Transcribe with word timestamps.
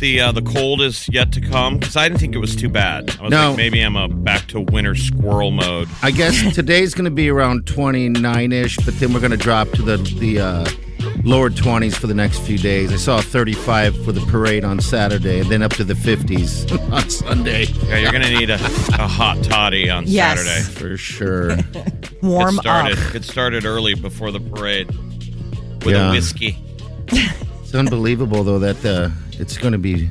The 0.00 0.20
uh, 0.20 0.32
the 0.32 0.42
cold 0.42 0.80
is 0.80 1.08
yet 1.08 1.32
to 1.32 1.40
come? 1.40 1.78
Because 1.78 1.96
I 1.96 2.08
didn't 2.08 2.20
think 2.20 2.34
it 2.34 2.38
was 2.38 2.54
too 2.56 2.68
bad. 2.68 3.16
I 3.18 3.22
was 3.22 3.30
No. 3.30 3.48
like, 3.48 3.56
maybe 3.56 3.80
I'm 3.80 3.96
a 3.96 4.08
back 4.08 4.46
to 4.48 4.60
winter 4.60 4.94
squirrel 4.94 5.50
mode. 5.50 5.88
I 6.02 6.10
guess 6.10 6.54
today's 6.54 6.94
going 6.94 7.04
to 7.06 7.10
be 7.10 7.28
around 7.30 7.66
29 7.66 8.52
ish, 8.52 8.76
but 8.78 8.98
then 8.98 9.12
we're 9.12 9.20
going 9.20 9.30
to 9.32 9.36
drop 9.36 9.68
to 9.72 9.82
the 9.82 9.96
the 9.96 10.40
uh, 10.40 10.70
lower 11.24 11.50
20s 11.50 11.94
for 11.94 12.06
the 12.06 12.14
next 12.14 12.40
few 12.40 12.58
days. 12.58 12.92
I 12.92 12.96
saw 12.96 13.20
35 13.20 14.04
for 14.04 14.12
the 14.12 14.20
parade 14.22 14.64
on 14.64 14.80
Saturday, 14.80 15.40
and 15.40 15.50
then 15.50 15.62
up 15.62 15.72
to 15.72 15.84
the 15.84 15.94
50s 15.94 16.70
on 16.92 17.08
Sunday. 17.10 17.64
Yeah, 17.86 17.98
you're 17.98 18.12
gonna 18.12 18.30
need 18.30 18.50
a, 18.50 18.54
a 18.54 19.08
hot 19.08 19.42
toddy 19.42 19.90
on 19.90 20.04
Yes. 20.06 20.40
Saturday. 20.44 20.78
For 20.78 20.96
sure. 20.96 21.56
Warm 22.22 22.54
Get 22.56 22.60
started. 22.62 22.98
up. 22.98 23.12
Get 23.12 23.24
started 23.24 23.64
early 23.64 23.94
before 23.94 24.30
the 24.30 24.40
parade 24.40 24.88
with 25.84 25.94
Yeah. 25.94 26.08
a 26.08 26.12
whiskey. 26.12 26.58
It's 27.10 27.74
unbelievable, 27.74 28.44
though, 28.44 28.58
that 28.58 28.84
uh, 28.84 29.10
it's 29.38 29.56
going 29.58 29.72
to 29.72 29.78
be 29.78 30.10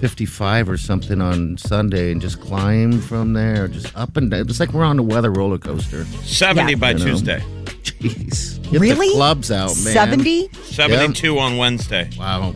55 0.00 0.68
or 0.68 0.76
something 0.76 1.20
on 1.20 1.56
Sunday 1.56 2.12
and 2.12 2.20
just 2.20 2.40
climb 2.40 3.00
from 3.00 3.32
there, 3.32 3.66
just 3.68 3.96
up 3.96 4.16
and 4.16 4.30
down. 4.30 4.40
It's 4.42 4.60
like 4.60 4.72
we're 4.72 4.84
on 4.84 4.98
a 4.98 5.02
weather 5.02 5.30
roller 5.32 5.58
coaster. 5.58 6.04
Seventy 6.22 6.72
Yeah. 6.72 6.78
by 6.78 6.90
You 6.90 6.98
know. 6.98 7.04
Tuesday. 7.06 7.42
Jeez. 7.82 8.70
Get 8.70 8.80
Really? 8.80 9.08
the 9.08 9.14
clubs 9.14 9.50
out, 9.50 9.68
man. 9.84 9.94
70? 9.94 10.50
Seventy-two 10.64 11.38
on 11.38 11.56
Wednesday. 11.56 12.10
Wow. 12.18 12.54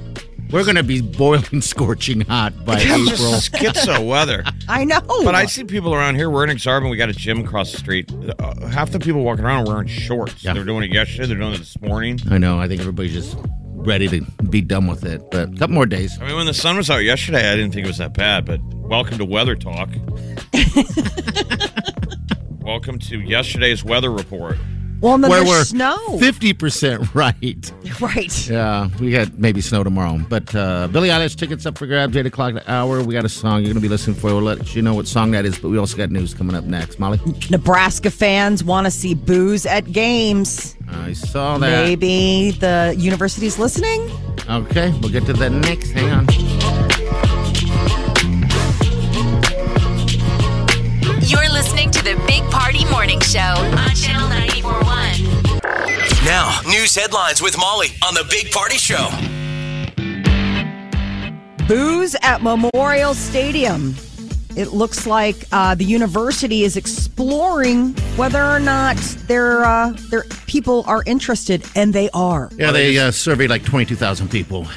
We're 0.50 0.64
going 0.64 0.76
to 0.76 0.82
be 0.82 1.00
boiling, 1.00 1.60
scorching 1.62 2.22
hot 2.22 2.64
by 2.64 2.80
April. 2.80 2.96
Just 3.06 3.52
schizo 3.52 4.04
weather. 4.06 4.42
I 4.68 4.84
know. 4.84 5.00
But 5.22 5.36
I 5.36 5.46
see 5.46 5.62
people 5.62 5.94
around 5.94 6.16
here 6.16 6.28
wearing 6.28 6.50
Exarban. 6.50 6.90
We 6.90 6.96
got 6.96 7.08
a 7.08 7.12
gym 7.12 7.38
across 7.44 7.70
the 7.70 7.78
street. 7.78 8.10
Uh, 8.40 8.66
half 8.66 8.90
the 8.90 8.98
people 8.98 9.22
walking 9.22 9.44
around 9.44 9.68
are 9.68 9.72
wearing 9.72 9.86
shorts. 9.88 10.42
Yeah. 10.42 10.52
They're 10.54 10.64
doing 10.64 10.82
it 10.90 10.92
yesterday. 10.92 11.28
They're 11.28 11.36
doing 11.38 11.54
it 11.54 11.58
this 11.58 11.80
morning. 11.80 12.18
I 12.30 12.38
know. 12.38 12.58
I 12.58 12.66
think 12.66 12.80
everybody's 12.80 13.12
just 13.12 13.36
ready 13.80 14.08
to 14.08 14.20
be 14.50 14.60
done 14.60 14.86
with 14.86 15.04
it. 15.04 15.22
But 15.30 15.48
a 15.48 15.56
couple 15.56 15.74
more 15.74 15.86
days. 15.86 16.20
I 16.20 16.26
mean, 16.26 16.36
when 16.36 16.46
the 16.46 16.54
sun 16.54 16.76
was 16.76 16.90
out 16.90 16.98
yesterday, 16.98 17.50
I 17.50 17.56
didn't 17.56 17.72
think 17.72 17.86
it 17.86 17.88
was 17.88 17.98
that 17.98 18.14
bad. 18.14 18.44
But 18.44 18.60
welcome 18.62 19.18
to 19.18 19.24
Weather 19.24 19.56
Talk. 19.56 19.88
welcome 22.60 22.98
to 22.98 23.20
yesterday's 23.20 23.84
weather 23.84 24.10
report. 24.10 24.58
Well, 25.00 25.14
and 25.14 25.24
then 25.24 25.30
Where 25.30 25.40
there's 25.44 25.48
we're 25.50 25.64
snow. 25.64 25.96
50% 26.18 27.14
right. 27.14 27.72
Right. 28.00 28.48
Yeah, 28.48 28.88
we 29.00 29.10
got 29.10 29.38
maybe 29.38 29.60
snow 29.60 29.82
tomorrow. 29.84 30.18
But 30.28 30.54
uh, 30.54 30.88
Billie 30.88 31.08
Eilish 31.08 31.36
tickets 31.36 31.66
up 31.66 31.78
for 31.78 31.86
grabs, 31.86 32.16
8 32.16 32.26
o'clock 32.26 32.54
the 32.54 32.70
hour. 32.70 33.02
We 33.02 33.14
got 33.14 33.24
a 33.24 33.28
song 33.28 33.60
you're 33.60 33.72
going 33.72 33.74
to 33.74 33.80
be 33.80 33.88
listening 33.88 34.16
for. 34.16 34.26
We'll 34.28 34.42
let 34.42 34.74
you 34.74 34.82
know 34.82 34.94
what 34.94 35.06
song 35.06 35.30
that 35.32 35.44
is. 35.44 35.58
But 35.58 35.68
we 35.70 35.78
also 35.78 35.96
got 35.96 36.10
news 36.10 36.34
coming 36.34 36.54
up 36.56 36.64
next. 36.64 36.98
Molly? 36.98 37.20
Nebraska 37.50 38.10
fans 38.10 38.62
want 38.62 38.86
to 38.86 38.90
see 38.90 39.14
booze 39.14 39.66
at 39.66 39.90
games. 39.90 40.76
I 40.88 41.12
saw 41.12 41.58
that. 41.58 41.86
Maybe 41.86 42.50
the 42.52 42.94
university's 42.98 43.58
listening. 43.58 44.10
Okay, 44.48 44.90
we'll 45.00 45.10
get 45.12 45.24
to 45.26 45.32
that 45.34 45.50
next. 45.52 45.90
Hang 45.90 46.10
on. 46.10 46.26
You're 51.22 51.48
listening 51.50 51.90
to 51.92 52.02
the 52.02 52.20
Big 52.26 52.42
Party 52.50 52.84
Morning 52.90 53.20
Show 53.20 53.38
on 53.38 53.94
Channel 53.94 54.09
941. 54.09 54.09
Now, 56.30 56.60
news 56.64 56.94
headlines 56.94 57.42
with 57.42 57.58
Molly 57.58 57.88
on 58.06 58.14
the 58.14 58.24
Big 58.30 58.52
Party 58.52 58.76
Show. 58.76 59.08
Booze 61.66 62.14
at 62.22 62.40
Memorial 62.40 63.14
Stadium. 63.14 63.96
It 64.54 64.68
looks 64.68 65.08
like 65.08 65.44
uh, 65.50 65.74
the 65.74 65.82
university 65.82 66.62
is 66.62 66.76
exploring 66.76 67.94
whether 68.14 68.44
or 68.44 68.60
not 68.60 68.96
their 69.26 69.64
uh, 69.64 69.90
their 70.10 70.22
people 70.46 70.84
are 70.86 71.02
interested, 71.04 71.64
and 71.74 71.92
they 71.92 72.08
are. 72.10 72.48
Yeah, 72.56 72.70
they 72.70 72.96
uh, 72.96 73.10
surveyed 73.10 73.50
like 73.50 73.64
22,000 73.64 74.30
people. 74.30 74.68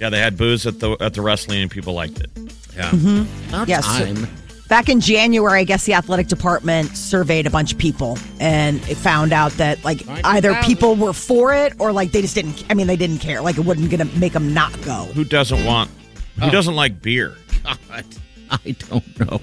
Yeah, 0.00 0.08
they 0.10 0.18
had 0.18 0.36
booze 0.36 0.66
at 0.66 0.80
the 0.80 0.96
at 1.00 1.14
the 1.14 1.22
wrestling, 1.22 1.62
and 1.62 1.70
people 1.70 1.92
liked 1.92 2.18
it. 2.18 2.30
Yeah. 2.74 2.90
About 3.50 3.68
Yes. 3.68 3.86
time. 3.86 4.26
Back 4.72 4.88
in 4.88 5.00
January, 5.00 5.60
I 5.60 5.64
guess 5.64 5.84
the 5.84 5.92
athletic 5.92 6.28
department 6.28 6.96
surveyed 6.96 7.46
a 7.46 7.50
bunch 7.50 7.74
of 7.74 7.78
people, 7.78 8.16
and 8.40 8.78
it 8.88 8.96
found 8.96 9.34
out 9.34 9.52
that 9.58 9.84
like 9.84 10.00
either 10.08 10.48
20,000. 10.48 10.64
people 10.64 10.96
were 10.96 11.12
for 11.12 11.52
it 11.52 11.74
or 11.78 11.92
like 11.92 12.12
they 12.12 12.22
just 12.22 12.34
didn't. 12.34 12.64
I 12.70 12.72
mean, 12.72 12.86
they 12.86 12.96
didn't 12.96 13.18
care. 13.18 13.42
Like 13.42 13.58
it 13.58 13.66
wasn't 13.66 13.90
gonna 13.90 14.06
make 14.16 14.32
them 14.32 14.54
not 14.54 14.72
go. 14.80 15.04
Who 15.12 15.24
doesn't 15.24 15.62
want? 15.66 15.90
Who 16.40 16.46
oh. 16.46 16.50
doesn't 16.50 16.74
like 16.74 17.02
beer? 17.02 17.36
God, 17.64 18.06
I 18.50 18.70
don't 18.88 19.20
know. 19.20 19.42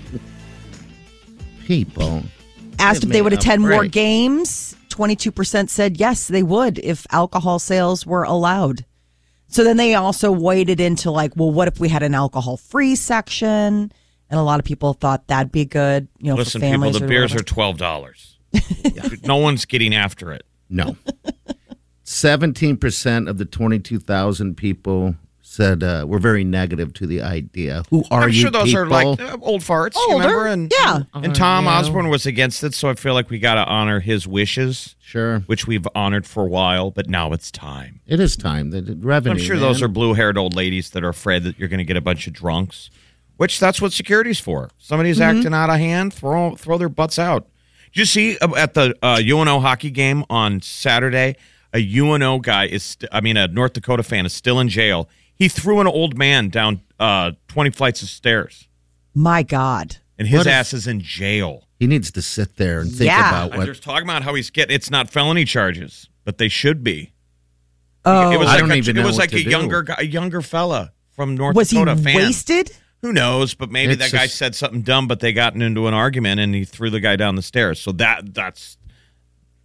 People. 1.63 2.23
Asked 2.79 3.01
Give 3.01 3.11
if 3.11 3.13
they 3.13 3.21
would 3.21 3.33
a 3.33 3.35
attend 3.35 3.61
more 3.61 3.81
break. 3.81 3.91
games. 3.91 4.75
Twenty-two 4.89 5.31
percent 5.31 5.69
said 5.69 5.99
yes, 5.99 6.27
they 6.27 6.41
would 6.41 6.79
if 6.79 7.05
alcohol 7.11 7.59
sales 7.59 8.03
were 8.03 8.23
allowed. 8.23 8.83
So 9.47 9.63
then 9.63 9.77
they 9.77 9.93
also 9.93 10.31
waded 10.31 10.79
into 10.79 11.11
like, 11.11 11.33
well, 11.35 11.51
what 11.51 11.67
if 11.67 11.79
we 11.79 11.87
had 11.87 12.01
an 12.01 12.15
alcohol-free 12.15 12.95
section? 12.95 13.91
And 14.29 14.39
a 14.39 14.43
lot 14.43 14.59
of 14.59 14.65
people 14.65 14.93
thought 14.93 15.27
that'd 15.27 15.51
be 15.51 15.65
good. 15.65 16.07
You 16.19 16.31
know, 16.31 16.35
Listen, 16.35 16.61
for 16.61 16.65
people, 16.65 16.71
families 16.73 16.99
the 16.99 17.07
beers 17.07 17.31
whatever. 17.31 17.39
are 17.41 17.43
twelve 17.43 17.77
dollars. 17.77 18.37
no 19.23 19.37
one's 19.37 19.65
getting 19.65 19.93
after 19.95 20.31
it. 20.31 20.43
No. 20.69 20.95
17% 22.05 23.29
of 23.29 23.37
the 23.37 23.45
22,000 23.45 24.55
people 24.57 25.15
said 25.41 25.83
uh, 25.83 26.05
were 26.07 26.19
very 26.19 26.43
negative 26.43 26.93
to 26.93 27.07
the 27.07 27.21
idea. 27.21 27.83
Who 27.89 28.03
are 28.11 28.23
I'm 28.23 28.29
you 28.29 28.35
sure 28.41 28.51
those 28.51 28.65
people? 28.65 28.79
are 28.81 28.87
like 28.87 29.19
uh, 29.21 29.37
old 29.41 29.61
farts. 29.61 29.95
you 29.95 30.05
Older, 30.09 30.23
remember? 30.27 30.47
And 30.47 30.73
yeah. 30.79 31.01
And 31.13 31.35
Tom 31.35 31.67
Uh, 31.67 31.71
yeah. 31.71 31.77
Osborne 31.79 32.09
was 32.09 32.25
against 32.25 32.63
it, 32.63 32.73
so 32.73 32.89
I 32.89 32.93
feel 32.95 33.13
like 33.15 33.29
we 33.29 33.39
got 33.39 33.55
to 33.55 33.65
honor 33.65 33.99
his 33.99 34.27
wishes, 34.27 34.95
Sure. 34.99 35.39
which 35.41 35.65
we've 35.67 35.87
honored 35.95 36.25
for 36.27 36.43
a 36.43 36.47
while. 36.47 36.91
But 36.91 37.09
now 37.09 37.31
it's 37.33 37.49
time. 37.51 37.99
It 38.07 38.19
is 38.19 38.35
time. 38.37 38.69
The, 38.71 38.81
the 38.81 38.95
revenue. 38.95 39.33
I'm 39.35 39.39
sure 39.39 39.57
those 39.57 39.81
are 39.81 39.87
blue-haired 39.87 40.37
old 40.37 40.55
ladies 40.55 40.91
that 40.91 41.03
are 41.03 41.09
afraid 41.09 41.43
that 41.43 41.57
you're 41.59 41.69
going 41.69 41.79
to 41.79 41.83
get 41.83 41.97
a 41.97 42.01
bunch 42.01 42.27
of 42.27 42.33
drunks, 42.33 42.89
which 43.39 43.57
that's 43.59 43.81
what 43.81 43.93
security's 43.93 44.39
for. 44.39 44.69
Somebody's 44.77 45.19
Mm-hmm. 45.19 45.37
acting 45.37 45.53
out 45.53 45.69
of 45.69 45.77
hand, 45.77 46.13
throw 46.13 46.55
throw 46.55 46.77
their 46.77 46.89
butts 46.89 47.17
out. 47.17 47.47
Did 47.93 47.99
you 48.01 48.05
see 48.05 48.37
uh, 48.39 48.53
at 48.55 48.73
the 48.73 48.93
uh, 49.01 49.19
UNO 49.25 49.61
hockey 49.61 49.89
game 49.91 50.25
on 50.29 50.61
Saturday? 50.61 51.35
A 51.73 51.79
UNO 51.99 52.39
guy 52.39 52.65
is, 52.65 52.83
st- 52.83 53.09
I 53.11 53.21
mean, 53.21 53.37
a 53.37 53.47
North 53.47 53.73
Dakota 53.73 54.03
fan 54.03 54.25
is 54.25 54.33
still 54.33 54.59
in 54.59 54.67
jail. 54.69 55.07
He 55.35 55.47
threw 55.47 55.79
an 55.79 55.87
old 55.87 56.17
man 56.17 56.49
down 56.49 56.81
uh, 56.99 57.31
20 57.47 57.69
flights 57.69 58.01
of 58.01 58.09
stairs, 58.09 58.67
My 59.13 59.41
God. 59.43 59.97
and 60.17 60.27
his 60.27 60.39
What 60.39 60.47
is- 60.47 60.53
ass 60.53 60.73
is 60.73 60.87
in 60.87 60.99
jail. 60.99 61.67
He 61.79 61.87
needs 61.87 62.11
to 62.11 62.21
sit 62.21 62.57
there 62.57 62.81
and 62.81 62.91
think 62.91 63.07
Yeah. 63.07 63.29
about 63.29 63.51
And 63.51 63.59
what. 63.59 63.65
They're 63.65 63.73
talking 63.75 64.03
about 64.03 64.23
how 64.23 64.33
he's 64.33 64.49
getting. 64.49 64.75
It's 64.75 64.89
not 64.91 65.09
felony 65.09 65.45
charges, 65.45 66.09
but 66.25 66.37
they 66.39 66.49
should 66.49 66.83
be. 66.83 67.13
Oh, 68.03 68.31
it 68.31 68.37
was 68.37 68.47
I 68.49 68.51
like 68.53 68.59
don't 68.59 68.71
a, 68.71 68.75
even 68.75 68.97
it 68.97 69.05
was 69.05 69.17
like 69.17 69.31
a 69.33 69.41
do. 69.43 69.49
younger 69.49 69.83
guy, 69.83 69.95
a 69.99 70.03
younger 70.05 70.41
fella 70.41 70.91
from 71.15 71.35
North 71.35 71.55
was 71.55 71.69
he 71.69 71.77
Dakota. 71.77 72.01
fan. 72.01 72.15
wasted? 72.15 72.71
Who 73.01 73.13
knows? 73.13 73.53
But 73.53 73.71
maybe 73.71 73.93
It's 73.93 74.03
that 74.03 74.11
guy 74.11 74.25
just- 74.25 74.35
said 74.37 74.55
something 74.55 74.81
dumb, 74.81 75.07
but 75.07 75.19
they 75.21 75.31
got 75.33 75.55
into 75.55 75.87
an 75.87 75.93
argument 75.93 76.39
and 76.41 76.53
he 76.53 76.65
threw 76.65 76.89
the 76.89 76.99
guy 76.99 77.15
down 77.15 77.35
the 77.35 77.41
stairs. 77.41 77.79
So 77.79 77.91
that 77.93 78.33
that's. 78.33 78.77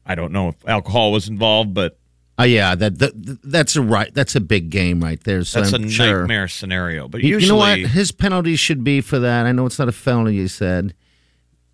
I 0.07 0.15
don't 0.15 0.33
know 0.33 0.49
if 0.49 0.57
alcohol 0.69 1.13
was 1.13 1.29
involved, 1.29 1.73
but 1.75 1.99
Oh 2.37 2.43
yeah, 2.45 2.75
that, 2.75 2.99
that 2.99 3.13
that's 3.45 3.77
a 3.77 3.81
right. 3.83 4.13
That's 4.13 4.35
a 4.35 4.41
big 4.41 4.69
game 4.71 5.01
right 5.03 5.23
there. 5.23 5.45
So 5.45 5.61
that's 5.61 5.73
I'm 5.73 5.85
a 5.85 5.89
sure. 5.89 6.21
nightmare 6.21 6.49
scenario. 6.49 7.07
But 7.09 7.23
You, 7.23 7.31
usually, 7.31 7.47
you 7.47 7.53
know 7.53 7.57
what? 7.57 7.79
His 7.93 8.11
penalty 8.13 8.57
should 8.57 8.83
be 8.85 9.01
for 9.01 9.19
that. 9.21 9.47
I 9.47 9.53
know 9.53 9.67
it's 9.67 9.79
not 9.79 9.89
a 9.89 9.93
felony. 9.93 10.35
You 10.35 10.49
said. 10.49 10.95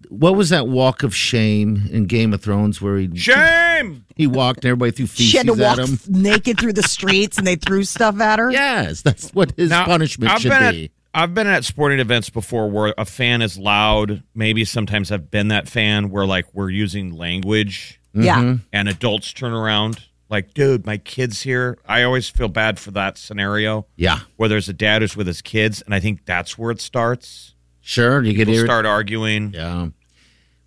What 0.09 0.35
was 0.35 0.49
that 0.49 0.67
walk 0.67 1.03
of 1.03 1.15
shame 1.15 1.83
in 1.93 2.07
Game 2.07 2.33
of 2.33 2.41
Thrones 2.43 2.81
where 2.81 2.97
he 2.99 3.15
shame. 3.17 4.05
he 4.17 4.27
walked 4.27 4.65
and 4.65 4.71
everybody 4.71 4.91
threw 4.93 5.07
She 5.07 5.37
had 5.37 5.47
to 5.47 5.53
feces 5.55 5.63
walk 5.63 5.79
at 5.79 5.89
him? 5.89 6.23
naked 6.23 6.59
through 6.59 6.73
the 6.73 6.83
streets 6.83 7.37
and 7.39 7.47
they 7.47 7.55
threw 7.57 7.85
stuff 7.85 8.19
at 8.21 8.39
her. 8.39 8.51
Yes, 8.51 9.03
that's 9.03 9.31
what 9.31 9.53
his 9.57 9.71
Now, 9.71 9.85
punishment 9.85 10.33
I've 10.33 10.41
should 10.41 10.49
been 10.51 10.73
be. 10.75 10.85
At, 10.87 10.91
I've 11.13 11.35
been 11.35 11.47
at 11.47 11.65
sporting 11.65 11.99
events 11.99 12.31
before 12.31 12.71
where 12.71 12.95
a 12.97 13.05
fan 13.05 13.43
is 13.43 13.59
loud. 13.59 14.23
Maybe 14.35 14.65
sometimes 14.65 15.11
I've 15.11 15.31
been 15.31 15.49
that 15.49 15.69
fan 15.69 16.11
where 16.11 16.25
like 16.27 16.47
we're 16.55 16.71
using 16.71 17.13
language 17.17 18.01
Yeah. 18.15 18.37
Mm-hmm. 18.39 18.63
and 18.73 18.89
adults 18.89 19.33
turn 19.33 19.53
around 19.53 20.05
like, 20.29 20.55
dude, 20.55 20.87
my 20.87 20.97
kid's 20.97 21.43
here. 21.43 21.77
I 21.89 22.05
always 22.05 22.29
feel 22.29 22.47
bad 22.49 22.79
for 22.79 22.93
that 22.93 23.19
scenario 23.19 23.87
yeah, 23.97 24.21
where 24.37 24.49
there's 24.49 24.69
a 24.69 24.73
dad 24.73 25.03
who's 25.03 25.17
with 25.17 25.27
his 25.27 25.43
kids, 25.43 25.83
and 25.83 25.93
I 25.93 25.99
think 25.99 26.25
that's 26.25 26.57
where 26.57 26.71
it 26.71 26.81
starts. 26.81 27.55
sure. 27.81 28.23
You 28.23 28.33
get 28.33 28.47
People 28.47 28.65
start 28.65 28.87
arguing. 28.87 29.53
Yeah. 29.53 29.89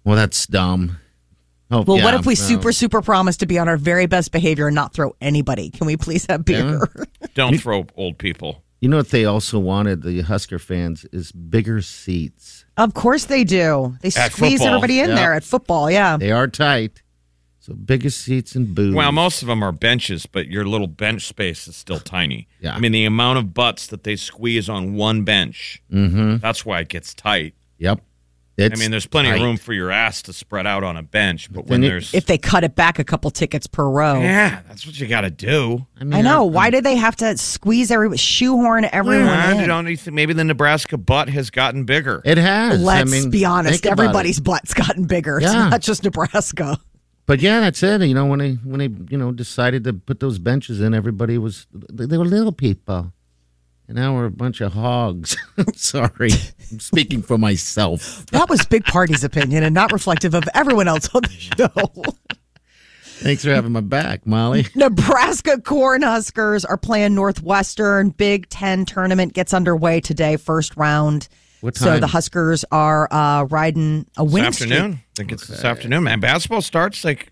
Well, 0.03 0.17
that's 0.17 0.45
dumb. 0.47 0.97
Oh, 1.71 1.81
Well, 1.83 1.97
yeah, 1.97 2.03
what 2.03 2.13
if 2.15 2.25
we 2.25 2.31
well, 2.31 2.35
super, 2.35 2.71
super 2.73 3.01
promise 3.01 3.37
to 3.37 3.45
be 3.45 3.57
on 3.57 3.69
our 3.69 3.77
very 3.77 4.05
best 4.05 4.33
behavior 4.33 4.67
and 4.67 4.75
not 4.75 4.93
throw 4.93 5.15
anybody? 5.21 5.69
Can 5.69 5.87
we 5.87 5.95
please 5.95 6.25
have 6.27 6.43
beer? 6.43 6.81
Don't 7.33 7.57
throw 7.61 7.85
old 7.95 8.17
people. 8.17 8.62
You 8.83 8.89
know 8.89 8.97
what 8.97 9.11
they 9.11 9.23
also 9.23 9.59
wanted 9.59 10.03
the 10.03 10.19
Husker 10.21 10.59
fans 10.59 11.05
is 11.13 11.31
bigger 11.31 11.81
seats. 11.81 12.65
of 12.75 12.93
course 12.93 13.25
they 13.25 13.45
do. 13.45 13.95
They 14.01 14.09
At 14.09 14.33
squeeze 14.33 14.59
football, 14.59 14.67
everybody 14.67 14.99
in 14.99 15.09
yeah. 15.09 15.15
there 15.15 15.33
at 15.33 15.45
football. 15.45 15.89
Yeah. 15.89 16.17
They 16.17 16.31
are 16.31 16.49
tight, 16.49 17.01
so 17.61 17.73
bigger 17.75 18.09
seats 18.09 18.55
and 18.55 18.75
booze. 18.75 18.93
Well, 18.93 19.13
most 19.13 19.41
of 19.41 19.47
them 19.47 19.63
are 19.63 19.71
benches, 19.71 20.25
but 20.25 20.47
your 20.47 20.65
little 20.65 20.87
bench 20.87 21.25
space 21.27 21.65
is 21.69 21.77
still 21.77 21.99
tiny. 22.01 22.49
Yeah. 22.59 22.75
I 22.75 22.79
mean, 22.79 22.91
the 22.91 23.05
amount 23.05 23.39
of 23.39 23.53
butts 23.53 23.87
that 23.87 24.03
they 24.03 24.17
squeeze 24.17 24.67
on 24.67 24.95
one 24.95 25.23
bench, 25.23 25.81
Mm-hmm. 25.89 26.37
that's 26.37 26.65
why 26.65 26.81
it 26.81 26.89
gets 26.89 27.13
tight. 27.13 27.53
Yep. 27.77 28.01
I 28.59 28.69
mean, 28.77 28.91
there's 28.91 29.07
plenty 29.07 29.29
tight. 29.29 29.37
of 29.37 29.41
room 29.41 29.57
for 29.57 29.73
your 29.73 29.89
ass 29.89 30.21
to 30.23 30.33
spread 30.33 30.67
out 30.67 30.83
on 30.83 30.95
a 30.95 31.01
bench, 31.01 31.51
but 31.51 31.65
when 31.65 31.81
Then 31.81 31.83
it- 31.83 31.89
there's 31.93 32.13
If 32.13 32.27
they 32.27 32.37
cut 32.37 32.63
it 32.63 32.75
back 32.75 32.99
a 32.99 33.03
couple 33.03 33.31
tickets 33.31 33.65
per 33.65 33.89
row. 33.89 34.21
yeah, 34.21 34.59
that's 34.67 34.85
what 34.85 34.99
you 34.99 35.07
got 35.07 35.21
to 35.21 35.31
do. 35.31 35.87
mean, 35.99 36.13
I 36.13 36.21
know. 36.21 36.43
I'm- 36.43 36.53
Why 36.53 36.69
do 36.69 36.79
they 36.81 36.95
have 36.95 37.15
to 37.17 37.35
squeeze 37.37 37.89
every 37.89 38.15
shoehorn 38.17 38.85
everyone 38.91 39.25
Yeah, 39.25 39.51
in? 39.53 39.59
you 39.61 39.65
don't 39.65 39.85
need 39.85 39.97
to- 39.99 40.11
maybe 40.11 40.33
the 40.33 40.43
Nebraska 40.43 40.97
butt 40.97 41.29
has 41.29 41.49
gotten 41.49 41.83
bigger. 41.85 42.21
It 42.25 42.37
has. 42.37 42.79
Let's 42.81 43.09
I 43.11 43.11
mean, 43.11 43.29
be 43.31 43.43
honest. 43.43 43.81
think 43.81 43.85
about 43.91 44.03
it. 44.03 44.05
Everybody's 44.05 44.39
butt's 44.39 44.73
gotten 44.75 45.05
bigger. 45.05 45.37
It's 45.39 45.51
Yeah. 45.51 45.69
not 45.69 45.81
just 45.81 46.03
Nebraska. 46.03 46.77
But 47.25 47.41
yeah, 47.41 47.61
that's 47.61 47.81
it. 47.81 48.01
You 48.01 48.13
know, 48.13 48.25
when 48.25 48.39
they 48.39 48.51
when 48.65 48.79
they 48.79 48.89
you 49.09 49.17
know 49.17 49.31
decided 49.31 49.85
to 49.85 49.93
put 49.93 50.19
those 50.19 50.37
benches 50.39 50.81
in, 50.81 50.93
everybody 50.93 51.37
was 51.37 51.65
they 51.73 52.05
they 52.05 52.17
were 52.17 52.25
little 52.25 52.51
people, 52.51 53.13
and 53.93 54.01
now 54.01 54.15
we're 54.15 54.25
a 54.25 54.31
bunch 54.31 54.59
of 54.59 54.73
hogs. 54.73 55.37
Sorry, 55.75 56.31
I'm 56.71 56.79
speaking 56.79 57.21
for 57.21 57.37
myself. 57.37 58.25
That 58.27 58.49
was 58.49 58.65
Big 58.65 58.85
Party's 58.85 59.23
opinion 59.23 59.63
and 59.63 59.73
not 59.73 59.91
reflective 59.91 60.33
of 60.33 60.43
everyone 60.55 60.87
else 60.87 61.09
on 61.13 61.21
the 61.21 61.29
show. 61.29 62.03
Thanks 63.21 63.43
for 63.43 63.51
having 63.51 63.71
my 63.71 63.81
back, 63.81 64.25
Molly. 64.25 64.65
Nebraska 64.75 65.57
Cornhuskers 65.57 66.65
are 66.67 66.75
playing 66.77 67.13
Northwestern. 67.13 68.09
Big 68.09 68.49
Ten 68.49 68.83
tournament 68.85 69.33
gets 69.33 69.53
underway 69.53 70.01
today, 70.01 70.37
first 70.37 70.75
round. 70.75 71.29
What 71.61 71.75
time? 71.75 71.85
So 71.85 71.99
the 71.99 72.07
Huskers 72.07 72.65
are 72.71 73.07
uh, 73.11 73.43
riding 73.43 74.07
a 74.17 74.23
This 74.23 74.33
win 74.33 74.45
afternoon, 74.45 74.93
I 74.93 75.03
think 75.15 75.31
it's 75.31 75.47
this 75.47 75.63
afternoon, 75.63 76.03
man. 76.03 76.19
Basketball 76.19 76.61
starts 76.61 77.05
like 77.05 77.29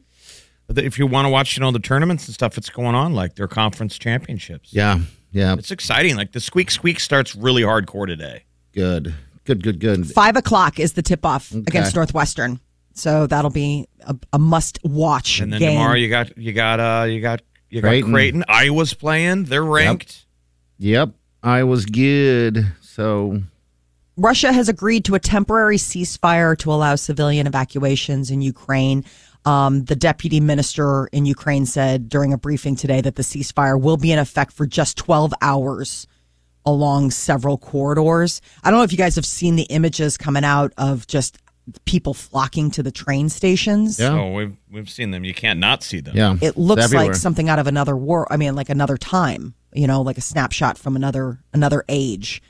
if 0.70 0.98
you 0.98 1.08
want 1.08 1.26
to 1.26 1.30
watch, 1.30 1.58
you 1.58 1.62
know, 1.62 1.72
the 1.72 1.80
tournaments 1.80 2.28
and 2.28 2.34
stuff. 2.34 2.54
that's 2.54 2.70
going 2.70 2.96
on 2.96 3.14
like 3.14 3.36
their 3.36 3.48
conference 3.48 3.98
championships. 3.98 4.72
Yeah, 4.72 5.00
yeah, 5.32 5.54
It's 5.54 5.72
exciting. 5.72 6.16
Like 6.16 6.32
the 6.32 6.40
squeak 6.40 6.72
squeak 6.72 7.00
starts 7.00 7.36
really 7.36 7.62
hardcore 7.64 8.08
today. 8.08 8.44
good, 8.74 9.14
good, 9.46 9.64
good, 9.64 9.80
good. 9.80 10.08
Five 10.12 10.36
o'clock 10.36 10.80
is 10.80 10.94
the 10.94 11.02
tip 11.02 11.26
off 11.26 11.52
against 11.52 11.96
Northwestern. 11.96 12.60
So 12.94 13.26
that'll 13.28 13.52
be 13.52 13.88
a, 14.02 14.16
a 14.34 14.40
must 14.40 14.78
watch 14.84 15.40
And 15.40 15.52
then 15.54 15.60
game. 15.60 15.72
tomorrow 15.78 15.96
you 15.96 16.10
got 16.10 16.38
you 16.38 16.52
got 16.52 16.80
uh 16.80 17.06
you 17.06 17.22
got 17.22 17.42
you 17.70 17.82
got 17.82 17.88
Creighton. 17.88 18.12
Creighton. 18.12 18.44
Iowa's 18.50 18.94
playing. 18.94 19.46
They're 19.46 19.64
ranked. 19.64 20.26
Yep, 20.80 21.12
I 21.42 21.64
was 21.64 21.86
good. 21.86 22.66
So 22.82 23.42
Russia 24.18 24.52
has 24.52 24.68
agreed 24.68 25.06
to 25.06 25.16
a 25.16 25.20
temporary 25.20 25.78
ceasefire 25.78 26.58
to 26.58 26.72
allow 26.72 26.96
civilian 26.96 27.48
evacuations 27.48 28.30
in 28.30 28.42
Ukraine. 28.42 29.06
Um, 29.46 29.86
the 29.86 29.96
deputy 29.96 30.40
minister 30.40 31.08
in 31.08 31.26
Ukraine 31.26 31.66
said 31.66 32.10
during 32.10 32.32
a 32.34 32.38
briefing 32.38 32.76
today 32.76 33.02
that 33.02 33.16
the 33.16 33.24
ceasefire 33.24 33.80
will 33.80 33.98
be 33.98 34.12
in 34.12 34.20
effect 34.20 34.54
for 34.54 34.68
just 34.68 34.98
12 34.98 35.34
hours 35.42 36.06
along 36.66 37.10
several 37.12 37.58
corridors. 37.58 38.40
I 38.64 38.70
don't 38.70 38.80
know 38.80 38.84
if 38.84 38.92
you 38.92 38.98
guys 39.00 39.16
have 39.16 39.26
seen 39.26 39.56
the 39.56 39.64
images 39.64 40.16
coming 40.16 40.44
out 40.44 40.74
of 40.78 41.08
just 41.08 41.40
people 41.86 42.14
flocking 42.14 42.70
to 42.72 42.84
the 42.84 42.92
train 42.92 43.30
stations. 43.30 44.00
yeah, 44.00 44.14
Oh, 44.14 44.32
we've 44.32 44.56
we've 44.70 44.90
seen 44.90 45.10
them. 45.12 45.24
You 45.24 45.34
can't 45.34 45.60
not 45.60 45.82
see 45.84 46.02
them. 46.02 46.16
yeah, 46.16 46.36
It 46.42 46.58
looks 46.58 46.94
like 46.94 47.16
something 47.16 47.50
out 47.50 47.58
of 47.60 47.66
another 47.68 47.96
war. 47.98 48.32
I 48.32 48.38
mean, 48.38 48.56
like 48.56 48.70
another 48.70 48.98
time. 48.98 49.56
You 49.74 49.88
know, 49.88 50.02
like 50.02 50.18
a 50.18 50.22
snapshot 50.22 50.78
from 50.78 50.96
another 50.96 51.40
another 51.54 51.84
age. 51.90 52.42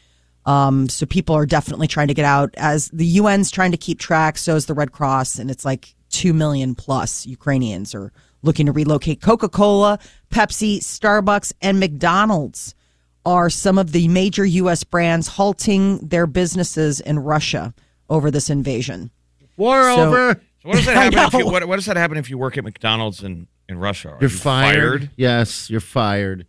Um, 0.45 0.89
so 0.89 1.05
people 1.05 1.35
are 1.35 1.45
definitely 1.45 1.88
trying 1.88 2.07
to 2.07 2.13
get 2.15 2.25
out. 2.25 2.53
As 2.57 2.89
the 2.89 3.19
UN's 3.19 3.51
trying 3.51 3.71
to 3.71 3.77
keep 3.77 3.99
track, 3.99 4.38
so 4.39 4.55
is 4.55 4.65
the 4.65 4.73
Red 4.73 4.91
Cross, 4.91 5.38
and 5.39 5.51
it's 5.51 5.63
like 5.63 5.93
two 6.12 6.34
million 6.34 6.75
plus 6.75 7.25
Ukrainians 7.25 7.96
are 7.96 8.12
looking 8.44 8.66
to 8.68 8.72
relocate. 8.72 9.22
Coca 9.22 9.50
Cola, 9.50 10.00
Pepsi, 10.30 10.78
Starbucks, 10.80 11.54
and 11.62 11.80
McDonald's 11.80 12.75
are 13.25 13.50
some 13.50 13.78
of 13.78 13.92
the 13.92 14.08
major 14.08 14.46
U.S. 14.46 14.84
brands 14.84 15.28
halting 15.28 16.00
their 16.00 16.25
businesses 16.28 17.00
in 17.00 17.19
Russia 17.19 17.74
over 18.10 18.31
this 18.31 18.50
invasion. 18.50 19.12
war 19.58 19.84
So- 19.84 20.08
over. 20.08 20.42
So 20.63 20.69
what 20.69 20.75
does 20.75 20.86
that 20.86 20.96
happen 21.13 21.19
if 21.19 21.34
you 21.34 21.46
what, 21.52 21.68
what 21.68 21.75
does 21.78 21.86
that 21.88 21.98
happen 21.98 22.18
if 22.18 22.30
you 22.30 22.38
work 22.38 22.56
at 22.56 22.63
McDonald's 22.63 23.24
in, 23.24 23.48
in 23.68 23.80
Russia? 23.80 24.10
Are 24.10 24.18
You're 24.22 24.30
you 24.30 24.38
fired. 24.38 25.10
Yes, 25.18 25.72
you're 25.72 25.80
fired. 25.80 26.46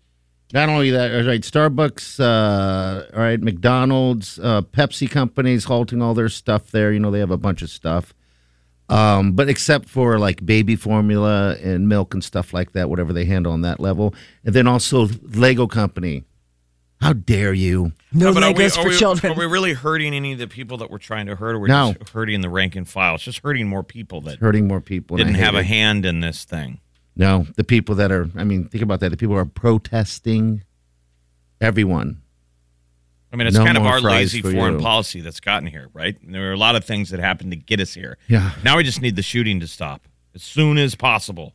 Not 0.53 0.69
only 0.69 0.91
that, 0.91 1.15
all 1.15 1.27
right, 1.27 1.41
Starbucks, 1.41 2.21
uh, 2.21 3.07
all 3.17 3.23
right, 3.23 3.41
McDonald's, 3.41 4.39
uh, 4.39 4.61
Pepsi 4.61 5.11
companies 5.11 5.65
halting 5.65 6.03
all 6.03 6.13
their 6.13 6.29
stuff 6.29 6.71
there. 6.73 6.93
You 6.93 7.01
know, 7.01 7.11
they 7.11 7.21
have 7.21 7.31
a 7.31 7.39
bunch 7.39 7.63
of 7.63 7.71
stuff. 7.71 8.13
Um, 8.93 9.33
but 9.33 9.49
except 9.49 9.89
for 9.89 10.19
like 10.19 10.45
baby 10.45 10.77
formula 10.77 11.57
and 11.63 11.89
milk 11.89 12.13
and 12.15 12.23
stuff 12.23 12.53
like 12.53 12.73
that, 12.73 12.91
whatever 12.91 13.13
they 13.13 13.25
handle 13.25 13.53
on 13.53 13.63
that 13.63 13.81
level. 13.81 14.15
And 14.45 14.55
then 14.55 14.67
also 14.67 15.09
Lego 15.23 15.67
company. 15.67 16.25
How 17.01 17.13
dare 17.15 17.53
you? 17.53 17.93
No 18.13 18.33
but 18.33 18.45
are 18.45 18.53
we- 18.53 18.63
Legos 18.65 18.79
are 18.79 18.83
for 18.85 18.89
we- 18.91 18.97
children. 18.97 19.33
Are 19.33 19.37
we 19.39 19.47
really 19.47 19.73
hurting 19.73 20.15
any 20.15 20.33
of 20.35 20.39
the 20.39 20.47
people 20.47 20.77
that 20.79 20.91
we're 20.91 20.99
trying 20.99 21.27
to 21.27 21.35
hurt, 21.35 21.57
or 21.57 21.59
we're 21.59 21.67
No. 21.67 21.95
just 21.99 22.11
hurting 22.11 22.43
the 22.43 22.49
rank 22.49 22.77
and 22.77 22.89
file? 22.89 23.17
It's 23.17 23.25
just 23.25 23.41
hurting 23.43 23.69
more 23.69 23.83
people 23.83 24.21
that 24.23 24.39
Hurting 24.39 24.69
more 24.69 24.81
people. 24.81 25.17
didn't 25.17 25.35
hate 25.35 25.43
have 25.45 25.55
a 25.57 25.65
hand 25.65 26.07
in 26.07 26.21
this 26.21 26.45
thing. 26.45 26.79
No, 27.17 27.47
the 27.57 27.65
people 27.65 27.95
that 27.97 28.13
are, 28.13 28.31
I 28.37 28.45
mean, 28.45 28.69
think 28.69 28.83
about 28.85 29.01
that. 29.01 29.09
The 29.11 29.17
people 29.17 29.35
are 29.37 29.45
protesting, 29.45 30.63
everyone. 31.61 32.22
I 33.33 33.37
mean, 33.37 33.47
it's 33.47 33.57
No 33.57 33.65
kind 33.65 33.79
of 33.79 33.85
our 33.87 34.01
lazy 34.01 34.43
for 34.43 34.53
foreign 34.53 34.75
you. 34.75 34.81
policy 34.81 35.21
that's 35.23 35.41
gotten 35.41 35.67
here, 35.67 35.89
right? 35.95 36.21
And 36.23 36.35
there 36.35 36.51
are 36.51 36.53
a 36.53 36.57
lot 36.59 36.77
of 36.77 36.85
things 36.85 37.11
that 37.11 37.21
happened 37.21 37.51
to 37.53 37.57
get 37.57 37.81
us 37.81 37.95
here. 37.95 38.19
Yeah. 38.29 38.53
Now 38.63 38.77
we 38.77 38.83
just 38.85 39.01
need 39.01 39.17
the 39.17 39.23
shooting 39.23 39.59
to 39.61 39.67
stop 39.67 40.07
as 40.35 40.43
soon 40.43 40.77
as 40.79 40.95
possible. 40.95 41.55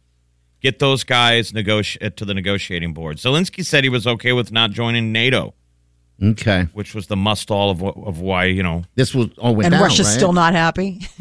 Get 0.60 0.80
those 0.80 1.04
guys 1.04 1.52
negoti- 1.52 1.98
eh, 2.02 2.10
to 2.10 2.26
the 2.26 2.34
negotiating 2.34 2.94
board. 2.94 3.18
Zelensky 3.18 3.64
said 3.64 3.84
he 3.84 3.90
was 3.90 4.08
okay 4.08 4.34
with 4.34 4.52
not 4.52 4.72
joining 4.72 5.12
NATO, 5.12 5.54
Okay. 6.22 6.64
which 6.74 6.96
was 6.96 7.06
the 7.08 7.16
must 7.16 7.52
all 7.52 7.70
of, 7.70 7.84
of 7.84 8.20
why, 8.22 8.46
you 8.46 8.64
know, 8.64 8.84
This 8.96 9.14
will 9.14 9.30
all 9.38 9.54
went 9.56 9.68
and 9.68 9.74
down, 9.74 9.84
Russia's 9.84 10.08
right? 10.08 10.14
still 10.16 10.34
not 10.34 10.54
happy. 10.54 11.02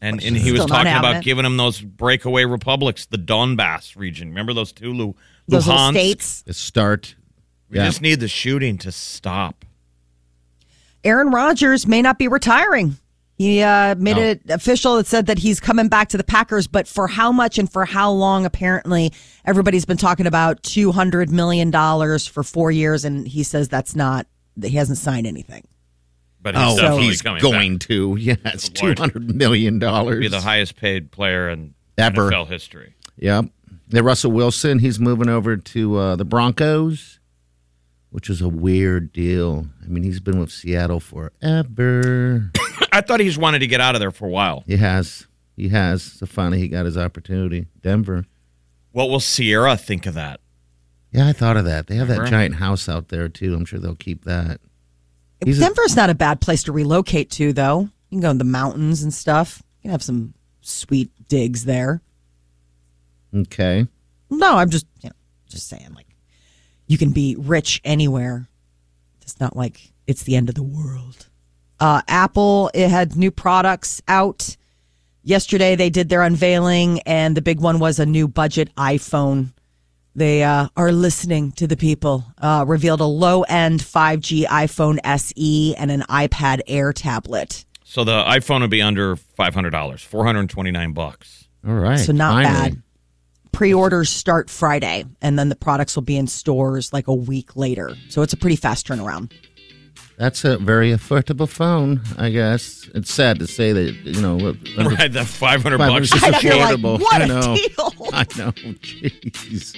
And 0.00 0.22
and 0.22 0.36
he 0.36 0.52
was 0.52 0.66
talking 0.66 0.92
about 0.92 1.16
it. 1.16 1.22
giving 1.24 1.44
them 1.44 1.56
those 1.56 1.80
breakaway 1.80 2.44
republics, 2.44 3.06
the 3.06 3.16
Donbass 3.16 3.96
region. 3.96 4.28
Remember 4.28 4.52
those 4.52 4.70
two 4.70 4.92
Lu- 4.92 5.16
Those 5.48 5.64
Luhansk? 5.64 5.90
states. 5.92 6.42
The 6.42 6.52
start. 6.52 7.14
We 7.74 7.80
Yeah. 7.80 7.86
just 7.86 8.00
need 8.00 8.20
the 8.20 8.28
shooting 8.28 8.78
to 8.78 8.90
stop. 8.92 9.64
Aaron 11.02 11.30
Rodgers 11.30 11.86
may 11.86 12.00
not 12.00 12.18
be 12.18 12.28
retiring. 12.28 12.96
He 13.36 13.60
uh, 13.62 13.96
made 13.96 14.16
No. 14.16 14.22
it 14.22 14.42
official. 14.48 14.96
It 14.98 15.06
said 15.08 15.26
that 15.26 15.38
he's 15.38 15.58
coming 15.58 15.88
back 15.88 16.08
to 16.10 16.16
the 16.16 16.22
Packers, 16.24 16.68
but 16.68 16.86
for 16.86 17.08
how 17.08 17.32
much 17.32 17.58
and 17.58 17.70
for 17.70 17.84
how 17.84 18.12
long? 18.12 18.46
Apparently, 18.46 19.12
everybody's 19.44 19.84
been 19.84 19.96
talking 19.96 20.26
about 20.26 20.62
two 20.62 20.92
hundred 20.92 21.30
million 21.30 21.70
dollars 21.72 22.28
for 22.28 22.44
four 22.44 22.70
years, 22.70 23.04
and 23.04 23.26
he 23.26 23.42
says 23.42 23.68
that's 23.68 23.96
not. 23.96 24.26
That 24.56 24.68
he 24.68 24.76
hasn't 24.76 24.98
signed 24.98 25.26
anything. 25.26 25.66
but 26.40 26.54
he's 26.54 26.64
Oh, 26.64 26.76
definitely 26.76 27.06
he's 27.06 27.22
coming 27.22 27.42
going 27.42 27.72
back. 27.78 27.88
to. 27.88 28.16
Yeah, 28.20 28.36
it's 28.44 28.68
two 28.68 28.86
Lord. 28.86 28.98
hundred 29.00 29.34
million 29.34 29.80
dollars. 29.80 30.20
Be 30.20 30.28
the 30.28 30.40
highest 30.42 30.76
paid 30.76 31.10
player 31.10 31.48
in 31.48 31.74
Ever. 31.98 32.30
NFL 32.30 32.46
history. 32.48 32.94
Yep. 33.18 33.46
Then 33.88 34.04
Russell 34.04 34.30
Wilson, 34.30 34.78
he's 34.78 35.00
moving 35.00 35.28
over 35.28 35.56
to 35.56 35.96
uh, 35.96 36.16
the 36.16 36.24
Broncos, 36.24 37.18
which 38.14 38.30
is 38.30 38.40
a 38.40 38.48
weird 38.48 39.12
deal. 39.12 39.66
I 39.82 39.88
mean, 39.88 40.04
he's 40.04 40.20
been 40.20 40.38
with 40.38 40.52
Seattle 40.52 41.00
forever. 41.00 42.52
I 42.92 43.00
thought 43.00 43.18
he's 43.18 43.36
wanted 43.36 43.58
to 43.58 43.66
get 43.66 43.80
out 43.80 43.96
of 43.96 44.00
there 44.00 44.12
for 44.12 44.26
a 44.26 44.30
while. 44.30 44.62
he 44.68 44.76
has. 44.76 45.26
He 45.56 45.68
has. 45.70 46.04
So 46.04 46.24
finally, 46.24 46.60
he 46.60 46.68
got 46.68 46.84
his 46.86 46.96
opportunity. 46.96 47.66
Denver. 47.82 48.24
What 48.92 49.10
will 49.10 49.18
Sierra 49.18 49.76
think 49.76 50.06
of 50.06 50.14
that? 50.14 50.38
Yeah, 51.10 51.26
I 51.26 51.32
thought 51.32 51.56
of 51.56 51.64
that. 51.64 51.88
They 51.88 51.96
have 51.96 52.06
that 52.06 52.28
giant 52.28 52.54
house 52.54 52.88
out 52.88 53.08
there 53.08 53.28
too. 53.28 53.52
I'm 53.52 53.64
sure 53.64 53.80
they'll 53.80 53.96
keep 53.96 54.24
that. 54.26 54.60
He's 55.44 55.58
a- 55.58 55.62
Denver's 55.62 55.96
not 55.96 56.08
a 56.08 56.14
bad 56.14 56.40
place 56.40 56.62
to 56.62 56.72
relocate 56.72 57.32
to, 57.32 57.52
though. 57.52 57.80
You 57.80 57.90
can 58.10 58.20
go 58.20 58.30
in 58.30 58.38
the 58.38 58.44
mountains 58.44 59.02
and 59.02 59.12
stuff. 59.12 59.60
You 59.78 59.82
can 59.82 59.90
have 59.90 60.04
some 60.04 60.34
sweet 60.60 61.10
digs 61.26 61.64
there. 61.64 62.00
Okay. 63.34 63.88
No, 64.30 64.56
I'm 64.58 64.70
just, 64.70 64.86
you 65.02 65.08
know, 65.08 65.16
just 65.48 65.68
saying, 65.68 65.92
like, 65.94 66.06
you 66.86 66.98
can 66.98 67.10
be 67.10 67.36
rich 67.38 67.80
anywhere. 67.84 68.48
It's 69.22 69.40
not 69.40 69.56
like 69.56 69.92
it's 70.06 70.22
the 70.22 70.36
end 70.36 70.48
of 70.48 70.54
the 70.54 70.62
world. 70.62 71.28
Uh, 71.80 72.02
Apple, 72.08 72.70
it 72.74 72.88
had 72.88 73.16
new 73.16 73.30
products 73.30 74.02
out. 74.06 74.56
Yesterday, 75.22 75.74
they 75.74 75.90
did 75.90 76.08
their 76.08 76.22
unveiling, 76.22 77.00
and 77.00 77.36
the 77.36 77.42
big 77.42 77.60
one 77.60 77.78
was 77.78 77.98
a 77.98 78.06
new 78.06 78.28
budget 78.28 78.74
iPhone. 78.76 79.52
They 80.14 80.44
uh, 80.44 80.68
are 80.76 80.92
listening 80.92 81.52
to 81.52 81.66
the 81.66 81.76
people. 81.76 82.24
Uh, 82.38 82.64
revealed 82.68 83.00
a 83.00 83.06
low 83.06 83.42
end 83.42 83.80
5G 83.80 84.44
iPhone 84.44 84.98
SE 85.04 85.74
and 85.76 85.90
an 85.90 86.02
iPad 86.02 86.60
Air 86.66 86.92
tablet. 86.92 87.64
So 87.84 88.04
the 88.04 88.22
iPhone 88.22 88.60
would 88.60 88.70
be 88.70 88.82
under 88.82 89.16
five 89.16 89.54
hundred 89.54 89.70
dollars, 89.70 90.02
four 90.02 90.24
hundred 90.24 90.50
twenty 90.50 90.70
nine 90.70 90.92
bucks. 90.92 91.48
All 91.66 91.74
right. 91.74 91.98
So 91.98 92.12
not 92.12 92.42
finally. 92.42 92.70
bad. 92.70 92.82
Pre-orders 93.54 94.10
start 94.10 94.50
Friday, 94.50 95.04
and 95.22 95.38
then 95.38 95.48
the 95.48 95.54
products 95.56 95.94
will 95.94 96.02
be 96.02 96.16
in 96.16 96.26
stores 96.26 96.92
like 96.92 97.06
a 97.06 97.14
week 97.14 97.54
later. 97.56 97.94
So 98.08 98.22
it's 98.22 98.32
a 98.32 98.36
pretty 98.36 98.56
fast 98.56 98.86
turnaround. 98.86 99.32
That's 100.18 100.44
a 100.44 100.58
very 100.58 100.90
affordable 100.90 101.48
phone, 101.48 102.00
I 102.18 102.30
guess. 102.30 102.88
It's 102.94 103.12
sad 103.12 103.38
to 103.38 103.46
say 103.46 103.72
that, 103.72 103.92
you 104.04 104.20
know, 104.20 104.36
what- 104.36 104.56
Right, 104.98 105.12
that 105.12 105.26
five 105.28 105.62
hundred 105.62 105.78
Five 105.78 105.92
bucks. 105.92 106.10
hundred 106.10 106.34
I 106.44 106.48
know, 106.50 106.56
like, 106.58 106.76
affordable. 106.78 107.00
what 107.00 107.20
I 107.20 107.24
a 107.24 107.26
know. 107.28 107.56
deal. 107.56 107.92
I 108.12 108.22
know. 108.38 108.52
Jeez. 108.82 109.76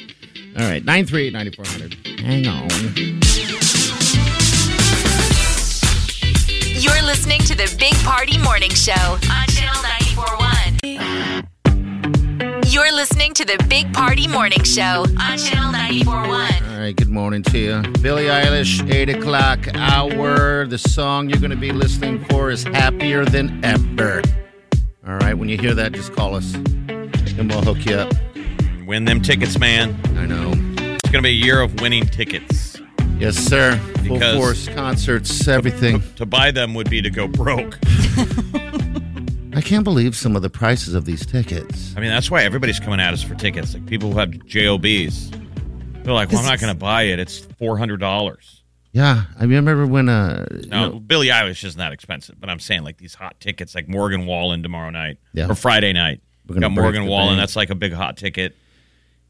All 0.58 0.66
right. 0.68 0.84
938 0.84 1.32
9400. 1.32 2.20
Hang 2.20 2.46
on. 2.46 2.68
You're 6.80 7.02
listening 7.04 7.40
to 7.40 7.54
the 7.54 7.74
Big 7.78 7.94
Party 8.04 8.38
Morning 8.38 8.70
Show 8.70 8.92
on 8.92 9.46
Channel 9.48 9.82
941. 9.82 10.75
You're 12.68 12.92
listening 12.92 13.32
to 13.34 13.44
the 13.44 13.64
Big 13.68 13.92
Party 13.94 14.26
Morning 14.28 14.62
Show 14.64 15.04
on 15.18 15.38
Channel 15.38 15.72
941. 15.72 16.30
All 16.30 16.78
right. 16.80 16.94
Good 16.96 17.08
morning 17.08 17.42
to 17.44 17.58
you. 17.58 17.82
Billie 18.02 18.24
Eilish, 18.24 18.92
8 18.92 19.08
o'clock 19.10 19.68
hour. 19.74 20.66
The 20.66 20.76
song 20.76 21.30
you're 21.30 21.38
going 21.38 21.50
to 21.52 21.56
be 21.56 21.72
listening 21.72 22.24
for 22.26 22.50
is 22.50 22.64
Happier 22.64 23.24
Than 23.24 23.64
Ever. 23.64 24.20
All 25.06 25.16
right. 25.18 25.34
When 25.34 25.48
you 25.48 25.56
hear 25.56 25.74
that, 25.74 25.92
just 25.92 26.12
call 26.14 26.34
us 26.34 26.54
and 26.54 27.48
we'll 27.50 27.62
hook 27.62 27.86
you 27.86 27.94
up. 27.96 28.12
Win 28.86 29.04
them 29.04 29.22
tickets, 29.22 29.58
man. 29.58 29.98
I 30.16 30.26
know. 30.26 30.52
It's 30.96 31.10
gonna 31.10 31.22
be 31.22 31.28
a 31.30 31.32
year 31.32 31.60
of 31.60 31.80
winning 31.80 32.06
tickets. 32.06 32.80
Yes, 33.18 33.36
sir. 33.36 33.76
Full 34.06 34.14
Because- 34.18 34.36
force 34.36 34.68
concerts, 34.68 35.46
everything. 35.48 36.02
To 36.16 36.26
buy 36.26 36.50
them 36.50 36.74
would 36.74 36.88
be 36.90 37.00
to 37.02 37.10
go 37.10 37.26
broke. 37.28 37.78
I 39.56 39.60
can't 39.62 39.84
believe 39.84 40.14
some 40.14 40.36
of 40.36 40.42
the 40.42 40.50
prices 40.50 40.94
of 40.94 41.06
these 41.06 41.24
tickets. 41.26 41.94
I 41.96 42.00
mean, 42.00 42.10
that's 42.10 42.30
why 42.30 42.42
everybody's 42.44 42.78
coming 42.78 43.00
at 43.00 43.12
us 43.14 43.22
for 43.22 43.34
tickets. 43.34 43.72
Like 43.74 43.86
people 43.86 44.12
who 44.12 44.18
have 44.18 44.30
JOBs, 44.30 45.30
they're 46.04 46.12
like, 46.12 46.30
"Well, 46.30 46.40
I'm 46.40 46.44
not 46.46 46.60
going 46.60 46.72
to 46.72 46.78
buy 46.78 47.04
it. 47.04 47.18
It's 47.18 47.38
four 47.58 47.78
hundred 47.78 47.98
dollars." 48.00 48.62
Yeah, 48.92 49.24
I 49.38 49.44
remember 49.44 49.86
when 49.86 50.08
uh, 50.08 50.46
No, 50.68 50.88
know- 50.90 51.00
Billie 51.00 51.28
Eilish 51.28 51.64
isn't 51.64 51.78
that 51.78 51.92
expensive, 51.92 52.38
but 52.40 52.48
I'm 52.48 52.60
saying 52.60 52.82
like 52.84 52.98
these 52.98 53.14
hot 53.14 53.38
tickets, 53.40 53.74
like 53.74 53.88
Morgan 53.88 54.26
Wallen 54.26 54.62
tomorrow 54.62 54.90
night 54.90 55.18
Yeah. 55.32 55.48
or 55.50 55.54
Friday 55.54 55.92
night. 55.92 56.20
We're 56.46 56.60
got 56.60 56.70
Morgan 56.72 57.06
Wallen. 57.06 57.30
bank. 57.30 57.40
That's 57.40 57.56
like 57.56 57.70
a 57.70 57.74
big 57.74 57.92
hot 57.92 58.16
ticket. 58.16 58.54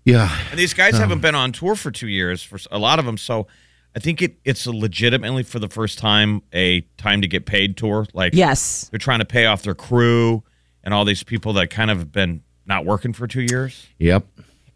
yeah, 0.04 0.30
And 0.50 0.58
these 0.58 0.74
guys 0.74 0.96
haven't 0.98 1.20
been 1.20 1.34
on 1.34 1.50
tour 1.52 1.74
for 1.74 1.90
two 1.90 2.06
years 2.08 2.42
for 2.42 2.58
a 2.70 2.78
lot 2.78 2.98
of 3.00 3.06
them. 3.06 3.16
So 3.16 3.46
I 3.96 3.98
think 3.98 4.20
it, 4.20 4.36
it's 4.44 4.66
a 4.66 4.72
legitimately 4.72 5.42
for 5.42 5.58
the 5.58 5.68
first 5.68 5.98
time 5.98 6.42
a 6.52 6.82
time 6.98 7.22
to 7.22 7.28
get 7.28 7.46
paid 7.46 7.78
tour. 7.78 8.06
Like 8.12 8.34
Yes. 8.34 8.88
they're 8.90 8.98
trying 8.98 9.20
to 9.20 9.24
pay 9.24 9.46
off 9.46 9.62
their 9.62 9.74
crew 9.74 10.42
and 10.84 10.92
all 10.92 11.06
these 11.06 11.22
people 11.22 11.54
that 11.54 11.70
kind 11.70 11.90
of 11.90 11.98
have 11.98 12.12
been 12.12 12.42
not 12.66 12.84
working 12.84 13.14
for 13.14 13.26
two 13.26 13.40
years. 13.42 13.86
yep. 13.98 14.26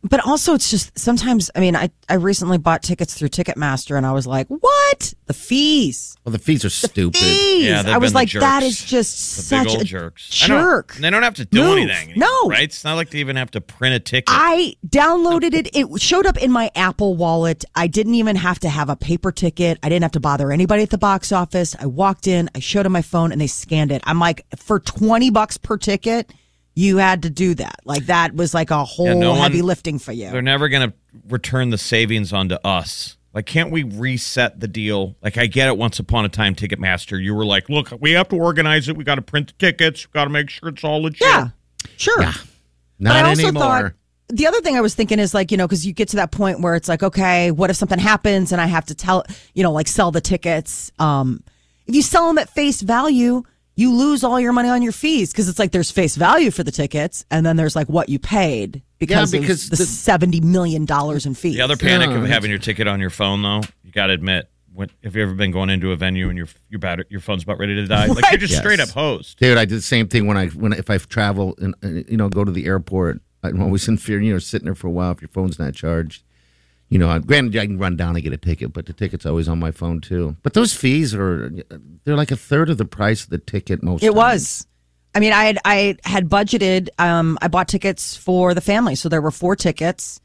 But 0.02 0.20
also, 0.26 0.54
it's 0.54 0.70
just 0.70 0.98
sometimes, 0.98 1.50
I 1.54 1.60
mean, 1.60 1.76
I, 1.76 1.90
I 2.08 2.14
recently 2.14 2.56
bought 2.56 2.82
tickets 2.82 3.12
through 3.12 3.28
Ticketmaster 3.28 3.98
and 3.98 4.06
I 4.06 4.12
was 4.12 4.26
like, 4.26 4.46
what? 4.48 5.12
The 5.26 5.34
fees. 5.34 6.16
Well, 6.24 6.32
the 6.32 6.38
fees 6.38 6.64
are 6.64 6.70
stupid. 6.70 7.18
Fees. 7.20 7.66
Yeah, 7.66 7.82
they've 7.82 7.94
I 7.94 7.98
was 7.98 8.12
the 8.12 8.14
like, 8.16 8.30
that 8.32 8.60
jerks. 8.60 8.80
is 8.80 8.84
just 8.86 9.36
The 9.36 9.42
such 9.42 9.64
big 9.66 9.72
old 9.72 9.82
a 9.82 9.84
jerks. 9.84 10.42
I 10.42 10.48
don't- 10.48 10.62
jerk. 10.62 10.94
They 10.94 11.10
don't 11.10 11.22
have 11.22 11.34
to 11.34 11.44
do 11.44 11.60
Move. 11.62 11.78
anything. 11.90 12.14
No. 12.18 12.48
Right? 12.48 12.62
It's 12.62 12.82
not 12.82 12.94
like 12.94 13.10
they 13.10 13.18
even 13.18 13.36
have 13.36 13.50
to 13.50 13.60
print 13.60 13.94
a 13.94 14.00
ticket. 14.00 14.24
I 14.34 14.74
downloaded 14.88 15.52
it. 15.52 15.68
It 15.76 16.00
showed 16.00 16.24
up 16.24 16.38
in 16.38 16.50
my 16.50 16.70
Apple 16.74 17.14
wallet. 17.16 17.66
I 17.74 17.86
didn't 17.86 18.14
even 18.14 18.36
have 18.36 18.58
to 18.60 18.70
have 18.70 18.88
a 18.88 18.96
paper 18.96 19.30
ticket. 19.32 19.78
I 19.82 19.90
didn't 19.90 20.02
have 20.04 20.12
to 20.12 20.20
bother 20.20 20.50
anybody 20.50 20.82
at 20.82 20.90
the 20.90 20.98
box 20.98 21.30
office. 21.30 21.76
I 21.78 21.84
walked 21.84 22.26
in, 22.26 22.48
I 22.54 22.60
showed 22.60 22.84
them 22.84 22.92
my 22.92 23.02
phone, 23.02 23.32
and 23.32 23.40
they 23.40 23.46
scanned 23.46 23.92
it. 23.92 24.02
I'm 24.06 24.18
like, 24.18 24.46
for 24.56 24.80
20 24.80 25.28
bucks 25.30 25.58
per 25.58 25.76
ticket, 25.76 26.32
you 26.74 26.98
had 26.98 27.22
to 27.22 27.30
do 27.30 27.54
that. 27.54 27.76
Like, 27.84 28.06
that 28.06 28.34
was 28.34 28.54
like 28.54 28.70
a 28.70 28.84
whole 28.84 29.06
Yeah, 29.06 29.14
no 29.14 29.30
one- 29.30 29.40
heavy 29.40 29.62
lifting 29.62 29.98
for 29.98 30.12
you. 30.12 30.30
They're 30.30 30.42
never 30.42 30.68
going 30.68 30.90
to 30.90 30.94
return 31.28 31.70
the 31.70 31.78
savings 31.78 32.32
onto 32.32 32.54
us. 32.56 33.16
Like, 33.32 33.46
can't 33.46 33.70
we 33.70 33.82
reset 33.84 34.58
the 34.60 34.66
deal? 34.68 35.14
Like, 35.22 35.38
I 35.38 35.46
get 35.46 35.68
it. 35.68 35.76
Once 35.78 35.98
upon 35.98 36.24
a 36.24 36.28
time, 36.28 36.54
Ticketmaster, 36.54 37.22
you 37.22 37.32
were 37.34 37.44
like, 37.44 37.68
"Look, 37.68 37.92
we 38.00 38.10
have 38.12 38.28
to 38.30 38.36
organize 38.36 38.88
it. 38.88 38.96
We 38.96 39.04
got 39.04 39.16
to 39.16 39.22
print 39.22 39.48
the 39.48 39.52
tickets. 39.66 40.06
We 40.06 40.10
got 40.12 40.24
to 40.24 40.30
make 40.30 40.50
sure 40.50 40.68
it's 40.70 40.82
all 40.82 41.02
legit." 41.02 41.20
Yeah, 41.28 41.48
sure. 41.96 42.20
Not 42.22 42.34
but 42.98 43.12
I 43.12 43.28
also 43.28 43.42
anymore. 43.42 43.62
thought 43.62 43.92
the 44.30 44.46
other 44.48 44.60
thing 44.60 44.76
I 44.76 44.80
was 44.80 44.94
thinking 44.96 45.18
is 45.20 45.32
like, 45.32 45.50
you 45.52 45.56
know, 45.56 45.66
because 45.66 45.86
you 45.86 45.92
get 45.92 46.08
to 46.08 46.16
that 46.16 46.30
point 46.32 46.60
where 46.60 46.74
it's 46.74 46.88
like, 46.88 47.02
okay, 47.02 47.50
what 47.50 47.70
if 47.70 47.76
something 47.76 47.98
happens 47.98 48.52
and 48.52 48.60
I 48.60 48.66
have 48.66 48.84
to 48.86 48.94
tell, 48.94 49.24
you 49.54 49.62
know, 49.62 49.72
like 49.72 49.88
sell 49.88 50.10
the 50.10 50.20
tickets? 50.20 50.90
Um, 50.98 51.42
if 51.86 51.94
you 51.94 52.02
sell 52.02 52.26
them 52.28 52.38
at 52.38 52.48
face 52.50 52.80
value, 52.80 53.42
you 53.80 53.94
lose 53.94 54.22
all 54.22 54.38
your 54.38 54.52
money 54.52 54.68
on 54.68 54.82
your 54.82 54.92
fees 54.92 55.32
because 55.32 55.48
it's 55.48 55.58
like 55.58 55.72
there's 55.72 55.90
face 55.90 56.16
value 56.16 56.50
for 56.50 56.62
the 56.62 56.70
tickets 56.70 57.24
and 57.30 57.44
then 57.46 57.56
there's 57.56 57.74
like 57.74 57.88
what 57.88 58.08
you 58.08 58.18
paid 58.18 58.82
because, 58.98 59.32
because 59.32 59.64
of 59.64 59.70
the, 59.70 59.76
the- 59.76 59.84
seventy 59.86 60.40
million 60.40 60.84
dollars 60.84 61.24
in 61.26 61.34
fees. 61.34 61.54
The 61.54 61.62
other 61.62 61.76
panic 61.76 62.10
Yeah, 62.10 62.22
of 62.22 62.28
having 62.28 62.50
your 62.50 62.58
ticket 62.58 62.86
on 62.86 63.00
your 63.00 63.10
phone, 63.10 63.42
though, 63.42 63.62
you 63.82 63.90
got 63.92 64.08
to 64.08 64.12
admit, 64.12 64.48
when, 64.72 64.88
have 65.02 65.16
you 65.16 65.22
ever 65.22 65.34
been 65.34 65.50
going 65.50 65.70
into 65.70 65.90
a 65.92 65.96
venue 65.96 66.28
and 66.28 66.36
your 66.38 66.46
your 66.68 66.78
battery, 66.78 67.06
your 67.08 67.20
phone's 67.20 67.42
about 67.42 67.58
ready 67.58 67.74
to 67.74 67.86
die? 67.86 68.06
Like 68.06 68.30
you're 68.30 68.38
just 68.38 68.52
Yes. 68.52 68.60
straight 68.60 68.78
up 68.80 68.90
hosed. 68.90 69.38
Dude, 69.38 69.58
I 69.58 69.64
did 69.64 69.78
the 69.78 69.82
same 69.82 70.06
thing 70.06 70.26
when 70.26 70.36
I 70.36 70.46
when 70.48 70.72
if 70.74 70.88
I 70.90 70.98
travel 70.98 71.54
and 71.58 71.74
uh, 71.82 71.88
you 72.08 72.16
know 72.16 72.28
go 72.28 72.44
to 72.44 72.52
the 72.52 72.66
airport. 72.66 73.20
I'm 73.42 73.60
always 73.62 73.88
in 73.88 73.96
fear. 73.96 74.20
You 74.20 74.34
know, 74.34 74.38
sitting 74.38 74.66
there 74.66 74.74
for 74.74 74.86
a 74.86 74.90
while 74.90 75.12
if 75.12 75.22
your 75.22 75.28
phone's 75.28 75.58
not 75.58 75.74
charged. 75.74 76.22
You 76.90 76.98
know, 76.98 77.16
granted, 77.20 77.56
I 77.56 77.66
can 77.66 77.78
run 77.78 77.96
down 77.96 78.16
and 78.16 78.22
get 78.22 78.32
a 78.32 78.36
ticket, 78.36 78.72
but 78.72 78.86
the 78.86 78.92
ticket's 78.92 79.24
always 79.24 79.48
on 79.48 79.60
my 79.60 79.70
phone 79.70 80.00
too. 80.00 80.36
But 80.42 80.54
those 80.54 80.74
fees 80.74 81.14
are 81.14 81.48
they're 82.04 82.16
like 82.16 82.32
a 82.32 82.36
third 82.36 82.68
of 82.68 82.78
the 82.78 82.84
price 82.84 83.22
of 83.22 83.30
the 83.30 83.38
ticket 83.38 83.80
most. 83.80 84.02
It 84.02 84.06
times. 84.06 84.16
was. 84.16 84.66
I 85.14 85.20
mean, 85.20 85.32
I 85.32 85.44
had 85.44 85.58
I 85.64 85.96
had 86.02 86.28
budgeted. 86.28 86.88
Um, 86.98 87.38
I 87.40 87.46
bought 87.46 87.68
tickets 87.68 88.16
for 88.16 88.54
the 88.54 88.60
family, 88.60 88.96
so 88.96 89.08
there 89.08 89.20
were 89.20 89.30
four 89.30 89.54
tickets, 89.54 90.20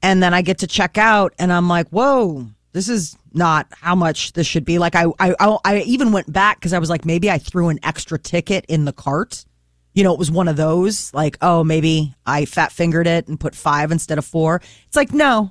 and 0.00 0.22
then 0.22 0.32
I 0.32 0.42
get 0.42 0.58
to 0.58 0.68
check 0.68 0.96
out, 0.96 1.34
and 1.40 1.52
I'm 1.52 1.68
like, 1.68 1.88
"Whoa, 1.88 2.46
this 2.72 2.88
is 2.88 3.16
not 3.32 3.66
how 3.72 3.96
much 3.96 4.32
this 4.34 4.46
should 4.46 4.64
be." 4.64 4.78
Like, 4.78 4.94
I 4.94 5.06
I 5.18 5.58
I 5.64 5.78
even 5.80 6.12
went 6.12 6.32
back 6.32 6.58
because 6.60 6.72
I 6.72 6.78
was 6.78 6.88
like, 6.88 7.04
maybe 7.04 7.32
I 7.32 7.38
threw 7.38 7.68
an 7.68 7.80
extra 7.82 8.16
ticket 8.16 8.64
in 8.68 8.84
the 8.84 8.92
cart. 8.92 9.44
You 9.92 10.04
know, 10.04 10.12
it 10.12 10.20
was 10.20 10.30
one 10.30 10.46
of 10.46 10.56
those 10.56 11.12
like, 11.14 11.36
oh, 11.40 11.64
maybe 11.64 12.14
I 12.24 12.44
fat 12.44 12.70
fingered 12.70 13.08
it 13.08 13.26
and 13.26 13.40
put 13.40 13.56
five 13.56 13.90
instead 13.90 14.18
of 14.18 14.24
four. 14.24 14.60
It's 14.86 14.96
like, 14.96 15.12
no, 15.12 15.50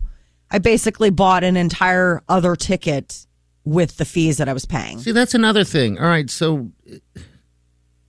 I 0.52 0.60
basically 0.60 1.10
bought 1.10 1.44
an 1.44 1.58
entire 1.58 2.22
other 2.30 2.56
ticket 2.56 3.25
with 3.64 3.98
the 3.98 4.06
fees 4.06 4.38
that 4.38 4.48
I 4.48 4.54
was 4.54 4.66
paying. 4.66 5.00
See, 5.00 5.12
that's 5.12 5.34
another 5.34 5.64
thing. 5.64 5.98
All 5.98 6.06
right, 6.06 6.30
so 6.30 6.72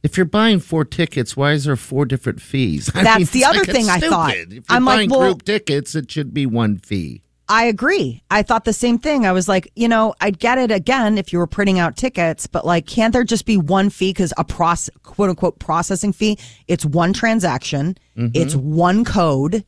if 0.03 0.17
you're 0.17 0.27
buying 0.27 0.61
four 0.61 0.85
tickets, 0.85 1.37
why 1.37 1.53
is 1.53 1.65
there 1.65 1.77
four 1.77 2.05
different 2.05 2.41
fees? 2.41 2.91
I 2.95 3.03
That's 3.03 3.19
mean, 3.19 3.43
the 3.43 3.45
other 3.45 3.59
like, 3.59 3.71
thing 3.71 3.89
I 3.89 3.99
thought. 3.99 4.35
If 4.37 4.53
you're 4.53 4.65
I'm 4.69 4.85
like, 4.85 5.11
well- 5.11 5.21
group 5.21 5.43
tickets, 5.43 5.95
it 5.95 6.11
should 6.11 6.33
be 6.33 6.47
one 6.47 6.79
fee. 6.79 7.23
I 7.49 7.65
agree. 7.67 8.23
I 8.29 8.43
thought 8.43 8.65
the 8.65 8.73
same 8.73 8.99
thing. 8.99 9.25
I 9.25 9.31
was 9.31 9.49
like, 9.49 9.71
you 9.77 9.87
know, 9.87 10.15
I'd 10.21 10.41
get 10.41 10.59
it 10.59 10.73
again 10.73 11.17
if 11.17 11.33
you 11.33 11.39
were 11.39 11.47
printing 11.47 11.79
out 11.79 11.97
tickets, 11.97 12.49
but 12.49 12.67
like, 12.67 12.87
can't 12.87 13.13
there 13.13 13.23
just 13.23 13.47
be 13.47 13.57
one 13.57 13.89
fee? 13.89 14.11
Because 14.11 14.33
a 14.37 14.43
process, 14.43 14.93
quote 15.05 15.31
unquote, 15.31 15.61
processing 15.61 16.13
fee, 16.13 16.39
it's 16.67 16.85
one 16.85 17.13
transaction, 17.13 17.97
mm-hmm. 18.17 18.33
it's 18.35 18.57
one 18.57 19.05
code, 19.05 19.65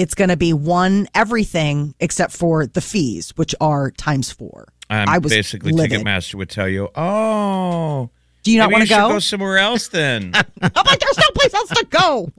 it's 0.00 0.14
going 0.14 0.30
to 0.30 0.36
be 0.36 0.52
one 0.54 1.06
everything 1.14 1.94
except 2.00 2.32
for 2.32 2.66
the 2.66 2.80
fees, 2.80 3.32
which 3.36 3.54
are 3.60 3.90
times 3.90 4.32
four. 4.32 4.66
um, 4.88 5.08
I 5.08 5.18
was 5.18 5.30
basically 5.30 5.72
livid. 5.72 6.00
Ticketmaster 6.00 6.36
would 6.36 6.48
tell 6.48 6.68
you, 6.68 6.88
"Oh, 6.94 8.08
Do 8.42 8.50
you 8.50 8.58
not 8.58 8.72
want 8.72 8.82
to 8.84 8.88
go? 8.88 9.08
go 9.10 9.18
somewhere 9.18 9.58
else 9.58 9.88
then." 9.88 10.32
I'm 10.62 10.72
like, 10.86 10.98
there's 11.00 11.18
no 11.18 11.28
place 11.34 11.52
else 11.54 11.68
to 11.68 11.86
go. 11.90 12.30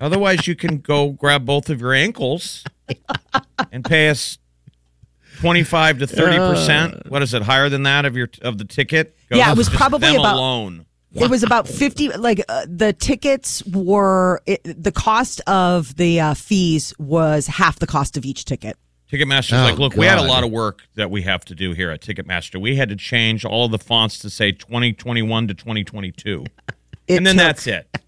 Otherwise, 0.00 0.46
you 0.46 0.54
can 0.54 0.78
go 0.78 1.10
grab 1.12 1.46
both 1.46 1.70
of 1.70 1.80
your 1.80 1.94
ankles 1.94 2.62
and 3.72 3.84
pay 3.84 4.08
us 4.10 4.36
twenty-five 5.40 5.98
to 6.00 6.06
thirty 6.06 6.36
percent. 6.36 7.08
What 7.10 7.22
is 7.22 7.32
it? 7.34 7.42
Higher 7.42 7.68
than 7.68 7.84
that 7.84 8.04
of 8.04 8.16
your 8.16 8.28
of 8.42 8.58
the 8.58 8.64
ticket? 8.64 9.16
Goes 9.30 9.38
Yeah, 9.38 9.50
it 9.52 9.56
was 9.56 9.68
probably 9.70 10.14
about- 10.14 10.34
alone. 10.34 10.86
It 11.14 11.28
was 11.30 11.42
about 11.42 11.68
50 11.68 12.08
like 12.16 12.42
uh, 12.48 12.66
the 12.68 12.92
tickets 12.92 13.62
were 13.66 14.40
it, 14.46 14.62
the 14.64 14.92
cost 14.92 15.40
of 15.46 15.96
the 15.96 16.20
uh, 16.20 16.34
fees 16.34 16.94
was 16.98 17.46
half 17.46 17.78
the 17.78 17.86
cost 17.86 18.16
of 18.16 18.24
each 18.24 18.44
ticket. 18.44 18.76
Ticketmaster's 19.10 19.52
Oh, 19.52 19.64
like, 19.64 19.78
look, 19.78 19.94
we 19.94 20.06
had 20.06 20.18
a 20.18 20.22
lot 20.22 20.42
of 20.42 20.50
work 20.50 20.80
that 20.94 21.10
we 21.10 21.20
have 21.22 21.44
to 21.44 21.54
do 21.54 21.72
here 21.72 21.90
at 21.90 22.00
Ticketmaster. 22.00 22.58
We 22.58 22.76
had 22.76 22.88
to 22.88 22.96
change 22.96 23.44
all 23.44 23.66
of 23.66 23.70
the 23.70 23.78
fonts 23.78 24.18
to 24.20 24.30
say 24.30 24.52
2021 24.52 25.48
to 25.48 25.54
2022. 25.54 26.44
It 27.08 27.16
and 27.16 27.26
then 27.26 27.34
took- 27.34 27.44
that's 27.44 27.66
it. 27.66 27.98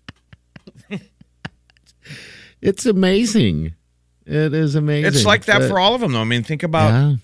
It's 2.63 2.87
amazing. 2.87 3.75
It 4.27 4.55
is 4.55 4.75
amazing. 4.75 5.07
It's 5.07 5.27
like 5.27 5.45
that 5.47 5.59
But- 5.61 5.69
for 5.69 5.79
all 5.79 5.95
of 5.95 6.01
them, 6.01 6.13
though. 6.13 6.21
I 6.21 6.25
mean, 6.25 6.43
think 6.43 6.63
about 6.63 6.89
Yeah. 6.89 7.17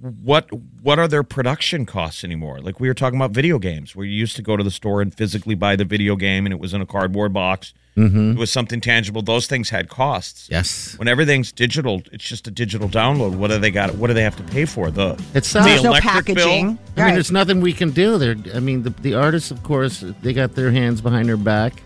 What 0.00 0.48
what 0.82 0.98
are 0.98 1.08
their 1.08 1.22
production 1.22 1.86
costs 1.86 2.22
anymore? 2.24 2.60
Like 2.60 2.80
we 2.80 2.88
were 2.88 2.94
talking 2.94 3.18
about 3.18 3.30
video 3.32 3.58
games, 3.58 3.94
where 3.96 4.06
you 4.06 4.14
used 4.16 4.36
to 4.36 4.42
go 4.42 4.56
to 4.56 4.62
the 4.64 4.70
store 4.70 5.00
and 5.02 5.14
physically 5.14 5.54
buy 5.54 5.76
the 5.76 5.84
video 5.84 6.16
game, 6.16 6.46
and 6.46 6.52
it 6.52 6.58
was 6.60 6.74
in 6.74 6.80
a 6.80 6.86
cardboard 6.86 7.32
box. 7.32 7.74
Mm-hmm. 7.96 8.32
It 8.32 8.36
was 8.38 8.50
something 8.50 8.82
tangible. 8.82 9.22
Those 9.22 9.46
things 9.46 9.70
had 9.70 9.88
costs. 9.88 10.48
Yes. 10.50 10.98
When 10.98 11.08
everything's 11.08 11.50
digital, 11.50 12.02
it's 12.12 12.28
just 12.28 12.46
a 12.46 12.50
digital 12.50 12.90
download. 12.90 13.36
What 13.36 13.48
do 13.50 13.58
they 13.58 13.70
got? 13.70 13.94
What 13.94 14.08
do 14.08 14.12
they 14.14 14.22
have 14.22 14.36
to 14.36 14.42
pay 14.42 14.66
for? 14.66 14.90
The 14.90 15.18
It's 15.32 15.50
the 15.52 15.60
not- 15.60 15.64
There's 15.66 15.82
no 15.82 15.90
electric 15.92 16.26
bill? 16.26 16.34
packaging. 16.46 16.78
I 16.98 17.04
mean, 17.06 17.14
there's 17.14 17.32
nothing 17.32 17.62
we 17.62 17.72
can 17.72 17.90
do. 17.92 18.18
There. 18.18 18.36
I 18.54 18.60
mean, 18.60 18.82
the, 18.82 18.90
the 18.90 19.14
artists, 19.14 19.50
of 19.50 19.62
course, 19.62 20.04
they 20.20 20.34
got 20.34 20.54
their 20.54 20.70
hands 20.70 21.00
behind 21.00 21.26
their 21.28 21.38
back 21.38 21.82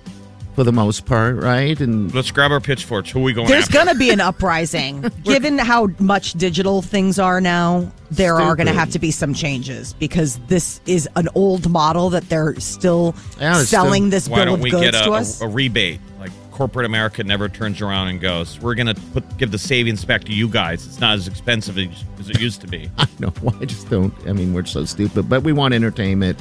for 0.55 0.65
the 0.65 0.73
most 0.73 1.07
part, 1.07 1.37
right? 1.37 1.79
And 1.81 2.13
Let's 2.15 2.31
grab 2.31 2.51
our 2.51 2.61
pitchforks. 2.61 3.11
Who 3.11 3.21
are 3.21 3.23
we 3.23 3.33
going 3.33 3.47
There's 3.49 3.69
going 3.69 3.87
to 3.87 3.95
be 3.95 4.11
an 4.11 4.21
uprising. 4.21 5.01
Given 5.25 5.59
how 5.59 5.89
much 5.99 6.33
digital 6.35 6.83
things 6.83 7.19
are 7.19 7.41
now, 7.41 7.91
there 8.11 8.35
are 8.37 8.57
going 8.57 8.67
to 8.67 8.73
have 8.73 8.91
to 8.91 8.99
be 8.99 9.11
some 9.11 9.33
changes 9.33 9.93
because 9.95 10.39
this 10.49 10.81
is 10.87 11.09
an 11.17 11.29
old 11.35 11.71
model 11.71 12.11
that 12.11 12.29
they're 12.29 12.59
still 12.61 13.15
Yeah, 13.41 13.63
selling 13.63 14.05
still- 14.05 14.11
this 14.11 14.29
Why 14.29 14.37
bill 14.39 14.45
don't 14.47 14.55
of 14.55 14.61
we 14.61 14.71
goods 14.71 14.83
get 14.91 14.95
a, 14.95 15.05
to 15.05 15.11
a, 15.13 15.19
us. 15.19 15.41
a 15.41 15.49
rebate? 15.49 16.01
Like 16.19 16.33
corporate 16.51 16.85
America 16.85 17.25
never 17.25 17.49
turns 17.49 17.81
around 17.81 18.09
and 18.09 18.21
goes, 18.21 18.61
"We're 18.61 18.75
going 18.75 18.89
to 18.89 18.95
put 19.13 19.39
give 19.39 19.51
the 19.51 19.57
savings 19.59 20.05
back 20.05 20.25
to 20.25 20.33
you 20.35 20.47
guys. 20.49 20.85
It's 20.87 21.01
not 21.01 21.15
as 21.15 21.27
expensive 21.27 21.79
as, 21.79 21.89
as 22.19 22.29
it 22.29 22.39
used 22.41 22.61
to 22.61 22.67
be." 22.67 22.91
I 22.99 23.07
know. 23.19 23.33
I 23.61 23.65
just 23.65 23.89
don't. 23.89 24.13
I 24.29 24.33
mean, 24.35 24.53
we're 24.53 24.67
so 24.67 24.85
stupid, 24.85 25.27
but 25.31 25.43
we 25.43 25.53
want 25.55 25.73
entertainment. 25.73 26.39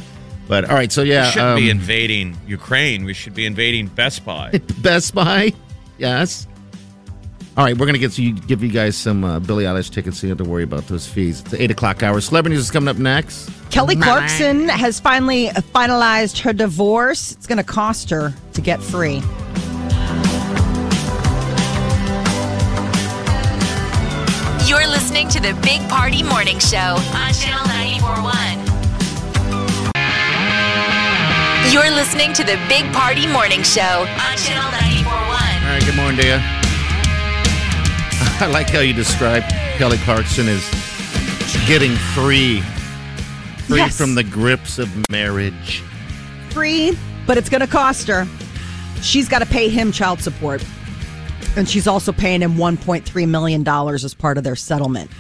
But 0.50 0.68
all 0.68 0.76
right, 0.76 0.92
so 0.92 1.04
yeah, 1.04 1.28
we 1.28 1.32
shouldn't 1.32 1.58
be 1.58 1.70
um, 1.70 1.78
invading 1.78 2.36
Ukraine. 2.48 3.06
We 3.06 3.14
should 3.14 3.36
be 3.36 3.46
invading 3.46 3.86
Best 3.88 4.26
Buy. 4.26 4.50
Best 4.82 5.14
Buy. 5.14 5.54
Yes. 6.00 6.48
All 7.56 7.64
right, 7.64 7.78
we're 7.78 7.86
gonna 7.86 8.00
get 8.00 8.18
you 8.18 8.34
give 8.34 8.64
you 8.64 8.72
guys 8.72 8.98
some 8.98 9.24
uh, 9.24 9.40
Billie 9.40 9.66
Eilish 9.66 9.92
tickets, 9.92 10.20
so 10.20 10.26
you 10.26 10.34
don't 10.34 10.40
have 10.40 10.48
to 10.48 10.52
worry 10.52 10.64
about 10.64 10.88
those 10.88 11.06
fees. 11.06 11.42
It's 11.42 11.52
the 11.52 11.62
eight 11.62 11.70
o'clock 11.70 12.02
hour. 12.02 12.20
Celebrity 12.20 12.56
news 12.56 12.66
is 12.66 12.72
coming 12.72 12.88
up 12.88 12.98
next. 12.98 13.52
Kelly 13.70 13.96
Clarkson 13.96 14.68
has 14.70 15.00
finally 15.00 15.50
finalized 15.50 16.42
her 16.42 16.52
divorce. 16.52 17.34
It's 17.34 17.46
going 17.46 17.60
to 17.60 17.64
cost 17.64 18.10
her 18.10 18.34
to 18.54 18.62
get 18.62 18.82
free. 18.82 19.22
You're 24.68 24.88
listening 24.88 25.28
to 25.30 25.40
the 25.40 25.56
Big 25.62 25.88
Party 25.90 26.24
Morning 26.24 26.58
Show 26.58 26.78
on 26.78 27.34
Channel 27.34 27.68
941. 27.68 28.69
You're 31.72 31.92
listening 31.92 32.34
to 32.34 32.44
the 32.44 32.58
Big 32.68 32.92
Party 32.94 33.28
Morning 33.28 33.62
Show 33.62 33.82
on 33.82 34.38
Channel 34.38 34.72
941. 34.72 35.06
All 35.06 35.70
right, 35.70 35.84
good 35.86 35.96
morning 35.96 36.20
to 36.20 36.26
you. 36.26 36.34
I 38.42 38.50
like 38.52 38.70
how 38.70 38.80
you 38.80 38.94
describe 38.94 39.44
Kelly 39.78 39.98
Clarkson 40.00 40.48
as 40.48 40.64
getting 41.68 41.96
free, 42.16 42.62
free 43.68 43.78
Yes. 43.78 43.96
from 43.98 44.16
the 44.16 44.24
grips 44.24 44.80
of 44.80 44.90
marriage. 45.12 45.84
Free, 46.50 46.98
but 47.28 47.38
it's 47.38 47.50
going 47.50 47.62
to 47.62 47.68
cost 47.68 48.08
her. 48.08 48.26
She's 49.04 49.30
got 49.30 49.40
to 49.40 49.46
pay 49.46 49.70
him 49.70 49.92
child 49.92 50.22
support. 50.22 50.66
And 51.56 51.70
she's 51.70 51.86
also 51.88 52.12
paying 52.12 52.42
him 52.42 52.56
$1.3 52.56 53.28
million 53.30 53.68
as 53.68 54.14
part 54.16 54.40
of 54.40 54.44
their 54.44 54.56
settlement. 54.56 55.12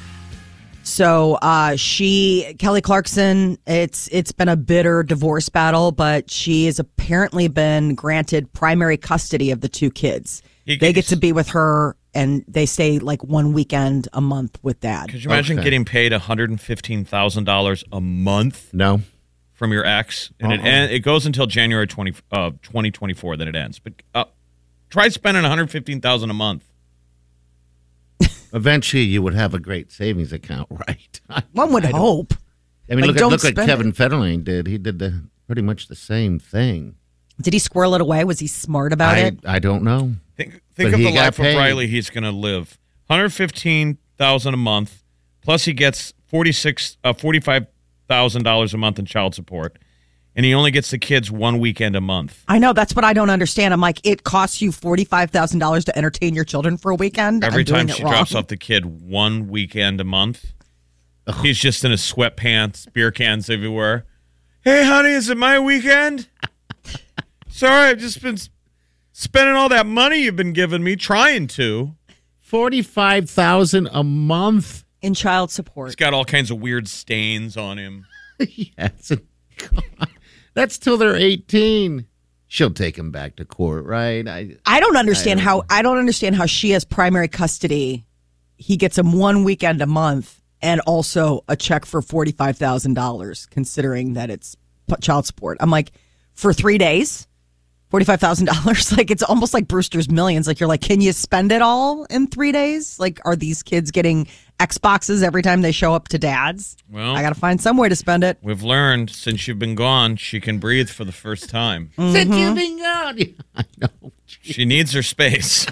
So 0.89 1.35
uh, 1.41 1.75
she, 1.75 2.55
Kelly 2.59 2.81
Clarkson, 2.81 3.57
it's 3.67 4.07
it's 4.11 4.31
been 4.31 4.49
a 4.49 4.55
bitter 4.57 5.03
divorce 5.03 5.47
battle, 5.49 5.91
but 5.91 6.29
she 6.31 6.65
has 6.65 6.79
apparently 6.79 7.47
been 7.47 7.95
granted 7.95 8.51
primary 8.53 8.97
custody 8.97 9.51
of 9.51 9.61
the 9.61 9.69
two 9.69 9.91
kids. 9.91 10.41
You 10.65 10.77
They 10.77 10.87
get 10.93 11.05
get- 11.05 11.05
to 11.09 11.15
be 11.15 11.31
with 11.31 11.49
her, 11.49 11.95
and 12.13 12.43
they 12.47 12.65
stay 12.65 12.99
like 12.99 13.23
one 13.23 13.53
weekend 13.53 14.07
a 14.13 14.21
month 14.21 14.57
with 14.63 14.79
dad. 14.79 15.09
Could 15.09 15.23
you 15.23 15.29
imagine 15.29 15.57
Okay. 15.59 15.63
getting 15.63 15.85
paid 15.85 16.11
one 16.11 16.21
hundred 16.21 16.49
and 16.49 16.59
fifteen 16.59 17.05
thousand 17.05 17.43
dollars 17.45 17.83
a 17.91 18.01
month 18.01 18.73
No, 18.73 19.01
from 19.53 19.71
your 19.71 19.85
ex, 19.85 20.31
and 20.39 20.51
it 20.51 20.59
and 20.61 20.91
it 20.91 20.99
goes 20.99 21.25
until 21.25 21.45
January 21.45 21.87
twenty 21.87 22.13
uh, 22.31 22.51
twenty 22.61 22.91
twenty 22.91 23.13
four. 23.13 23.37
Then 23.37 23.47
it 23.47 23.55
ends. 23.55 23.79
But 23.79 23.93
uh, 24.15 24.25
try 24.89 25.09
spending 25.09 25.43
one 25.43 25.49
hundred 25.51 25.69
fifteen 25.71 26.01
thousand 26.01 26.29
a 26.29 26.33
month. 26.35 26.65
Eventually 28.53 29.03
you 29.03 29.21
would 29.21 29.33
have 29.33 29.53
a 29.53 29.59
great 29.59 29.91
savings 29.91 30.31
account, 30.33 30.67
right? 30.87 31.21
I 31.29 31.43
One 31.53 31.71
would 31.73 31.85
hope. 31.85 32.33
I 32.89 32.95
mean, 32.95 33.01
Like, 33.01 33.07
look 33.09 33.15
at 33.15 33.19
don't 33.19 33.31
look 33.31 33.43
like 33.43 33.53
spend 33.53 33.67
Kevin 33.69 33.91
Federline 33.93 34.43
did. 34.43 34.67
He 34.67 34.77
did 34.77 34.99
the 34.99 35.23
pretty 35.47 35.61
much 35.61 35.87
the 35.87 35.95
same 35.95 36.39
thing. 36.39 36.95
Did 37.41 37.53
he 37.53 37.59
squirrel 37.59 37.93
it 37.95 38.01
away? 38.01 38.23
Was 38.23 38.39
he 38.39 38.47
smart 38.47 38.91
about 38.93 39.15
I 39.15 39.19
it? 39.19 39.39
I 39.45 39.59
don't 39.59 39.83
know. 39.83 40.15
Think 40.35 40.61
think 40.75 40.91
But 40.91 40.93
of 40.95 40.99
he 40.99 41.05
the 41.05 41.11
got 41.13 41.23
life 41.25 41.37
paid. 41.37 41.53
of 41.53 41.57
Riley 41.57 41.87
he's 41.87 42.09
going 42.09 42.23
to 42.23 42.31
live. 42.31 42.77
One 43.07 43.19
hundred 43.19 43.29
fifteen 43.33 43.97
thousand 44.17 44.53
a 44.53 44.57
month, 44.57 45.03
plus 45.41 45.65
he 45.65 45.73
gets 45.73 46.13
forty 46.27 46.51
six 46.51 46.97
uh, 47.03 47.13
forty 47.13 47.39
five 47.39 47.67
thousand 48.07 48.43
dollars 48.43 48.73
a 48.73 48.77
month 48.77 48.99
in 48.99 49.05
child 49.05 49.35
support, 49.35 49.77
and 50.35 50.45
he 50.45 50.53
only 50.53 50.71
gets 50.71 50.91
the 50.91 50.97
kids 50.97 51.29
one 51.31 51.59
weekend 51.59 51.95
a 51.95 52.01
month. 52.01 52.43
I 52.47 52.59
know 52.59 52.71
that's 52.73 52.95
what 52.95 53.03
I 53.05 53.13
don't 53.13 53.29
understand. 53.29 53.73
I'm 53.73 53.81
like, 53.81 53.99
it 54.05 54.23
costs 54.23 54.61
you 54.61 54.71
forty 54.71 55.03
five 55.03 55.31
thousand 55.31 55.59
dollars 55.59 55.85
to 55.85 55.97
entertain 55.97 56.33
your 56.35 56.45
children 56.45 56.77
for 56.77 56.91
a 56.91 56.95
weekend. 56.95 57.43
Every 57.43 57.61
I'm 57.61 57.65
doing 57.65 57.79
time 57.87 57.89
it 57.89 57.95
she 57.97 58.03
wrong. 58.03 58.13
drops 58.13 58.35
off 58.35 58.47
the 58.47 58.57
kid 58.57 58.85
one 58.85 59.47
weekend 59.47 59.99
a 59.99 60.03
month, 60.05 60.53
he's 61.41 61.57
just 61.59 61.83
in 61.83 61.91
his 61.91 62.01
sweatpants, 62.01 62.91
beer 62.93 63.11
cans 63.11 63.49
everywhere. 63.49 64.05
Hey, 64.61 64.85
honey, 64.85 65.09
is 65.11 65.29
it 65.29 65.37
my 65.37 65.57
weekend? 65.59 66.27
Sorry, 67.49 67.89
I've 67.89 67.97
just 67.99 68.21
been 68.21 68.37
spending 69.11 69.55
all 69.55 69.69
that 69.69 69.85
money 69.85 70.17
you've 70.23 70.35
been 70.35 70.53
giving 70.53 70.83
me, 70.83 70.95
trying 70.95 71.47
to. 71.47 71.95
Forty 72.39 72.81
five 72.81 73.29
thousand 73.29 73.89
a 73.91 74.03
month. 74.03 74.83
in 75.01 75.13
child 75.13 75.49
He's 75.49 75.55
support. 75.55 75.95
got 75.97 76.13
all 76.13 76.25
kinds 76.25 76.51
of 76.51 76.59
weird 76.59 76.87
stains 76.87 77.55
on 77.57 77.77
him. 77.77 78.05
yes. 78.39 79.11
God. 79.57 79.83
That's 80.53 80.77
till 80.77 80.97
they're 80.97 81.15
18. 81.15 82.05
She'll 82.47 82.71
take 82.71 82.97
him 82.97 83.11
back 83.11 83.35
to 83.35 83.45
court, 83.45 83.85
right? 83.85 84.27
I, 84.27 84.57
I 84.65 84.79
don't 84.79 84.97
understand 84.97 85.39
how 85.39 85.63
I 85.69 85.83
don't 85.83 85.99
understand 85.99 86.35
how 86.35 86.47
she 86.47 86.71
has 86.71 86.83
primary 86.83 87.27
custody. 87.27 88.05
He 88.57 88.75
gets 88.75 88.97
him 88.97 89.13
one 89.13 89.43
weekend 89.43 89.81
a 89.81 89.85
month 89.85 90.41
and 90.61 90.81
also 90.81 91.43
a 91.47 91.55
check 91.55 91.85
for 91.85 92.01
forty 92.01 92.31
five 92.31 92.57
thousand 92.57 92.95
dollars, 92.95 93.45
considering 93.51 94.13
that 94.13 94.31
it's 94.31 94.57
child 95.01 95.27
support. 95.27 95.57
I'm 95.61 95.69
like, 95.69 95.91
for 96.33 96.51
three 96.51 96.79
days, 96.79 97.27
forty 97.89 98.05
five 98.05 98.19
thousand 98.19 98.47
dollars. 98.47 98.91
Like 98.97 99.11
it's 99.11 99.23
almost 99.23 99.53
like 99.53 99.67
Brewster's 99.67 100.09
Millions. 100.09 100.47
Like 100.47 100.59
you're 100.59 100.69
like, 100.69 100.81
can 100.81 101.01
you 101.01 101.13
spend 101.13 101.51
it 101.51 101.61
all 101.61 102.05
in 102.05 102.27
three 102.27 102.51
days? 102.51 102.99
Like, 102.99 103.19
are 103.25 103.35
these 103.35 103.61
kids 103.61 103.91
getting 103.91 104.27
Xboxes 104.59 105.23
every 105.23 105.41
time 105.41 105.61
they 105.61 105.71
show 105.71 105.93
up 105.93 106.09
to 106.09 106.17
dad's? 106.19 106.75
Well- 106.91 107.15
I 107.15 107.21
got 107.21 107.33
to 107.33 107.39
find 107.39 107.61
some 107.61 107.77
way 107.77 107.89
to 107.89 107.95
spend 107.95 108.23
it. 108.23 108.37
We've 108.41 108.61
learned 108.63 109.09
since 109.09 109.47
you've 109.47 109.59
been 109.59 109.75
gone, 109.75 110.15
she 110.17 110.39
can 110.41 110.59
breathe 110.59 110.89
for 110.89 111.05
the 111.05 111.11
first 111.11 111.49
time. 111.49 111.91
Since 111.95 112.35
you've 112.35 112.55
been 112.55 112.77
gone. 112.77 113.17
Yeah, 113.17 113.25
I 113.55 113.63
know. 113.79 114.11
She 114.25 114.65
needs 114.65 114.93
her 114.93 115.01
space. 115.03 115.65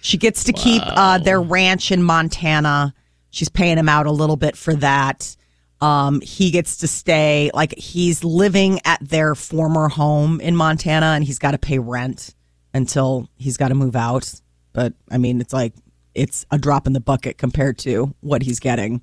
She 0.00 0.16
gets 0.16 0.44
to 0.44 0.52
keep 0.52 0.82
uh, 0.84 1.18
their 1.18 1.40
ranch 1.40 1.92
in 1.92 2.02
Montana. 2.02 2.94
She's 3.30 3.48
paying 3.48 3.76
him 3.78 3.88
out 3.88 4.06
a 4.06 4.10
little 4.10 4.36
bit 4.36 4.56
for 4.56 4.74
that. 4.76 5.36
Um, 5.80 6.20
he 6.20 6.50
gets 6.50 6.78
to 6.78 6.88
stay, 6.88 7.50
like, 7.54 7.74
he's 7.78 8.24
living 8.24 8.80
at 8.84 8.98
their 9.06 9.34
former 9.34 9.88
home 9.88 10.40
in 10.40 10.56
Montana 10.56 11.06
and 11.06 11.24
he's 11.24 11.38
got 11.38 11.52
to 11.52 11.58
pay 11.58 11.78
rent 11.78 12.34
until 12.74 13.28
he's 13.36 13.56
got 13.56 13.68
to 13.68 13.74
move 13.74 13.94
out. 13.96 14.30
But 14.72 14.94
I 15.10 15.18
mean, 15.18 15.40
it's 15.40 15.52
like, 15.52 15.74
it's 16.14 16.46
a 16.50 16.58
drop 16.58 16.86
in 16.86 16.92
the 16.92 17.00
bucket 17.00 17.38
compared 17.38 17.78
to 17.78 18.14
what 18.20 18.42
he's 18.42 18.60
getting. 18.60 19.02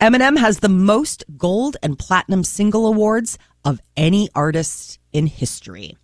Eminem 0.00 0.36
has 0.38 0.58
the 0.60 0.68
most 0.68 1.24
gold 1.36 1.76
and 1.82 1.98
platinum 1.98 2.44
single 2.44 2.86
awards 2.86 3.38
of 3.64 3.80
any 3.96 4.28
artist 4.34 4.98
in 5.12 5.26
history. 5.26 5.96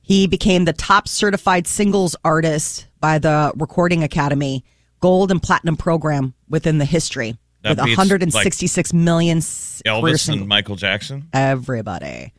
He 0.00 0.26
became 0.26 0.66
the 0.66 0.72
top 0.72 1.08
certified 1.08 1.66
singles 1.66 2.14
artist 2.24 2.86
by 3.00 3.18
the 3.18 3.52
Recording 3.56 4.02
Academy 4.02 4.64
Gold 5.00 5.30
and 5.30 5.42
Platinum 5.42 5.76
program 5.76 6.34
within 6.48 6.78
the 6.78 6.84
history. 6.84 7.36
That 7.62 7.70
with 7.78 7.84
beats, 7.86 7.96
166 7.98 8.92
million 8.92 9.38
like, 9.38 10.02
career 10.02 10.14
Elvis 10.14 10.20
single- 10.20 10.40
and 10.42 10.48
Michael 10.48 10.76
Jackson. 10.76 11.28
everybody. 11.32 12.32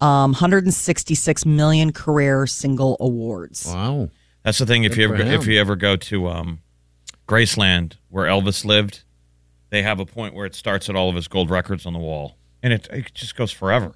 Um, 0.00 0.32
166 0.32 1.46
million 1.46 1.92
career 1.92 2.46
single 2.46 2.98
awards. 3.00 3.66
Wow. 3.66 4.10
That's 4.44 4.58
the 4.58 4.66
thing. 4.66 4.84
If 4.84 4.92
Good 4.92 4.98
you 4.98 5.04
ever 5.06 5.16
him. 5.16 5.40
if 5.40 5.46
you 5.46 5.58
ever 5.58 5.74
go 5.74 5.96
to 5.96 6.28
um, 6.28 6.60
Graceland, 7.26 7.94
where 8.10 8.26
Elvis 8.26 8.64
lived, 8.64 9.02
they 9.70 9.82
have 9.82 9.98
a 9.98 10.06
point 10.06 10.34
where 10.34 10.46
it 10.46 10.54
starts 10.54 10.88
at 10.88 10.96
all 10.96 11.08
of 11.08 11.16
his 11.16 11.28
gold 11.28 11.50
records 11.50 11.86
on 11.86 11.92
the 11.92 11.98
wall, 11.98 12.36
and 12.62 12.72
it, 12.72 12.86
it 12.92 13.14
just 13.14 13.36
goes 13.36 13.50
forever. 13.50 13.94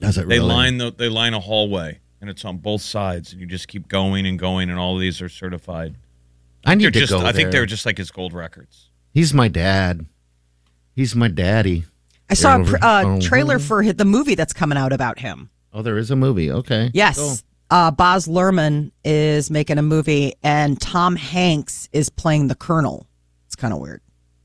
Does 0.00 0.16
it 0.16 0.28
They 0.28 0.38
really? 0.38 0.48
line 0.48 0.78
the 0.78 0.92
they 0.92 1.08
line 1.08 1.34
a 1.34 1.40
hallway, 1.40 1.98
and 2.20 2.30
it's 2.30 2.44
on 2.44 2.58
both 2.58 2.82
sides, 2.82 3.32
and 3.32 3.40
you 3.40 3.46
just 3.46 3.68
keep 3.68 3.88
going 3.88 4.26
and 4.26 4.38
going, 4.38 4.70
and 4.70 4.78
all 4.78 4.94
of 4.94 5.00
these 5.00 5.20
are 5.20 5.28
certified. 5.28 5.96
I 6.64 6.74
need 6.74 6.84
They're 6.84 6.90
to 6.92 7.00
just, 7.00 7.12
go 7.12 7.24
I 7.24 7.32
think 7.32 7.50
they're 7.50 7.66
just 7.66 7.86
like 7.86 7.98
his 7.98 8.10
gold 8.10 8.32
records. 8.32 8.90
He's 9.12 9.34
my 9.34 9.48
dad. 9.48 10.06
He's 10.94 11.14
my 11.16 11.28
daddy. 11.28 11.84
I 12.30 12.34
saw 12.34 12.60
a 12.60 12.64
pr- 12.64 12.76
uh, 12.82 13.02
oh, 13.06 13.20
trailer 13.20 13.58
for 13.58 13.92
the 13.92 14.04
movie 14.04 14.34
that's 14.34 14.52
coming 14.52 14.76
out 14.76 14.92
about 14.92 15.18
him. 15.20 15.50
Oh, 15.72 15.82
there 15.82 15.96
is 15.96 16.10
a 16.10 16.16
movie. 16.16 16.50
Okay. 16.50 16.90
Yes. 16.92 17.16
Cool. 17.18 17.36
Uh, 17.70 17.90
Baz 17.90 18.26
Luhrmann 18.26 18.92
is 19.04 19.50
making 19.50 19.78
a 19.78 19.82
movie, 19.82 20.34
and 20.42 20.80
Tom 20.80 21.16
Hanks 21.16 21.88
is 21.92 22.08
playing 22.08 22.48
the 22.48 22.54
Colonel. 22.54 23.06
It's 23.46 23.56
kind 23.56 23.74
of 23.74 23.80
weird. 23.80 24.00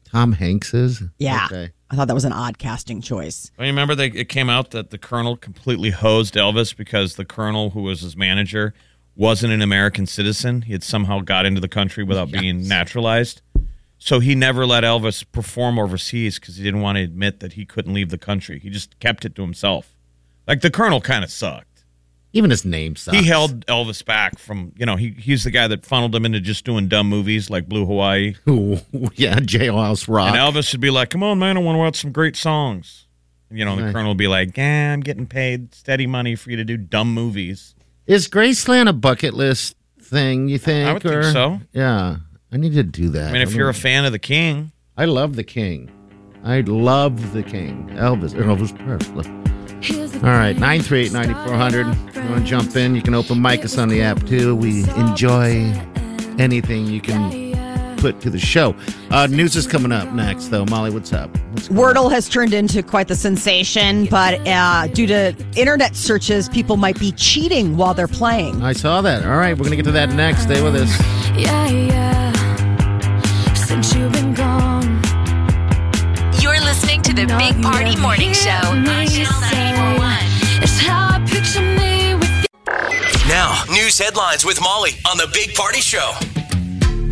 Tom 0.05 0.33
Hanks 0.33 0.73
is. 0.73 1.01
Yeah. 1.17 1.47
Okay. 1.49 1.71
I 1.89 1.95
thought 1.95 2.07
that 2.07 2.13
was 2.13 2.25
an 2.25 2.33
odd 2.33 2.57
casting 2.57 3.01
choice. 3.01 3.51
I 3.57 3.63
remember 3.63 3.95
they, 3.95 4.07
it 4.07 4.29
came 4.29 4.49
out 4.49 4.71
that 4.71 4.89
the 4.89 4.97
colonel 4.97 5.37
completely 5.37 5.91
hosed 5.91 6.33
Elvis 6.33 6.75
because 6.75 7.15
the 7.15 7.25
colonel, 7.25 7.69
who 7.71 7.83
was 7.83 8.01
his 8.01 8.17
manager, 8.17 8.73
wasn't 9.15 9.53
an 9.53 9.61
American 9.61 10.05
citizen. 10.05 10.63
He 10.63 10.73
had 10.73 10.83
somehow 10.83 11.19
got 11.19 11.45
into 11.45 11.61
the 11.61 11.67
country 11.67 12.03
without 12.03 12.31
being 12.31 12.67
naturalized. 12.67 13.41
So 13.99 14.19
he 14.19 14.35
never 14.35 14.65
let 14.65 14.83
Elvis 14.83 15.23
perform 15.31 15.79
overseas 15.79 16.39
because 16.39 16.57
he 16.57 16.63
didn't 16.63 16.81
want 16.81 16.97
to 16.97 17.03
admit 17.03 17.39
that 17.39 17.53
he 17.53 17.65
couldn't 17.65 17.93
leave 17.93 18.09
the 18.09 18.17
country. 18.17 18.59
He 18.59 18.69
just 18.69 18.99
kept 18.99 19.23
it 19.23 19.35
to 19.35 19.41
himself. 19.41 19.95
Like 20.47 20.61
the 20.61 20.71
colonel 20.71 20.99
kind 20.99 21.23
of 21.23 21.31
sucked. 21.31 21.72
Even 22.35 22.49
his 22.49 22.65
name 22.65 22.95
sucks. 22.95 23.15
He 23.15 23.25
held 23.25 23.63
Elvis 23.67 24.03
back 24.03 24.39
from, 24.39 24.73
you 24.75 24.87
know, 24.87 24.95
he, 24.95 25.11
he's 25.11 25.43
the 25.43 25.51
guy 25.51 25.67
that 25.67 25.85
funneled 25.85 26.15
him 26.15 26.25
into 26.25 26.39
just 26.39 26.65
doing 26.65 26.87
dumb 26.87 27.07
movies 27.07 27.51
like 27.51 27.69
Blue 27.69 27.85
Hawaii. 27.85 28.33
Ooh, 28.49 28.79
yeah, 29.13 29.35
Jailhouse 29.35 30.07
Rock. 30.07 30.35
And 30.35 30.37
Elvis 30.37 30.71
would 30.73 30.81
be 30.81 30.89
like, 30.89 31.11
"Come 31.11 31.21
on, 31.21 31.37
man, 31.37 31.57
I 31.57 31.59
want 31.59 31.75
to 31.75 31.79
watch 31.79 32.01
some 32.01 32.11
great 32.11 32.35
songs." 32.35 33.07
And, 33.49 33.59
you 33.59 33.65
know, 33.65 33.75
the 33.75 33.91
colonel 33.91 34.11
would 34.11 34.17
be 34.17 34.27
like, 34.27 34.57
"Yeah, 34.57 34.93
I'm 34.93 35.01
getting 35.01 35.27
paid 35.27 35.75
steady 35.75 36.07
money 36.07 36.35
for 36.35 36.49
you 36.49 36.57
to 36.57 36.65
do 36.65 36.75
dumb 36.75 37.13
movies." 37.13 37.75
Is 38.07 38.27
Graceland 38.27 38.89
a 38.89 38.93
bucket 38.93 39.35
list 39.35 39.75
thing? 40.01 40.49
You 40.49 40.57
think? 40.57 40.89
I 40.89 40.93
would 40.93 41.03
think 41.03 41.23
so. 41.25 41.61
Yeah, 41.71 42.17
I 42.51 42.57
need 42.57 42.73
to 42.73 42.83
do 42.83 43.09
that. 43.09 43.29
I 43.29 43.31
mean, 43.31 43.43
if 43.43 43.53
you're 43.53 43.69
a 43.69 43.73
fan 43.75 44.05
of 44.05 44.11
the 44.11 44.19
King, 44.19 44.71
I 44.97 45.05
love 45.05 45.35
the 45.35 45.43
King. 45.43 45.91
I 46.43 46.61
love 46.61 47.31
the 47.31 47.43
King. 47.43 47.89
Elvis. 47.93 48.33
Elvis 48.33 48.75
Presley. 48.83 49.52
All 49.91 50.29
right, 50.29 50.53
938 50.57 51.11
9400. 51.11 51.87
You 52.15 52.29
want 52.29 52.43
to 52.43 52.49
jump 52.49 52.75
in? 52.75 52.95
You 52.95 53.01
can 53.01 53.13
open 53.13 53.41
mic 53.41 53.65
us 53.65 53.77
on 53.77 53.89
the 53.89 54.01
app 54.01 54.25
too. 54.25 54.55
We 54.55 54.83
enjoy 54.91 55.73
anything 56.39 56.85
you 56.85 57.01
can 57.01 57.97
put 57.97 58.19
to 58.21 58.29
the 58.29 58.39
show. 58.39 58.75
Uh, 59.11 59.27
news 59.27 59.55
is 59.55 59.67
coming 59.67 59.91
up 59.91 60.11
next, 60.13 60.47
though. 60.49 60.65
Molly, 60.65 60.89
what's 60.91 61.11
up? 61.13 61.29
What's 61.51 61.67
going 61.67 61.79
on? 61.79 61.95
Wordle 61.95 62.11
has 62.11 62.27
turned 62.29 62.53
into 62.53 62.81
quite 62.83 63.07
the 63.07 63.15
sensation, 63.15 64.05
but 64.05 64.45
uh, 64.47 64.87
due 64.87 65.07
to 65.07 65.35
internet 65.55 65.95
searches, 65.95 66.47
people 66.49 66.77
might 66.77 66.99
be 66.99 67.11
cheating 67.13 67.77
while 67.77 67.93
they're 67.93 68.07
playing. 68.07 68.61
I 68.61 68.73
saw 68.73 69.01
that. 69.01 69.25
All 69.25 69.37
right, 69.37 69.53
we're 69.53 69.65
going 69.65 69.71
to 69.71 69.75
get 69.77 69.85
to 69.85 69.91
that 69.91 70.09
next. 70.13 70.43
Stay 70.43 70.61
with 70.61 70.75
us. 70.75 70.89
Yeah, 71.37 71.67
yeah. 71.69 73.53
Since 73.53 73.95
you've 73.95 74.11
been 74.11 74.33
gone. 74.33 75.01
You're 76.41 76.59
listening 76.59 77.01
to 77.03 77.13
the 77.13 77.25
Big 77.37 77.61
Party 77.63 77.95
Morning 77.97 78.33
Show 78.33 78.73
news 83.73 83.97
headlines 83.97 84.45
with 84.45 84.61
Molly 84.61 84.91
on 85.09 85.17
the 85.17 85.27
Big 85.33 85.55
Party 85.55 85.81
Show. 85.81 86.13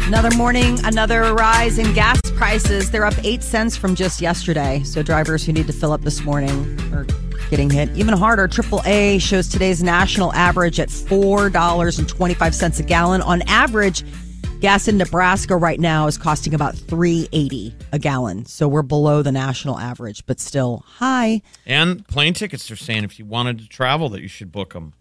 Another 0.08 0.30
morning, 0.38 0.78
another 0.86 1.34
rise 1.34 1.80
in 1.80 1.92
gas 1.94 2.20
prices. 2.36 2.92
They're 2.92 3.06
up 3.06 3.16
eight 3.24 3.42
cents 3.42 3.76
from 3.76 3.96
just 3.96 4.22
yesterday. 4.22 4.84
So 4.84 5.02
drivers 5.02 5.44
who 5.44 5.54
need 5.54 5.66
to 5.68 5.74
fill 5.74 5.92
up 5.92 6.02
this 6.02 6.22
morning 6.22 6.80
are 6.94 7.06
getting 7.50 7.70
hit 7.70 7.90
even 7.98 8.16
harder. 8.16 8.48
AAA 8.48 9.22
shows 9.22 9.48
today's 9.48 9.82
national 9.82 10.34
average 10.34 10.80
at 10.80 10.92
four 10.92 11.50
dollars 11.50 11.98
and 11.98 12.08
twenty-five 12.08 12.54
cents 12.54 12.80
a 12.80 12.84
gallon. 12.84 13.22
On 13.22 13.42
average, 13.44 14.04
gas 14.60 14.88
in 14.88 14.98
Nebraska 14.98 15.56
right 15.58 15.80
now 15.80 16.06
is 16.06 16.18
costing 16.18 16.54
about 16.54 16.76
three 16.76 17.28
eighty 17.32 17.74
a 17.92 17.98
gallon. 17.98 18.46
So 18.46 18.68
we're 18.68 18.84
below 18.84 19.24
the 19.24 19.32
national 19.32 19.80
average, 19.80 20.26
but 20.28 20.40
still 20.40 20.84
high. 20.86 21.42
and 21.66 22.08
plane 22.08 22.34
tickets, 22.36 22.68
they're 22.68 22.78
saying 22.78 23.04
if 23.04 23.18
you 23.18 23.26
wanted 23.26 23.60
to 23.60 23.68
travel, 23.68 24.10
that 24.10 24.22
you 24.22 24.28
should 24.28 24.52
book 24.52 24.74
them 24.74 24.94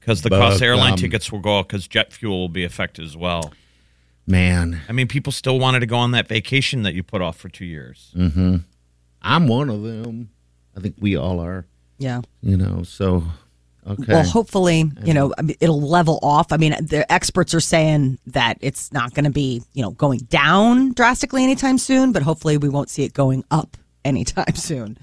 because 0.00 0.22
the 0.22 0.30
cost 0.30 0.54
of 0.54 0.60
Book 0.60 0.66
airline 0.66 0.92
'em. 0.92 0.98
tickets 0.98 1.30
will 1.30 1.38
go 1.40 1.58
up 1.60 1.68
because 1.68 1.86
jet 1.86 2.12
fuel 2.12 2.38
will 2.40 2.48
be 2.48 2.64
affected 2.64 3.04
as 3.04 3.16
well. 3.16 3.52
Man, 4.26 4.80
I 4.88 4.92
mean, 4.92 5.08
people 5.08 5.32
still 5.32 5.58
wanted 5.58 5.80
to 5.80 5.86
go 5.86 5.96
on 5.96 6.12
that 6.12 6.28
vacation 6.28 6.82
that 6.84 6.94
you 6.94 7.02
put 7.02 7.20
off 7.22 7.36
for 7.36 7.48
two 7.48 7.64
years. 7.64 8.12
Mm-hmm. 8.16 8.56
I'm 9.22 9.48
one 9.48 9.68
of 9.70 9.82
them. 9.82 10.30
I 10.76 10.80
think 10.80 10.94
we 10.98 11.16
all 11.16 11.40
are, 11.40 11.66
Yeah. 11.98 12.20
you 12.40 12.56
know, 12.56 12.82
so, 12.84 13.24
okay. 13.86 14.04
Well, 14.08 14.22
hopefully, 14.24 14.84
you 15.04 15.12
know, 15.14 15.34
it'll 15.58 15.80
level 15.82 16.20
off. 16.22 16.52
I 16.52 16.58
mean, 16.58 16.72
the 16.80 17.10
experts 17.12 17.54
are 17.54 17.60
saying 17.60 18.18
that 18.28 18.56
it's 18.60 18.92
not 18.92 19.14
going 19.14 19.24
to 19.24 19.30
be, 19.30 19.62
you 19.74 19.82
know, 19.82 19.90
going 19.90 20.20
down 20.20 20.92
drastically 20.92 21.42
anytime 21.42 21.76
soon, 21.76 22.12
but 22.12 22.22
hopefully 22.22 22.56
we 22.56 22.68
won't 22.68 22.88
see 22.88 23.02
it 23.02 23.12
going 23.12 23.42
up 23.50 23.76
anytime 24.04 24.54
soon. 24.54 24.96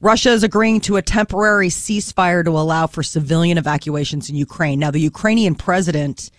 Russia 0.00 0.30
is 0.30 0.42
agreeing 0.42 0.80
to 0.80 0.96
a 0.96 1.02
temporary 1.02 1.68
ceasefire 1.68 2.44
to 2.44 2.50
allow 2.50 2.86
for 2.86 3.02
civilian 3.02 3.56
evacuations 3.56 4.28
in 4.28 4.36
Ukraine. 4.36 4.78
Now, 4.78 4.90
the 4.90 5.00
Ukrainian 5.00 5.54
president 5.54 6.30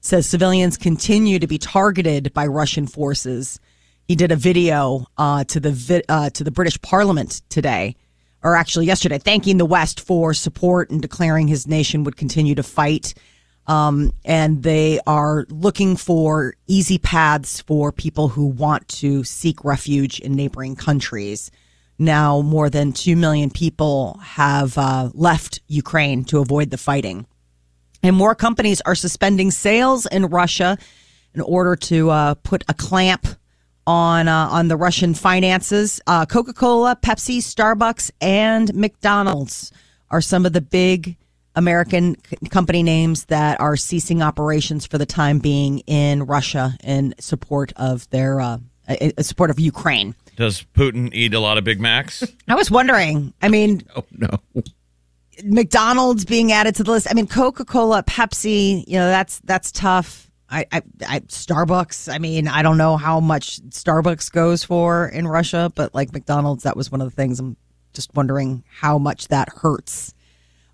says 0.00 0.26
civilians 0.26 0.76
continue 0.76 1.38
to 1.38 1.46
be 1.46 1.56
targeted 1.56 2.34
by 2.34 2.46
Russian 2.46 2.86
forces. 2.86 3.58
He 4.06 4.16
did 4.16 4.32
a 4.32 4.36
video 4.36 5.06
uh, 5.16 5.44
to 5.44 5.60
the 5.60 5.72
vi- 5.72 6.02
uh, 6.10 6.28
to 6.30 6.44
the 6.44 6.50
British 6.50 6.80
Parliament 6.82 7.40
today, 7.48 7.96
or 8.42 8.54
actually 8.54 8.84
yesterday, 8.84 9.18
thanking 9.18 9.56
the 9.56 9.64
West 9.64 10.00
for 10.00 10.34
support 10.34 10.90
and 10.90 11.00
declaring 11.00 11.48
his 11.48 11.66
nation 11.66 12.04
would 12.04 12.16
continue 12.16 12.54
to 12.54 12.62
fight. 12.62 13.14
Um, 13.66 14.12
and 14.26 14.62
they 14.62 15.00
are 15.06 15.46
looking 15.48 15.96
for 15.96 16.54
easy 16.68 16.98
paths 16.98 17.62
for 17.62 17.90
people 17.90 18.28
who 18.28 18.46
want 18.46 18.86
to 18.88 19.24
seek 19.24 19.64
refuge 19.64 20.20
in 20.20 20.34
neighboring 20.34 20.76
countries. 20.76 21.50
Now, 21.98 22.42
more 22.42 22.68
than 22.68 22.92
2 22.92 23.16
million 23.16 23.50
people 23.50 24.18
have 24.22 24.76
uh, 24.76 25.10
left 25.14 25.60
Ukraine 25.66 26.24
to 26.24 26.40
avoid 26.40 26.70
the 26.70 26.76
fighting. 26.76 27.26
And 28.02 28.14
more 28.14 28.34
companies 28.34 28.80
are 28.82 28.94
suspending 28.94 29.50
sales 29.50 30.06
in 30.06 30.26
Russia 30.26 30.76
in 31.34 31.40
order 31.40 31.76
to 31.76 32.10
uh, 32.10 32.34
put 32.34 32.64
a 32.68 32.74
clamp 32.74 33.26
on 33.86 34.28
uh, 34.28 34.48
on 34.50 34.68
the 34.68 34.76
Russian 34.76 35.14
finances. 35.14 36.00
Uh, 36.06 36.26
Coca 36.26 36.52
Cola, 36.52 36.96
Pepsi, 37.00 37.38
Starbucks, 37.38 38.10
and 38.20 38.74
McDonald's 38.74 39.72
are 40.10 40.20
some 40.20 40.44
of 40.46 40.52
the 40.52 40.60
big 40.60 41.16
American 41.54 42.16
company 42.50 42.82
names 42.82 43.26
that 43.26 43.60
are 43.60 43.76
ceasing 43.76 44.22
operations 44.22 44.86
for 44.86 44.98
the 44.98 45.06
time 45.06 45.38
being 45.38 45.78
in 45.80 46.24
Russia 46.24 46.76
in 46.84 47.14
support 47.18 47.72
of 47.76 48.08
their 48.10 48.40
uh, 48.40 48.58
support 49.20 49.50
of 49.50 49.58
Ukraine. 49.58 50.14
Does 50.36 50.64
Putin 50.74 51.12
eat 51.12 51.34
a 51.34 51.40
lot 51.40 51.58
of 51.58 51.64
Big 51.64 51.80
Macs? 51.80 52.22
I 52.48 52.54
was 52.54 52.70
wondering. 52.70 53.32
I 53.42 53.48
mean, 53.48 53.82
oh, 53.96 54.04
no. 54.12 54.28
McDonald's 55.44 56.24
being 56.24 56.52
added 56.52 56.74
to 56.76 56.84
the 56.84 56.90
list. 56.90 57.06
I 57.10 57.14
mean, 57.14 57.26
Coca 57.26 57.64
Cola, 57.64 58.02
Pepsi. 58.02 58.84
You 58.86 58.98
know, 58.98 59.08
that's 59.08 59.40
that's 59.40 59.72
tough. 59.72 60.30
I, 60.48 60.64
I, 60.70 60.82
I, 61.06 61.20
Starbucks. 61.20 62.12
I 62.12 62.18
mean, 62.18 62.46
I 62.46 62.62
don't 62.62 62.78
know 62.78 62.96
how 62.96 63.18
much 63.18 63.60
Starbucks 63.70 64.30
goes 64.30 64.62
for 64.62 65.08
in 65.08 65.26
Russia, 65.26 65.72
but 65.74 65.92
like 65.92 66.12
McDonald's, 66.12 66.62
that 66.62 66.76
was 66.76 66.90
one 66.92 67.00
of 67.00 67.08
the 67.10 67.14
things. 67.16 67.40
I'm 67.40 67.56
just 67.92 68.14
wondering 68.14 68.62
how 68.70 68.98
much 68.98 69.28
that 69.28 69.48
hurts. 69.48 70.14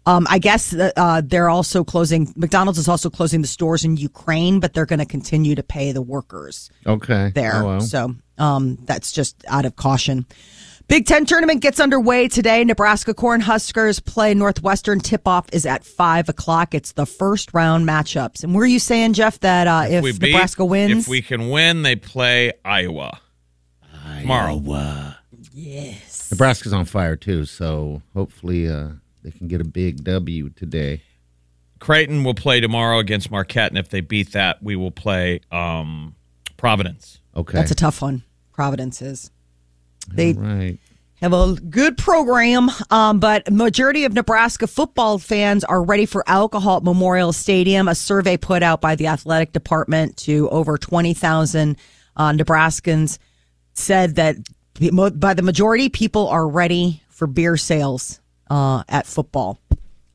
Um, 0.04 0.26
I 0.28 0.38
guess 0.40 0.74
uh, 0.74 1.22
they're 1.24 1.48
also 1.48 1.84
closing. 1.84 2.32
McDonald's 2.36 2.78
is 2.78 2.88
also 2.88 3.08
closing 3.08 3.40
the 3.40 3.46
stores 3.48 3.84
in 3.84 3.96
Ukraine, 3.96 4.58
but 4.60 4.74
they're 4.74 4.84
going 4.84 4.98
to 4.98 5.06
continue 5.06 5.54
to 5.54 5.62
pay 5.62 5.92
the 5.92 6.02
workers 6.02 6.70
Okay. 6.86 7.30
there. 7.34 7.62
Oh, 7.62 7.66
well. 7.66 7.80
So 7.80 8.14
um, 8.42 8.78
that's 8.84 9.12
just 9.12 9.44
out 9.48 9.64
of 9.64 9.76
caution. 9.76 10.26
Big 10.88 11.06
Ten 11.06 11.24
tournament 11.24 11.62
gets 11.62 11.80
underway 11.80 12.28
today. 12.28 12.64
Nebraska 12.64 13.14
Cornhuskers 13.14 14.04
play 14.04 14.34
Northwestern. 14.34 15.00
Tip 15.00 15.26
off 15.26 15.46
is 15.52 15.64
at 15.64 15.84
five 15.84 16.28
o'clock. 16.28 16.74
It's 16.74 16.92
the 16.92 17.06
first 17.06 17.54
round 17.54 17.88
matchups. 17.88 18.42
And 18.42 18.54
were 18.54 18.66
you 18.66 18.78
saying, 18.78 19.14
Jeff, 19.14 19.40
that 19.40 19.66
uh, 19.66 19.86
if, 19.88 20.02
we 20.02 20.12
beat- 20.12 20.32
Nebraska 20.32 20.64
wins, 20.64 21.04
if 21.04 21.08
we 21.08 21.22
can 21.22 21.48
win, 21.48 21.82
they 21.82 21.96
play 21.96 22.52
Iowa 22.64 23.20
tomorrow. 24.20 24.60
Yes. 25.54 26.30
Nebraska's 26.30 26.72
on 26.72 26.84
fire, 26.84 27.16
too, 27.16 27.44
so 27.44 28.02
hopefully 28.14 28.68
uh, 28.68 28.88
they 29.22 29.30
can 29.30 29.48
get 29.48 29.60
a 29.60 29.64
big 29.64 30.02
W 30.02 30.50
today. 30.50 31.02
Creighton 31.78 32.24
will 32.24 32.34
play 32.34 32.60
tomorrow 32.60 32.98
against 32.98 33.30
Marquette, 33.30 33.70
and 33.70 33.78
if 33.78 33.88
they 33.88 34.00
beat 34.00 34.32
that, 34.32 34.62
we 34.62 34.76
will 34.76 34.90
play 34.90 35.40
um, 35.50 36.14
Providence. 36.56 37.20
Okay. 37.36 37.58
that's 37.58 37.70
a 37.70 37.74
tough 37.74 38.02
one. 38.02 38.22
Providence 38.52 39.02
is. 39.02 39.30
They 40.08 40.32
Right. 40.32 40.78
have 41.20 41.32
a 41.32 41.54
good 41.54 41.96
program, 41.96 42.70
um, 42.90 43.20
but 43.20 43.50
majority 43.52 44.04
of 44.04 44.12
Nebraska 44.12 44.66
football 44.66 45.18
fans 45.18 45.64
are 45.64 45.82
ready 45.82 46.06
for 46.06 46.24
alcohol 46.26 46.78
at 46.78 46.82
Memorial 46.82 47.32
Stadium. 47.32 47.88
A 47.88 47.94
survey 47.94 48.36
put 48.36 48.62
out 48.62 48.80
by 48.80 48.94
the 48.96 49.06
athletic 49.06 49.52
department 49.52 50.16
to 50.18 50.48
over 50.50 50.76
twenty 50.78 51.14
thousand 51.14 51.76
uh, 52.16 52.30
Nebraskans 52.32 53.18
said 53.74 54.16
that 54.16 54.36
by 55.18 55.34
the 55.34 55.42
majority, 55.42 55.88
people 55.88 56.28
are 56.28 56.48
ready 56.48 57.02
for 57.08 57.26
beer 57.26 57.56
sales 57.56 58.20
uh, 58.50 58.82
at 58.88 59.06
football. 59.06 59.60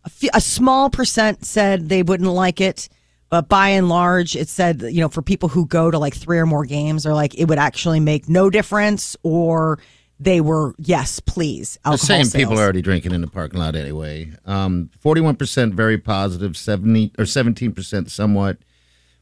A, 0.03 0.09
few, 0.09 0.29
a 0.33 0.41
small 0.41 0.89
percent 0.89 1.45
said 1.45 1.89
they 1.89 2.03
wouldn't 2.03 2.29
like 2.29 2.59
it, 2.61 2.89
but 3.29 3.49
by 3.49 3.69
and 3.69 3.89
large, 3.89 4.35
it 4.35 4.49
said 4.49 4.81
you 4.81 5.01
know 5.01 5.09
for 5.09 5.21
people 5.21 5.49
who 5.49 5.65
go 5.65 5.91
to 5.91 5.99
like 5.99 6.15
three 6.15 6.39
or 6.39 6.45
more 6.45 6.65
games, 6.65 7.05
or 7.05 7.13
like 7.13 7.35
it 7.35 7.45
would 7.45 7.59
actually 7.59 7.99
make 7.99 8.29
no 8.29 8.49
difference, 8.49 9.17
or 9.23 9.79
they 10.19 10.41
were 10.41 10.73
yes, 10.77 11.19
please. 11.19 11.77
The 11.83 11.97
same 11.97 12.29
people 12.29 12.59
are 12.59 12.63
already 12.63 12.81
drinking 12.81 13.13
in 13.13 13.21
the 13.21 13.27
parking 13.27 13.59
lot 13.59 13.75
anyway. 13.75 14.31
Um, 14.45 14.89
Forty-one 14.99 15.35
percent 15.35 15.73
very 15.73 15.97
positive, 15.97 16.57
seventy 16.57 17.11
or 17.17 17.25
seventeen 17.25 17.71
percent 17.71 18.09
somewhat. 18.11 18.57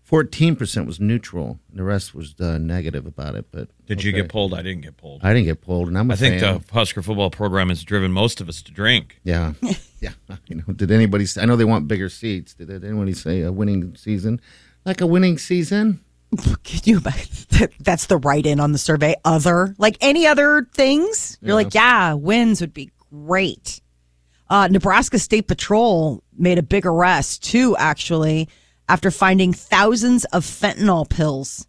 Fourteen 0.05 0.55
percent 0.55 0.85
was 0.85 0.99
neutral. 0.99 1.59
The 1.73 1.81
rest 1.81 2.13
was 2.13 2.35
uh, 2.39 2.59
negative 2.59 3.07
about 3.07 3.33
it. 3.33 3.47
But 3.51 3.69
Did 3.87 4.03
you 4.03 4.11
get 4.11 4.29
pulled? 4.29 4.53
I 4.53 4.61
didn't 4.61 4.81
get 4.81 4.97
pulled. 4.97 5.21
I 5.23 5.33
didn't 5.33 5.47
get 5.47 5.61
pulled, 5.61 5.87
and 5.87 5.97
I'm 5.97 6.11
a 6.11 6.13
I 6.13 6.15
think 6.15 6.39
fan. 6.41 6.61
the 6.67 6.73
Husker 6.73 7.01
football 7.01 7.31
program 7.31 7.69
has 7.69 7.83
driven 7.83 8.11
most 8.11 8.39
of 8.39 8.47
us 8.47 8.61
to 8.61 8.71
drink. 8.71 9.19
Yeah, 9.23 9.53
yeah. 9.99 10.11
You 10.47 10.57
know, 10.57 10.73
did 10.75 10.91
anybody? 10.91 11.25
I 11.39 11.45
know 11.45 11.55
they 11.55 11.65
want 11.65 11.87
bigger 11.87 12.09
seats. 12.09 12.53
Did 12.53 12.69
anybody 12.69 13.13
say 13.13 13.41
a 13.41 13.51
winning 13.51 13.95
season? 13.95 14.39
Like 14.85 15.01
a 15.01 15.07
winning 15.07 15.39
season? 15.39 16.01
Can 16.63 16.81
you? 16.83 16.99
That's 17.79 18.05
the 18.05 18.17
write 18.17 18.45
in 18.45 18.59
on 18.59 18.73
the 18.73 18.77
survey. 18.77 19.15
Other, 19.25 19.73
like 19.79 19.97
any 20.01 20.27
other 20.27 20.67
things? 20.75 21.39
You're 21.41 21.55
like, 21.55 21.73
yeah, 21.73 22.13
wins 22.13 22.61
would 22.61 22.73
be 22.75 22.91
great. 23.11 23.81
Uh, 24.49 24.67
Nebraska 24.69 25.17
State 25.17 25.47
Patrol 25.47 26.21
made 26.37 26.59
a 26.59 26.63
big 26.63 26.85
arrest, 26.85 27.43
too, 27.43 27.75
actually, 27.77 28.47
after 28.87 29.11
finding 29.11 29.53
thousands 29.53 30.25
of 30.25 30.43
fentanyl 30.45 31.09
pills 31.09 31.67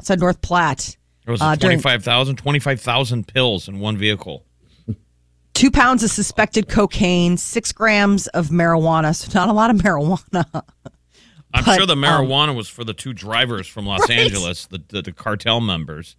outside 0.00 0.20
North 0.20 0.40
Platte. 0.40 0.96
There 1.24 1.32
was 1.32 1.42
Uh, 1.42 1.56
25,000 1.56 2.36
25,000 2.36 3.26
pills 3.28 3.68
in 3.68 3.78
one 3.80 3.96
vehicle. 3.96 4.44
Two 5.54 5.70
pounds 5.72 6.04
of 6.04 6.10
suspected 6.10 6.68
cocaine, 6.68 7.36
six 7.36 7.72
grams 7.72 8.28
of 8.28 8.48
marijuana. 8.48 9.14
So, 9.14 9.28
not 9.34 9.48
a 9.48 9.52
lot 9.52 9.70
of 9.70 9.76
marijuana. 9.78 10.44
I'm 11.54 11.64
But, 11.64 11.76
sure 11.76 11.86
the 11.86 11.94
um, 11.94 12.02
marijuana 12.02 12.54
was 12.54 12.68
for 12.68 12.84
the 12.84 12.94
two 12.94 13.12
drivers 13.12 13.66
from 13.66 13.86
Los 13.86 14.00
Right. 14.08 14.18
Angeles, 14.18 14.66
the, 14.66 14.82
the, 14.88 15.02
the 15.02 15.12
cartel 15.12 15.60
members. 15.60 16.14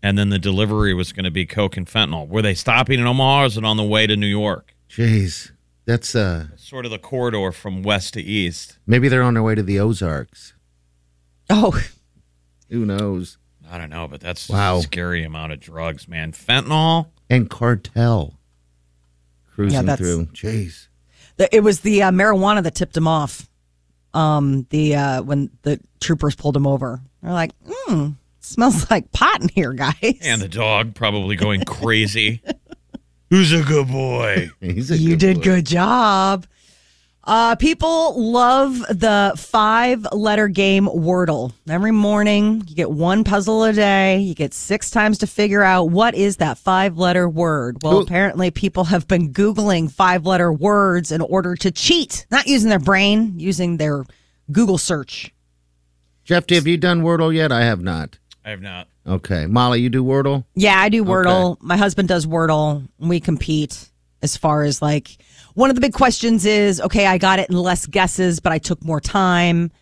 And 0.00 0.16
then 0.16 0.28
the 0.28 0.38
delivery 0.38 0.94
was 0.94 1.12
going 1.12 1.24
to 1.24 1.30
be 1.32 1.44
coke 1.44 1.76
and 1.76 1.86
fentanyl. 1.88 2.28
Were 2.28 2.40
they 2.42 2.54
stopping 2.54 3.00
in 3.00 3.06
Omaha 3.06 3.42
or 3.42 3.46
is 3.46 3.56
it 3.58 3.64
on 3.64 3.76
the 3.76 3.82
way 3.82 4.06
to 4.06 4.14
New 4.14 4.28
York? 4.28 4.72
Jeez, 4.88 5.50
that's 5.84 6.14
uh. 6.14 6.46
Sort 6.68 6.84
of 6.84 6.90
the 6.90 6.98
corridor 6.98 7.50
from 7.50 7.82
west 7.82 8.12
to 8.12 8.20
east. 8.22 8.78
Maybe 8.86 9.08
they're 9.08 9.22
on 9.22 9.32
their 9.32 9.42
way 9.42 9.54
to 9.54 9.62
the 9.62 9.80
Ozarks. 9.80 10.52
Oh, 11.48 11.80
Who 12.70 12.84
knows? 12.84 13.38
I 13.70 13.78
don't 13.78 13.88
know, 13.88 14.06
but 14.06 14.20
that's 14.20 14.50
Wow. 14.50 14.76
a 14.76 14.82
scary 14.82 15.24
amount 15.24 15.52
of 15.52 15.60
drugs, 15.60 16.06
man. 16.06 16.32
Fentanyl? 16.32 17.06
And 17.30 17.48
cartel 17.48 18.38
cruising 19.50 19.86
that's- 19.86 19.98
through. 19.98 20.26
Jeez. 20.26 20.88
The- 21.38 21.54
It 21.56 21.60
was 21.60 21.80
the 21.80 22.02
uh, 22.02 22.10
marijuana 22.10 22.62
that 22.62 22.74
tipped 22.74 22.96
him 22.98 23.08
off. 23.08 23.48
Um, 24.12 24.66
the 24.68 24.94
uh, 24.96 25.22
when 25.22 25.48
the 25.62 25.80
troopers 26.00 26.34
pulled 26.34 26.56
him 26.56 26.66
over, 26.66 27.00
they're 27.22 27.32
like, 27.32 27.52
"Hmm, 27.66 28.10
smells 28.40 28.90
like 28.90 29.10
pot 29.12 29.40
in 29.42 29.48
here, 29.50 29.72
guys." 29.74 30.18
And 30.22 30.40
the 30.42 30.48
dog 30.48 30.94
probably 30.94 31.36
going 31.36 31.60
crazy. 31.66 32.42
Who's 33.30 33.52
a 33.52 33.62
good 33.62 33.88
boy? 33.88 34.48
He's 34.60 34.90
a 34.90 34.96
you 34.98 35.10
good 35.10 35.18
did 35.18 35.36
boy. 35.36 35.42
good 35.42 35.66
job. 35.66 36.46
Uh, 37.28 37.54
people 37.56 38.18
love 38.18 38.78
the 38.88 39.34
five-letter 39.36 40.48
game 40.48 40.86
Wordle. 40.86 41.52
Every 41.68 41.90
morning, 41.90 42.64
you 42.66 42.74
get 42.74 42.90
one 42.90 43.22
puzzle 43.22 43.64
a 43.64 43.72
day. 43.74 44.16
You 44.20 44.34
get 44.34 44.54
six 44.54 44.90
times 44.90 45.18
to 45.18 45.26
figure 45.26 45.62
out 45.62 45.90
what 45.90 46.14
is 46.14 46.38
that 46.38 46.56
five-letter 46.56 47.28
word. 47.28 47.76
Well, 47.82 47.92
Who- 47.92 48.00
apparently, 48.00 48.50
people 48.50 48.84
have 48.84 49.06
been 49.06 49.34
googling 49.34 49.92
five-letter 49.92 50.50
words 50.50 51.12
in 51.12 51.20
order 51.20 51.54
to 51.56 51.70
cheat, 51.70 52.24
not 52.30 52.46
using 52.46 52.70
their 52.70 52.78
brain, 52.78 53.34
using 53.38 53.76
their 53.76 54.06
Google 54.50 54.78
search. 54.78 55.30
Jeff, 56.24 56.48
have 56.48 56.66
you 56.66 56.78
done 56.78 57.02
Wordle 57.02 57.34
yet? 57.34 57.52
I 57.52 57.64
have 57.64 57.82
not. 57.82 58.18
I 58.42 58.50
have 58.50 58.62
not. 58.62 58.88
Okay, 59.06 59.44
Molly, 59.44 59.82
you 59.82 59.90
do 59.90 60.02
Wordle? 60.02 60.46
Yeah, 60.54 60.80
I 60.80 60.88
do 60.88 61.04
Wordle. 61.04 61.58
My 61.60 61.76
husband 61.76 62.08
does 62.08 62.24
Wordle. 62.24 62.88
We 62.98 63.20
compete 63.20 63.90
as 64.22 64.38
far 64.38 64.62
as 64.64 64.80
like 64.80 65.18
one 65.58 65.70
of 65.70 65.74
the 65.74 65.80
big 65.80 65.92
questions 65.92 66.46
is 66.46 66.80
okay, 66.80 67.04
I 67.04 67.18
got 67.18 67.40
it 67.40 67.50
in 67.50 67.56
less 67.56 67.84
guesses, 67.84 68.38
but 68.38 68.52
I 68.52 68.58
took 68.58 68.84
more 68.84 69.00
time. 69.00 69.72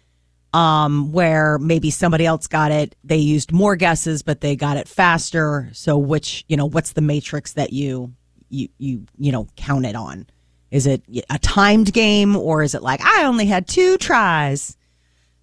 Um, 0.54 1.12
where 1.12 1.58
maybe 1.58 1.90
somebody 1.90 2.24
else 2.24 2.46
got 2.46 2.72
it, 2.72 2.96
they 3.04 3.18
used 3.18 3.52
more 3.52 3.76
guesses, 3.76 4.22
but 4.22 4.40
they 4.40 4.56
got 4.56 4.78
it 4.78 4.88
faster. 4.88 5.68
So 5.74 5.98
which, 5.98 6.46
you 6.48 6.56
know, 6.56 6.64
what's 6.64 6.92
the 6.92 7.02
matrix 7.02 7.52
that 7.54 7.74
you 7.74 8.14
you 8.48 8.68
you 8.78 9.04
you 9.18 9.32
know 9.32 9.48
count 9.56 9.84
it 9.84 9.94
on? 9.94 10.26
Is 10.70 10.86
it 10.86 11.02
a 11.28 11.38
timed 11.38 11.92
game 11.92 12.36
or 12.36 12.62
is 12.62 12.74
it 12.74 12.82
like 12.82 13.02
I 13.02 13.24
only 13.24 13.44
had 13.44 13.68
two 13.68 13.98
tries? 13.98 14.78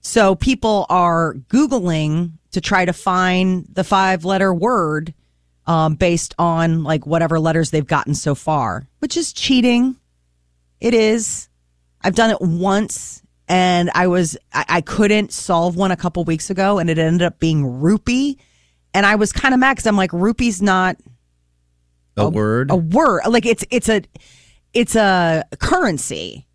So 0.01 0.33
people 0.33 0.87
are 0.89 1.35
Googling 1.47 2.31
to 2.53 2.61
try 2.61 2.85
to 2.85 2.93
find 2.93 3.67
the 3.71 3.83
five 3.83 4.25
letter 4.25 4.51
word 4.51 5.13
um, 5.67 5.93
based 5.93 6.33
on 6.39 6.83
like 6.83 7.05
whatever 7.05 7.39
letters 7.39 7.69
they've 7.69 7.85
gotten 7.85 8.15
so 8.15 8.33
far, 8.33 8.87
which 8.97 9.15
is 9.15 9.31
cheating. 9.31 9.97
It 10.83 10.93
is. 10.93 11.47
I've 12.01 12.13
done 12.13 12.29
it 12.29 12.41
once 12.41 13.23
and 13.47 13.89
I 13.95 14.07
was, 14.07 14.37
I, 14.51 14.65
I 14.67 14.81
couldn't 14.81 15.31
solve 15.31 15.77
one 15.77 15.91
a 15.91 15.95
couple 15.95 16.25
weeks 16.25 16.49
ago 16.49 16.77
and 16.77 16.89
it 16.89 16.97
ended 16.97 17.25
up 17.25 17.39
being 17.39 17.65
rupee. 17.65 18.37
And 18.93 19.05
I 19.05 19.15
was 19.15 19.31
kind 19.31 19.53
of 19.53 19.61
mad 19.61 19.75
because 19.75 19.87
I'm 19.87 19.95
like, 19.95 20.11
rupee's 20.11 20.61
not 20.61 20.97
A 22.17 22.27
word? 22.27 22.69
a 22.69 22.75
word. 22.75 23.21
Like 23.27 23.45
it's, 23.45 23.63
it's 23.71 23.87
a, 23.87 24.01
it's 24.73 24.95
a 24.95 25.45
currency. 25.59 26.45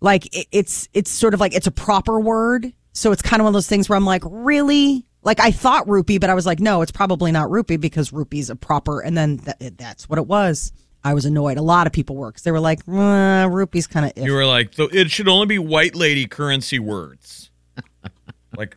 Like 0.00 0.34
it, 0.34 0.46
it's, 0.50 0.88
it's 0.94 1.10
sort 1.10 1.34
of 1.34 1.40
like, 1.40 1.54
it's 1.54 1.66
a 1.66 1.70
proper 1.70 2.18
word. 2.18 2.72
So 2.92 3.12
it's 3.12 3.20
kind 3.22 3.40
of 3.40 3.44
one 3.44 3.50
of 3.50 3.54
those 3.54 3.68
things 3.68 3.90
where 3.90 3.96
I'm 3.98 4.06
like, 4.06 4.22
really? 4.24 5.06
Like 5.22 5.40
I 5.40 5.50
thought 5.50 5.86
rupee, 5.90 6.16
but 6.16 6.30
I 6.30 6.34
was 6.34 6.46
like, 6.46 6.58
no, 6.58 6.80
it's 6.80 6.92
probably 6.92 7.32
not 7.32 7.50
rupee 7.50 7.76
because 7.76 8.14
rupee's 8.14 8.48
a 8.48 8.56
proper. 8.56 9.00
And 9.00 9.14
then 9.14 9.36
that, 9.38 9.76
that's 9.76 10.08
what 10.08 10.18
it 10.18 10.26
was. 10.26 10.72
I 11.04 11.12
was 11.14 11.26
annoyed. 11.26 11.58
A 11.58 11.62
lot 11.62 11.86
of 11.86 11.92
people 11.92 12.16
were 12.16 12.30
because 12.30 12.42
they 12.42 12.50
were 12.50 12.60
like, 12.60 12.80
uh, 12.88 13.46
rupee's 13.50 13.86
kind 13.86 14.06
of. 14.06 14.24
You 14.24 14.32
were 14.32 14.46
like, 14.46 14.72
"Th- 14.72 14.92
it 14.92 15.10
should 15.10 15.28
only 15.28 15.46
be 15.46 15.58
white 15.58 15.94
lady 15.94 16.26
currency 16.26 16.78
words. 16.78 17.50
like, 18.56 18.74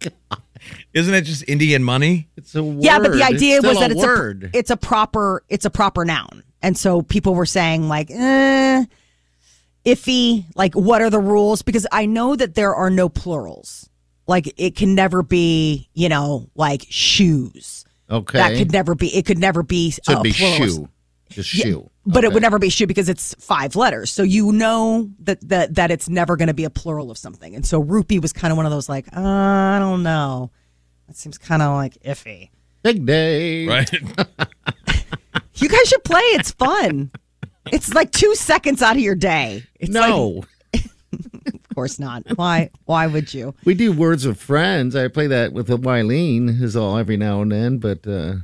isn't 0.94 1.14
it 1.14 1.22
just 1.22 1.44
Indian 1.48 1.82
money? 1.84 2.28
it's 2.36 2.54
a 2.54 2.62
word. 2.62 2.82
Yeah, 2.82 2.98
but 2.98 3.12
the 3.12 3.22
idea 3.22 3.56
It's 3.58 3.66
was 3.66 3.76
still 3.76 3.88
that 3.88 3.90
a 3.92 3.94
it's 3.94 4.04
word. 4.04 4.50
a 4.52 4.58
it's 4.58 4.70
a 4.70 4.76
proper 4.76 5.44
it's 5.48 5.64
a 5.64 5.70
proper 5.70 6.04
noun, 6.04 6.42
and 6.62 6.76
so 6.76 7.02
people 7.02 7.34
were 7.34 7.46
saying 7.46 7.88
like, 7.88 8.10
eh, 8.10 8.84
iffy. 9.84 10.44
Like, 10.56 10.74
what 10.74 11.00
are 11.02 11.10
the 11.10 11.20
rules? 11.20 11.62
Because 11.62 11.86
I 11.92 12.06
know 12.06 12.34
that 12.36 12.54
there 12.54 12.74
are 12.74 12.90
no 12.90 13.08
plurals. 13.08 13.88
Like, 14.26 14.52
it 14.56 14.76
can 14.76 14.94
never 14.94 15.22
be, 15.22 15.88
you 15.94 16.08
know, 16.08 16.48
like 16.54 16.86
shoes. 16.88 17.84
okay. 18.10 18.38
That 18.38 18.56
could 18.56 18.72
never 18.72 18.94
be. 18.94 19.14
It 19.16 19.26
could 19.26 19.38
never 19.38 19.62
be. 19.62 19.90
so 19.90 20.00
it'd 20.12 20.22
be 20.22 20.32
pluralist. 20.32 20.76
shoe. 20.76 20.88
Just 21.32 21.48
shoe. 21.48 21.90
But 22.06 22.24
it 22.24 22.32
would 22.32 22.42
never 22.42 22.58
be 22.58 22.68
shoe 22.68 22.86
because 22.86 23.08
it's 23.08 23.34
five 23.38 23.76
letters. 23.76 24.10
So 24.10 24.22
you 24.22 24.52
know 24.52 25.10
that 25.20 25.40
that 25.48 25.74
that 25.76 25.90
it's 25.90 26.08
never 26.08 26.36
going 26.36 26.48
to 26.48 26.54
be 26.54 26.64
a 26.64 26.70
plural 26.70 27.10
of 27.10 27.18
something. 27.18 27.54
And 27.54 27.64
so 27.66 27.78
rupee 27.80 28.18
was 28.18 28.32
kind 28.32 28.50
of 28.50 28.56
one 28.56 28.66
of 28.66 28.72
those 28.72 28.88
like, 28.88 29.06
uh, 29.16 29.20
I 29.20 29.78
don't 29.78 30.02
know. 30.02 30.50
That 31.06 31.16
seems 31.16 31.38
kind 31.38 31.62
of 31.62 31.74
like 31.74 31.94
iffy. 32.02 32.50
Big 32.82 33.06
day. 33.06 33.66
Right? 33.66 33.90
You 35.56 35.68
guys 35.68 35.86
should 35.88 36.02
play. 36.04 36.20
It's 36.32 36.50
fun. 36.52 37.10
it's 37.70 37.92
like 37.94 38.10
two 38.10 38.34
seconds 38.34 38.82
out 38.82 38.96
of 38.96 39.02
your 39.02 39.14
day. 39.14 39.62
It's 39.78 39.90
No. 39.92 40.42
like- 40.72 40.84
of 41.54 41.74
course 41.74 41.98
not. 41.98 42.24
Why? 42.36 42.70
Why 42.86 43.06
would 43.06 43.32
you? 43.32 43.54
We 43.64 43.74
do 43.74 43.92
words 43.92 44.24
of 44.24 44.40
friends. 44.40 44.96
I 44.96 45.08
play 45.08 45.26
that 45.28 45.52
with 45.52 45.70
a 45.70 45.76
Wileen 45.76 46.60
is 46.60 46.74
all 46.74 46.96
every 46.96 47.16
now 47.18 47.42
and 47.42 47.52
then, 47.52 47.78
but 47.78 48.06
uh, 48.06 48.36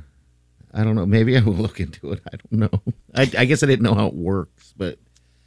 I 0.73 0.83
don't 0.83 0.95
know. 0.95 1.05
Maybe 1.05 1.37
I 1.37 1.41
will 1.41 1.53
look 1.53 1.79
into 1.79 2.11
it. 2.11 2.21
I 2.31 2.37
don't 2.37 2.51
know. 2.71 2.81
I, 3.15 3.23
I 3.37 3.45
guess 3.45 3.63
I 3.63 3.65
didn't 3.65 3.83
know 3.83 3.95
how 3.95 4.07
it 4.07 4.13
works, 4.13 4.73
but 4.77 4.99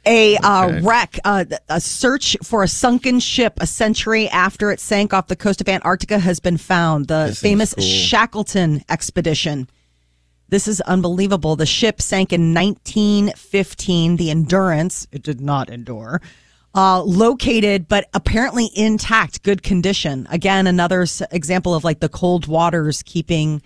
A 0.05 0.35
uh, 0.37 0.65
Okay. 0.67 0.81
wreck, 0.81 1.19
uh, 1.23 1.45
a 1.69 1.79
search 1.79 2.35
for 2.43 2.61
a 2.63 2.67
sunken 2.67 3.19
ship 3.21 3.53
a 3.61 3.67
century 3.67 4.27
after 4.29 4.71
it 4.71 4.79
sank 4.81 5.13
off 5.13 5.27
the 5.27 5.35
coast 5.35 5.61
of 5.61 5.69
Antarctica 5.69 6.19
has 6.19 6.39
been 6.41 6.57
found. 6.57 7.07
The 7.07 7.27
This 7.27 7.39
famous 7.39 7.73
cool. 7.73 7.83
Shackleton 7.85 8.83
expedition. 8.89 9.69
This 10.49 10.67
is 10.67 10.81
unbelievable. 10.81 11.55
The 11.55 11.65
ship 11.65 12.01
sank 12.01 12.33
in 12.33 12.53
1915. 12.53 14.17
The 14.17 14.29
Endurance, 14.29 15.07
it 15.11 15.23
did 15.23 15.41
not 15.41 15.69
endure, 15.69 16.21
uh, 16.75 17.01
located 17.03 17.87
but 17.87 18.09
apparently 18.13 18.69
intact, 18.75 19.43
good 19.43 19.63
condition. 19.63 20.27
Again, 20.29 20.67
another 20.67 21.03
s- 21.03 21.21
example 21.31 21.73
of 21.73 21.83
like 21.83 21.99
the 22.01 22.09
cold 22.09 22.45
waters 22.47 23.01
keeping 23.03 23.61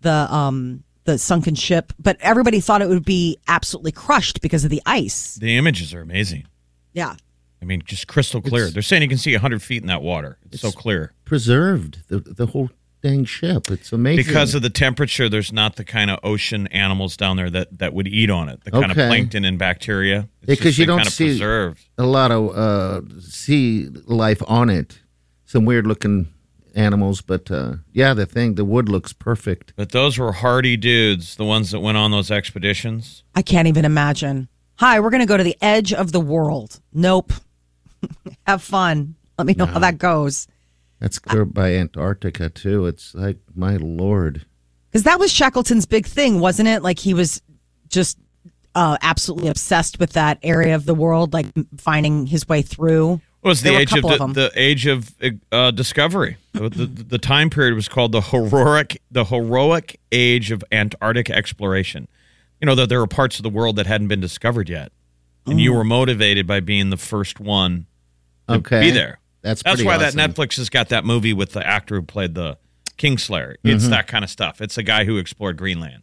the 0.00 0.10
um 0.34 0.82
the 1.04 1.18
sunken 1.18 1.54
ship, 1.54 1.92
but 1.98 2.16
everybody 2.20 2.60
thought 2.60 2.82
it 2.82 2.88
would 2.88 3.04
be 3.04 3.38
absolutely 3.48 3.92
crushed 3.92 4.40
because 4.40 4.64
of 4.64 4.70
the 4.70 4.82
ice. 4.86 5.36
The 5.36 5.56
images 5.56 5.92
are 5.94 6.00
amazing. 6.00 6.46
Yeah. 6.92 7.16
I 7.60 7.64
mean, 7.64 7.82
just 7.84 8.08
crystal 8.08 8.40
clear. 8.40 8.70
They're 8.70 8.82
saying 8.82 9.02
you 9.02 9.08
can 9.08 9.18
see 9.18 9.32
100 9.32 9.62
feet 9.62 9.82
in 9.82 9.88
that 9.88 10.02
water. 10.02 10.38
It's, 10.50 10.62
so 10.62 10.72
clear. 10.72 11.12
Preserved 11.24 12.08
the 12.08 12.18
the 12.18 12.46
whole 12.46 12.70
dang 13.02 13.24
ship. 13.24 13.70
It's 13.70 13.92
amazing 13.92 14.24
Because 14.24 14.54
of 14.54 14.62
the 14.62 14.70
temperature, 14.70 15.28
there's 15.28 15.52
not 15.52 15.76
the 15.76 15.84
kind 15.84 16.10
of 16.10 16.18
ocean 16.22 16.66
animals 16.68 17.16
down 17.16 17.36
there 17.36 17.50
that, 17.50 17.78
that 17.78 17.92
would 17.92 18.08
eat 18.08 18.30
on 18.30 18.48
it. 18.48 18.64
The 18.64 18.70
kind 18.70 18.90
of 18.90 18.96
plankton 18.96 19.44
and 19.44 19.58
bacteria. 19.58 20.28
Because 20.44 20.78
you 20.78 20.86
don't 20.86 20.98
kind 20.98 21.08
of 21.08 21.12
see 21.12 21.26
preserved. 21.26 21.84
a 21.98 22.04
lot 22.04 22.30
of 22.30 22.56
uh, 22.56 23.20
sea 23.20 23.88
life 24.06 24.42
on 24.46 24.70
it. 24.70 25.00
Some 25.44 25.64
weird 25.64 25.86
looking 25.86 26.28
animals, 26.74 27.20
but 27.20 27.50
uh, 27.50 27.74
yeah, 27.92 28.14
the 28.14 28.26
thing, 28.26 28.54
the 28.54 28.64
wood 28.64 28.88
looks 28.88 29.12
perfect. 29.12 29.72
But 29.76 29.92
those 29.92 30.18
were 30.18 30.32
hardy 30.32 30.76
dudes, 30.76 31.36
the 31.36 31.44
ones 31.44 31.70
that 31.70 31.80
went 31.80 31.98
on 31.98 32.10
those 32.10 32.30
expeditions. 32.30 33.24
I 33.34 33.42
can't 33.42 33.68
even 33.68 33.84
imagine. 33.84 34.48
Hi, 34.76 35.00
we're 35.00 35.10
going 35.10 35.20
to 35.20 35.26
go 35.26 35.36
to 35.36 35.44
the 35.44 35.56
edge 35.60 35.92
of 35.92 36.12
the 36.12 36.20
world. 36.20 36.80
Nope. 36.92 37.32
Have 38.46 38.62
fun. 38.62 39.16
Let 39.38 39.46
me 39.46 39.54
know 39.54 39.66
how 39.66 39.78
that 39.78 39.98
goes. 39.98 40.46
That's 41.00 41.18
clear 41.18 41.44
by 41.44 41.74
Antarctica 41.74 42.48
too. 42.48 42.86
It's 42.86 43.14
like 43.14 43.38
my 43.54 43.76
lord. 43.76 44.46
Because 44.90 45.04
that 45.04 45.18
was 45.18 45.32
Shackleton's 45.32 45.86
big 45.86 46.06
thing, 46.06 46.38
wasn't 46.38 46.68
it? 46.68 46.82
Like 46.82 46.98
he 46.98 47.14
was 47.14 47.42
just 47.88 48.18
uh, 48.74 48.98
absolutely 49.02 49.48
obsessed 49.48 49.98
with 49.98 50.12
that 50.12 50.38
area 50.42 50.74
of 50.74 50.84
the 50.84 50.94
world, 50.94 51.32
like 51.32 51.46
finding 51.76 52.26
his 52.26 52.48
way 52.48 52.62
through. 52.62 53.20
It 53.44 53.48
was 53.48 53.62
the 53.62 53.74
age 53.76 53.92
of 53.92 54.02
the, 54.02 54.22
of 54.22 54.34
the 54.34 54.52
age 54.54 54.86
of 54.86 55.14
uh, 55.50 55.72
discovery. 55.72 56.36
the, 56.52 56.68
the, 56.68 57.18
time 57.18 57.50
period 57.50 57.74
was 57.74 57.88
called 57.88 58.12
the 58.12 58.20
heroic 58.20 59.02
the 59.10 59.24
heroic 59.24 59.98
age 60.12 60.52
of 60.52 60.62
Antarctic 60.70 61.28
exploration. 61.28 62.06
You 62.60 62.66
know 62.66 62.76
that 62.76 62.88
there 62.88 63.00
were 63.00 63.08
parts 63.08 63.38
of 63.38 63.42
the 63.42 63.50
world 63.50 63.74
that 63.76 63.86
hadn't 63.86 64.06
been 64.08 64.20
discovered 64.20 64.68
yet, 64.68 64.92
and 65.46 65.58
Mm. 65.58 65.62
you 65.62 65.72
were 65.74 65.82
motivated 65.82 66.46
by 66.46 66.60
being 66.60 66.90
the 66.90 66.96
first 66.96 67.40
one 67.40 67.86
to 68.48 68.54
Okay, 68.54 68.80
be 68.80 68.90
there. 68.92 69.18
That's 69.40 69.60
That's 69.64 69.82
why 69.82 69.96
awesome. 69.96 70.16
that 70.16 70.34
Netflix 70.34 70.56
has 70.58 70.70
got 70.70 70.88
that 70.90 71.04
movie 71.04 71.32
with 71.32 71.50
the 71.50 71.66
actor 71.66 71.96
who 71.96 72.02
played 72.02 72.36
the 72.36 72.58
Kingslayer. 72.96 73.56
It's 73.64 73.86
Mhm. 73.86 73.90
that 73.90 74.06
kind 74.06 74.22
of 74.22 74.30
stuff. 74.30 74.60
It's 74.60 74.78
a 74.78 74.84
guy 74.84 75.04
who 75.04 75.16
explored 75.16 75.56
Greenland. 75.56 76.02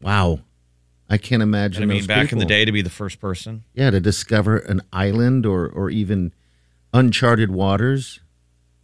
Wow, 0.00 0.40
I 1.10 1.18
can't 1.18 1.42
imagine. 1.42 1.82
I 1.82 1.86
mean, 1.86 2.06
back 2.06 2.30
in 2.30 2.38
the 2.38 2.44
day, 2.44 2.64
to 2.64 2.70
be 2.70 2.82
the 2.82 2.90
first 2.90 3.20
person. 3.20 3.64
yeah, 3.74 3.90
to 3.90 3.98
discover 3.98 4.58
an 4.58 4.82
island 4.92 5.44
or 5.46 5.66
or 5.66 5.90
even 5.90 6.32
uncharted 6.92 7.50
waters. 7.50 8.20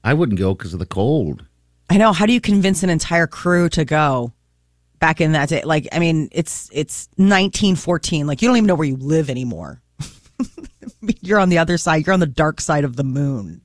I 0.04 0.14
wouldn't 0.14 0.38
go 0.38 0.54
because 0.54 0.72
of 0.72 0.78
the 0.78 0.86
cold. 0.86 1.44
I 1.88 1.96
know. 1.96 2.12
How 2.12 2.26
do 2.26 2.32
you 2.32 2.40
convince 2.40 2.82
an 2.82 2.90
entire 2.90 3.26
crew 3.26 3.68
to 3.70 3.84
go 3.84 4.32
back 4.98 5.20
in 5.20 5.32
that 5.32 5.48
day? 5.48 5.62
Like, 5.62 5.88
I 5.92 5.98
mean, 5.98 6.28
it's 6.32 6.70
it's 6.72 7.08
1914. 7.16 8.26
Like, 8.26 8.42
you 8.42 8.48
don't 8.48 8.56
even 8.56 8.66
know 8.66 8.74
where 8.74 8.88
you 8.88 8.96
live 8.96 9.30
anymore. 9.30 9.82
you're 11.20 11.38
on 11.38 11.48
the 11.48 11.58
other 11.58 11.76
side. 11.76 12.06
You're 12.06 12.14
on 12.14 12.20
the 12.20 12.26
dark 12.26 12.60
side 12.60 12.84
of 12.84 12.96
the 12.96 13.04
moon, 13.04 13.60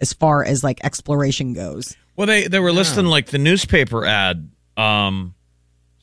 as 0.00 0.12
far 0.12 0.44
as 0.44 0.64
like 0.64 0.80
exploration 0.84 1.52
goes. 1.54 1.96
Well, 2.16 2.26
they 2.26 2.48
they 2.48 2.58
were 2.58 2.72
listing 2.72 3.06
like 3.06 3.26
the 3.28 3.38
newspaper 3.38 4.04
ad. 4.04 4.50
Um, 4.76 5.34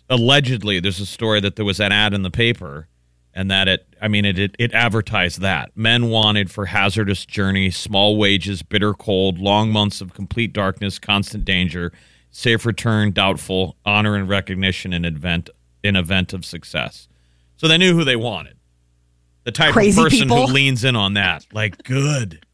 allegedly, 0.09 0.79
there's 0.79 0.99
a 0.99 1.05
story 1.05 1.41
that 1.41 1.55
there 1.55 1.65
was 1.65 1.79
an 1.79 1.91
ad 1.91 2.13
in 2.13 2.23
the 2.23 2.31
paper, 2.31 2.87
and 3.35 3.51
that 3.51 3.67
it. 3.67 3.85
I 4.01 4.07
mean, 4.07 4.25
it 4.25 4.39
it, 4.39 4.55
it 4.57 4.73
advertised 4.73 5.41
that 5.41 5.75
men 5.75 6.09
wanted 6.09 6.49
for 6.49 6.65
hazardous 6.67 7.25
journey, 7.25 7.69
small 7.69 8.17
wages, 8.17 8.63
bitter 8.63 8.93
cold, 8.93 9.37
long 9.37 9.71
months 9.71 10.01
of 10.01 10.13
complete 10.13 10.53
darkness, 10.53 10.97
constant 10.97 11.45
danger, 11.45 11.91
safe 12.31 12.65
return, 12.65 13.11
doubtful, 13.11 13.75
honor 13.85 14.15
and 14.15 14.29
recognition 14.29 14.93
in 14.93 15.05
event 15.05 15.49
in 15.83 15.95
event 15.95 16.33
of 16.33 16.45
success. 16.45 17.07
So 17.57 17.67
they 17.67 17.77
knew 17.77 17.93
who 17.93 18.03
they 18.03 18.15
wanted. 18.15 18.57
The 19.43 19.51
type 19.51 19.73
Crazy 19.73 19.99
of 19.99 20.05
person 20.05 20.19
people. 20.27 20.47
who 20.47 20.53
leans 20.53 20.83
in 20.83 20.95
on 20.95 21.13
that, 21.13 21.45
like 21.53 21.83
good. 21.83 22.44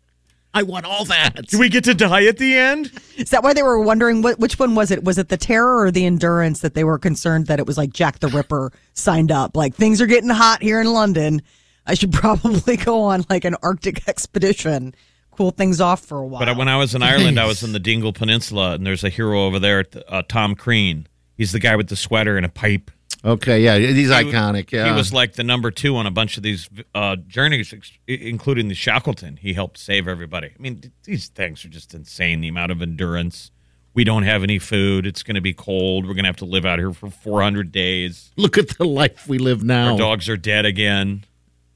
I 0.54 0.64
want 0.64 0.86
all 0.86 1.06
that. 1.06 1.48
Do 1.48 1.60
we 1.60 1.70
get 1.70 1.86
to 1.86 1.94
die 1.94 2.26
at 2.26 2.38
the 2.38 2.56
end? 2.58 2.92
Is 3.16 3.30
that 3.30 3.44
why 3.44 3.54
they 3.54 3.64
were 3.64 3.80
wondering 3.80 4.22
what 4.22 4.40
which 4.40 4.60
one 4.60 4.76
was 4.76 4.92
it? 4.92 5.04
Was 5.04 5.18
it 5.18 5.30
the 5.30 5.38
terror 5.38 5.82
or 5.82 5.92
the 5.92 6.06
endurance 6.06 6.60
that 6.60 6.74
they 6.74 6.84
were 6.84 7.00
concerned 7.00 7.48
that 7.48 7.60
it 7.60 7.66
was 7.66 7.78
like 7.78 7.94
Jack 7.94 8.20
the 8.20 8.28
Ripper 8.28 8.72
signed 8.94 9.32
up? 9.32 9.56
Like 9.56 9.76
things 9.76 10.02
are 10.02 10.08
getting 10.08 10.30
hot 10.30 10.62
here 10.62 10.82
in 10.82 10.92
London. 10.92 11.42
I 11.88 11.94
should 11.94 12.12
probably 12.14 12.78
go 12.78 13.02
on 13.04 13.26
like 13.30 13.46
an 13.46 13.56
Arctic 13.64 14.08
expedition, 14.08 14.94
cool 15.32 15.52
things 15.52 15.80
off 15.80 16.02
for 16.02 16.18
a 16.20 16.28
while. 16.28 16.46
But 16.46 16.58
when 16.58 16.68
I 16.68 16.78
was 16.78 16.96
in 16.96 17.02
Ireland, 17.02 17.40
I 17.40 17.46
was 17.46 17.64
in 17.64 17.72
the 17.74 17.80
Dingle 17.80 18.14
Peninsula, 18.14 18.74
and 18.74 18.86
there's 18.86 19.04
a 19.04 19.10
hero 19.10 19.46
over 19.46 19.60
there, 19.60 19.86
uh, 20.08 20.24
Tom 20.28 20.56
Crean. 20.56 21.08
He's 21.38 21.54
the 21.54 21.60
guy 21.60 21.76
with 21.76 21.88
the 21.88 21.96
sweater 21.96 22.38
and 22.38 22.46
a 22.46 22.50
pipe. 22.50 22.92
Okay, 23.24 23.64
yeah, 23.64 23.78
he's 23.78 24.08
He- 24.10 24.14
iconic. 24.14 24.72
Yeah, 24.72 24.90
He 24.90 24.92
was 24.96 25.14
like 25.14 25.34
the 25.34 25.44
number 25.44 25.70
two 25.70 25.96
on 25.96 26.08
a 26.08 26.12
bunch 26.12 26.38
of 26.38 26.44
these 26.44 26.68
uh, 26.96 27.18
journeys, 27.28 27.72
ex- 27.72 27.92
including 28.08 28.68
the 28.68 28.74
Shackleton. 28.74 29.38
He 29.38 29.54
helped 29.54 29.78
save 29.78 30.08
everybody. 30.08 30.48
I 30.48 30.60
mean, 30.62 30.92
these 31.04 31.28
things 31.28 31.64
are 31.64 31.70
just 31.70 31.94
insane. 31.94 32.42
The 32.42 32.48
amount 32.48 32.72
of 32.72 32.82
endurance. 32.82 33.52
We 33.94 34.04
don't 34.06 34.24
have 34.24 34.42
any 34.42 34.58
food. 34.58 35.06
It's 35.06 35.22
going 35.22 35.36
to 35.36 35.42
be 35.42 35.54
cold. 35.54 36.06
We're 36.08 36.14
going 36.14 36.24
to 36.24 36.30
have 36.30 36.38
to 36.38 36.46
live 36.46 36.66
out 36.66 36.80
here 36.80 36.94
for 36.94 37.10
400 37.10 37.72
days. 37.72 38.32
Look 38.38 38.58
at 38.58 38.70
the 38.78 38.86
life 38.86 39.28
we 39.28 39.38
live 39.38 39.64
now. 39.64 39.92
Our 39.92 39.98
dogs 39.98 40.30
are 40.30 40.38
dead 40.38 40.66
again. 40.66 41.26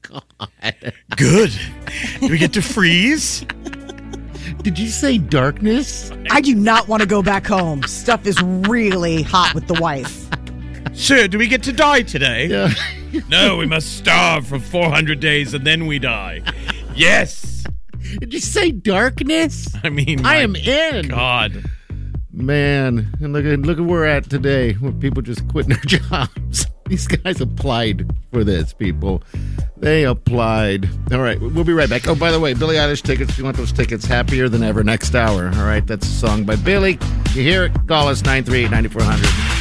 God. 0.02 0.22
Good. 1.16 1.52
Do 2.20 2.28
we 2.28 2.38
get 2.38 2.54
to 2.54 2.62
freeze? 2.62 3.44
Did 4.62 4.78
you 4.78 4.88
say 4.88 5.18
darkness? 5.18 6.10
I 6.30 6.40
do 6.40 6.54
not 6.54 6.88
want 6.88 7.02
to 7.02 7.08
go 7.08 7.22
back 7.22 7.46
home. 7.46 7.82
Stuff 7.84 8.26
is 8.26 8.40
really 8.42 9.22
hot 9.22 9.54
with 9.54 9.66
the 9.68 9.74
wife. 9.74 10.28
Sir, 10.96 11.28
do 11.28 11.38
we 11.38 11.46
get 11.46 11.62
to 11.64 11.72
die 11.72 12.02
today? 12.02 12.46
Yeah. 12.46 12.70
No, 13.30 13.56
we 13.56 13.64
must 13.64 13.96
starve 13.96 14.46
for 14.46 14.58
400 14.58 15.20
days 15.20 15.54
and 15.54 15.66
then 15.66 15.86
we 15.86 15.98
die. 15.98 16.42
Yes. 16.94 17.64
Did 18.18 18.34
you 18.34 18.40
say 18.40 18.72
darkness? 18.72 19.74
I 19.82 19.88
mean, 19.88 20.26
I 20.26 20.36
am 20.38 20.54
in. 20.54 21.08
God. 21.08 21.64
Man, 22.30 23.10
and 23.22 23.32
look 23.32 23.46
at 23.46 23.60
look 23.60 23.78
at 23.78 23.84
where 23.84 24.00
we're 24.00 24.04
at 24.04 24.28
today. 24.28 24.74
Where 24.74 24.92
people 24.92 25.22
just 25.22 25.48
quitting 25.48 25.70
their 25.70 25.78
jobs. 25.86 26.66
These 26.88 27.06
guys 27.06 27.40
applied 27.40 28.10
for 28.32 28.44
this, 28.44 28.74
people. 28.74 29.22
They 29.78 30.04
applied. 30.04 30.86
All 31.10 31.20
right, 31.20 31.40
we'll 31.40 31.64
be 31.64 31.72
right 31.72 31.88
back. 31.88 32.06
Oh, 32.08 32.14
by 32.14 32.30
the 32.30 32.40
way, 32.40 32.52
Billie 32.52 32.76
Eilish 32.76 33.00
tickets. 33.02 33.30
If 33.30 33.38
you 33.38 33.44
want 33.44 33.56
those 33.56 33.72
tickets, 33.72 34.04
happier 34.04 34.50
than 34.50 34.62
ever 34.62 34.84
next 34.84 35.14
hour. 35.14 35.46
All 35.54 35.64
right, 35.64 35.86
that's 35.86 36.06
a 36.06 36.10
song 36.10 36.44
by 36.44 36.56
Billie. 36.56 36.98
You 37.32 37.42
hear 37.42 37.64
it? 37.64 37.72
Call 37.86 38.08
us 38.08 38.22
938 38.22 38.70
9400. 38.70 39.55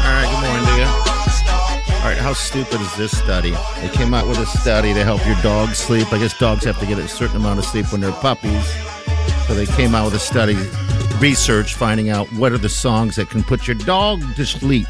All 0.00 0.09
right, 0.09 0.26
good 0.30 0.40
morning 0.40 0.64
you. 0.80 0.88
All 2.00 2.09
right, 2.09 2.16
how 2.16 2.33
stupid 2.33 2.80
is 2.80 2.96
this 2.96 3.14
study? 3.14 3.54
They 3.83 3.90
came 3.90 4.14
out 4.14 4.26
with 4.26 4.38
a 4.38 4.46
study 4.46 4.94
to 4.94 5.04
help 5.04 5.26
your 5.26 5.37
dog 5.42 5.74
sleep. 5.74 6.11
I 6.14 6.18
guess 6.18 6.38
dogs 6.38 6.64
have 6.64 6.80
to 6.80 6.87
get 6.87 6.98
a 6.98 7.07
certain 7.07 7.37
amount 7.37 7.59
of 7.59 7.66
sleep 7.66 7.92
when 7.92 8.00
they're 8.00 8.12
puppies. 8.12 8.66
So 9.46 9.52
they 9.52 9.66
came 9.66 9.94
out 9.94 10.07
with 10.07 10.14
a 10.14 10.18
study, 10.18 10.57
research, 11.18 11.74
finding 11.74 12.09
out 12.09 12.33
what 12.33 12.52
are 12.52 12.59
the 12.59 12.70
songs 12.70 13.16
that 13.16 13.28
can 13.28 13.44
put 13.44 13.66
your 13.66 13.76
dog 13.76 14.22
to 14.37 14.46
sleep. 14.46 14.88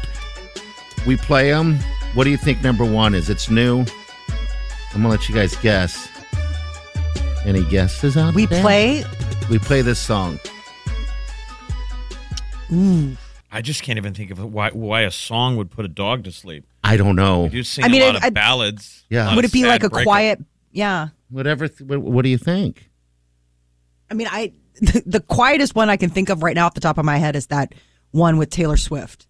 We 1.05 1.17
play 1.17 1.51
them. 1.51 1.79
What 2.15 2.23
do 2.23 2.29
you 2.31 2.37
think 2.37 2.63
number 2.63 2.83
one 2.85 3.13
is? 3.13 3.29
It's 3.29 3.49
new. 3.49 3.81
I'm 4.93 5.01
gonna 5.01 5.09
let 5.09 5.27
you 5.29 5.35
guys 5.35 5.55
guess. 5.57 6.07
Any 7.45 7.63
guesses 7.65 8.15
out 8.17 8.33
We 8.33 8.45
there? 8.45 8.61
play. 8.61 9.03
We 9.49 9.59
play 9.59 9.81
this 9.81 9.99
song. 9.99 10.39
Ooh. 12.71 13.15
I 13.51 13.61
just 13.61 13.83
can't 13.83 13.97
even 13.97 14.13
think 14.13 14.31
of 14.31 14.39
why 14.53 14.71
why 14.71 15.01
a 15.01 15.11
song 15.11 15.55
would 15.57 15.69
put 15.71 15.85
a 15.85 15.89
dog 15.89 16.23
to 16.23 16.31
sleep. 16.31 16.65
I 16.83 16.97
don't 16.97 17.15
know. 17.15 17.47
You 17.47 17.63
sing 17.63 17.83
I 17.85 17.87
mean, 17.89 18.01
a 18.01 18.05
lot 18.05 18.15
I- 18.15 18.17
of 18.19 18.23
I- 18.25 18.29
ballads. 18.31 19.05
Yeah. 19.09 19.27
lot 19.27 19.35
Would 19.35 19.45
of 19.45 19.51
it 19.51 19.53
be 19.53 19.61
sad 19.61 19.67
like 19.69 19.83
a 19.83 19.89
breakup. 19.89 20.05
quiet? 20.05 20.39
Yeah. 20.71 21.09
Whatever. 21.29 21.67
Th- 21.67 21.81
what, 21.87 21.99
what 22.01 22.23
do 22.23 22.29
you 22.29 22.37
think? 22.37 22.89
I 24.09 24.13
mean, 24.13 24.27
I 24.31 24.53
the 25.05 25.19
quietest 25.27 25.75
one 25.75 25.89
I 25.89 25.97
can 25.97 26.09
think 26.09 26.29
of 26.29 26.43
right 26.43 26.55
now 26.55 26.65
off 26.65 26.73
the 26.73 26.81
top 26.81 26.97
of 26.97 27.05
my 27.05 27.17
head 27.17 27.35
is 27.35 27.47
that 27.47 27.73
one 28.11 28.37
with 28.37 28.49
Taylor 28.49 28.77
Swift. 28.77 29.27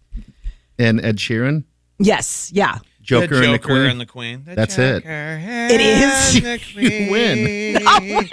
And 0.78 1.02
Ed 1.04 1.16
Sheeran, 1.16 1.64
Yes. 1.98 2.50
Yeah. 2.52 2.78
Joker, 3.02 3.36
the 3.38 3.44
and 3.44 3.54
the 3.54 3.58
Queen. 3.60 3.82
and 3.82 4.00
the 4.00 4.06
Queen. 4.06 4.42
The 4.44 4.54
That's 4.56 4.78
it. 4.78 5.04
It 5.06 5.80
is. 5.80 6.72
You 6.74 7.10
win. 7.10 7.82
Queen. 7.86 8.28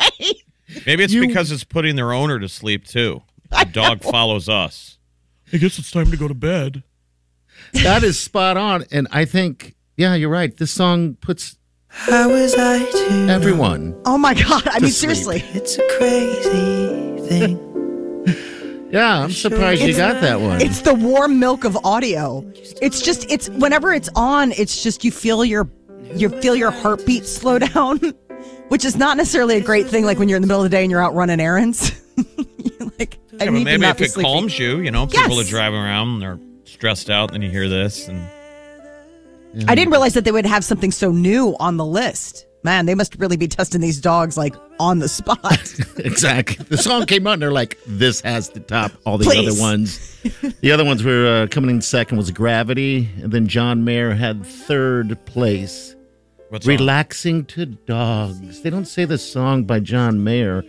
Maybe 0.88 1.04
it's 1.04 1.14
because 1.14 1.52
it's 1.52 1.64
putting 1.64 1.96
their 1.96 2.12
owner 2.12 2.40
to 2.40 2.50
sleep 2.50 2.86
too. 2.88 3.22
The 3.52 3.68
dog 3.72 4.02
follows 4.02 4.50
us. 4.50 4.98
I 5.52 5.58
guess 5.58 5.78
it's 5.78 5.92
time 5.92 6.10
to 6.10 6.18
go 6.18 6.28
to 6.28 6.34
bed. 6.34 6.82
that 7.74 8.04
is 8.04 8.20
spot 8.20 8.58
on. 8.58 8.86
And 8.92 9.08
I 9.12 9.26
think, 9.26 9.76
yeah, 9.96 10.16
you're 10.16 10.30
right. 10.30 10.56
This 10.58 10.72
song 10.72 11.16
puts 11.22 11.58
How 11.88 12.30
was 12.30 12.56
I 12.56 12.80
to 12.80 13.28
everyone. 13.30 13.96
Oh 14.06 14.18
my 14.18 14.34
God. 14.34 14.68
I 14.68 14.80
mean, 14.80 14.90
sleep. 14.92 15.16
seriously. 15.16 15.44
It's 15.54 15.78
a 15.78 15.88
crazy 15.98 17.28
thing. 17.28 17.73
Yeah, 18.94 19.22
I'm 19.24 19.32
surprised 19.32 19.82
you 19.82 19.96
got 19.98 20.22
that 20.22 20.40
one. 20.40 20.62
It's 20.62 20.82
the 20.82 20.94
warm 20.94 21.40
milk 21.40 21.64
of 21.64 21.76
audio. 21.84 22.44
It's 22.82 23.02
just 23.02 23.30
it's 23.32 23.50
whenever 23.50 23.92
it's 23.92 24.10
on, 24.16 24.52
it's 24.52 24.84
just 24.84 25.04
you 25.04 25.12
feel 25.12 25.44
your 25.44 25.68
you 26.16 26.30
feel 26.30 26.56
your 26.56 26.70
heartbeat 26.70 27.26
slow 27.26 27.58
down, 27.74 27.98
which 28.68 28.86
is 28.86 28.96
not 28.96 29.18
necessarily 29.18 29.58
a 29.58 29.62
great 29.62 29.88
thing. 29.88 30.06
Like 30.06 30.20
when 30.20 30.30
you're 30.30 30.36
in 30.36 30.42
the 30.44 30.48
middle 30.48 30.64
of 30.64 30.70
the 30.70 30.76
day 30.78 30.84
and 30.84 30.92
you're 30.92 31.02
out 31.02 31.16
running 31.16 31.40
errands, 31.40 31.92
You're 32.18 32.92
like 33.00 33.18
I 33.40 33.46
Yeah, 33.46 33.46
but 33.46 33.52
need 33.52 33.60
to 33.60 33.66
maybe 33.66 33.78
not 33.82 33.92
if 33.92 33.98
be 33.98 34.04
it 34.06 34.12
sleepy. 34.12 34.30
calms 34.30 34.60
you, 34.60 34.78
you 34.80 34.92
know, 34.92 35.08
people 35.08 35.38
Yes. 35.38 35.48
are 35.48 35.50
driving 35.50 35.80
around, 35.80 36.10
and 36.10 36.22
they're 36.22 36.40
stressed 36.66 37.10
out, 37.10 37.32
then 37.32 37.42
you 37.42 37.50
hear 37.50 37.68
this, 37.68 38.08
and 38.08 38.22
I 39.68 39.74
didn't 39.76 39.90
realize 39.92 40.14
that 40.14 40.24
they 40.24 40.32
would 40.32 40.46
have 40.46 40.64
something 40.64 40.92
so 40.92 41.12
new 41.12 41.56
on 41.60 41.78
the 41.78 41.86
list. 41.86 42.46
Man, 42.64 42.86
they 42.86 42.96
must 42.96 43.16
really 43.20 43.36
be 43.36 43.48
testing 43.48 43.82
these 43.82 44.00
dogs 44.00 44.38
like 44.38 44.56
on 44.80 45.00
the 45.00 45.10
spot. 45.10 45.74
exactly. 45.98 46.64
The 46.66 46.78
song 46.78 47.06
came 47.06 47.28
out 47.28 47.34
and 47.34 47.42
they're 47.42 47.52
like, 47.52 47.78
this 47.86 48.22
has 48.22 48.48
to 48.50 48.62
top 48.62 48.94
all 49.06 49.18
the 49.18 49.30
other 49.30 49.60
ones. 49.60 50.18
the 50.62 50.72
other 50.72 50.86
ones 50.86 51.04
were 51.04 51.44
uh, 51.44 51.48
coming 51.48 51.70
in 51.70 51.82
second 51.82 52.18
was 52.18 52.32
Gravity, 52.32 53.10
and 53.22 53.32
then 53.32 53.48
John 53.48 53.84
Mayer 53.84 54.14
had 54.14 54.46
third 54.46 55.18
place. 55.26 55.96
what's 56.50 56.66
on? 56.66 56.76
Relaxing 56.76 57.46
to 57.46 57.66
Dogs. 57.66 58.62
They 58.62 58.70
don't 58.70 58.86
say 58.86 59.04
the 59.04 59.18
song 59.18 59.66
by 59.66 59.82
John 59.82 60.24
Mayer. 60.24 60.64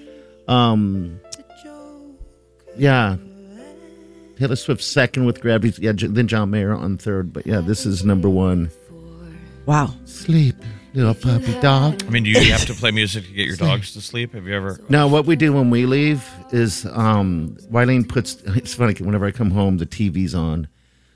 Um, 0.48 1.20
yeah. 2.76 3.16
Taylor 4.36 4.56
Swift 4.56 4.82
second 4.82 5.26
with 5.26 5.40
Gravity. 5.40 5.80
Yeah, 5.80 5.92
then 5.94 6.26
John 6.26 6.50
Mayer 6.50 6.74
on 6.74 6.98
third. 6.98 7.32
But 7.32 7.46
yeah, 7.46 7.60
this 7.60 7.86
is 7.86 8.04
number 8.04 8.28
one. 8.28 8.68
wow. 9.66 9.94
Sleep, 10.04 10.56
little 10.94 11.14
puppy 11.14 11.58
dog. 11.60 12.02
I 12.06 12.10
mean, 12.10 12.22
do 12.24 12.30
you 12.30 12.52
have 12.52 12.64
to 12.66 12.74
play 12.80 12.90
music 12.90 13.24
to 13.24 13.32
get 13.32 13.46
your 13.46 13.56
dogs 13.56 13.92
to 13.94 14.00
sleep? 14.00 14.34
Have 14.34 14.46
you 14.46 14.54
ever? 14.54 14.78
Now, 14.88 15.08
what 15.08 15.26
we 15.26 15.36
do 15.36 15.52
when 15.52 15.70
we 15.70 15.86
leave 15.86 16.28
is 16.52 16.86
um, 16.86 17.56
Wileen 17.70 18.08
puts. 18.08 18.34
It's 18.46 18.74
funny 18.74 18.94
whenever 18.94 19.26
I 19.26 19.30
come 19.32 19.50
home, 19.50 19.78
the 19.78 19.86
TV's 19.86 20.34
on, 20.34 20.68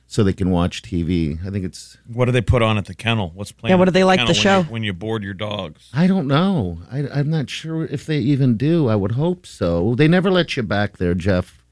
so 0.06 0.24
they 0.24 0.32
can 0.32 0.50
watch 0.50 0.82
TV. 0.82 1.38
I 1.46 1.50
think 1.50 1.64
it's. 1.64 1.96
What 2.12 2.24
do 2.26 2.32
they 2.32 2.40
put 2.40 2.62
on 2.62 2.76
at 2.78 2.86
the 2.86 2.94
kennel? 2.94 3.30
What's 3.34 3.52
playing? 3.52 3.72
Yeah, 3.72 3.76
what 3.78 3.88
at 3.88 3.92
do 3.94 3.98
they 3.98 4.04
like 4.04 4.18
kennel 4.18 4.34
the 4.34 4.38
when 4.38 4.42
show? 4.42 4.58
you- 4.60 4.64
when 4.64 4.82
you 4.82 4.92
board 4.92 5.22
your 5.22 5.34
dogs? 5.34 5.90
I 5.94 6.06
don't 6.06 6.26
know. 6.26 6.78
I, 6.90 7.08
I'm 7.08 7.30
not 7.30 7.48
sure 7.50 7.84
if 7.86 8.04
they 8.06 8.18
even 8.18 8.56
do. 8.56 8.88
I 8.88 8.96
would 8.96 9.12
hope 9.12 9.46
so. 9.46 9.94
They 9.94 10.08
never 10.08 10.30
let 10.30 10.56
you 10.56 10.62
back 10.62 10.96
there, 10.98 11.14
Jeff, 11.14 11.62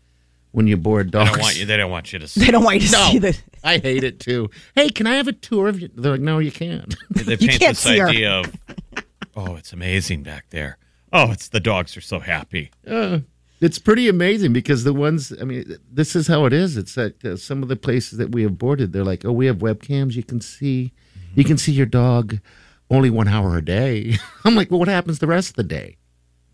when 0.57 0.66
you 0.66 0.74
board 0.78 1.11
dogs. 1.11 1.28
They 1.32 1.36
dogs. 1.36 1.36
don't 1.36 1.42
want 1.42 1.59
you. 1.59 1.66
They 1.66 1.76
don't 1.76 1.90
want 1.90 2.12
you 2.14 2.18
to. 2.18 2.28
see. 2.32 2.40
They 2.40 2.50
don't 2.50 2.64
want 2.64 2.80
you 2.80 2.88
to 2.88 2.92
No, 2.96 3.11
see 3.11 3.18
the 3.18 3.38
I 3.62 3.76
hate 3.76 4.04
it 4.04 4.20
too. 4.20 4.48
Hey, 4.74 4.88
can 4.88 5.07
I 5.07 5.16
have 5.16 5.28
a 5.28 5.32
tour 5.32 5.68
of 5.68 5.78
you? 5.80 5.90
They're 5.94 6.12
like, 6.12 6.20
no, 6.22 6.38
you 6.38 6.50
can't. 6.50 6.94
They 7.11 7.32
You 7.32 7.36
paint 7.36 7.61
can't 7.61 7.76
this 7.76 7.78
see 7.78 7.98
her. 7.98 8.09
of, 8.40 8.54
oh, 9.36 9.57
it's 9.57 9.74
amazing 9.74 10.22
back 10.22 10.46
there. 10.48 10.78
Oh, 11.12 11.30
it's 11.30 11.48
the 11.48 11.61
dogs 11.61 11.94
are 11.98 12.00
so 12.00 12.20
happy. 12.20 12.70
Uh, 12.86 13.18
it's 13.61 13.78
pretty 13.78 14.09
amazing 14.09 14.54
because 14.54 14.84
the 14.84 14.94
ones, 14.94 15.30
I 15.38 15.44
mean, 15.44 15.76
this 15.92 16.16
is 16.16 16.26
how 16.26 16.46
it 16.46 16.54
is. 16.54 16.78
It's 16.78 16.94
that 16.94 17.22
uh, 17.22 17.36
some 17.36 17.62
of 17.62 17.68
the 17.68 17.76
places 17.76 18.16
that 18.18 18.32
we 18.32 18.42
have 18.42 18.57
boarded, 18.57 18.94
they're 18.94 19.04
like, 19.04 19.26
oh, 19.26 19.32
we 19.32 19.44
have 19.46 19.59
webcams. 19.59 20.14
You 20.14 20.22
can 20.24 20.40
see, 20.40 20.92
you 21.34 21.44
can 21.44 21.59
see 21.59 21.72
your 21.72 21.86
dog 21.86 22.38
only 22.90 23.11
one 23.11 23.28
hour 23.28 23.59
a 23.59 23.64
day. 23.64 24.16
I'm 24.44 24.54
like, 24.54 24.70
well, 24.70 24.78
what 24.80 24.88
happens 24.88 25.18
the 25.18 25.26
rest 25.26 25.50
of 25.50 25.57
the 25.57 25.64
day? 25.64 25.96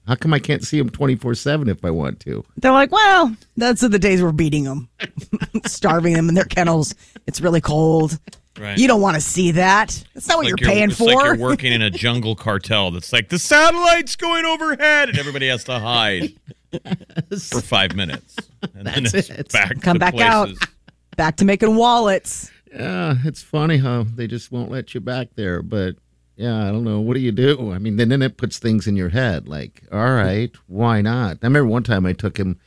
How 0.07 0.15
come 0.17 0.35
I 0.35 0.39
can't 0.41 0.65
see 0.65 0.79
them 0.79 0.91
24 0.91 1.35
7 1.35 1.69
if 1.69 1.85
I 1.85 1.91
want 1.91 2.19
to? 2.21 2.45
They're 2.57 2.73
like, 2.73 2.91
well, 2.91 3.35
that's 3.57 3.81
the 3.83 3.99
days 3.99 4.23
we're 4.23 4.33
beating 4.33 4.65
them, 4.65 4.89
starving 5.67 6.15
them 6.15 6.29
in 6.29 6.35
their 6.35 6.45
kennels. 6.45 6.95
It's 7.27 7.41
really 7.41 7.61
cold. 7.61 8.19
Right. 8.59 8.77
You 8.77 8.87
don't 8.87 9.01
want 9.01 9.15
to 9.15 9.21
see 9.21 9.53
that. 9.53 10.05
That's 10.13 10.29
not 10.29 10.39
what 10.39 10.47
Like 10.51 10.61
you're 10.61 10.69
paying 10.69 10.91
it's 10.91 10.99
for. 10.99 11.07
like 11.07 11.25
you're 11.25 11.37
working 11.39 11.73
in 11.73 11.81
a 11.83 11.89
jungle 11.91 12.35
cartel 12.37 12.91
that's 12.91 13.13
like 13.13 13.29
the 13.31 13.39
satellite's 13.39 14.15
going 14.17 14.45
overhead 14.45 15.09
and 15.09 15.19
everybody 15.19 15.49
has 15.49 15.65
to 15.65 15.79
hide 15.79 16.33
for 17.51 17.61
five 17.63 17.95
minutes. 17.97 18.37
And 18.75 18.87
then 18.87 19.05
That's 19.05 19.15
it's 19.15 19.31
it. 19.31 19.53
back 19.53 19.81
Come 19.81 19.95
to 19.95 20.01
back 20.01 20.19
out. 20.21 20.51
Back 21.17 21.37
to 21.37 21.45
making 21.45 21.77
wallets. 21.77 22.51
Yeah, 22.75 23.15
it's 23.25 23.43
funny 23.43 23.79
how 23.79 24.03
they 24.03 24.27
just 24.27 24.51
won't 24.53 24.71
let 24.71 24.95
you 24.95 25.01
back 25.01 25.29
there. 25.35 25.63
But 25.63 25.97
yeah, 26.43 26.69
I 26.69 26.73
don't 26.73 26.83
know. 26.83 26.99
What 26.99 27.15
do 27.15 27.21
you 27.21 27.31
do? 27.31 27.73
I 27.73 27.79
mean, 27.79 27.99
then, 27.99 28.09
then 28.09 28.21
it 28.21 28.37
puts 28.37 28.59
things 28.59 28.89
in 28.89 28.97
your 28.97 29.11
head 29.11 29.47
like, 29.47 29.85
all 29.93 30.13
right, 30.13 30.51
why 30.67 31.01
not? 31.01 31.39
I 31.41 31.47
remember 31.47 31.71
one 31.71 31.85
time 31.85 32.05
I 32.05 32.15
took 32.15 32.37
him 32.37 32.59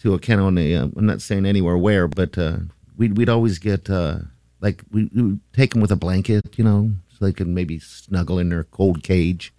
to 0.00 0.14
a 0.14 0.18
kennel 0.18 0.50
the, 0.50 0.74
uh, 0.74 0.88
I'm 0.96 1.06
not 1.06 1.22
saying 1.22 1.46
anywhere 1.46 1.78
where, 1.78 2.08
but 2.08 2.36
uh, 2.36 2.56
we'd, 2.96 3.16
we'd 3.16 3.28
always 3.28 3.60
get, 3.60 3.88
uh, 3.88 4.18
like, 4.60 4.82
we, 4.90 5.08
we 5.14 5.22
would 5.22 5.40
take 5.52 5.76
him 5.76 5.80
with 5.80 5.92
a 5.92 5.96
blanket, 5.96 6.58
you 6.58 6.64
know, 6.64 6.90
so 7.08 7.24
they 7.24 7.32
could 7.32 7.46
maybe 7.46 7.78
snuggle 7.78 8.40
in 8.40 8.48
their 8.48 8.64
cold 8.64 9.04
cage. 9.04 9.54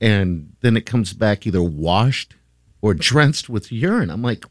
And 0.00 0.54
then 0.62 0.74
it 0.74 0.86
comes 0.86 1.12
back 1.12 1.46
either 1.46 1.62
washed 1.62 2.36
or 2.80 2.94
drenched 2.94 3.50
with 3.50 3.70
urine. 3.70 4.08
I'm 4.08 4.22
like, 4.22 4.46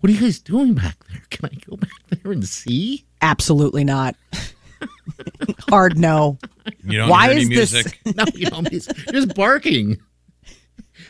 what 0.00 0.10
are 0.10 0.14
you 0.14 0.20
guys 0.20 0.40
doing 0.40 0.74
back 0.74 0.96
there? 1.08 1.22
Can 1.30 1.48
I 1.48 1.54
go 1.64 1.76
back 1.76 1.90
there 2.08 2.32
and 2.32 2.44
see? 2.44 3.04
Absolutely 3.20 3.84
not. 3.84 4.16
Hard 5.68 5.98
no. 5.98 6.38
You 6.84 6.98
don't 6.98 7.08
Why 7.08 7.28
hear 7.28 7.38
any 7.40 7.54
is 7.54 7.70
this- 7.70 7.92
No, 8.16 8.24
you 8.34 8.50
know, 8.50 8.62
he's 8.70 8.86
just 9.10 9.34
barking. 9.34 9.98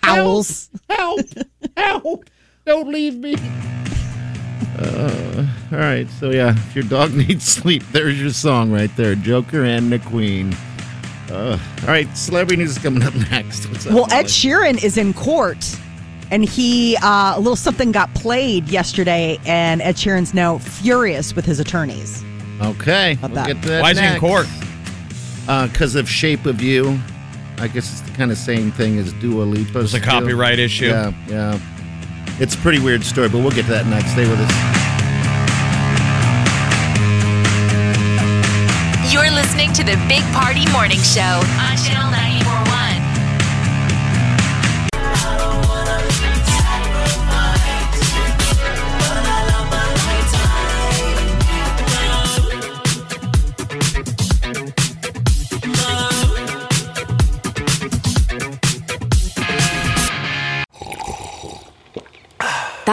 Owls. 0.03 0.70
Help! 0.89 1.20
Help! 1.77 2.25
Don't 2.64 2.89
leave 2.89 3.16
me. 3.16 3.35
Uh, 4.79 5.47
all 5.70 5.79
right, 5.79 6.09
so 6.18 6.31
yeah, 6.31 6.51
if 6.57 6.75
your 6.75 6.85
dog 6.85 7.12
needs 7.14 7.45
sleep, 7.45 7.83
there's 7.93 8.20
your 8.20 8.31
song 8.31 8.73
right 8.73 8.95
there, 8.97 9.14
Joker 9.14 9.64
and 9.64 9.93
the 9.93 9.99
Queen. 9.99 10.57
Uh, 11.31 11.59
all 11.83 11.89
right, 11.89 12.09
celebrity 12.16 12.57
news 12.62 12.73
is 12.73 12.79
coming 12.79 13.03
up 13.03 13.14
next. 13.31 13.66
What's 13.68 13.87
up? 13.87 13.93
Well, 13.93 14.07
Ed 14.12 14.27
Sheeran 14.27 14.83
is 14.83 14.97
in 14.97 15.12
court, 15.14 15.79
and 16.31 16.45
he 16.45 16.97
uh, 17.03 17.35
a 17.37 17.39
little 17.39 17.57
something 17.57 17.93
got 17.93 18.12
played 18.14 18.68
yesterday, 18.68 19.39
and 19.47 19.81
Ed 19.83 19.97
Sheeran's 19.97 20.35
now 20.35 20.59
furious 20.59 21.35
with 21.37 21.45
his 21.45 21.61
attorneys. 21.61 22.25
Okay, 22.62 23.18
we'll 23.20 23.30
that? 23.30 23.46
get 23.46 23.62
to 23.62 23.68
that 23.68 23.82
Why 23.82 23.90
is 23.90 23.98
he 23.98 24.04
in 24.04 24.10
next. 24.12 24.20
court? 24.20 24.46
Uh, 25.48 25.66
because 25.68 25.94
of 25.96 26.08
Shape 26.08 26.46
of 26.46 26.60
You. 26.62 26.98
I 27.58 27.68
guess 27.68 27.90
it's 27.92 28.00
the 28.00 28.16
kind 28.16 28.30
of 28.30 28.38
same 28.38 28.72
thing 28.72 28.98
as 28.98 29.12
Dua 29.14 29.42
Lipa. 29.42 29.80
It's 29.80 29.94
a 29.94 30.00
copyright 30.00 30.58
issue. 30.58 30.86
Yeah, 30.86 31.12
yeah. 31.28 31.58
It's 32.40 32.54
a 32.54 32.58
pretty 32.58 32.78
weird 32.80 33.04
story, 33.04 33.28
but 33.28 33.38
we'll 33.38 33.50
get 33.50 33.66
to 33.66 33.70
that 33.72 33.86
next. 33.86 34.12
Stay 34.12 34.28
with 34.28 34.38
us. 34.40 34.50
You're 39.12 39.30
listening 39.30 39.72
to 39.74 39.84
the 39.84 39.96
Big 40.08 40.22
Party 40.32 40.64
Morning 40.72 40.98
Show 40.98 41.20
on 41.60 41.76
Channel 41.84 42.10
941. 42.10 42.41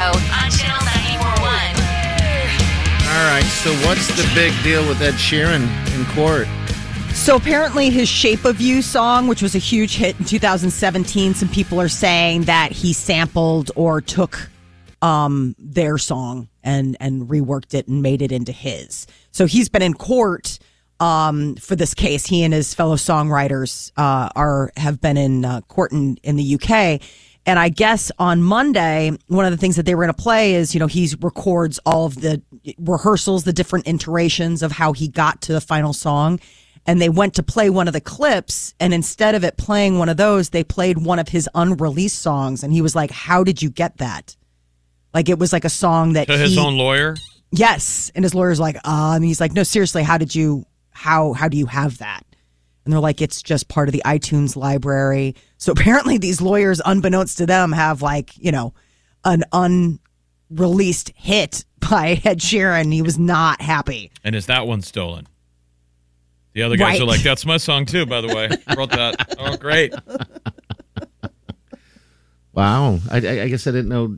On 0.00 0.12
Channel 0.12 0.78
941. 0.84 1.42
All 3.10 3.32
right, 3.32 3.42
so 3.42 3.74
what's 3.84 4.06
the 4.16 4.30
big 4.32 4.52
deal 4.62 4.86
with 4.86 5.02
Ed 5.02 5.14
Sheeran 5.14 5.64
in 5.92 6.06
court? 6.14 6.46
So 7.16 7.34
apparently, 7.34 7.90
his 7.90 8.08
"Shape 8.08 8.44
of 8.44 8.60
You" 8.60 8.80
song, 8.80 9.26
which 9.26 9.42
was 9.42 9.56
a 9.56 9.58
huge 9.58 9.96
hit 9.96 10.16
in 10.20 10.24
2017, 10.24 11.34
some 11.34 11.48
people 11.48 11.80
are 11.80 11.88
saying 11.88 12.42
that 12.42 12.70
he 12.70 12.92
sampled 12.92 13.72
or 13.74 14.00
took 14.00 14.48
um, 15.02 15.56
their 15.58 15.98
song 15.98 16.48
and 16.62 16.96
and 17.00 17.28
reworked 17.28 17.74
it 17.74 17.88
and 17.88 18.00
made 18.00 18.22
it 18.22 18.30
into 18.30 18.52
his. 18.52 19.08
So 19.32 19.46
he's 19.46 19.68
been 19.68 19.82
in 19.82 19.94
court 19.94 20.60
um, 21.00 21.56
for 21.56 21.74
this 21.74 21.92
case. 21.92 22.24
He 22.24 22.44
and 22.44 22.54
his 22.54 22.72
fellow 22.72 22.94
songwriters 22.94 23.90
uh, 23.96 24.28
are 24.36 24.70
have 24.76 25.00
been 25.00 25.16
in 25.16 25.44
uh, 25.44 25.62
court 25.62 25.90
in, 25.90 26.18
in 26.22 26.36
the 26.36 26.54
UK. 26.54 27.02
And 27.48 27.58
I 27.58 27.70
guess 27.70 28.12
on 28.18 28.42
Monday, 28.42 29.10
one 29.28 29.46
of 29.46 29.52
the 29.52 29.56
things 29.56 29.76
that 29.76 29.86
they 29.86 29.94
were 29.94 30.04
going 30.04 30.14
to 30.14 30.22
play 30.22 30.54
is, 30.54 30.74
you 30.74 30.80
know, 30.80 30.86
he 30.86 31.08
records 31.20 31.80
all 31.86 32.04
of 32.04 32.16
the 32.16 32.42
rehearsals, 32.78 33.44
the 33.44 33.54
different 33.54 33.88
iterations 33.88 34.62
of 34.62 34.70
how 34.70 34.92
he 34.92 35.08
got 35.08 35.40
to 35.42 35.54
the 35.54 35.60
final 35.62 35.94
song. 35.94 36.40
And 36.84 37.00
they 37.00 37.08
went 37.08 37.32
to 37.34 37.42
play 37.42 37.70
one 37.70 37.86
of 37.88 37.94
the 37.94 38.02
clips. 38.02 38.74
And 38.78 38.92
instead 38.92 39.34
of 39.34 39.44
it 39.44 39.56
playing 39.56 39.98
one 39.98 40.10
of 40.10 40.18
those, 40.18 40.50
they 40.50 40.62
played 40.62 40.98
one 40.98 41.18
of 41.18 41.28
his 41.28 41.48
unreleased 41.54 42.18
songs. 42.20 42.62
And 42.62 42.70
he 42.70 42.82
was 42.82 42.94
like, 42.94 43.10
How 43.10 43.42
did 43.44 43.62
you 43.62 43.70
get 43.70 43.96
that? 43.96 44.36
Like 45.14 45.30
it 45.30 45.38
was 45.38 45.50
like 45.50 45.64
a 45.64 45.70
song 45.70 46.12
that 46.12 46.26
To 46.26 46.36
his 46.36 46.52
he- 46.52 46.60
own 46.60 46.76
lawyer. 46.76 47.16
Yes, 47.50 48.12
and 48.14 48.26
his 48.26 48.34
lawyer's 48.34 48.60
like, 48.60 48.76
um, 48.86 49.16
and 49.16 49.24
he's 49.24 49.40
like, 49.40 49.54
no, 49.54 49.62
seriously, 49.62 50.02
how 50.02 50.18
did 50.18 50.34
you, 50.34 50.66
how, 50.90 51.32
how 51.32 51.48
do 51.48 51.56
you 51.56 51.64
have 51.64 51.96
that? 51.96 52.22
And 52.84 52.92
they're 52.92 53.00
like, 53.00 53.22
it's 53.22 53.40
just 53.40 53.68
part 53.68 53.88
of 53.88 53.94
the 53.94 54.02
iTunes 54.04 54.54
library. 54.54 55.34
So 55.58 55.72
apparently, 55.72 56.18
these 56.18 56.40
lawyers, 56.40 56.80
unbeknownst 56.84 57.38
to 57.38 57.46
them, 57.46 57.72
have 57.72 58.00
like, 58.00 58.36
you 58.38 58.52
know, 58.52 58.74
an 59.24 59.42
unreleased 59.52 61.12
hit 61.16 61.64
by 61.80 62.20
Ed 62.24 62.38
Sheeran. 62.38 62.92
He 62.92 63.02
was 63.02 63.18
not 63.18 63.60
happy. 63.60 64.12
And 64.24 64.34
is 64.36 64.46
that 64.46 64.66
one 64.66 64.82
stolen? 64.82 65.26
The 66.54 66.62
other 66.62 66.76
guys 66.76 66.94
Right. 66.94 67.02
are 67.02 67.06
like, 67.06 67.22
that's 67.22 67.44
my 67.44 67.56
song 67.56 67.86
too, 67.86 68.06
by 68.06 68.20
the 68.20 68.28
way. 68.28 68.48
Wrote 68.76 68.90
that. 68.90 69.34
Oh, 69.38 69.56
great. 69.56 69.92
Wow. 72.52 72.98
I, 73.10 73.16
I, 73.16 73.42
I 73.42 73.48
guess 73.48 73.66
I 73.66 73.70
didn't 73.70 73.88
know. 73.88 74.16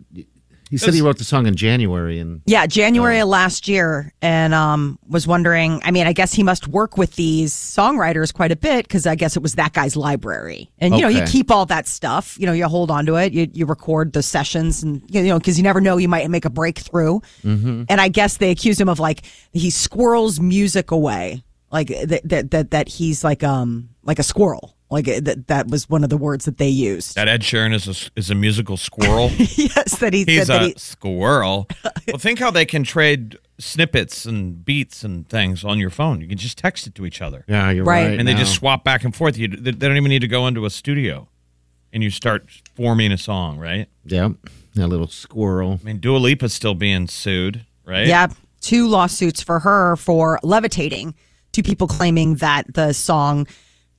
He 0.70 0.76
said 0.76 0.94
he 0.94 1.02
wrote 1.02 1.18
the 1.18 1.24
song 1.24 1.48
in 1.48 1.56
January, 1.56 2.20
and 2.20 2.42
Yeah, 2.46 2.64
January 2.66 3.18
of 3.18 3.28
last 3.28 3.66
year, 3.66 4.12
and 4.22 4.54
um, 4.54 5.00
was 5.08 5.26
wondering. 5.26 5.80
I 5.84 5.90
mean, 5.90 6.06
I 6.06 6.12
guess 6.12 6.32
he 6.32 6.44
must 6.44 6.68
work 6.68 6.96
with 6.96 7.16
these 7.16 7.52
songwriters 7.52 8.32
quite 8.32 8.52
a 8.52 8.56
bit 8.56 8.86
because 8.86 9.04
I 9.04 9.16
guess 9.16 9.36
it 9.36 9.42
was 9.42 9.56
that 9.56 9.72
guy's 9.72 9.96
library, 9.96 10.70
and 10.78 10.94
you 10.94 11.00
know, 11.00 11.08
you 11.08 11.22
keep 11.24 11.50
all 11.50 11.66
that 11.66 11.88
stuff. 11.88 12.38
You 12.38 12.46
know, 12.46 12.52
you 12.52 12.66
hold 12.68 12.92
on 12.92 13.04
to 13.06 13.16
it. 13.16 13.32
You 13.32 13.48
you 13.52 13.66
record 13.66 14.12
the 14.12 14.22
sessions, 14.22 14.84
and 14.84 15.02
you 15.08 15.24
know, 15.24 15.38
because 15.40 15.58
you 15.58 15.64
never 15.64 15.80
know, 15.80 15.96
you 15.96 16.08
might 16.08 16.30
make 16.30 16.44
a 16.44 16.50
breakthrough. 16.50 17.18
Mm-hmm. 17.42 17.84
And 17.88 18.00
I 18.00 18.06
guess 18.06 18.36
they 18.36 18.52
accuse 18.52 18.80
him 18.80 18.88
of 18.88 19.00
like 19.00 19.22
he 19.52 19.70
squirrels 19.70 20.38
music 20.38 20.92
away, 20.92 21.42
like 21.72 21.88
that 21.88 22.20
that 22.24 22.50
that, 22.52 22.70
that 22.70 22.88
he's 22.88 23.24
like 23.24 23.42
um 23.42 23.88
like 24.04 24.20
a 24.20 24.24
squirrel. 24.24 24.76
Like 24.90 25.06
eh, 25.08 25.20
that 25.20 25.46
that 25.46 25.68
was 25.68 25.88
one 25.88 26.02
of 26.02 26.10
the 26.10 26.16
words 26.16 26.44
that 26.46 26.58
they 26.58 26.68
used. 26.68 27.14
That 27.14 27.28
Ed 27.28 27.42
Sheeran 27.42 27.72
is 27.72 27.86
a, 27.86 28.10
is 28.18 28.30
a 28.30 28.34
musical 28.34 28.76
squirrel. 28.76 29.30
yes, 29.38 29.98
that 29.98 30.12
he 30.12 30.24
He's 30.24 30.48
that 30.48 30.62
a 30.62 30.64
he, 30.66 30.74
squirrel. 30.76 31.68
Well, 32.08 32.18
think 32.18 32.40
how 32.40 32.50
they 32.50 32.64
can 32.64 32.82
trade 32.82 33.38
snippets 33.60 34.24
and 34.26 34.64
beats 34.64 35.04
and 35.04 35.28
things 35.28 35.62
on 35.64 35.78
your 35.78 35.90
phone. 35.90 36.20
You 36.20 36.26
can 36.26 36.38
just 36.38 36.58
text 36.58 36.88
it 36.88 36.94
to 36.96 37.06
each 37.06 37.22
other. 37.22 37.44
yeah, 37.46 37.70
you're 37.70 37.84
Right. 37.84 38.08
right. 38.08 38.18
and 38.18 38.26
they 38.26 38.32
now. 38.32 38.40
just 38.40 38.54
swap 38.54 38.82
back 38.82 39.04
and 39.04 39.14
forth. 39.14 39.38
You, 39.38 39.46
they 39.46 39.70
they 39.70 39.86
don't 39.86 39.96
even 39.96 40.08
need 40.08 40.22
to 40.22 40.28
go 40.28 40.48
into 40.48 40.64
a 40.66 40.70
studio, 40.70 41.28
and 41.92 42.02
you 42.02 42.10
start 42.10 42.46
forming 42.74 43.12
a 43.12 43.18
song, 43.18 43.58
right? 43.58 43.86
Yep. 44.06 44.32
A 44.76 44.86
little 44.88 45.06
squirrel. 45.06 45.78
I 45.80 45.84
mean, 45.84 45.98
Dua 45.98 46.18
Lipa's 46.18 46.52
still 46.52 46.74
being 46.74 47.06
sued, 47.06 47.64
right? 47.84 48.06
Yep. 48.08 48.32
two 48.60 48.88
lawsuits 48.88 49.40
for 49.40 49.60
her 49.60 49.94
for 49.96 50.40
levitating. 50.42 51.14
Two 51.52 51.62
people 51.62 51.86
claiming 51.86 52.36
that 52.36 52.72
the 52.74 52.92
song 52.92 53.46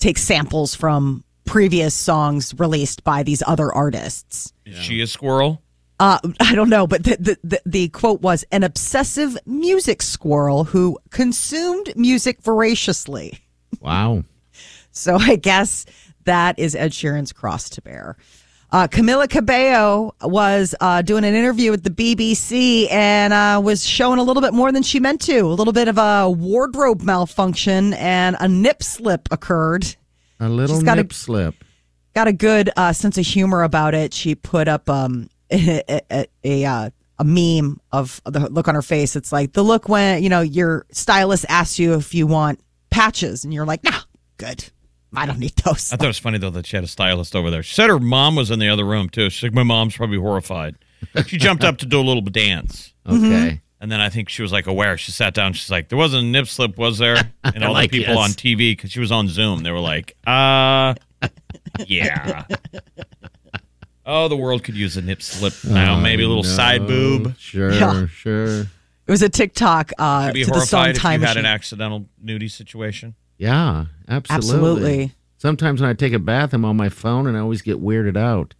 takes 0.02 0.22
samples 0.22 0.76
from 0.76 1.24
previous 1.45 1.93
songs 1.93 2.54
released 2.58 3.04
by 3.04 3.24
these 3.24 3.41
other 3.45 3.72
artists. 3.74 4.52
Is 4.66 4.78
she 4.78 5.02
a 5.02 5.08
squirrel? 5.08 5.62
Uh, 5.99 6.18
I 6.39 6.56
don't 6.56 6.70
know, 6.70 6.88
but 6.88 7.04
the, 7.04 7.18
the, 7.20 7.38
the, 7.43 7.62
the 7.66 7.89
quote 7.89 8.22
was 8.22 8.43
an 8.52 8.64
obsessive 8.64 9.38
music 9.45 10.02
squirrel 10.02 10.64
who 10.64 10.97
consumed 11.12 11.93
music 11.95 12.41
voraciously. 12.41 13.39
Wow. 13.80 14.24
So 14.93 15.16
I 15.16 15.38
guess 15.38 15.86
that 16.26 16.60
is 16.60 16.76
Ed 16.76 16.91
Sheeran's 16.91 17.32
cross 17.32 17.70
to 17.70 17.82
bear. 17.82 18.18
Uh, 18.74 18.88
Camila 18.88 19.30
Cabello 19.30 20.15
was 20.22 20.74
uh, 20.80 21.01
doing 21.01 21.26
an 21.26 21.36
interview 21.36 21.72
with 21.72 21.84
the 21.84 21.89
BBC 21.89 22.89
and 22.89 23.34
uh, 23.34 23.59
was 23.61 23.86
showing 23.86 24.17
a 24.17 24.24
little 24.24 24.41
bit 24.41 24.53
more 24.53 24.72
than 24.72 24.82
she 24.82 24.97
meant 24.99 25.19
to. 25.22 25.39
A 25.41 25.43
little 25.47 25.74
bit 25.74 25.89
of 25.89 25.97
a 25.97 26.30
wardrobe 26.30 27.01
malfunction 27.01 27.93
and 27.95 28.38
a 28.39 28.47
nip 28.47 28.82
slip 28.82 29.28
occurred. 29.30 29.93
A 30.39 30.47
little 30.47 30.78
She's 30.78 30.84
got 30.84 30.97
a- 30.97 31.01
nip 31.01 31.11
slip. 31.11 31.55
Got 32.13 32.28
a 32.28 32.34
good 32.34 32.69
uh, 32.78 32.93
sense 32.93 33.17
of 33.17 33.26
humor 33.26 33.63
about 33.63 33.93
it. 33.93 34.13
She 34.13 34.36
put 34.36 34.67
up 34.69 34.89
um, 34.89 35.30
a, 35.51 36.01
a, 36.09 36.26
a, 36.43 36.65
uh, 36.65 36.89
a 37.19 37.24
meme 37.26 37.80
of 37.91 38.22
the 38.26 38.49
look 38.49 38.67
on 38.69 38.76
her 38.76 38.82
face. 38.82 39.15
It's 39.17 39.32
like 39.34 39.51
the 39.53 39.63
look 39.63 39.88
when 39.89 40.24
you 40.24 40.30
know 40.30 40.41
your 40.41 40.86
stylist 40.91 41.45
asks 41.49 41.78
you 41.78 41.93
if 41.95 42.13
you 42.13 42.26
want 42.26 42.59
patches, 42.89 43.43
and 43.45 43.53
you're 43.53 43.65
like, 43.65 43.84
"Nah, 43.84 43.99
good. 44.38 44.69
I 45.16 45.26
don't 45.26 45.39
need 45.39 45.55
those." 45.57 45.91
I 45.91 45.97
thought 45.97 46.05
it 46.05 46.07
was 46.07 46.18
funny 46.20 46.38
though 46.38 46.49
that 46.51 46.66
she 46.66 46.78
had 46.78 46.84
a 46.84 46.88
stylist 46.88 47.36
over 47.36 47.49
there. 47.49 47.64
She 47.64 47.74
said 47.76 47.89
her 47.89 47.99
mom 47.99 48.36
was 48.36 48.49
in 48.51 48.59
the 48.59 48.70
other 48.70 48.86
room 48.86 49.09
too. 49.09 49.30
She's 49.30 49.43
like, 49.43 49.53
my 49.53 49.64
mom's 49.64 49.95
probably 49.95 50.18
horrified. 50.18 50.76
She 51.28 51.38
jumped 51.38 51.64
up 51.64 51.78
to 51.80 51.86
do 51.86 51.99
a 51.99 52.03
little 52.03 52.22
dance. 52.22 52.93
Okay. 53.09 53.62
And 53.82 53.91
then 53.91 53.99
I 53.99 54.09
think 54.09 54.30
she 54.30 54.43
was 54.43 54.51
like 54.51 54.68
aware. 54.68 54.95
She 54.95 55.12
sat 55.12 55.34
down. 55.34 55.53
She's 55.53 55.72
like, 55.72 55.89
"There 55.89 55.97
wasn't 55.97 56.24
a 56.24 56.28
nip 56.28 56.45
slip, 56.47 56.78
was 56.78 56.99
there?" 56.99 57.32
And 57.43 57.64
all 57.64 57.74
Like, 57.74 57.89
the 57.89 57.97
people 57.97 58.14
yes. 58.14 58.24
on 58.24 58.30
TV 58.30 58.74
because 58.78 58.91
she 58.91 58.99
was 58.99 59.12
on 59.12 59.28
Zoom. 59.28 59.64
They 59.64 59.72
were 59.72 59.80
like, 59.80 60.16
"Uh, 60.28 60.93
yeah." 61.88 62.43
oh, 64.05 64.28
the 64.28 64.38
world 64.38 64.64
could 64.64 64.76
use 64.76 64.97
a 64.97 65.01
nip 65.01 65.22
slip 65.22 65.53
now. 65.66 65.99
Maybe 65.99 66.22
a 66.24 66.28
little 66.28 66.43
side 66.43 66.86
boob. 66.88 67.36
Sure, 67.39 67.72
Yeah. 67.74 68.05
sure. 68.07 68.62
It 68.62 68.68
was 69.12 69.24
a 69.24 69.30
TikTok 69.30 69.93
uh, 69.97 70.03
I'd 70.03 70.34
be 70.36 70.43
to 70.45 70.51
the 70.51 70.59
song 70.62 70.82
horrified 70.84 70.89
if 70.91 70.95
you 70.97 71.01
"Time 71.01 71.22
had 71.22 71.38
an 71.38 71.45
accidental 71.47 72.05
nudie 72.24 72.51
situation. 72.51 73.16
Yeah, 73.41 73.85
absolutely. 74.07 74.35
Absolutely. 74.35 75.11
Sometimes 75.39 75.81
when 75.81 75.89
I 75.89 75.93
take 75.93 76.13
a 76.13 76.19
bath, 76.19 76.53
I'm 76.53 76.63
on 76.63 76.77
my 76.77 76.89
phone 76.89 77.25
and 77.25 77.35
I 77.35 77.39
always 77.39 77.63
get 77.63 77.81
weirded 77.81 78.15
out 78.15 78.53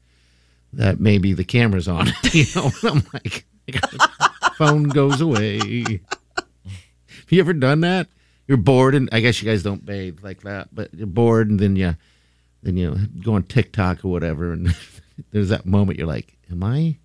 that 0.73 0.99
maybe 0.99 1.34
the 1.34 1.43
camera's 1.43 1.88
on. 1.88 2.07
you 2.32 2.45
know, 2.55 2.71
I'm 2.84 3.03
like, 3.13 3.45
phone 4.57 4.86
goes 4.86 5.21
away. 5.21 6.01
Have 6.36 7.29
you 7.29 7.39
ever 7.39 7.53
done 7.53 7.82
that? 7.82 8.07
You're 8.47 8.57
bored, 8.57 8.95
and 8.95 9.07
I 9.11 9.19
guess 9.19 9.39
you 9.39 9.47
guys 9.47 9.61
don't 9.61 9.86
bathe 9.86 10.23
like 10.23 10.41
that, 10.41 10.73
but 10.73 10.91
you're 10.95 11.05
bored, 11.05 11.51
and 11.51 11.59
then 11.59 11.75
you, 11.75 11.95
then 12.63 12.75
you 12.75 12.95
go 13.23 13.36
on 13.36 13.43
TikTok 13.43 14.03
or 14.03 14.07
whatever, 14.07 14.51
and 14.51 14.75
there's 15.32 15.49
that 15.49 15.67
moment 15.67 15.99
you're 15.99 16.07
like, 16.07 16.36
"Am 16.49 16.63
I?" 16.63 16.97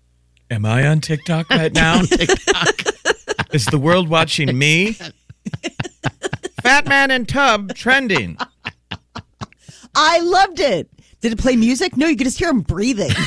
Am 0.49 0.65
I 0.65 0.87
on 0.87 0.99
TikTok 0.99 1.51
right 1.51 1.71
now? 1.73 2.01
TikTok. 2.01 2.81
Is 3.53 3.65
the 3.67 3.77
world 3.77 4.09
watching 4.09 4.57
me? 4.57 4.97
Fat 6.67 7.11
and 7.11 7.29
tub 7.29 7.73
trending. 7.75 8.37
I 9.95 10.19
loved 10.19 10.59
it. 10.59 10.89
Did 11.21 11.31
it 11.31 11.39
play 11.39 11.55
music? 11.55 11.95
No, 11.95 12.07
you 12.07 12.17
could 12.17 12.25
just 12.25 12.37
hear 12.37 12.49
him 12.49 12.59
breathing. 12.59 13.11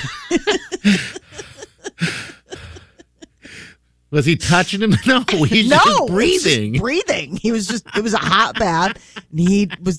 Was 4.10 4.26
he 4.26 4.36
touching 4.36 4.82
him? 4.82 4.90
No, 5.06 5.24
he's 5.44 5.70
no, 5.70 5.76
just 5.76 5.86
it 5.86 5.88
was 5.88 6.02
just 6.02 6.08
breathing. 6.10 6.72
breathing. 6.80 7.36
He 7.36 7.50
was 7.52 7.66
just. 7.66 7.86
It 7.96 8.02
was 8.02 8.12
a 8.12 8.18
hot 8.18 8.58
bath, 8.58 8.96
and 9.30 9.40
he 9.40 9.70
was 9.80 9.98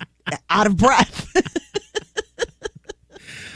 out 0.49 0.67
of 0.67 0.77
breath. 0.77 1.27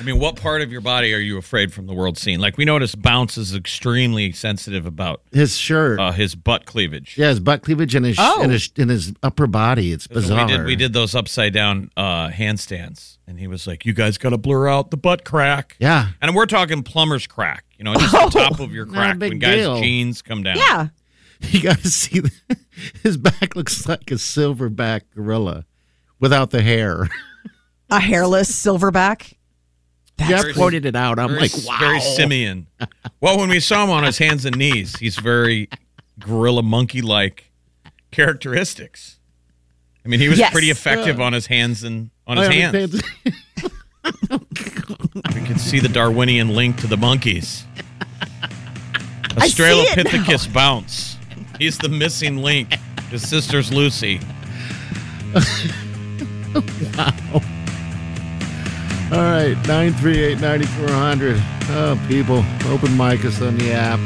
I 0.05 0.11
mean, 0.11 0.19
what 0.19 0.35
part 0.35 0.61
of 0.61 0.71
your 0.71 0.81
body 0.81 1.15
are 1.15 1.19
you 1.19 1.39
afraid 1.39 1.73
from 1.73 1.87
the 1.87 1.93
world 1.95 2.15
scene? 2.19 2.39
Like 2.39 2.57
we 2.57 2.65
noticed, 2.65 3.01
Bounce 3.01 3.39
is 3.39 3.55
extremely 3.55 4.31
sensitive 4.33 4.85
about 4.85 5.21
His 5.31 5.57
shirt. 5.57 5.99
uh, 5.99 6.11
his 6.11 6.35
butt 6.35 6.67
cleavage. 6.67 7.17
Yeah, 7.17 7.29
his 7.29 7.39
butt 7.39 7.63
cleavage 7.63 7.95
and 7.95 8.05
his 8.05 8.17
Oh. 8.19 8.41
and 8.43 8.51
his 8.51 8.69
and 8.77 8.91
his 8.91 9.13
upper 9.23 9.47
body. 9.47 9.91
It's 9.91 10.05
bizarre. 10.05 10.45
We 10.45 10.51
did 10.51 10.65
we 10.67 10.75
did 10.75 10.93
those 10.93 11.15
upside 11.15 11.53
down 11.53 11.89
uh, 11.97 12.29
handstands, 12.29 13.17
and 13.25 13.39
he 13.39 13.47
was 13.47 13.65
like, 13.65 13.83
"You 13.83 13.93
guys 13.93 14.19
got 14.19 14.29
to 14.29 14.37
blur 14.37 14.67
out 14.67 14.91
the 14.91 14.97
butt 14.97 15.25
crack." 15.25 15.75
Yeah. 15.79 16.09
and 16.21 16.35
we're 16.35 16.45
talking 16.45 16.83
plumber's 16.83 17.25
crack. 17.25 17.65
You 17.79 17.85
know, 17.85 17.95
just 17.95 18.11
the 18.11 18.29
top 18.29 18.59
of 18.59 18.71
your 18.73 18.85
crack 18.85 19.19
when 19.19 19.39
guys' 19.39 19.55
deal. 19.57 19.81
jeans 19.81 20.21
come 20.21 20.43
down. 20.43 20.57
yeah, 20.57 20.87
You 21.41 21.63
got 21.63 21.79
to 21.79 21.89
see 21.89 22.19
the, 22.19 22.31
his 23.01 23.17
back 23.17 23.55
looks 23.55 23.87
like 23.89 24.11
a 24.11 24.15
silverback 24.15 25.01
gorilla 25.15 25.65
without 26.19 26.51
the 26.51 26.61
hair. 26.61 27.09
a 27.89 27.99
hairless 27.99 28.51
silverback. 28.51 29.33
Jeff 30.19 30.55
pointed 30.55 30.85
it 30.85 30.95
out. 30.95 31.19
I'm 31.19 31.29
very, 31.29 31.41
like, 31.41 31.51
wow. 31.65 31.77
very 31.79 31.99
simian. 31.99 32.67
well, 33.21 33.37
when 33.37 33.49
we 33.49 33.59
saw 33.59 33.83
him 33.83 33.89
on 33.89 34.03
his 34.03 34.17
hands 34.17 34.45
and 34.45 34.57
knees, 34.57 34.97
he's 34.97 35.17
very 35.17 35.69
gorilla 36.19 36.63
monkey 36.63 37.01
like 37.01 37.51
characteristics. 38.11 39.19
I 40.05 40.07
mean, 40.07 40.19
he 40.19 40.29
was 40.29 40.39
Yes. 40.39 40.51
pretty 40.51 40.69
effective 40.69 41.19
on 41.19 41.33
his 41.33 41.47
hands 41.47 41.83
and 41.83 42.11
on 42.27 42.37
his 42.37 42.47
oh, 42.47 42.51
I 42.51 42.53
hands. 42.53 42.75
understand. 42.75 43.01
We 45.33 45.41
can 45.41 45.57
see 45.57 45.79
the 45.79 45.89
Darwinian 45.89 46.53
link 46.53 46.77
to 46.77 46.87
the 46.87 46.97
monkeys. 46.97 47.65
I 49.37 49.47
Australopithecus 49.47 50.53
bounce. 50.53 51.17
He's 51.57 51.77
the 51.77 51.89
missing 51.89 52.37
link. 52.37 52.75
His 53.09 53.27
sister's 53.27 53.73
Lucy. 53.73 54.19
All 59.11 59.19
right, 59.21 59.55
938 59.67 60.39
9400. 60.41 61.37
Oh, 61.69 62.05
people, 62.07 62.43
open 62.67 62.97
mic 62.97 63.23
us 63.23 63.41
on 63.41 63.57
the 63.57 63.71
app. 63.71 63.99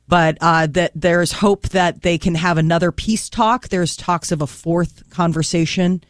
But 0.08 0.36
uh, 0.40 0.66
that 0.72 0.92
there's 0.94 1.32
hope 1.32 1.68
that 1.70 2.02
they 2.02 2.18
can 2.18 2.34
have 2.34 2.58
another 2.58 2.92
peace 2.92 3.30
talk. 3.30 3.68
There's 3.68 3.96
talks 3.96 4.32
of 4.32 4.42
a 4.42 4.46
fourth 4.46 5.08
conversation, 5.08 6.02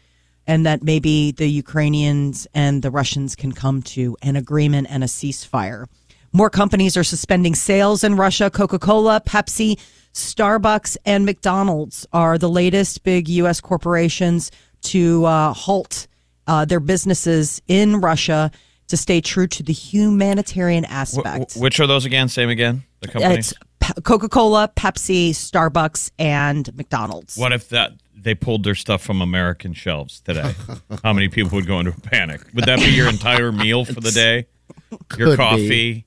and 0.45 0.65
that 0.65 0.83
maybe 0.83 1.31
the 1.31 1.47
Ukrainians 1.47 2.47
and 2.53 2.81
the 2.81 2.91
Russians 2.91 3.35
can 3.35 3.53
come 3.53 3.81
to 3.83 4.17
an 4.21 4.35
agreement 4.35 4.87
and 4.89 5.03
a 5.03 5.07
ceasefire. 5.07 5.85
More 6.35 6.49
companies 6.49 6.97
are 6.97 7.03
suspending 7.03 7.53
sales 7.53 8.03
in 8.03 8.15
Russia. 8.15 8.49
Coca 8.49 8.79
Cola, 8.79 9.21
Pepsi, 9.23 9.79
Starbucks, 10.13 10.97
and 11.05 11.25
McDonald's 11.25 12.07
are 12.11 12.39
the 12.39 12.49
latest 12.49 13.03
big 13.03 13.29
U.S. 13.29 13.61
corporations 13.61 14.49
to 14.81 15.25
uh, 15.25 15.53
halt 15.53 16.07
uh, 16.47 16.65
their 16.65 16.79
businesses 16.79 17.61
in 17.67 18.01
Russia 18.01 18.51
to 18.87 18.97
stay 18.97 19.21
true 19.21 19.45
to 19.47 19.61
the 19.61 19.73
humanitarian 19.73 20.85
aspect. 20.85 21.53
wh- 21.53 21.61
which 21.61 21.79
are 21.79 21.85
those 21.87 22.03
again? 22.05 22.27
Same 22.29 22.49
again? 22.49 22.83
The 23.01 23.09
companies? 23.09 23.53
It's 23.53 24.01
Coca 24.03 24.27
Cola, 24.27 24.71
Pepsi, 24.75 25.29
Starbucks, 25.31 26.11
and 26.17 26.75
McDonald's. 26.75 27.37
What 27.37 27.53
if 27.53 27.69
that 27.69 27.91
they 28.15 28.33
pulled 28.33 28.63
their 28.63 28.75
stuff 28.75 29.03
from 29.03 29.21
American 29.21 29.73
shelves 29.73 30.21
today? 30.21 30.55
How 31.03 31.13
many 31.13 31.29
people 31.29 31.51
would 31.57 31.67
go 31.67 31.79
into 31.79 31.91
a 31.91 31.99
panic? 32.01 32.41
Would 32.53 32.65
that 32.65 32.79
be 32.79 32.91
your 32.91 33.07
entire 33.09 33.51
meal 33.51 33.85
for 33.85 34.01
the 34.01 34.11
day? 34.11 34.47
Your 35.17 35.29
Could 35.29 35.37
coffee, 35.37 35.69
be. 35.69 36.05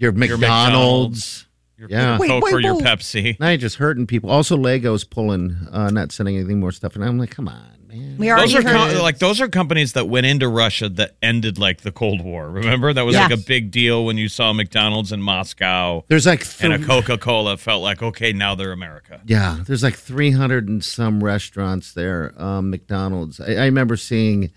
Your 0.00 0.12
your 0.12 0.38
McDonald's. 0.38 1.46
your 1.76 1.88
Yeah. 1.90 2.16
Coke 2.18 2.20
Wait, 2.20 2.42
wait, 2.42 2.54
or 2.54 2.60
your 2.60 2.74
wait. 2.76 2.84
Pepsi? 2.84 3.38
Now 3.40 3.48
you're 3.50 3.58
just 3.58 3.76
hurting 3.76 4.06
people. 4.06 4.30
Also, 4.30 4.56
Lego's 4.56 5.04
pulling, 5.04 5.56
uh, 5.70 5.90
not 5.90 6.12
sending 6.12 6.36
anything 6.36 6.60
more 6.60 6.72
stuff. 6.72 6.94
And 6.94 7.04
I'm 7.04 7.18
like, 7.18 7.30
come 7.30 7.48
on, 7.48 7.62
man. 7.88 8.16
We 8.18 8.30
already 8.30 8.52
Those 8.52 8.64
are 8.64 8.68
heard. 8.68 8.92
com- 8.94 9.02
like 9.02 9.18
those 9.18 9.40
are 9.40 9.48
companies 9.48 9.94
that 9.94 10.06
went 10.08 10.26
into 10.26 10.46
Russia 10.48 10.88
that 10.90 11.16
ended 11.22 11.58
like 11.58 11.80
the 11.80 11.90
Cold 11.92 12.22
War. 12.22 12.50
Remember 12.50 12.92
that 12.92 13.02
was 13.02 13.14
Yeah. 13.14 13.22
like 13.22 13.32
a 13.32 13.36
big 13.38 13.70
deal 13.70 14.04
when 14.04 14.18
you 14.18 14.28
saw 14.28 14.52
McDonald's 14.52 15.10
in 15.12 15.22
Moscow 15.22 16.04
There's 16.08 16.26
like 16.26 16.44
and 16.60 16.72
a 16.74 16.76
th- 16.76 16.86
Coca 16.88 17.16
Cola 17.18 17.56
felt 17.56 17.82
like 17.82 18.02
okay 18.02 18.32
now 18.32 18.54
they're 18.54 18.72
America. 18.72 19.20
Yeah, 19.26 19.58
there's 19.66 19.82
like 19.82 19.96
300 19.96 20.68
and 20.68 20.84
some 20.84 21.24
restaurants 21.24 21.92
there. 21.94 22.32
Um, 22.36 22.68
McDonald's. 22.70 23.40
I, 23.40 23.52
I 23.54 23.64
remember 23.66 23.96
seeing 23.96 24.50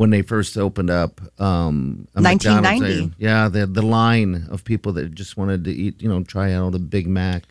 when 0.00 0.08
they 0.08 0.22
first 0.22 0.56
opened 0.56 0.88
up. 0.88 1.20
Um, 1.38 2.08
a 2.14 2.22
McDonald's 2.22 2.80
1990. 2.80 3.16
Yeah, 3.18 3.50
the 3.50 3.66
the 3.66 3.82
line 3.82 4.46
of 4.50 4.64
people 4.64 4.94
that 4.94 5.14
just 5.14 5.36
wanted 5.36 5.64
to 5.64 5.70
eat, 5.70 6.00
you 6.00 6.08
know, 6.08 6.24
try 6.24 6.54
out 6.54 6.72
the 6.72 6.78
Big 6.78 7.06
Mac. 7.06 7.44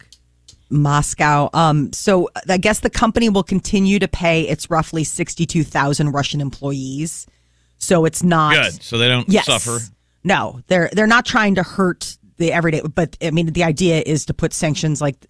Moscow. 0.71 1.51
Um, 1.53 1.93
so 1.93 2.31
I 2.47 2.57
guess 2.57 2.79
the 2.79 2.89
company 2.89 3.29
will 3.29 3.43
continue 3.43 3.99
to 3.99 4.07
pay 4.07 4.47
its 4.47 4.67
roughly 4.67 5.03
62,000 5.03 6.09
Russian 6.09 6.41
employees. 6.41 7.27
So 7.77 8.05
it's 8.05 8.23
not 8.23 8.55
Good, 8.55 8.81
so 8.81 8.97
they 8.97 9.09
don't 9.09 9.29
yes. 9.29 9.45
suffer. 9.45 9.77
No, 10.23 10.61
they're 10.69 10.89
they're 10.93 11.05
not 11.05 11.27
trying 11.27 11.53
to 11.53 11.61
hurt 11.61 12.17
the 12.37 12.51
everyday. 12.51 12.81
But 12.81 13.15
I 13.21 13.29
mean, 13.29 13.53
the 13.53 13.63
idea 13.63 14.01
is 14.03 14.25
to 14.25 14.33
put 14.33 14.53
sanctions 14.53 15.01
like 15.01 15.27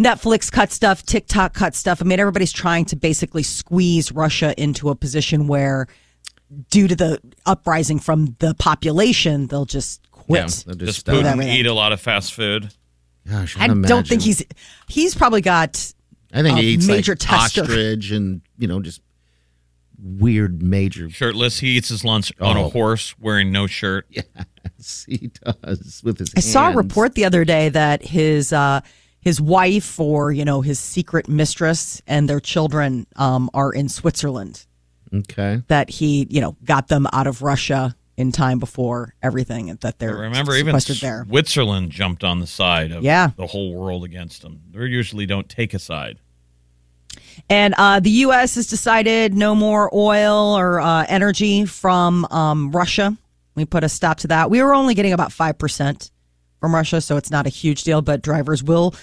Netflix 0.00 0.50
cut 0.50 0.72
stuff, 0.72 1.06
TikTok 1.06 1.54
cut 1.54 1.76
stuff. 1.76 2.02
I 2.02 2.04
mean, 2.04 2.18
everybody's 2.18 2.52
trying 2.52 2.86
to 2.86 2.96
basically 2.96 3.44
squeeze 3.44 4.10
Russia 4.10 4.52
into 4.60 4.88
a 4.90 4.96
position 4.96 5.46
where, 5.46 5.86
due 6.70 6.88
to 6.88 6.96
the 6.96 7.20
uprising 7.44 7.98
from 7.98 8.36
the 8.38 8.54
population, 8.54 9.46
they'll 9.48 9.64
just 9.64 10.08
quit. 10.10 10.64
They'll 10.66 10.76
Does 10.76 10.96
stop. 10.98 11.14
Putin 11.16 11.44
eat 11.44 11.66
a 11.66 11.72
lot 11.72 11.92
of 11.92 12.00
fast 12.00 12.34
food? 12.34 12.72
Gosh, 13.28 13.56
I 13.58 13.66
don't 13.68 14.06
think 14.06 14.22
he's 14.22 14.44
he's 14.88 15.14
probably 15.14 15.40
got 15.40 15.92
I 16.32 16.42
think 16.42 16.58
a 16.58 16.60
he 16.62 16.68
eats 16.74 16.86
major 16.86 17.12
like 17.12 17.18
tester. 17.18 17.62
ostrich 17.62 18.10
and 18.12 18.40
you 18.58 18.68
know 18.68 18.80
just 18.80 19.00
weird 20.00 20.62
major. 20.62 21.08
Shirtless. 21.10 21.58
He 21.60 21.76
eats 21.76 21.88
his 21.88 22.04
lunch 22.04 22.32
on 22.40 22.56
a 22.56 22.64
Oh. 22.66 22.70
horse 22.70 23.18
wearing 23.18 23.52
no 23.52 23.66
shirt. 23.66 24.06
Yes, 24.78 25.04
he 25.08 25.30
does 25.42 26.02
with 26.04 26.18
his. 26.18 26.32
I 26.36 26.40
saw 26.40 26.70
a 26.70 26.76
report 26.76 27.14
the 27.14 27.24
other 27.24 27.44
day 27.44 27.68
that 27.70 28.02
his 28.02 28.52
uh, 28.52 28.80
his 29.20 29.40
wife 29.40 29.98
or 30.00 30.32
you 30.32 30.44
know 30.44 30.60
his 30.60 30.78
secret 30.80 31.28
mistress 31.28 32.02
and 32.06 32.28
their 32.28 32.40
children 32.40 33.06
um, 33.16 33.48
are 33.54 33.72
in 33.72 33.88
Switzerland. 33.88 34.65
Okay. 35.12 35.62
That 35.68 35.90
he 35.90 36.26
you 36.30 36.40
know 36.40 36.56
got 36.64 36.88
them 36.88 37.06
out 37.12 37.26
of 37.26 37.42
Russia 37.42 37.94
in 38.16 38.32
time 38.32 38.58
before 38.58 39.14
everything, 39.22 39.68
and 39.70 39.78
that 39.80 39.98
they're 39.98 40.16
remember, 40.16 40.54
even 40.56 40.78
sequestered 40.80 40.96
there. 41.06 41.26
Switzerland 41.28 41.90
jumped 41.90 42.24
on 42.24 42.40
the 42.40 42.46
side 42.46 42.90
of 42.90 43.02
Yeah. 43.04 43.30
the 43.36 43.46
whole 43.46 43.74
world 43.74 44.04
against 44.04 44.40
them. 44.42 44.62
They 44.72 44.86
usually 44.86 45.26
don't 45.26 45.48
take 45.48 45.74
a 45.74 45.78
side. 45.78 46.18
And 47.50 47.74
uh, 47.76 48.00
the 48.00 48.10
U.S. 48.10 48.54
has 48.54 48.66
decided 48.66 49.34
no 49.34 49.54
more 49.54 49.90
oil 49.94 50.56
or 50.56 50.80
uh, 50.80 51.04
energy 51.08 51.66
from 51.66 52.24
um, 52.30 52.70
Russia. 52.72 53.16
We 53.54 53.66
put 53.66 53.84
a 53.84 53.88
stop 53.90 54.18
to 54.18 54.28
that. 54.28 54.50
We 54.50 54.62
were 54.62 54.74
only 54.74 54.94
getting 54.94 55.12
about 55.12 55.30
5% 55.30 56.10
from 56.60 56.74
Russia, 56.74 57.00
so 57.02 57.18
it's 57.18 57.30
not 57.30 57.46
a 57.46 57.50
huge 57.50 57.84
deal, 57.84 58.00
but 58.00 58.22
drivers 58.22 58.62
will 58.62 58.94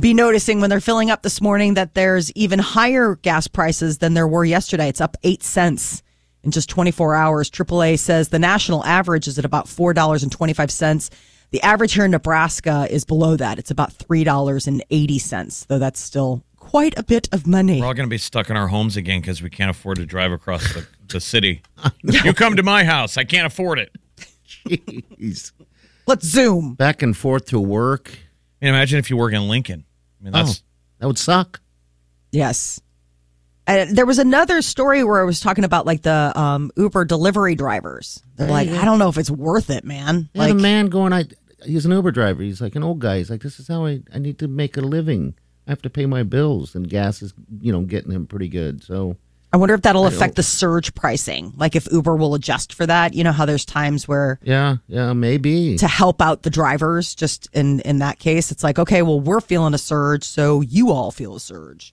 be 0.00 0.14
noticing 0.14 0.60
when 0.60 0.70
they're 0.70 0.80
filling 0.80 1.10
up 1.10 1.22
this 1.22 1.40
morning 1.40 1.74
that 1.74 1.94
there's 1.94 2.30
even 2.32 2.58
higher 2.58 3.16
gas 3.16 3.48
prices 3.48 3.98
than 3.98 4.14
there 4.14 4.28
were 4.28 4.44
yesterday. 4.44 4.88
It's 4.88 5.00
up 5.00 5.16
8 5.22 5.42
cents 5.42 6.02
in 6.42 6.50
just 6.50 6.68
24 6.68 7.14
hours. 7.14 7.50
AAA 7.50 7.98
says 7.98 8.28
the 8.28 8.38
national 8.38 8.84
average 8.84 9.26
is 9.28 9.38
at 9.38 9.44
about 9.44 9.66
$4.25. 9.66 11.10
The 11.50 11.62
average 11.62 11.94
here 11.94 12.04
in 12.04 12.10
Nebraska 12.10 12.86
is 12.90 13.04
below 13.04 13.36
that. 13.36 13.58
It's 13.58 13.70
about 13.70 13.92
$3.80, 13.94 15.66
though 15.66 15.78
that's 15.78 16.00
still 16.00 16.44
quite 16.56 16.98
a 16.98 17.02
bit 17.02 17.28
of 17.32 17.46
money. 17.46 17.80
We're 17.80 17.86
all 17.86 17.94
going 17.94 18.08
to 18.08 18.10
be 18.10 18.18
stuck 18.18 18.50
in 18.50 18.56
our 18.56 18.68
homes 18.68 18.96
again 18.96 19.20
because 19.20 19.42
we 19.42 19.48
can't 19.48 19.70
afford 19.70 19.96
to 19.96 20.06
drive 20.06 20.32
across 20.32 20.74
the, 20.74 20.86
the 21.08 21.20
city. 21.20 21.62
you 22.02 22.34
come 22.34 22.56
to 22.56 22.62
my 22.62 22.84
house. 22.84 23.16
I 23.16 23.24
can't 23.24 23.46
afford 23.46 23.78
it. 23.78 23.96
Jeez. 24.66 25.52
Let's 26.06 26.26
zoom. 26.26 26.74
Back 26.74 27.02
and 27.02 27.16
forth 27.16 27.46
to 27.46 27.60
work. 27.60 28.10
I 28.60 28.66
mean, 28.66 28.74
imagine 28.74 28.98
if 28.98 29.08
you 29.08 29.16
work 29.16 29.32
in 29.32 29.48
Lincoln. 29.48 29.84
I 30.20 30.24
mean, 30.24 30.32
that's 30.32 30.60
oh, 30.60 30.64
that 30.98 31.06
would 31.06 31.18
suck. 31.18 31.60
Yes. 32.32 32.80
And 33.66 33.94
there 33.94 34.06
was 34.06 34.18
another 34.18 34.62
story 34.62 35.04
where 35.04 35.20
I 35.20 35.24
was 35.24 35.40
talking 35.40 35.64
about 35.64 35.84
like 35.84 36.00
the 36.02 36.32
um, 36.34 36.70
Uber 36.76 37.04
delivery 37.04 37.54
drivers. 37.54 38.22
They're 38.36 38.48
like, 38.48 38.70
I 38.70 38.86
don't 38.86 38.98
know 38.98 39.10
if 39.10 39.18
it's 39.18 39.30
worth 39.30 39.68
it, 39.68 39.84
man. 39.84 40.30
Yeah, 40.32 40.40
Like, 40.40 40.52
a 40.52 40.54
man 40.54 40.86
going, 40.86 41.12
I 41.12 41.24
he's 41.64 41.84
an 41.84 41.92
Uber 41.92 42.10
driver. 42.10 42.42
He's 42.42 42.60
like 42.60 42.76
an 42.76 42.82
old 42.82 42.98
guy. 42.98 43.18
He's 43.18 43.30
like, 43.30 43.42
this 43.42 43.60
is 43.60 43.68
how 43.68 43.86
I, 43.86 44.00
I 44.12 44.18
need 44.18 44.38
to 44.38 44.48
make 44.48 44.76
a 44.76 44.80
living. 44.80 45.34
I 45.66 45.70
have 45.70 45.82
to 45.82 45.90
pay 45.90 46.06
my 46.06 46.22
bills, 46.22 46.74
and 46.74 46.88
gas 46.88 47.20
is, 47.20 47.34
you 47.60 47.72
know, 47.72 47.82
getting 47.82 48.12
him 48.12 48.26
pretty 48.26 48.48
good. 48.48 48.82
So 48.82 49.16
I 49.52 49.56
wonder 49.56 49.74
if 49.74 49.82
that'll 49.82 50.04
I 50.04 50.08
affect 50.08 50.32
don't- 50.32 50.36
the 50.36 50.42
surge 50.42 50.94
pricing. 50.94 51.52
Like 51.56 51.74
if 51.74 51.88
Uber 51.90 52.16
will 52.16 52.34
adjust 52.34 52.74
for 52.74 52.84
that. 52.86 53.14
You 53.14 53.24
know 53.24 53.32
how 53.32 53.46
there's 53.46 53.64
times 53.64 54.06
where 54.06 54.38
yeah, 54.42 54.76
yeah, 54.88 55.12
maybe. 55.14 55.76
to 55.78 55.88
help 55.88 56.20
out 56.20 56.42
the 56.42 56.50
drivers, 56.50 57.14
just 57.14 57.48
in 57.54 57.80
in 57.80 57.98
that 58.00 58.18
case, 58.18 58.50
it's 58.50 58.62
like, 58.62 58.78
okay, 58.78 59.02
well, 59.02 59.20
we're 59.20 59.40
feeling 59.40 59.72
a 59.74 59.78
surge, 59.78 60.24
so 60.24 60.60
you 60.60 60.90
all 60.92 61.10
feel 61.10 61.36
a 61.36 61.40
surge. 61.40 61.92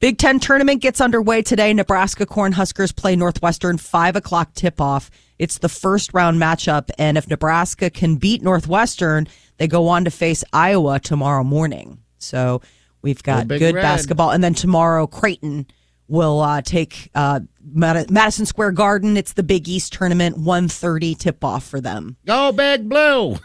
Big 0.00 0.18
Ten 0.18 0.38
tournament 0.38 0.82
gets 0.82 1.00
underway 1.00 1.40
today. 1.42 1.72
Nebraska 1.72 2.26
Cornhuskers 2.26 2.94
play 2.94 3.16
Northwestern, 3.16 3.78
5 3.78 4.16
o'clock 4.16 4.52
tip 4.54 4.80
off. 4.80 5.10
It's 5.38 5.58
the 5.58 5.68
first 5.68 6.12
round 6.12 6.38
matchup. 6.40 6.90
And 6.98 7.16
if 7.16 7.28
Nebraska 7.28 7.90
can 7.90 8.16
beat 8.16 8.42
Northwestern, 8.42 9.26
They 9.56 9.68
go 9.68 9.86
on 9.88 10.04
to 10.04 10.10
face 10.10 10.42
Iowa 10.52 10.98
tomorrow 11.00 11.44
morning. 11.44 11.98
So 12.18 12.60
we've 13.02 13.22
got 13.22 13.46
Big 13.48 13.60
good 13.60 13.76
Red. 13.76 13.82
basketball. 13.82 14.30
And 14.32 14.42
then 14.42 14.52
tomorrow, 14.54 15.06
Creighton 15.06 15.66
will 16.08 16.40
uh, 16.40 16.62
take 16.62 17.10
uh, 17.14 17.40
Madison 17.62 18.46
Square 18.46 18.72
Garden. 18.72 19.16
It's 19.16 19.32
the 19.32 19.42
Big 19.42 19.68
East 19.68 19.92
tournament, 19.92 20.36
1.30 20.38 21.18
tip-off 21.18 21.64
for 21.64 21.80
them. 21.80 22.16
Go 22.26 22.52
big 22.52 22.88
blue. 22.88 23.36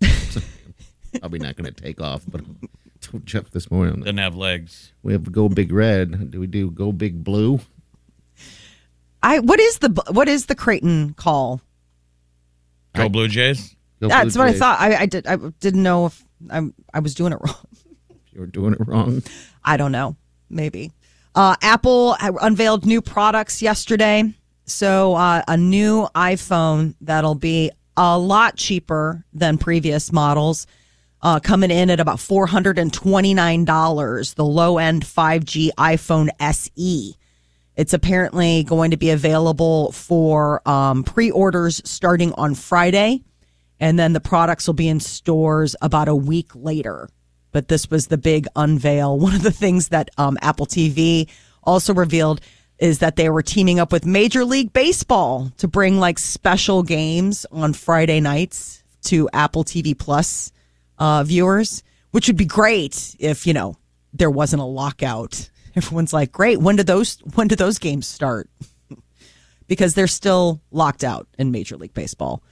Probably 1.20 1.38
not 1.38 1.56
going 1.56 1.72
to 1.72 1.82
take 1.82 2.00
off, 2.00 2.22
but 2.26 2.40
I 2.40 2.44
told 3.00 3.26
Jeff 3.26 3.50
this 3.50 3.70
morning. 3.70 4.00
Doesn't 4.00 4.18
have 4.18 4.34
legs. 4.34 4.92
We 5.02 5.12
have 5.12 5.30
go 5.30 5.48
big 5.48 5.72
red. 5.72 6.30
Do 6.30 6.40
we 6.40 6.46
do 6.46 6.70
go 6.70 6.90
big 6.90 7.22
blue? 7.22 7.60
I 9.22 9.38
What 9.38 9.60
is 9.60 9.78
the 9.78 9.88
what 10.10 10.28
is 10.28 10.46
the 10.46 10.54
Creighton 10.54 11.14
call? 11.14 11.60
Go 12.94 13.08
Blue 13.08 13.28
Jays. 13.28 13.74
Go 14.00 14.08
That's 14.08 14.34
Blue 14.34 14.44
what 14.44 14.54
I 14.54 14.58
thought. 14.58 14.80
I, 14.80 14.96
I, 14.96 15.06
did, 15.06 15.26
I 15.26 15.36
didn't 15.36 15.82
know 15.82 16.06
if 16.06 16.24
I, 16.50 16.62
I 16.92 17.00
was 17.00 17.14
doing 17.14 17.32
it 17.32 17.38
wrong. 17.44 17.66
You 18.32 18.40
were 18.40 18.46
doing 18.46 18.74
it 18.74 18.80
wrong. 18.86 19.22
I 19.64 19.76
don't 19.76 19.92
know. 19.92 20.16
Maybe. 20.50 20.92
Uh, 21.34 21.56
Apple 21.62 22.16
unveiled 22.20 22.86
new 22.86 23.02
products 23.02 23.60
yesterday. 23.60 24.32
So, 24.66 25.14
uh, 25.14 25.42
a 25.48 25.56
new 25.56 26.06
iPhone 26.14 26.94
that'll 27.00 27.34
be 27.34 27.72
a 27.96 28.18
lot 28.18 28.56
cheaper 28.56 29.24
than 29.32 29.56
previous 29.58 30.12
models, 30.12 30.66
uh, 31.22 31.40
coming 31.40 31.70
in 31.70 31.90
at 31.90 32.00
about 32.00 32.18
$429. 32.18 34.34
The 34.34 34.44
low 34.44 34.78
end 34.78 35.04
5G 35.04 35.70
iPhone 35.76 36.28
SE. 36.40 37.16
It's 37.76 37.92
apparently 37.92 38.62
going 38.62 38.92
to 38.92 38.96
be 38.96 39.10
available 39.10 39.90
for 39.92 40.66
um, 40.68 41.02
pre 41.02 41.30
orders 41.30 41.82
starting 41.84 42.32
on 42.34 42.54
Friday. 42.54 43.24
And 43.80 43.98
then 43.98 44.12
the 44.12 44.20
products 44.20 44.68
will 44.68 44.74
be 44.74 44.88
in 44.88 45.00
stores 45.00 45.74
about 45.82 46.06
a 46.08 46.14
week 46.14 46.52
later. 46.54 47.08
But 47.54 47.68
this 47.68 47.88
was 47.88 48.08
the 48.08 48.18
big 48.18 48.48
unveil. 48.56 49.16
One 49.26 49.34
of 49.36 49.42
the 49.44 49.52
things 49.52 49.88
that 49.88 50.10
um, 50.18 50.36
Apple 50.42 50.66
TV 50.66 51.30
also 51.62 51.94
revealed 51.94 52.40
is 52.80 52.98
that 52.98 53.14
they 53.14 53.30
were 53.30 53.42
teaming 53.42 53.78
up 53.78 53.92
with 53.92 54.04
Major 54.04 54.44
League 54.44 54.72
Baseball 54.72 55.52
to 55.58 55.68
bring 55.68 56.00
like 56.00 56.18
special 56.18 56.82
games 56.82 57.46
on 57.52 57.72
Friday 57.72 58.18
nights 58.18 58.82
to 59.04 59.30
Apple 59.32 59.62
TV 59.62 59.96
Plus 59.96 60.50
uh, 60.98 61.22
viewers, 61.22 61.84
which 62.10 62.26
would 62.26 62.36
be 62.36 62.44
great 62.44 63.14
if, 63.20 63.46
you 63.46 63.52
know, 63.52 63.76
there 64.12 64.30
wasn't 64.32 64.60
a 64.60 64.66
lockout. 64.66 65.48
Everyone's 65.76 66.12
like, 66.12 66.32
great. 66.32 66.58
When 66.58 66.74
do 66.74 66.82
those 66.82 67.18
when 67.34 67.46
do 67.46 67.54
those 67.54 67.78
games 67.78 68.08
start? 68.08 68.50
because 69.68 69.94
they're 69.94 70.08
still 70.08 70.60
locked 70.72 71.04
out 71.04 71.28
in 71.38 71.52
Major 71.52 71.76
League 71.76 71.94
Baseball. 71.94 72.42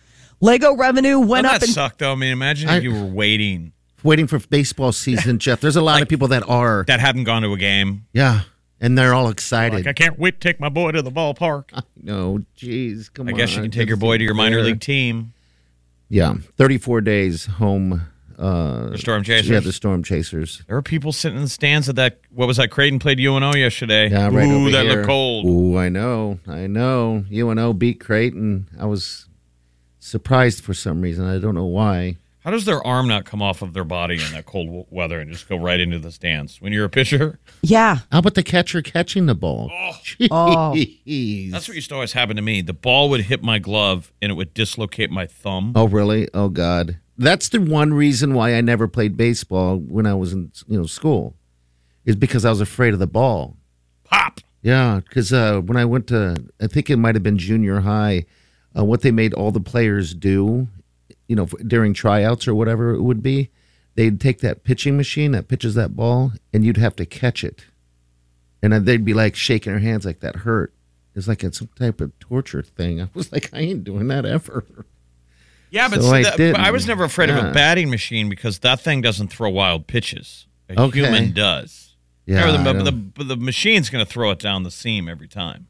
Lego 0.40 0.76
revenue 0.76 1.18
went 1.18 1.44
Doesn't 1.44 1.54
up 1.56 1.60
that 1.60 1.66
in 1.68 1.72
suck 1.74 1.98
though? 1.98 2.12
I 2.12 2.14
mean, 2.14 2.30
imagine 2.32 2.68
if 2.68 2.74
I- 2.76 2.78
you 2.78 2.94
were 2.94 3.06
waiting 3.06 3.72
Waiting 4.04 4.26
for 4.26 4.38
baseball 4.38 4.92
season, 4.92 5.38
Jeff. 5.38 5.60
There's 5.60 5.76
a 5.76 5.80
lot 5.82 6.02
of 6.02 6.08
people 6.08 6.28
that 6.28 6.48
are. 6.48 6.84
that 6.88 7.00
haven't 7.00 7.24
gone 7.24 7.42
to 7.42 7.52
a 7.52 7.56
game. 7.58 8.06
Yeah. 8.12 8.42
And 8.80 8.98
they're 8.98 9.14
all 9.14 9.28
excited. 9.28 9.76
Like, 9.76 9.86
I 9.86 9.92
can't 9.92 10.18
wait 10.18 10.40
to 10.40 10.48
take 10.48 10.58
my 10.58 10.68
boy 10.68 10.90
to 10.92 11.02
the 11.02 11.10
ballpark. 11.12 11.66
no, 12.02 12.40
jeez. 12.56 13.12
Come 13.12 13.28
I 13.28 13.30
on. 13.30 13.34
I 13.34 13.38
guess 13.38 13.54
you 13.54 13.62
can 13.62 13.70
take 13.70 13.86
your 13.86 13.96
boy 13.96 14.18
to 14.18 14.24
your 14.24 14.34
minor 14.34 14.56
fair. 14.58 14.64
league 14.64 14.80
team. 14.80 15.32
Yeah. 16.08 16.34
34 16.56 17.00
days 17.02 17.46
home. 17.46 18.02
Uh, 18.36 18.88
The 18.90 18.98
Storm 18.98 19.22
Chasers. 19.22 19.48
Yeah, 19.50 19.60
the 19.60 19.72
Storm 19.72 20.02
Chasers. 20.02 20.62
There 20.66 20.74
were 20.74 20.82
people 20.82 21.12
sitting 21.12 21.36
in 21.36 21.44
the 21.44 21.48
stands 21.48 21.88
at 21.88 21.94
that. 21.94 22.18
What 22.34 22.48
was 22.48 22.56
that? 22.56 22.72
Creighton 22.72 22.98
played 22.98 23.20
UNO 23.20 23.54
yesterday. 23.54 24.08
Yeah, 24.10 24.30
right 24.32 24.48
Ooh, 24.48 24.62
over 24.62 24.70
that 24.72 24.84
here. 24.86 24.94
looked 24.96 25.06
cold. 25.06 25.46
Ooh, 25.46 25.78
I 25.78 25.88
know. 25.88 26.40
I 26.48 26.66
know. 26.66 27.24
UNO 27.32 27.72
beat 27.74 28.00
Creighton. 28.00 28.66
I 28.80 28.86
was 28.86 29.26
surprised 30.00 30.64
for 30.64 30.74
some 30.74 31.02
reason. 31.02 31.24
I 31.24 31.38
don't 31.38 31.54
know 31.54 31.66
why. 31.66 32.16
How 32.44 32.50
does 32.50 32.64
their 32.64 32.84
arm 32.84 33.06
not 33.06 33.24
come 33.24 33.40
off 33.40 33.62
of 33.62 33.72
their 33.72 33.84
body 33.84 34.14
in 34.14 34.32
that 34.32 34.46
cold 34.46 34.86
weather 34.90 35.20
and 35.20 35.30
just 35.30 35.48
go 35.48 35.56
right 35.56 35.78
into 35.78 35.98
the 36.00 36.10
stands? 36.10 36.60
When 36.60 36.72
you're 36.72 36.84
a 36.84 36.90
pitcher, 36.90 37.38
Yeah. 37.62 37.98
How 38.10 38.18
about 38.18 38.34
the 38.34 38.42
catcher 38.42 38.82
catching 38.82 39.26
the 39.26 39.34
ball? 39.36 39.70
Oh. 40.30 40.72
Jeez. 40.74 41.52
that's 41.52 41.68
what 41.68 41.76
used 41.76 41.88
to 41.90 41.94
always 41.94 42.12
happen 42.12 42.34
to 42.36 42.42
me. 42.42 42.60
The 42.60 42.72
ball 42.72 43.10
would 43.10 43.20
hit 43.22 43.42
my 43.44 43.58
glove 43.60 44.12
and 44.20 44.32
it 44.32 44.34
would 44.34 44.54
dislocate 44.54 45.10
my 45.10 45.26
thumb. 45.26 45.72
Oh, 45.76 45.86
really? 45.86 46.28
Oh, 46.34 46.48
God. 46.48 46.98
That's 47.16 47.48
the 47.48 47.60
one 47.60 47.94
reason 47.94 48.34
why 48.34 48.54
I 48.54 48.60
never 48.60 48.88
played 48.88 49.16
baseball 49.16 49.76
when 49.76 50.06
I 50.06 50.14
was 50.14 50.32
in 50.32 50.50
you 50.66 50.78
know 50.78 50.86
school, 50.86 51.36
is 52.04 52.16
because 52.16 52.44
I 52.44 52.50
was 52.50 52.60
afraid 52.60 52.94
of 52.94 52.98
the 52.98 53.06
ball. 53.06 53.56
Pop. 54.04 54.40
Yeah, 54.62 55.00
because 55.06 55.32
uh, 55.32 55.60
when 55.60 55.76
I 55.76 55.84
went 55.84 56.06
to, 56.08 56.36
I 56.60 56.66
think 56.66 56.88
it 56.90 56.96
might 56.96 57.14
have 57.14 57.22
been 57.22 57.38
junior 57.38 57.80
high, 57.80 58.24
uh, 58.76 58.84
what 58.84 59.02
they 59.02 59.10
made 59.10 59.34
all 59.34 59.50
the 59.52 59.60
players 59.60 60.14
do, 60.14 60.68
you 61.32 61.36
know, 61.36 61.46
during 61.66 61.94
tryouts 61.94 62.46
or 62.46 62.54
whatever 62.54 62.90
it 62.94 63.00
would 63.00 63.22
be, 63.22 63.48
they'd 63.94 64.20
take 64.20 64.40
that 64.40 64.64
pitching 64.64 64.98
machine 64.98 65.32
that 65.32 65.48
pitches 65.48 65.74
that 65.76 65.96
ball, 65.96 66.32
and 66.52 66.62
you'd 66.62 66.76
have 66.76 66.94
to 66.96 67.06
catch 67.06 67.42
it, 67.42 67.64
and 68.62 68.72
they'd 68.84 69.02
be 69.04 69.14
like 69.14 69.34
shaking 69.34 69.72
their 69.72 69.80
hands 69.80 70.04
like 70.04 70.20
that 70.20 70.36
hurt. 70.36 70.74
It's 71.14 71.26
like 71.28 71.42
it's 71.42 71.58
some 71.58 71.70
type 71.78 72.02
of 72.02 72.18
torture 72.18 72.62
thing. 72.62 73.00
I 73.00 73.08
was 73.14 73.32
like, 73.36 73.48
I 73.54 73.60
ain't 73.60 73.84
doing 73.84 74.08
that 74.08 74.26
ever. 74.26 74.64
Yeah, 75.70 75.88
but, 75.88 76.02
So 76.02 76.10
see, 76.10 76.16
I 76.16 76.22
that- 76.24 76.36
but 76.52 76.60
I 76.60 76.70
was 76.70 76.86
never 76.86 77.04
afraid 77.04 77.30
of 77.30 77.36
a 77.42 77.50
batting 77.52 77.88
machine 77.88 78.28
because 78.28 78.58
that 78.58 78.80
thing 78.80 79.00
doesn't 79.00 79.28
throw 79.28 79.48
wild 79.48 79.86
pitches. 79.86 80.46
A 80.68 80.78
Okay. 80.80 81.00
human 81.00 81.32
does. 81.32 81.96
Yeah, 82.26 82.44
Remember, 82.44 82.82
the, 82.84 82.90
the, 82.90 83.24
the, 83.24 83.24
the 83.24 83.36
machine's 83.36 83.88
going 83.90 84.04
to 84.04 84.10
throw 84.10 84.30
it 84.30 84.38
down 84.38 84.62
the 84.64 84.70
seam 84.70 85.08
every 85.08 85.28
time. 85.28 85.66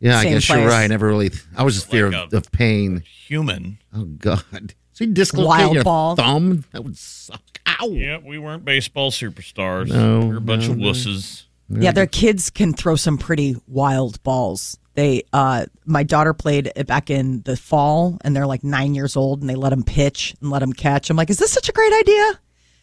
Yeah, 0.00 0.18
I 0.18 0.22
Same 0.22 0.32
guess 0.32 0.48
you're 0.48 0.66
right. 0.66 0.84
I 0.84 0.86
never 0.86 1.06
really. 1.08 1.30
I 1.54 1.62
was 1.62 1.74
just 1.74 1.90
fear 1.90 2.10
Like 2.10 2.28
of, 2.28 2.32
a- 2.32 2.36
of 2.38 2.50
pain. 2.52 3.02
Human. 3.26 3.78
Oh 3.94 4.04
God! 4.04 4.74
So 4.92 5.04
you 5.04 5.12
dislocate 5.12 5.48
Wild 5.48 5.74
your 5.74 5.84
ball. 5.84 6.16
thumb? 6.16 6.64
That 6.72 6.84
would 6.84 6.96
suck. 6.96 7.42
Ow! 7.66 7.88
Yeah, 7.90 8.18
we 8.18 8.38
weren't 8.38 8.64
baseball 8.64 9.10
superstars. 9.10 9.88
No, 9.88 10.20
we 10.20 10.26
were 10.26 10.36
a 10.36 10.40
bunch 10.40 10.66
no, 10.66 10.72
of 10.72 10.78
no. 10.78 10.90
wusses. 10.90 11.44
Yeah, 11.68 11.92
their 11.92 12.06
kids 12.06 12.50
can 12.50 12.72
throw 12.72 12.96
some 12.96 13.16
pretty 13.16 13.56
wild 13.68 14.20
balls. 14.24 14.76
They, 14.94 15.22
uh, 15.32 15.66
my 15.86 16.02
daughter 16.02 16.34
played 16.34 16.72
it 16.74 16.86
back 16.86 17.10
in 17.10 17.42
the 17.42 17.56
fall, 17.56 18.18
and 18.22 18.34
they're 18.34 18.46
like 18.46 18.64
nine 18.64 18.94
years 18.94 19.16
old, 19.16 19.40
and 19.40 19.48
they 19.48 19.54
let 19.54 19.70
them 19.70 19.84
pitch 19.84 20.34
and 20.40 20.50
let 20.50 20.58
them 20.58 20.72
catch. 20.72 21.10
I'm 21.10 21.16
like, 21.16 21.30
is 21.30 21.38
this 21.38 21.52
such 21.52 21.68
a 21.68 21.72
great 21.72 21.92
idea? 21.92 22.40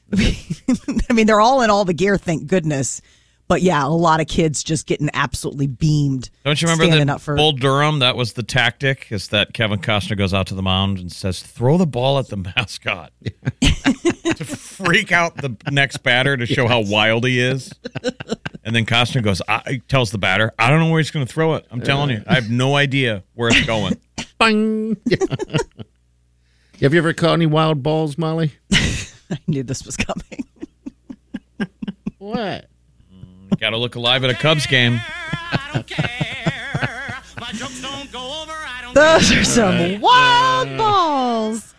I 1.10 1.14
mean, 1.14 1.28
they're 1.28 1.42
all 1.42 1.62
in 1.62 1.70
all 1.70 1.84
the 1.84 1.94
gear, 1.94 2.18
thank 2.18 2.48
goodness. 2.48 3.02
But 3.48 3.62
yeah, 3.62 3.86
a 3.86 3.88
lot 3.88 4.20
of 4.20 4.28
kids 4.28 4.62
just 4.62 4.88
getting 4.88 5.10
absolutely 5.14 5.68
beamed. 5.68 6.30
Don't 6.44 6.62
you 6.62 6.68
remember 6.68 6.84
standing 6.84 7.08
that 7.08 7.14
up 7.14 7.22
for 7.22 7.36
Bull 7.36 7.54
Durham? 7.54 8.00
That 8.00 8.18
was 8.18 8.34
the 8.34 8.44
tactic. 8.44 9.08
Is 9.10 9.30
that 9.30 9.54
Kevin 9.54 9.80
Costner 9.80 10.18
goes 10.18 10.34
out 10.34 10.48
to 10.48 10.56
the 10.56 10.62
mound 10.62 10.98
and 11.00 11.12
says, 11.12 11.42
"Throw 11.42 11.78
the 11.78 11.88
ball 11.88 12.20
at 12.20 12.28
the 12.28 12.38
mascot 12.58 13.14
to 13.62 14.44
freak 14.44 15.14
out 15.14 15.38
the 15.38 15.56
next 15.72 15.98
batter 16.04 16.36
to 16.36 16.46
show 16.46 16.68
how 16.68 16.82
wild 16.82 17.26
he 17.26 17.40
is." 17.40 17.72
And 18.66 18.76
then 18.76 18.86
Costner 18.86 19.24
goes, 19.24 19.42
I, 19.48 19.82
tells 19.88 20.12
the 20.12 20.18
batter, 20.18 20.52
"I 20.60 20.70
don't 20.70 20.82
know 20.82 20.90
where 20.92 21.00
he's 21.00 21.12
going 21.12 21.26
to 21.26 21.32
throw 21.32 21.56
it. 21.56 21.66
I'm 21.72 21.82
telling 21.82 22.10
you, 22.10 22.24
I 22.28 22.36
have 22.36 22.50
no 22.50 22.76
idea 22.76 23.24
where 23.34 23.48
it's 23.50 23.66
going." 23.66 23.98
Bang! 24.40 24.98
Yeah. 25.06 25.18
Have 26.82 26.94
you 26.94 27.00
ever 27.00 27.14
caught 27.14 27.34
any 27.34 27.46
wild 27.46 27.82
balls, 27.82 28.18
Molly? 28.18 28.52
I 28.72 29.40
knew 29.48 29.64
this 29.64 29.84
was 29.84 29.98
coming. 29.98 30.46
What? 32.20 32.68
Got 33.60 33.72
to 33.72 33.78
look 33.78 33.96
alive 33.96 34.24
at 34.24 34.30
a 34.30 34.34
Cubs 34.36 34.68
game. 34.68 35.02
Those 38.94 39.32
are 39.32 39.44
some 39.44 40.02
wild 40.02 40.78
balls. 40.78 41.76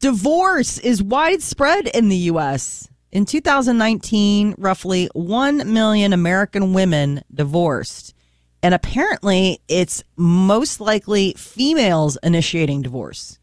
Divorce 0.00 0.78
is 0.78 1.02
widespread 1.02 1.86
in 1.88 2.08
the 2.08 2.16
U.S. 2.16 2.88
In 3.12 3.24
2019, 3.24 4.54
roughly 4.58 5.08
1 5.14 5.72
million 5.72 6.12
American 6.12 6.72
women 6.72 7.22
divorced. 7.32 8.14
And 8.62 8.74
apparently, 8.74 9.60
it's 9.68 10.02
most 10.16 10.80
likely 10.80 11.34
females 11.34 12.18
initiating 12.22 12.82
divorce. 12.82 13.38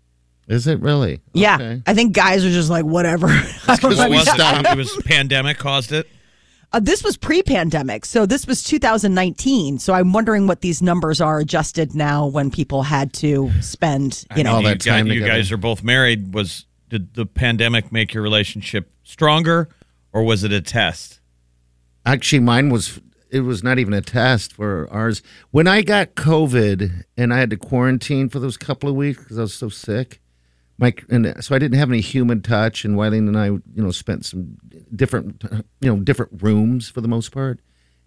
Is 0.47 0.67
it 0.67 0.79
really? 0.81 1.21
Yeah. 1.33 1.55
Okay. 1.55 1.81
I 1.87 1.93
think 1.93 2.13
guys 2.13 2.43
are 2.43 2.49
just 2.51 2.69
like, 2.69 2.83
whatever. 2.83 3.27
I 3.67 3.77
don't 3.77 3.95
What 3.97 4.09
know. 4.09 4.17
was 4.17 4.27
it? 4.27 4.65
It 4.71 4.77
was 4.77 5.01
pandemic 5.05 5.57
caused 5.57 5.91
it. 5.93 6.07
Uh, 6.73 6.79
this 6.79 7.03
was 7.03 7.15
pre-pandemic, 7.15 8.03
so 8.03 8.25
this 8.25 8.47
was 8.47 8.63
2019. 8.63 9.77
So 9.77 9.93
I'm 9.93 10.11
wondering 10.11 10.47
what 10.47 10.61
these 10.61 10.81
numbers 10.81 11.21
are 11.21 11.37
adjusted 11.37 11.93
now 11.93 12.25
when 12.25 12.49
people 12.49 12.81
had 12.81 13.13
to 13.13 13.51
spend, 13.61 14.25
you 14.35 14.43
know, 14.43 14.55
all 14.55 14.61
you, 14.61 14.69
that 14.69 14.81
time 14.81 15.05
guys, 15.05 15.15
you 15.15 15.23
guys 15.23 15.51
are 15.51 15.57
both 15.57 15.83
married. 15.83 16.33
Was 16.33 16.65
did 16.89 17.13
the 17.13 17.27
pandemic 17.27 17.91
make 17.91 18.15
your 18.15 18.23
relationship 18.23 18.91
stronger, 19.03 19.69
or 20.11 20.23
was 20.23 20.43
it 20.43 20.51
a 20.51 20.61
test? 20.61 21.21
Actually, 22.07 22.39
mine 22.39 22.69
was. 22.69 22.99
It 23.29 23.41
was 23.41 23.63
not 23.63 23.79
even 23.79 23.95
a 23.95 24.01
test 24.01 24.53
for 24.53 24.87
ours. 24.91 25.23
When 25.49 25.67
I 25.67 25.81
got 25.81 26.13
COVID 26.13 27.03
and 27.17 27.33
I 27.33 27.39
had 27.39 27.49
to 27.49 27.57
quarantine 27.57 28.29
for 28.29 28.37
those 28.39 28.57
couple 28.57 28.87
of 28.87 28.95
weeks 28.95 29.19
because 29.19 29.39
I 29.39 29.41
was 29.41 29.55
so 29.55 29.69
sick, 29.69 30.21
my 30.77 30.93
and 31.09 31.27
uh, 31.27 31.41
so 31.41 31.55
I 31.55 31.59
didn't 31.59 31.77
have 31.77 31.89
any 31.89 32.01
human 32.01 32.41
touch. 32.41 32.85
And 32.85 32.95
Wileen 32.95 33.27
and 33.27 33.37
I, 33.37 33.45
you 33.45 33.63
know, 33.75 33.91
spent 33.91 34.25
some 34.25 34.57
different, 34.95 35.43
you 35.81 35.93
know, 35.93 35.97
different 35.97 36.41
rooms 36.41 36.89
for 36.89 37.01
the 37.01 37.07
most 37.07 37.31
part. 37.31 37.59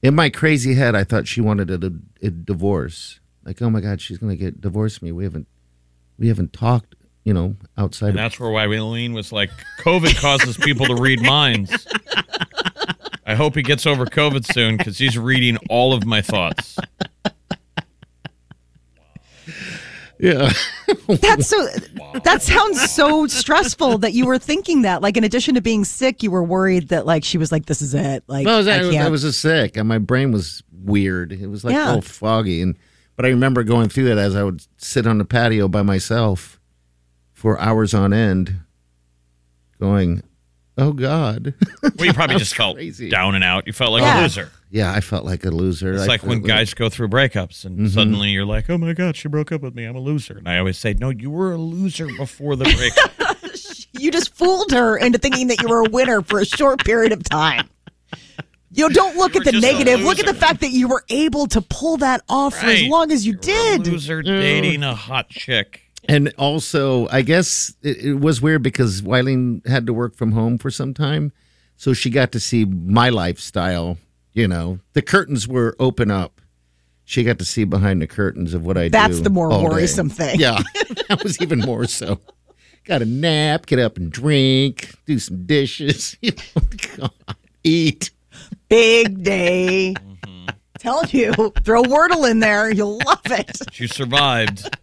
In 0.02 0.14
my 0.14 0.30
crazy 0.30 0.74
head, 0.74 0.94
I 0.94 1.04
thought 1.04 1.26
she 1.26 1.40
wanted 1.40 1.70
a, 1.70 1.92
a 2.24 2.30
divorce. 2.30 3.20
Like, 3.44 3.62
oh 3.62 3.70
my 3.70 3.80
God, 3.80 4.00
she's 4.00 4.18
going 4.18 4.30
to 4.30 4.36
get 4.36 4.60
divorce 4.60 5.00
me. 5.00 5.12
We 5.12 5.24
haven't, 5.24 5.46
we 6.18 6.28
haven't 6.28 6.52
talked 6.52 6.96
you 7.26 7.34
know, 7.34 7.56
outside 7.76 8.10
And 8.10 8.18
of 8.20 8.22
that's 8.22 8.38
where 8.38 8.50
Wileen 8.50 9.12
was 9.12 9.32
like, 9.32 9.50
COVID 9.80 10.16
causes 10.20 10.56
people 10.56 10.86
to 10.86 10.94
read 10.94 11.20
minds. 11.20 11.84
I 13.26 13.34
hope 13.34 13.56
he 13.56 13.62
gets 13.62 13.84
over 13.84 14.06
COVID 14.06 14.46
soon 14.46 14.76
because 14.76 14.96
he's 14.96 15.18
reading 15.18 15.58
all 15.68 15.92
of 15.92 16.06
my 16.06 16.22
thoughts. 16.22 16.78
Yeah. 20.20 20.52
That's 21.08 21.46
so. 21.48 21.68
That 22.24 22.42
sounds 22.42 22.90
so 22.92 23.26
stressful 23.26 23.98
that 23.98 24.12
you 24.12 24.26
were 24.26 24.38
thinking 24.38 24.82
that. 24.82 25.02
Like, 25.02 25.16
in 25.16 25.24
addition 25.24 25.54
to 25.56 25.60
being 25.60 25.84
sick, 25.84 26.22
you 26.22 26.30
were 26.30 26.42
worried 26.44 26.88
that 26.88 27.06
like 27.06 27.24
she 27.24 27.38
was 27.38 27.50
like, 27.52 27.66
"This 27.66 27.82
is 27.82 27.94
it." 27.94 28.24
Like, 28.26 28.44
No, 28.46 28.54
I 28.54 28.56
was, 28.58 28.68
I 28.68 28.78
I, 28.78 28.82
was. 28.84 28.96
I 28.96 29.08
was 29.08 29.22
just 29.22 29.40
sick, 29.40 29.76
and 29.76 29.88
my 29.88 29.98
brain 29.98 30.32
was 30.32 30.62
weird. 30.72 31.32
It 31.32 31.48
was 31.48 31.64
like 31.64 31.74
Yeah. 31.74 31.90
all 31.90 32.00
foggy, 32.00 32.60
and 32.62 32.76
but 33.16 33.24
I 33.26 33.30
remember 33.30 33.64
going 33.64 33.88
through 33.88 34.04
that 34.04 34.18
as 34.18 34.36
I 34.36 34.42
would 34.44 34.62
sit 34.76 35.06
on 35.06 35.18
the 35.18 35.24
patio 35.24 35.68
by 35.68 35.82
myself 35.82 36.60
for 37.32 37.58
hours 37.60 37.92
on 37.94 38.12
end, 38.12 38.56
going, 39.80 40.22
"Oh 40.78 40.92
God." 40.92 41.54
Well, 41.82 42.06
you 42.06 42.12
probably 42.12 42.36
just 42.38 42.54
felt 42.54 42.76
crazy. 42.76 43.08
down 43.08 43.34
and 43.34 43.44
out. 43.44 43.66
You 43.66 43.72
felt 43.72 43.92
like 43.92 44.02
Yeah. 44.02 44.20
a 44.20 44.22
loser. 44.22 44.50
yeah, 44.70 44.92
I 44.92 45.00
felt 45.00 45.24
like 45.24 45.44
a 45.44 45.50
loser. 45.50 45.94
It's 45.94 46.02
I 46.02 46.06
like 46.06 46.22
when 46.22 46.38
felt- 46.40 46.46
guys 46.48 46.74
go 46.74 46.88
through 46.88 47.08
breakups 47.08 47.64
and 47.64 47.78
Mhm. 47.80 47.90
suddenly 47.90 48.30
you're 48.30 48.44
like, 48.46 48.68
oh 48.70 48.78
my 48.78 48.92
God, 48.92 49.16
she 49.16 49.28
broke 49.28 49.52
up 49.52 49.62
with 49.62 49.74
me. 49.74 49.84
I'm 49.84 49.96
a 49.96 50.00
loser. 50.00 50.36
And 50.38 50.48
I 50.48 50.58
always 50.58 50.78
say, 50.78 50.94
no, 50.98 51.10
you 51.10 51.30
were 51.30 51.52
a 51.52 51.58
loser 51.58 52.06
before 52.16 52.56
the 52.56 52.64
breakup. 52.64 53.36
you 54.00 54.10
just 54.10 54.34
fooled 54.34 54.72
her 54.72 54.96
into 54.96 55.18
thinking 55.18 55.46
that 55.48 55.62
you 55.62 55.68
were 55.68 55.80
a 55.86 55.88
winner 55.90 56.20
for 56.22 56.40
a 56.40 56.44
short 56.44 56.84
period 56.84 57.12
of 57.12 57.22
time. 57.24 57.68
You 58.72 58.88
know, 58.88 58.94
don't 58.94 59.16
look 59.16 59.32
You 59.34 59.40
at 59.40 59.44
the 59.44 59.48
were 59.56 59.60
just 59.60 59.64
a 59.64 59.72
negative. 59.74 60.00
Look 60.04 60.18
at 60.18 60.26
the 60.26 60.34
fact 60.34 60.60
that 60.60 60.70
you 60.70 60.88
were 60.88 61.02
able 61.08 61.46
to 61.46 61.62
pull 61.62 61.96
that 61.98 62.22
off 62.28 62.54
for 62.58 62.66
as 62.66 62.82
long 62.82 63.10
as 63.10 63.24
you 63.26 63.32
You're 63.32 63.38
a 63.38 63.78
did. 63.78 63.86
loser 63.86 64.20
dating 64.22 64.82
a 64.82 64.94
hot 64.94 65.30
chick. 65.30 65.80
And 66.08 66.32
also, 66.38 67.08
I 67.08 67.22
guess 67.22 67.74
it, 67.82 67.98
it 67.98 68.14
was 68.14 68.40
weird 68.40 68.62
because 68.62 69.02
Wileen 69.02 69.66
had 69.66 69.86
to 69.86 69.92
work 69.92 70.14
from 70.14 70.32
home 70.32 70.58
for 70.58 70.70
some 70.70 70.94
time. 70.94 71.32
So 71.76 71.92
she 71.92 72.10
got 72.10 72.32
to 72.32 72.40
see 72.40 72.64
my 72.64 73.10
lifestyle. 73.10 73.98
You 74.32 74.48
know, 74.48 74.80
the 74.92 75.02
curtains 75.02 75.48
were 75.48 75.74
open 75.78 76.10
up. 76.10 76.40
She 77.04 77.22
got 77.22 77.38
to 77.38 77.44
see 77.44 77.64
behind 77.64 78.02
the 78.02 78.06
curtains 78.06 78.52
of 78.52 78.66
what 78.66 78.76
I 78.76 78.84
do. 78.84 78.90
That's 78.90 79.20
the 79.20 79.30
more 79.30 79.50
all 79.50 79.60
day. 79.60 79.68
worrisome 79.68 80.10
thing. 80.10 80.40
Yeah, 80.40 80.60
that 81.08 81.22
was 81.22 81.40
even 81.40 81.60
more 81.60 81.86
so. 81.86 82.20
Got 82.84 83.02
a 83.02 83.04
nap, 83.04 83.66
get 83.66 83.78
up 83.78 83.96
and 83.96 84.10
drink, 84.10 84.94
do 85.06 85.18
some 85.18 85.46
dishes, 85.46 86.16
you 86.22 86.32
know, 86.32 86.62
God, 86.96 87.36
eat. 87.64 88.10
Big 88.68 89.22
day. 89.22 89.94
Mm-hmm. 89.96 90.46
Tell 90.78 91.04
you, 91.06 91.32
throw 91.62 91.82
Wordle 91.82 92.28
in 92.28 92.40
there. 92.40 92.72
You'll 92.72 92.98
love 93.06 93.20
it. 93.26 93.56
She 93.72 93.86
survived. 93.86 94.76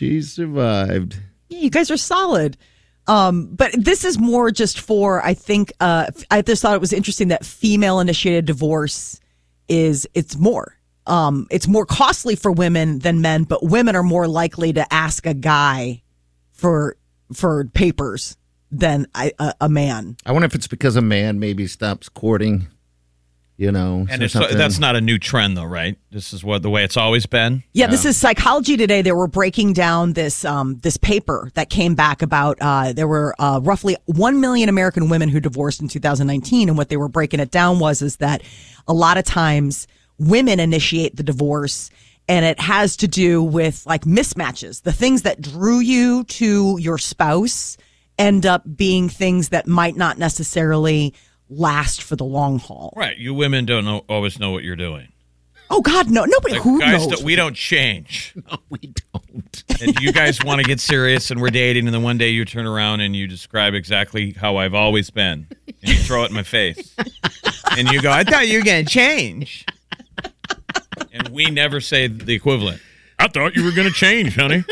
She 0.00 0.22
survived. 0.22 1.20
Yeah, 1.50 1.58
you 1.58 1.68
guys 1.68 1.90
are 1.90 1.98
solid. 1.98 2.56
Um, 3.06 3.54
but 3.54 3.70
this 3.76 4.02
is 4.02 4.18
more 4.18 4.50
just 4.50 4.80
for 4.80 5.22
I 5.22 5.34
think 5.34 5.74
uh, 5.78 6.06
I 6.30 6.40
just 6.40 6.62
thought 6.62 6.74
it 6.74 6.80
was 6.80 6.94
interesting 6.94 7.28
that 7.28 7.44
female 7.44 8.00
initiated 8.00 8.46
divorce 8.46 9.20
is 9.68 10.08
it's 10.14 10.38
more 10.38 10.74
um, 11.06 11.48
it's 11.50 11.68
more 11.68 11.84
costly 11.84 12.34
for 12.34 12.50
women 12.50 13.00
than 13.00 13.20
men, 13.20 13.44
but 13.44 13.62
women 13.62 13.94
are 13.94 14.02
more 14.02 14.26
likely 14.26 14.72
to 14.72 14.90
ask 14.90 15.26
a 15.26 15.34
guy 15.34 16.00
for 16.50 16.96
for 17.34 17.66
papers 17.66 18.38
than 18.70 19.06
a, 19.14 19.32
a, 19.38 19.54
a 19.60 19.68
man. 19.68 20.16
I 20.24 20.32
wonder 20.32 20.46
if 20.46 20.54
it's 20.54 20.66
because 20.66 20.96
a 20.96 21.02
man 21.02 21.38
maybe 21.38 21.66
stops 21.66 22.08
courting. 22.08 22.68
You 23.60 23.70
know, 23.70 24.06
And 24.08 24.22
it's, 24.22 24.32
that's 24.32 24.78
not 24.78 24.96
a 24.96 25.02
new 25.02 25.18
trend, 25.18 25.54
though, 25.54 25.64
right? 25.64 25.98
This 26.10 26.32
is 26.32 26.42
what 26.42 26.62
the 26.62 26.70
way 26.70 26.82
it's 26.82 26.96
always 26.96 27.26
been. 27.26 27.62
Yeah, 27.74 27.88
this 27.88 28.06
is 28.06 28.16
Psychology 28.16 28.78
Today. 28.78 29.02
They 29.02 29.12
were 29.12 29.26
breaking 29.26 29.74
down 29.74 30.14
this 30.14 30.46
um, 30.46 30.78
this 30.78 30.96
paper 30.96 31.50
that 31.52 31.68
came 31.68 31.94
back 31.94 32.22
about 32.22 32.56
uh, 32.62 32.94
there 32.94 33.06
were 33.06 33.34
uh, 33.38 33.60
roughly 33.62 33.98
one 34.06 34.40
million 34.40 34.70
American 34.70 35.10
women 35.10 35.28
who 35.28 35.40
divorced 35.40 35.82
in 35.82 35.88
2019, 35.88 36.70
and 36.70 36.78
what 36.78 36.88
they 36.88 36.96
were 36.96 37.10
breaking 37.10 37.38
it 37.38 37.50
down 37.50 37.78
was 37.78 38.00
is 38.00 38.16
that 38.16 38.40
a 38.88 38.94
lot 38.94 39.18
of 39.18 39.24
times 39.24 39.86
women 40.16 40.58
initiate 40.58 41.16
the 41.16 41.22
divorce, 41.22 41.90
and 42.28 42.46
it 42.46 42.58
has 42.60 42.96
to 42.96 43.08
do 43.08 43.42
with 43.42 43.84
like 43.84 44.04
mismatches. 44.04 44.84
The 44.84 44.92
things 44.92 45.20
that 45.20 45.38
drew 45.38 45.80
you 45.80 46.24
to 46.24 46.78
your 46.80 46.96
spouse 46.96 47.76
end 48.18 48.46
up 48.46 48.62
being 48.74 49.10
things 49.10 49.50
that 49.50 49.66
might 49.66 49.96
not 49.96 50.16
necessarily 50.16 51.12
last 51.50 52.02
for 52.02 52.16
the 52.16 52.24
long 52.24 52.58
haul. 52.58 52.94
Right. 52.96 53.18
You 53.18 53.34
women 53.34 53.66
don't 53.66 53.84
know, 53.84 54.04
always 54.08 54.38
know 54.38 54.50
what 54.52 54.64
you're 54.64 54.76
doing. 54.76 55.08
Oh 55.72 55.80
God, 55.82 56.10
no, 56.10 56.24
nobody 56.24 56.54
Like, 56.54 56.62
who 56.62 56.80
guys, 56.80 57.06
knows. 57.06 57.16
don't- 57.18 57.24
we 57.24 57.36
don't 57.36 57.54
change. 57.54 58.34
No, 58.50 58.58
we 58.70 58.78
don't. 59.12 59.64
And 59.80 60.00
you 60.00 60.12
guys 60.12 60.42
want 60.42 60.60
to 60.60 60.64
get 60.66 60.80
serious 60.80 61.30
and 61.30 61.40
we're 61.40 61.50
dating, 61.50 61.86
and 61.86 61.94
then 61.94 62.02
one 62.02 62.18
day 62.18 62.30
you 62.30 62.44
turn 62.44 62.66
around 62.66 63.00
and 63.02 63.14
you 63.14 63.26
describe 63.28 63.74
exactly 63.74 64.32
how 64.32 64.56
I've 64.56 64.74
always 64.74 65.10
been. 65.10 65.46
And 65.66 65.76
you 65.82 65.94
throw 65.96 66.24
it 66.24 66.30
in 66.30 66.34
my 66.36 66.42
face. 66.42 66.94
And 67.78 67.88
you 67.92 68.02
go, 68.02 68.10
I 68.10 68.24
thought 68.24 68.48
you 68.48 68.58
were 68.58 68.64
going 68.64 68.84
to 68.84 68.90
change. 68.90 69.64
And 71.12 71.28
we 71.28 71.46
never 71.50 71.80
say 71.80 72.08
the 72.08 72.34
equivalent. 72.34 72.80
I 73.18 73.28
thought 73.28 73.54
you 73.54 73.64
were 73.64 73.70
going 73.70 73.86
to 73.86 73.94
change, 73.94 74.34
honey. 74.34 74.64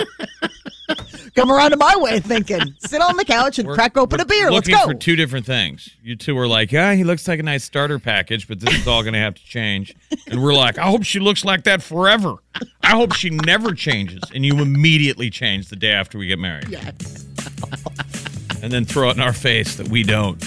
Come 1.38 1.52
around 1.52 1.70
to 1.70 1.76
my 1.76 1.96
way 1.96 2.16
of 2.16 2.24
thinking. 2.24 2.60
Sit 2.80 3.00
on 3.00 3.16
the 3.16 3.24
couch 3.24 3.58
and 3.58 3.68
We're- 3.68 3.76
crack 3.76 3.96
open 3.96 4.20
a 4.20 4.24
beer. 4.24 4.50
Let's 4.50 4.68
Looking 4.68 4.84
go. 4.86 4.92
for 4.92 4.98
two 4.98 5.14
different 5.16 5.46
things. 5.46 5.88
You 6.02 6.16
two 6.16 6.36
are 6.36 6.48
like, 6.48 6.72
yeah, 6.72 6.94
he 6.94 7.04
looks 7.04 7.28
like 7.28 7.38
a 7.38 7.42
nice 7.42 7.62
starter 7.64 7.98
package, 7.98 8.48
but 8.48 8.58
this 8.60 8.74
is 8.74 8.88
all 8.88 9.02
going 9.02 9.12
to 9.14 9.20
have 9.20 9.34
to 9.34 9.44
change. 9.44 9.94
And 10.26 10.42
we're 10.42 10.54
like, 10.54 10.78
I 10.78 10.84
hope 10.90 11.04
she 11.04 11.20
looks 11.20 11.44
like 11.44 11.64
that 11.64 11.82
forever. 11.82 12.36
I 12.82 12.90
hope 12.90 13.14
she 13.14 13.30
never 13.30 13.72
changes. 13.72 14.20
And 14.34 14.44
you 14.44 14.58
immediately 14.58 15.30
change 15.30 15.68
the 15.68 15.76
day 15.76 15.92
after 15.92 16.18
we 16.18 16.26
get 16.26 16.38
married. 16.40 16.68
Yes. 16.68 17.26
And 18.60 18.72
then 18.72 18.84
throw 18.84 19.10
it 19.10 19.16
in 19.16 19.20
our 19.22 19.32
face 19.32 19.76
that 19.76 19.88
we 19.88 20.02
don't. 20.02 20.42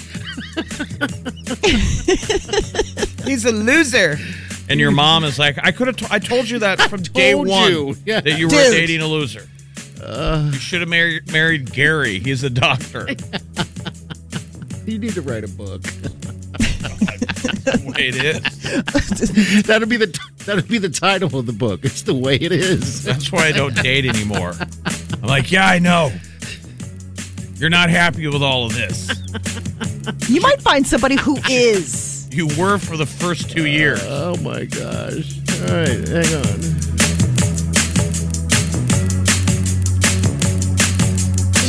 He's 3.25 3.45
a 3.45 3.51
loser. 3.51 4.17
And 4.69 4.79
your 4.79 4.91
mom 4.91 5.23
is 5.23 5.37
like, 5.39 5.57
I 5.63 5.71
could 5.71 5.87
have. 5.87 5.95
T- 5.97 6.07
I 6.09 6.19
told 6.19 6.49
you 6.49 6.59
that 6.59 6.81
from 6.89 7.01
day 7.01 7.35
one 7.35 7.71
you. 7.71 7.95
Yeah. 8.05 8.21
that 8.21 8.37
you 8.39 8.47
were 8.47 8.51
Dude. 8.51 8.71
dating 8.71 9.01
a 9.01 9.07
loser. 9.07 9.47
You 10.05 10.51
should 10.53 10.81
have 10.81 10.89
married 10.89 11.31
married 11.31 11.71
Gary. 11.71 12.19
He's 12.19 12.43
a 12.43 12.49
doctor. 12.49 13.07
You 14.85 14.97
need 14.97 15.13
to 15.13 15.21
write 15.21 15.43
a 15.43 15.47
book. 15.47 15.81
the 17.63 17.93
way 17.95 18.07
it 18.09 18.15
is. 18.15 19.63
that'd 19.67 19.87
be 19.87 19.97
the 19.97 20.19
that'd 20.45 20.67
be 20.67 20.79
the 20.79 20.89
title 20.89 21.37
of 21.37 21.45
the 21.45 21.53
book. 21.53 21.85
It's 21.85 22.01
the 22.01 22.15
way 22.15 22.35
it 22.35 22.51
is. 22.51 23.03
That's 23.03 23.31
why 23.31 23.47
I 23.47 23.51
don't 23.51 23.75
date 23.75 24.05
anymore. 24.05 24.53
I'm 25.21 25.29
like, 25.29 25.51
yeah, 25.51 25.67
I 25.67 25.77
know. 25.79 26.11
You're 27.55 27.69
not 27.69 27.91
happy 27.91 28.27
with 28.27 28.41
all 28.41 28.65
of 28.65 28.73
this. 28.73 29.07
You 30.27 30.41
might 30.41 30.61
find 30.61 30.85
somebody 30.85 31.15
who 31.15 31.37
is. 31.47 32.27
You 32.31 32.47
were 32.59 32.79
for 32.79 32.97
the 32.97 33.05
first 33.05 33.51
two 33.51 33.67
years. 33.67 34.01
Oh 34.03 34.35
my 34.37 34.65
gosh! 34.65 35.37
All 35.61 35.75
right, 35.75 36.07
hang 36.07 36.35
on. 36.35 36.90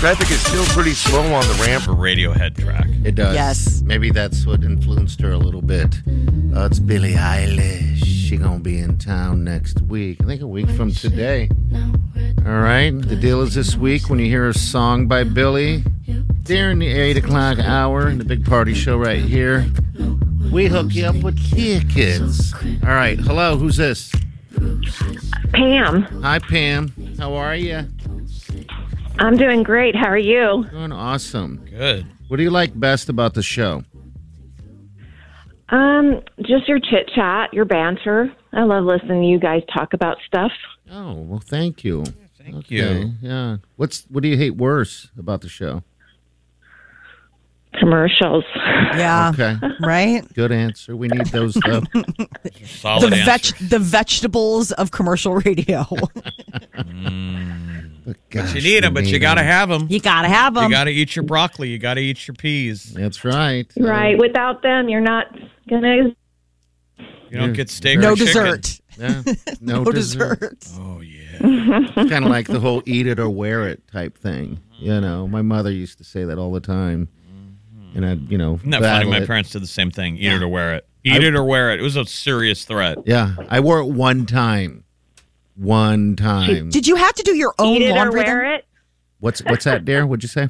Traffic 0.00 0.30
is 0.30 0.40
still 0.40 0.64
pretty 0.64 0.94
slow 0.94 1.20
on 1.34 1.42
the 1.46 1.62
ramp. 1.66 1.84
For 1.84 1.92
Radiohead 1.92 2.56
track. 2.58 2.86
It 3.04 3.16
does. 3.16 3.34
Yes. 3.34 3.82
Maybe 3.82 4.10
that's 4.10 4.46
what 4.46 4.64
influenced 4.64 5.20
her 5.20 5.32
a 5.32 5.36
little 5.36 5.60
bit. 5.60 5.94
Uh, 6.56 6.64
it's 6.64 6.78
Billie 6.78 7.12
Eilish. 7.12 8.02
She 8.02 8.38
gonna 8.38 8.60
be 8.60 8.78
in 8.78 8.96
town 8.96 9.44
next 9.44 9.82
week. 9.82 10.22
I 10.22 10.24
think 10.24 10.40
a 10.40 10.46
week 10.46 10.70
from 10.70 10.90
today. 10.90 11.50
All 12.46 12.60
right. 12.60 12.92
The 12.92 13.14
deal 13.14 13.42
is 13.42 13.54
this 13.54 13.76
week 13.76 14.08
when 14.08 14.18
you 14.18 14.24
hear 14.24 14.48
a 14.48 14.54
song 14.54 15.06
by 15.06 15.22
Billie 15.22 15.84
during 16.44 16.78
the 16.78 16.88
eight 16.88 17.18
o'clock 17.18 17.58
hour 17.58 18.08
in 18.08 18.16
the 18.16 18.24
big 18.24 18.46
party 18.46 18.72
show 18.72 18.96
right 18.96 19.20
here, 19.22 19.66
we 20.50 20.66
hook 20.66 20.94
you 20.94 21.04
up 21.04 21.16
with 21.16 21.38
tickets. 21.54 22.54
All 22.54 22.94
right. 22.94 23.18
Hello. 23.18 23.58
Who's 23.58 23.76
this? 23.76 24.10
Pam, 25.52 26.02
Hi, 26.22 26.38
Pam. 26.38 26.88
How 27.18 27.34
are 27.34 27.54
you? 27.54 27.86
I'm 29.20 29.36
doing 29.36 29.62
great. 29.62 29.94
How 29.94 30.08
are 30.08 30.18
you? 30.18 30.64
Doing 30.70 30.92
awesome. 30.92 31.64
Good. 31.70 32.06
What 32.28 32.38
do 32.38 32.42
you 32.42 32.50
like 32.50 32.78
best 32.78 33.08
about 33.08 33.34
the 33.34 33.42
show? 33.42 33.84
Um, 35.68 36.20
just 36.42 36.66
your 36.68 36.80
chit 36.80 37.10
chat, 37.14 37.52
your 37.54 37.64
banter. 37.64 38.32
I 38.52 38.62
love 38.64 38.84
listening 38.84 39.22
to 39.22 39.28
you 39.28 39.38
guys 39.38 39.62
talk 39.72 39.92
about 39.92 40.16
stuff. 40.26 40.50
Oh 40.90 41.12
well, 41.14 41.38
thank 41.44 41.84
you. 41.84 42.04
Thank 42.38 42.56
Okay, 42.56 42.74
you. 43.02 43.12
Yeah. 43.20 43.58
What's 43.76 44.04
what 44.08 44.22
do 44.22 44.28
you 44.28 44.36
hate 44.36 44.56
worse 44.56 45.10
about 45.18 45.42
the 45.42 45.48
show? 45.48 45.84
Commercials. 47.78 48.42
Yeah. 48.56 49.30
Okay. 49.32 49.56
Right? 49.80 50.22
Good 50.34 50.50
answer. 50.50 50.96
We 50.96 51.06
need 51.06 51.26
those 51.26 51.54
though. 51.54 51.82
Solid 52.64 53.12
the 53.12 53.16
answer. 53.16 53.54
veg- 53.54 53.70
the 53.70 53.78
vegetables 53.78 54.72
of 54.72 54.90
commercial 54.90 55.34
radio. 55.36 55.86
But 58.32 58.54
you 58.54 58.60
need 58.62 58.84
them, 58.84 58.94
but 58.94 59.06
you 59.06 59.18
got 59.18 59.34
to 59.34 59.42
have 59.42 59.68
them. 59.68 59.86
you 59.90 60.00
gotta 60.00 60.28
have 60.28 60.54
them. 60.54 60.64
You 60.64 60.70
got 60.70 60.84
to 60.84 60.90
eat 60.90 61.16
your 61.16 61.24
broccoli. 61.24 61.68
You 61.68 61.78
got 61.78 61.94
to 61.94 62.00
eat 62.00 62.26
your 62.28 62.34
peas. 62.34 62.92
That's 62.92 63.24
right. 63.24 63.70
Right. 63.76 64.18
Without 64.18 64.62
them, 64.62 64.88
you're 64.88 65.00
not 65.00 65.26
gonna. 65.68 66.14
You 67.30 67.38
don't 67.38 67.52
get 67.52 67.70
steak 67.70 67.98
no 68.00 68.12
or 68.12 68.16
dessert. 68.16 68.80
Yeah, 68.98 69.22
no, 69.60 69.84
No 69.84 69.92
dessert. 69.92 70.58
dessert. 70.60 70.80
Oh 70.82 71.00
yeah. 71.00 71.38
kind 71.94 72.24
of 72.24 72.30
like 72.30 72.48
the 72.48 72.58
whole 72.60 72.82
eat 72.86 73.06
it 73.06 73.18
or 73.20 73.30
wear 73.30 73.68
it 73.68 73.86
type 73.90 74.18
thing. 74.18 74.58
You 74.78 75.00
know, 75.00 75.28
my 75.28 75.42
mother 75.42 75.70
used 75.70 75.98
to 75.98 76.04
say 76.04 76.24
that 76.24 76.38
all 76.38 76.50
the 76.52 76.60
time. 76.60 77.08
Mm-hmm. 77.30 77.96
And 77.96 78.06
I'd, 78.06 78.30
you 78.30 78.36
know, 78.38 78.54
Isn't 78.56 78.70
that 78.70 78.82
funny? 78.82 79.10
My 79.10 79.18
it. 79.18 79.26
parents 79.26 79.50
did 79.50 79.62
the 79.62 79.66
same 79.68 79.90
thing. 79.90 80.16
Eat 80.16 80.32
it 80.32 80.42
or 80.42 80.48
wear 80.48 80.74
it. 80.74 80.86
Eat 81.04 81.22
I- 81.22 81.26
it 81.28 81.34
or 81.34 81.44
wear 81.44 81.72
it. 81.72 81.80
It 81.80 81.82
was 81.82 81.96
a 81.96 82.04
serious 82.04 82.64
threat. 82.64 82.98
Yeah, 83.06 83.34
I 83.48 83.60
wore 83.60 83.78
it 83.78 83.86
one 83.86 84.26
time. 84.26 84.84
One 85.60 86.16
time. 86.16 86.70
Did 86.70 86.86
you 86.86 86.96
have 86.96 87.12
to 87.14 87.22
do 87.22 87.34
your 87.36 87.54
own 87.58 87.76
Eat 87.76 87.82
it 87.82 87.90
or 87.96 88.10
wear 88.10 88.24
then? 88.24 88.44
it. 88.54 88.64
What's 89.18 89.40
what's 89.44 89.64
that, 89.66 89.84
dear? 89.84 90.06
What'd 90.06 90.22
you 90.22 90.28
say? 90.28 90.48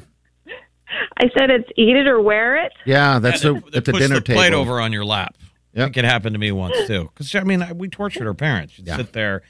I 1.17 1.29
said 1.37 1.49
it's 1.49 1.69
eat 1.75 1.95
it 1.97 2.07
or 2.07 2.21
wear 2.21 2.55
it. 2.65 2.71
Yeah, 2.85 3.19
that's 3.19 3.43
Yeah, 3.43 3.51
a 3.51 3.53
they- 3.55 3.59
they 3.71 3.77
at 3.77 3.85
the 3.85 3.91
push 3.91 4.01
dinner 4.01 4.15
the 4.15 4.21
table. 4.21 4.39
plate 4.39 4.53
over 4.53 4.79
on 4.79 4.91
your 4.93 5.03
lap. 5.05 5.35
Yep. 5.73 5.81
I 5.81 5.85
think 5.85 5.97
it 5.97 6.05
happened 6.05 6.33
to 6.33 6.39
me 6.39 6.51
once 6.51 6.75
too. 6.87 7.09
Because 7.13 7.33
I 7.35 7.43
mean, 7.43 7.61
I- 7.61 7.73
we 7.73 7.87
tortured 7.89 8.25
our 8.27 8.33
parents. 8.33 8.77
You'd 8.77 8.87
Yeah. 8.87 8.97
sit 8.97 9.13
there 9.13 9.41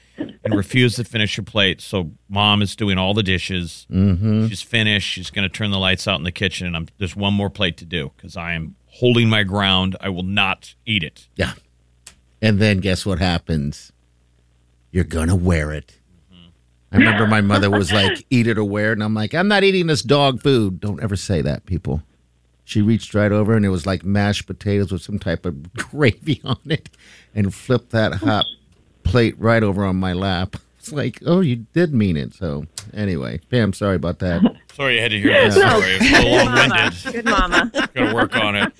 and 0.44 0.54
refuse 0.54 0.96
to 0.96 1.04
finish 1.04 1.36
your 1.36 1.44
plate. 1.44 1.80
So 1.80 2.10
mom 2.28 2.60
is 2.62 2.74
doing 2.76 2.98
all 2.98 3.14
the 3.14 3.22
dishes. 3.22 3.86
Mm-hmm. 3.90 4.48
She's 4.48 4.62
finished. 4.62 5.08
She's 5.08 5.30
going 5.30 5.48
to 5.48 5.48
turn 5.48 5.70
the 5.70 5.78
lights 5.78 6.06
out 6.08 6.18
in 6.18 6.24
the 6.24 6.32
kitchen, 6.32 6.66
and 6.66 6.76
I'm 6.76 6.88
there's 6.98 7.14
one 7.16 7.34
more 7.34 7.50
plate 7.50 7.76
to 7.78 7.84
do 7.84 8.10
because 8.16 8.36
I 8.36 8.52
am 8.54 8.74
holding 8.86 9.28
my 9.28 9.42
ground. 9.44 9.96
I 10.00 10.08
will 10.10 10.22
not 10.24 10.74
eat 10.86 11.02
it. 11.04 11.28
Yeah. 11.36 11.52
And 12.40 12.58
then 12.58 12.78
guess 12.78 13.06
what 13.06 13.18
happens? 13.20 13.92
You're 14.92 15.04
gonna 15.04 15.34
wear 15.34 15.72
it. 15.72 15.98
I 16.92 16.98
remember 16.98 17.26
my 17.26 17.40
mother 17.40 17.70
was 17.70 17.90
like, 17.92 18.26
"Eat 18.30 18.46
it 18.46 18.58
or 18.58 18.64
wear 18.64 18.90
it," 18.90 18.92
and 18.94 19.02
I'm 19.02 19.14
like, 19.14 19.34
"I'm 19.34 19.48
not 19.48 19.64
eating 19.64 19.86
this 19.86 20.02
dog 20.02 20.42
food." 20.42 20.78
Don't 20.80 21.02
ever 21.02 21.16
say 21.16 21.40
that, 21.42 21.64
people. 21.66 22.02
She 22.64 22.80
reached 22.82 23.12
right 23.14 23.32
over 23.32 23.56
and 23.56 23.64
it 23.66 23.70
was 23.70 23.86
like 23.86 24.04
mashed 24.04 24.46
potatoes 24.46 24.92
with 24.92 25.02
some 25.02 25.18
type 25.18 25.44
of 25.46 25.72
gravy 25.74 26.40
on 26.44 26.58
it, 26.66 26.90
and 27.34 27.52
flipped 27.54 27.90
that 27.90 28.12
hot 28.14 28.44
plate 29.02 29.34
right 29.38 29.62
over 29.62 29.84
on 29.84 29.96
my 29.96 30.12
lap. 30.12 30.56
It's 30.78 30.92
like, 30.92 31.20
oh, 31.24 31.40
you 31.40 31.56
did 31.72 31.94
mean 31.94 32.16
it. 32.16 32.34
So 32.34 32.66
anyway, 32.92 33.40
Pam, 33.50 33.72
sorry 33.72 33.96
about 33.96 34.18
that. 34.20 34.42
Sorry, 34.74 34.94
you 34.96 35.00
had 35.02 35.10
to 35.10 35.20
hear 35.20 35.50
that 35.50 35.58
No. 35.58 35.68
story. 35.68 35.92
It's 36.00 36.10
a 36.10 36.22
little 36.22 36.38
Good 36.38 36.44
mama. 36.46 36.68
long-winded. 36.74 37.12
Good 37.12 37.24
mama. 37.26 37.70
Got 37.74 37.92
to 37.94 38.14
work 38.14 38.36
on 38.36 38.56
it. 38.56 38.72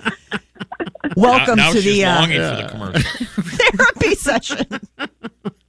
Welcome 1.19 1.57
now, 1.57 1.67
now 1.67 1.73
to 1.73 1.83
she's 1.83 1.97
the 1.97 2.05
uh, 2.07 2.15
longing 2.19 2.39
for 2.41 2.57
the 2.57 2.69
commercial. 2.71 3.27
therapy 3.43 4.15
session. 4.15 4.67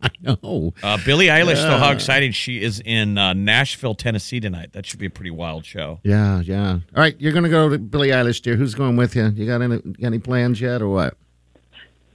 No, 0.21 0.73
Uh, 0.81 0.97
Billie 1.05 1.27
Eilish, 1.27 1.61
though, 1.61 1.77
how 1.77 1.91
exciting 1.91 2.31
she 2.31 2.61
is 2.63 2.81
in 2.85 3.17
uh, 3.17 3.33
Nashville, 3.33 3.93
Tennessee 3.95 4.39
tonight. 4.39 4.71
That 4.73 4.85
should 4.85 4.99
be 4.99 5.05
a 5.05 5.09
pretty 5.09 5.31
wild 5.31 5.65
show. 5.65 5.99
yeah, 6.03 6.39
yeah. 6.41 6.71
All 6.71 6.79
right, 6.95 7.15
you're 7.19 7.33
gonna 7.33 7.49
go 7.49 7.69
to 7.69 7.77
Billie 7.77 8.09
Eilish, 8.09 8.41
dear. 8.41 8.55
Who's 8.55 8.73
going 8.75 8.95
with 8.95 9.15
you? 9.15 9.27
You 9.29 9.45
got 9.45 9.61
any 9.61 9.77
got 9.79 10.07
any 10.07 10.19
plans 10.19 10.61
yet, 10.61 10.81
or 10.81 10.87
what? 10.89 11.17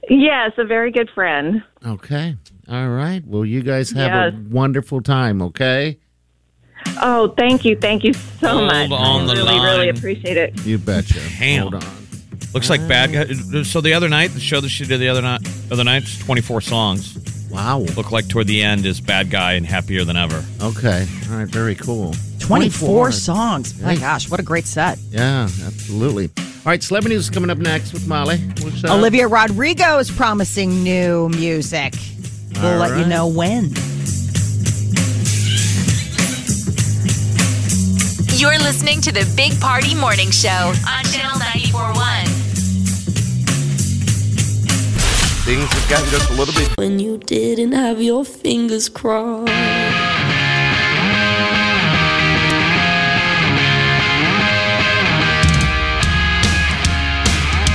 Yes, 0.09 0.53
a 0.57 0.65
very 0.65 0.91
good 0.91 1.09
friend. 1.11 1.61
Okay. 1.85 2.35
All 2.67 2.89
right. 2.89 3.21
Well, 3.25 3.45
you 3.45 3.61
guys 3.61 3.91
have 3.91 4.33
Yes. 4.33 4.33
a 4.33 4.53
wonderful 4.53 5.01
time, 5.01 5.41
okay? 5.43 5.99
Oh, 7.01 7.27
thank 7.37 7.63
you, 7.65 7.75
thank 7.75 8.03
you 8.03 8.13
so 8.13 8.47
Hold 8.47 8.65
much. 8.67 8.91
on 8.91 9.27
the 9.27 9.33
I 9.33 9.35
really, 9.35 9.59
really 9.59 9.77
line. 9.87 9.97
appreciate 9.97 10.37
it. 10.37 10.65
You 10.65 10.77
betcha. 10.79 11.19
Damn. 11.37 11.61
Hold 11.63 11.75
on. 11.75 11.83
Looks 12.53 12.69
like 12.69 12.87
bad 12.87 13.11
guy. 13.11 13.61
So 13.63 13.81
the 13.81 13.93
other 13.93 14.09
night, 14.09 14.31
the 14.31 14.39
show 14.39 14.59
that 14.61 14.69
she 14.69 14.85
did 14.85 14.99
the 14.99 15.09
other 15.09 15.21
night, 15.21 15.41
other 15.71 15.83
night, 15.83 16.03
24 16.21 16.61
songs. 16.61 17.38
Wow. 17.49 17.79
Look 17.79 18.11
like 18.11 18.27
toward 18.27 18.47
the 18.47 18.61
end 18.61 18.85
is 18.85 19.01
bad 19.01 19.29
guy 19.29 19.53
and 19.53 19.65
happier 19.65 20.03
than 20.03 20.15
ever. 20.17 20.43
Okay. 20.61 21.07
All 21.31 21.37
right. 21.37 21.47
Very 21.47 21.75
cool. 21.75 22.13
24 22.39 23.11
songs. 23.11 23.79
My 23.81 23.95
gosh, 23.95 24.29
what 24.29 24.39
a 24.39 24.43
great 24.43 24.65
set. 24.65 24.97
Yeah, 25.09 25.43
absolutely. 25.65 26.29
All 26.37 26.43
right. 26.65 26.81
Celebrity 26.81 27.15
news 27.15 27.25
is 27.25 27.29
coming 27.29 27.49
up 27.49 27.57
next 27.57 27.93
with 27.93 28.07
Molly. 28.07 28.37
What's 28.61 28.83
up? 28.83 28.91
Olivia 28.91 29.27
Rodrigo 29.27 29.97
is 29.97 30.11
promising 30.11 30.83
new 30.83 31.29
music. 31.29 31.93
We'll 32.55 32.73
All 32.73 32.79
let 32.79 32.99
you 32.99 33.05
know 33.05 33.27
when. 33.27 33.71
You're 38.39 38.57
listening 38.59 39.01
to 39.01 39.11
the 39.11 39.29
Big 39.35 39.59
Party 39.59 39.93
Morning 39.95 40.31
Show 40.31 40.49
on 40.49 41.03
Channel 41.05 41.37
941. 41.39 42.38
Things 45.49 45.73
have 45.73 45.89
gotten 45.89 46.09
just 46.11 46.29
a 46.29 46.33
little 46.33 46.53
bit 46.53 46.77
When 46.77 46.99
you 46.99 47.17
didn't 47.17 47.71
have 47.71 47.99
your 47.99 48.23
fingers 48.23 48.87
crossed. 48.87 49.51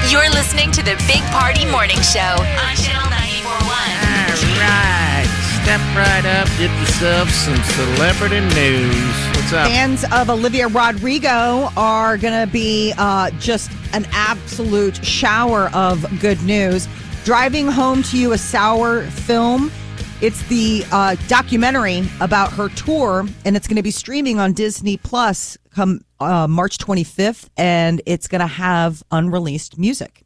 You're 0.08 0.30
listening 0.30 0.70
to 0.70 0.84
the 0.84 0.94
Big 1.08 1.20
Party 1.34 1.66
Morning 1.66 1.98
Show 1.98 2.20
on 2.22 2.76
Channel 2.78 3.10
941. 3.10 3.66
All 3.66 4.38
right. 4.62 5.26
Step 5.64 5.80
right 5.96 6.24
up. 6.26 6.46
Get 6.56 6.70
yourself 6.78 7.28
some 7.28 7.60
celebrity 7.74 8.38
news. 8.54 9.16
What's 9.34 9.52
up? 9.52 9.66
Fans 9.66 10.04
of 10.12 10.30
Olivia 10.30 10.68
Rodrigo 10.68 11.70
are 11.76 12.18
going 12.18 12.46
to 12.46 12.52
be 12.52 12.94
uh, 12.98 13.32
just 13.40 13.72
an 13.92 14.06
absolute 14.12 15.04
shower 15.04 15.70
of 15.74 16.06
good 16.20 16.40
news. 16.44 16.86
Driving 17.24 17.68
Home 17.68 18.02
to 18.02 18.18
You, 18.18 18.32
a 18.32 18.38
sour 18.38 19.02
film. 19.04 19.72
It's 20.20 20.46
the 20.48 20.84
uh, 20.92 21.16
documentary 21.26 22.06
about 22.20 22.52
her 22.52 22.68
tour, 22.68 23.26
and 23.46 23.56
it's 23.56 23.66
going 23.66 23.78
to 23.78 23.82
be 23.82 23.90
streaming 23.90 24.38
on 24.38 24.52
Disney 24.52 24.98
Plus 24.98 25.56
come 25.70 26.02
uh, 26.20 26.46
March 26.46 26.76
25th, 26.76 27.48
and 27.56 28.02
it's 28.04 28.28
going 28.28 28.42
to 28.42 28.46
have 28.46 29.02
unreleased 29.10 29.78
music. 29.78 30.22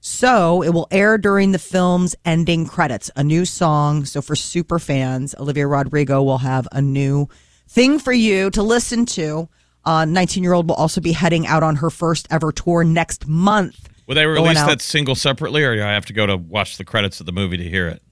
So 0.00 0.62
it 0.62 0.70
will 0.70 0.88
air 0.90 1.18
during 1.18 1.52
the 1.52 1.58
film's 1.60 2.16
ending 2.24 2.66
credits, 2.66 3.12
a 3.14 3.22
new 3.22 3.44
song. 3.44 4.04
So 4.04 4.20
for 4.20 4.34
super 4.34 4.80
fans, 4.80 5.36
Olivia 5.38 5.68
Rodrigo 5.68 6.20
will 6.20 6.38
have 6.38 6.66
a 6.72 6.82
new 6.82 7.28
thing 7.68 8.00
for 8.00 8.12
you 8.12 8.50
to 8.50 8.62
listen 8.64 9.06
to. 9.06 9.48
19 9.86 10.42
year 10.42 10.54
old 10.54 10.68
will 10.68 10.74
also 10.74 11.00
be 11.00 11.12
heading 11.12 11.46
out 11.46 11.62
on 11.62 11.76
her 11.76 11.90
first 11.90 12.26
ever 12.28 12.50
tour 12.50 12.82
next 12.82 13.28
month. 13.28 13.89
Will 14.10 14.16
they 14.16 14.26
release 14.26 14.60
that 14.60 14.82
single 14.82 15.14
separately, 15.14 15.62
or 15.62 15.76
do 15.76 15.84
I 15.84 15.92
have 15.92 16.04
to 16.06 16.12
go 16.12 16.26
to 16.26 16.36
watch 16.36 16.78
the 16.78 16.84
credits 16.84 17.20
of 17.20 17.26
the 17.26 17.32
movie 17.32 17.56
to 17.58 17.62
hear 17.62 17.86
it? 17.86 18.02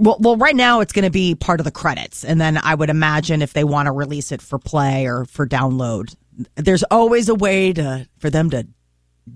Well, 0.00 0.16
well, 0.18 0.36
right 0.36 0.56
now 0.56 0.80
it's 0.80 0.92
going 0.92 1.04
to 1.04 1.12
be 1.12 1.36
part 1.36 1.60
of 1.60 1.64
the 1.64 1.70
credits, 1.70 2.24
and 2.24 2.40
then 2.40 2.58
I 2.58 2.74
would 2.74 2.90
imagine 2.90 3.40
if 3.40 3.52
they 3.52 3.62
want 3.62 3.86
to 3.86 3.92
release 3.92 4.32
it 4.32 4.42
for 4.42 4.58
play 4.58 5.06
or 5.06 5.26
for 5.26 5.46
download, 5.46 6.16
there's 6.56 6.82
always 6.90 7.28
a 7.28 7.36
way 7.36 7.72
to 7.72 8.08
for 8.18 8.30
them 8.30 8.50
to 8.50 8.66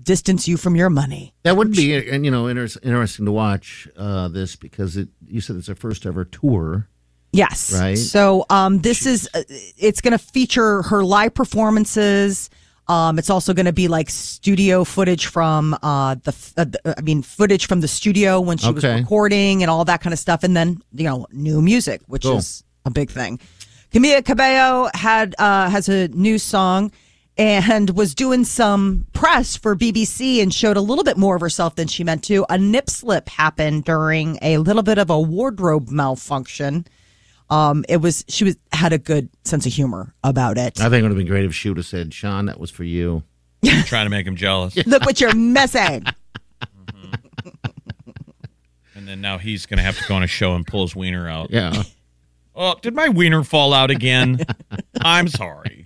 distance 0.03 0.45
you 0.45 0.57
from 0.57 0.75
your 0.75 0.89
money. 0.89 1.33
That 1.43 1.55
would 1.55 1.71
be, 1.71 1.95
and 2.09 2.25
you 2.25 2.31
know, 2.31 2.47
inter- 2.47 2.67
interesting 2.83 3.23
to 3.23 3.31
watch 3.31 3.87
uh, 3.95 4.27
this 4.27 4.57
because 4.57 4.97
it. 4.97 5.07
You 5.25 5.39
said 5.39 5.55
it's 5.55 5.67
her 5.67 5.75
first 5.75 6.05
ever 6.05 6.25
tour. 6.25 6.89
Yes. 7.31 7.71
Right. 7.79 7.97
So 7.97 8.45
um, 8.49 8.79
this 8.79 9.05
is 9.05 9.29
uh, 9.33 9.43
it's 9.47 10.01
going 10.01 10.11
to 10.11 10.17
feature 10.17 10.81
her 10.81 11.01
live 11.01 11.33
performances. 11.33 12.49
Um, 12.89 13.19
it's 13.19 13.29
also 13.29 13.53
going 13.53 13.67
to 13.67 13.71
be 13.73 13.87
like 13.87 14.09
studio 14.09 14.83
footage 14.83 15.27
from 15.27 15.77
uh, 15.83 16.15
the, 16.23 16.35
uh, 16.57 16.65
the- 16.65 16.95
I 16.97 17.01
mean, 17.01 17.21
footage 17.21 17.67
from 17.67 17.81
the 17.81 17.87
studio 17.87 18.41
when 18.41 18.57
she 18.57 18.71
was 18.71 18.83
recording 19.01 19.61
and 19.61 19.69
all 19.69 19.85
that 19.85 20.01
kind 20.01 20.11
of 20.11 20.17
stuff, 20.19 20.43
and 20.43 20.57
then 20.57 20.81
you 20.93 21.03
know, 21.05 21.27
new 21.31 21.61
music, 21.61 22.01
which 22.07 22.23
Cool. 22.23 22.37
is 22.37 22.63
a 22.85 22.89
big 22.89 23.11
thing. 23.11 23.39
Camila 23.93 24.25
Cabello 24.25 24.89
had 24.95 25.35
uh, 25.39 25.69
has 25.69 25.87
a 25.87 26.07
new 26.09 26.37
song 26.39 26.91
and 27.37 27.91
was 27.91 28.13
doing 28.15 28.43
some 28.43 29.05
press 29.13 29.55
for 29.55 29.75
BBC 29.75 30.41
and 30.41 30.53
showed 30.53 30.75
a 30.75 30.81
little 30.81 31.03
bit 31.03 31.15
more 31.17 31.35
of 31.35 31.41
herself 31.41 31.75
than 31.75 31.87
she 31.87 32.03
meant 32.03 32.23
to. 32.25 32.45
A 32.49 32.57
nip 32.57 32.89
slip 32.89 33.29
happened 33.29 33.85
during 33.85 34.37
a 34.41 34.57
little 34.57 34.83
bit 34.83 34.97
of 34.97 35.09
a 35.09 35.19
wardrobe 35.19 35.89
malfunction. 35.89 36.85
Um, 37.49 37.83
it 37.89 37.97
was 37.97 38.23
she 38.27 38.43
was 38.43 38.57
had 38.71 38.93
a 38.93 38.97
good 38.97 39.29
sense 39.43 39.65
of 39.65 39.73
humor 39.73 40.13
about 40.23 40.57
it. 40.57 40.79
I 40.79 40.89
think 40.89 40.99
it 40.99 41.01
would 41.03 41.11
have 41.11 41.17
been 41.17 41.27
great 41.27 41.45
if 41.45 41.55
she 41.55 41.69
would 41.69 41.77
have 41.77 41.85
said, 41.85 42.13
"Sean, 42.13 42.45
that 42.45 42.59
was 42.59 42.69
for 42.71 42.83
you." 42.83 43.23
trying 43.85 44.05
to 44.05 44.09
make 44.09 44.25
him 44.25 44.35
jealous. 44.35 44.75
Look 44.85 45.05
what 45.05 45.19
you're 45.19 45.35
missing. 45.35 46.05
And 48.95 49.07
then 49.07 49.21
now 49.21 49.37
he's 49.37 49.65
going 49.65 49.77
to 49.77 49.83
have 49.83 49.97
to 49.97 50.07
go 50.07 50.15
on 50.15 50.23
a 50.23 50.27
show 50.27 50.55
and 50.55 50.67
pull 50.67 50.81
his 50.81 50.95
wiener 50.95 51.27
out. 51.27 51.51
Yeah. 51.51 51.83
Oh, 52.53 52.75
did 52.81 52.93
my 52.93 53.07
wiener 53.07 53.43
fall 53.43 53.73
out 53.73 53.91
again? 53.91 54.39
I'm 55.01 55.29
sorry. 55.29 55.85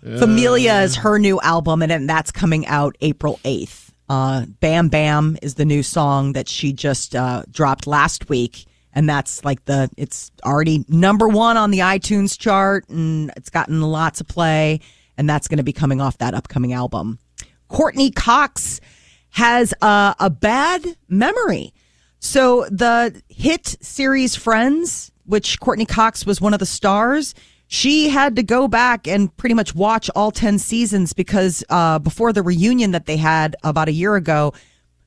Familia 0.00 0.80
is 0.80 0.96
her 0.96 1.18
new 1.18 1.40
album, 1.40 1.82
and 1.82 1.90
then 1.90 2.06
that's 2.08 2.32
coming 2.32 2.66
out 2.66 2.96
April 3.00 3.38
8th. 3.44 3.91
Uh, 4.12 4.44
Bam 4.60 4.88
Bam 4.88 5.38
is 5.40 5.54
the 5.54 5.64
new 5.64 5.82
song 5.82 6.34
that 6.34 6.46
she 6.46 6.74
just 6.74 7.16
uh, 7.16 7.44
dropped 7.50 7.86
last 7.86 8.28
week. 8.28 8.66
And 8.92 9.08
that's 9.08 9.42
like 9.42 9.64
the, 9.64 9.88
it's 9.96 10.30
already 10.44 10.84
number 10.86 11.28
one 11.28 11.56
on 11.56 11.70
the 11.70 11.78
iTunes 11.78 12.38
chart, 12.38 12.86
and 12.90 13.32
it's 13.38 13.48
gotten 13.48 13.80
lots 13.80 14.20
of 14.20 14.28
play. 14.28 14.80
And 15.16 15.26
that's 15.30 15.48
going 15.48 15.56
to 15.56 15.62
be 15.62 15.72
coming 15.72 16.02
off 16.02 16.18
that 16.18 16.34
upcoming 16.34 16.74
album. 16.74 17.20
Courteney 17.68 18.10
Cox 18.10 18.82
has 19.30 19.72
uh, 19.80 20.12
a 20.20 20.28
bad 20.28 20.84
memory. 21.08 21.72
So 22.18 22.66
the 22.66 23.18
hit 23.30 23.78
series 23.80 24.36
Friends, 24.36 25.10
which 25.24 25.58
Courteney 25.58 25.86
Cox 25.86 26.26
was 26.26 26.38
one 26.38 26.52
of 26.52 26.60
the 26.60 26.66
stars, 26.66 27.34
she 27.72 28.10
had 28.10 28.36
to 28.36 28.42
go 28.42 28.68
back 28.68 29.08
and 29.08 29.34
pretty 29.38 29.54
much 29.54 29.74
watch 29.74 30.10
all 30.14 30.30
10 30.30 30.58
seasons 30.58 31.14
because 31.14 31.64
uh, 31.70 31.98
before 31.98 32.30
the 32.30 32.42
reunion 32.42 32.90
that 32.90 33.06
they 33.06 33.16
had 33.16 33.56
about 33.64 33.88
a 33.88 33.92
year 33.92 34.14
ago, 34.14 34.52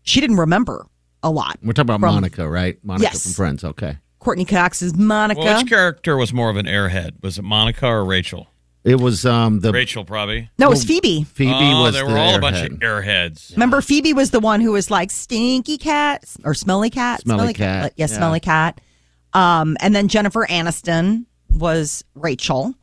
she 0.01 0.19
didn't 0.19 0.37
remember 0.37 0.87
a 1.21 1.29
lot. 1.29 1.59
We're 1.61 1.73
talking 1.73 1.91
about 1.91 1.99
From- 1.99 2.15
Monica, 2.15 2.49
right? 2.49 2.79
Monica 2.83 3.03
Yes. 3.03 3.21
from 3.23 3.33
Friends. 3.33 3.63
Okay. 3.63 3.99
Courteney 4.17 4.45
Cox 4.45 4.81
is 4.81 4.95
Monica. 4.95 5.41
Well, 5.41 5.59
which 5.59 5.69
character 5.69 6.17
was 6.17 6.33
more 6.33 6.49
of 6.49 6.57
an 6.57 6.65
airhead? 6.65 7.21
Was 7.21 7.37
it 7.37 7.43
Monica 7.43 7.85
or 7.85 8.03
Rachel? 8.03 8.47
It 8.83 8.99
was 8.99 9.27
um 9.27 9.59
the 9.59 9.71
Rachel, 9.71 10.03
probably. 10.03 10.49
no, 10.57 10.65
it 10.67 10.69
was 10.71 10.83
Phoebe. 10.83 11.23
Phoebe 11.23 11.51
oh, 11.53 11.83
was 11.83 11.93
they 11.93 11.99
the 12.01 12.05
were 12.07 12.17
all 12.17 12.33
a 12.35 12.39
bunch 12.39 12.57
of 12.65 12.79
airheads. 12.79 13.51
Remember, 13.51 13.79
Phoebe 13.81 14.13
was 14.13 14.31
the 14.31 14.39
one 14.39 14.59
who 14.61 14.71
was 14.71 14.89
like 14.89 15.11
stinky 15.11 15.77
cat 15.77 16.23
or 16.43 16.55
smelly 16.55 16.89
cat. 16.89 17.21
Smelly 17.21 17.53
cat, 17.53 17.85
Uh, 17.85 17.89
yeah, 17.95 18.07
yeah. 18.07 18.15
smelly 18.17 18.39
cat. 18.39 18.81
Um, 19.33 19.77
and 19.81 19.95
then 19.95 20.07
Jennifer 20.07 20.47
Aniston 20.49 21.25
was 21.55 22.03
Rachel. 22.15 22.73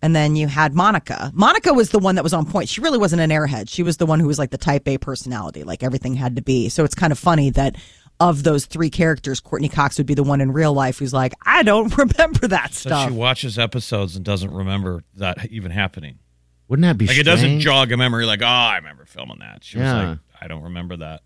And 0.00 0.14
then 0.14 0.36
you 0.36 0.46
had 0.46 0.74
Monica. 0.74 1.32
Monica 1.34 1.74
was 1.74 1.90
the 1.90 1.98
one 1.98 2.14
that 2.14 2.22
was 2.22 2.32
on 2.32 2.46
point. 2.46 2.68
She 2.68 2.80
really 2.80 2.98
wasn't 2.98 3.20
an 3.20 3.30
airhead. 3.30 3.68
She 3.68 3.82
was 3.82 3.96
the 3.96 4.06
one 4.06 4.20
who 4.20 4.28
was 4.28 4.38
like 4.38 4.50
the 4.50 4.58
type 4.58 4.86
A 4.86 4.96
personality, 4.96 5.64
like 5.64 5.82
everything 5.82 6.14
had 6.14 6.36
to 6.36 6.42
be. 6.42 6.68
So 6.68 6.84
it's 6.84 6.94
kind 6.94 7.10
of 7.12 7.18
funny 7.18 7.50
that 7.50 7.74
of 8.20 8.44
those 8.44 8.66
three 8.66 8.90
characters, 8.90 9.40
Courteney 9.40 9.68
Cox 9.68 9.98
would 9.98 10.06
be 10.06 10.14
the 10.14 10.22
one 10.22 10.40
in 10.40 10.52
real 10.52 10.72
life 10.72 10.98
who's 11.00 11.12
like, 11.12 11.34
I 11.44 11.64
don't 11.64 11.96
remember 11.98 12.46
that 12.46 12.74
So 12.74 12.90
stuff. 12.90 13.08
she 13.08 13.14
watches 13.14 13.58
episodes 13.58 14.14
and 14.14 14.24
doesn't 14.24 14.52
remember 14.52 15.02
that 15.16 15.46
even 15.50 15.72
happening. 15.72 16.20
Wouldn't 16.68 16.84
that 16.84 16.96
be 16.96 17.06
Like 17.08 17.18
it 17.18 17.24
doesn't 17.24 17.58
jog 17.58 17.90
a 17.90 17.96
memory. 17.96 18.24
Like, 18.24 18.42
oh, 18.42 18.46
I 18.46 18.76
remember 18.76 19.04
filming 19.04 19.38
that. 19.40 19.64
She 19.64 19.78
Yeah. 19.78 19.94
was 19.94 20.08
like, 20.10 20.18
I 20.40 20.46
don't 20.46 20.62
remember 20.62 20.96
that. 20.98 21.22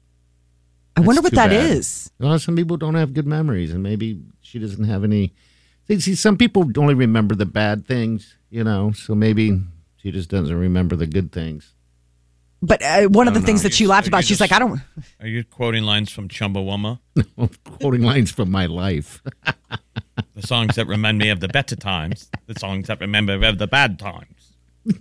I 0.96 1.00
wonder 1.00 1.20
what 1.20 1.30
too 1.30 1.36
that 1.36 1.50
bad. 1.50 1.70
is. 1.72 2.10
Well, 2.18 2.38
some 2.38 2.56
people 2.56 2.76
don't 2.78 2.94
have 2.94 3.12
good 3.12 3.26
memories, 3.26 3.72
and 3.72 3.82
maybe 3.82 4.20
she 4.40 4.58
doesn't 4.58 4.84
have 4.84 5.04
any. 5.04 5.34
See, 5.92 6.00
see, 6.00 6.14
some 6.14 6.36
people 6.38 6.70
only 6.78 6.94
remember 6.94 7.34
the 7.34 7.44
bad 7.46 7.86
things, 7.86 8.36
you 8.50 8.64
know. 8.64 8.92
So 8.92 9.14
maybe 9.14 9.60
she 9.96 10.10
just 10.10 10.30
doesn't 10.30 10.56
remember 10.56 10.96
the 10.96 11.06
good 11.06 11.32
things. 11.32 11.74
But 12.62 12.80
uh, 12.82 13.02
one 13.08 13.26
of 13.28 13.34
the 13.34 13.40
don't 13.40 13.46
things 13.46 13.62
that 13.64 13.74
she 13.74 13.86
laughed 13.86 14.06
about, 14.08 14.20
she's 14.24 14.38
just- 14.38 14.40
like, 14.40 14.52
I 14.52 14.58
don't. 14.58 14.80
Are 15.20 15.26
you 15.26 15.44
quoting 15.44 15.82
lines 15.82 16.10
from 16.10 16.28
Chumbawamba? 16.28 16.98
Quoting 17.80 18.02
lines 18.02 18.30
from 18.30 18.50
my 18.50 18.66
life. 18.66 19.22
The 20.34 20.46
songs 20.46 20.76
that 20.76 20.86
remind 20.86 21.18
me 21.18 21.28
of 21.28 21.40
the 21.40 21.48
better 21.48 21.76
times. 21.76 22.30
The 22.46 22.58
songs 22.58 22.86
that 22.88 23.00
remember 23.00 23.34
of 23.46 23.58
the 23.58 23.66
bad 23.66 23.98
times. 23.98 24.54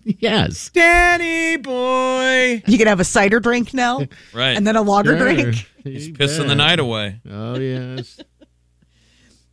yes. 0.04 0.70
Danny 0.70 1.56
boy. 1.58 2.62
You 2.68 2.78
can 2.78 2.88
have 2.88 3.00
a 3.00 3.06
cider 3.06 3.40
drink 3.40 3.74
now, 3.74 4.00
Right. 4.34 4.56
and 4.58 4.68
then 4.68 4.76
a 4.76 4.82
lager 4.82 5.18
Sure. 5.18 5.34
drink. 5.34 5.68
He's 5.84 6.08
You 6.10 6.14
pissing 6.14 6.48
the 6.48 6.56
night 6.56 6.80
away. 6.80 7.22
Oh 7.30 7.58
yes. 7.58 8.20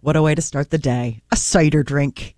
What 0.00 0.16
a 0.16 0.22
way 0.22 0.34
to 0.34 0.42
start 0.42 0.70
the 0.70 0.78
day. 0.78 1.22
A 1.32 1.36
cider 1.36 1.82
drink. 1.82 2.34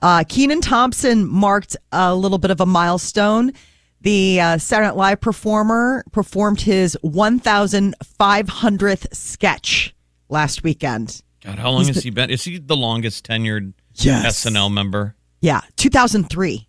Uh, 0.00 0.24
Kenan 0.28 0.60
Thompson 0.60 1.26
marked 1.28 1.76
a 1.92 2.14
little 2.14 2.38
bit 2.38 2.50
of 2.50 2.60
a 2.60 2.66
milestone. 2.66 3.52
The 4.00 4.40
uh, 4.40 4.58
Saturday 4.58 4.88
Night 4.88 4.96
Live 4.96 5.20
performer 5.20 6.04
performed 6.10 6.62
his 6.62 6.98
1,500th 7.04 9.14
sketch 9.14 9.94
last 10.28 10.64
weekend. 10.64 11.22
God, 11.44 11.58
how 11.58 11.70
long 11.70 11.86
has 11.86 12.02
he 12.02 12.10
been? 12.10 12.30
Is 12.30 12.42
he 12.44 12.58
the 12.58 12.76
longest 12.76 13.26
tenured 13.26 13.72
Yes. 13.94 14.44
SNL 14.44 14.72
member? 14.72 15.14
Yeah, 15.40 15.60
2003. 15.76 16.68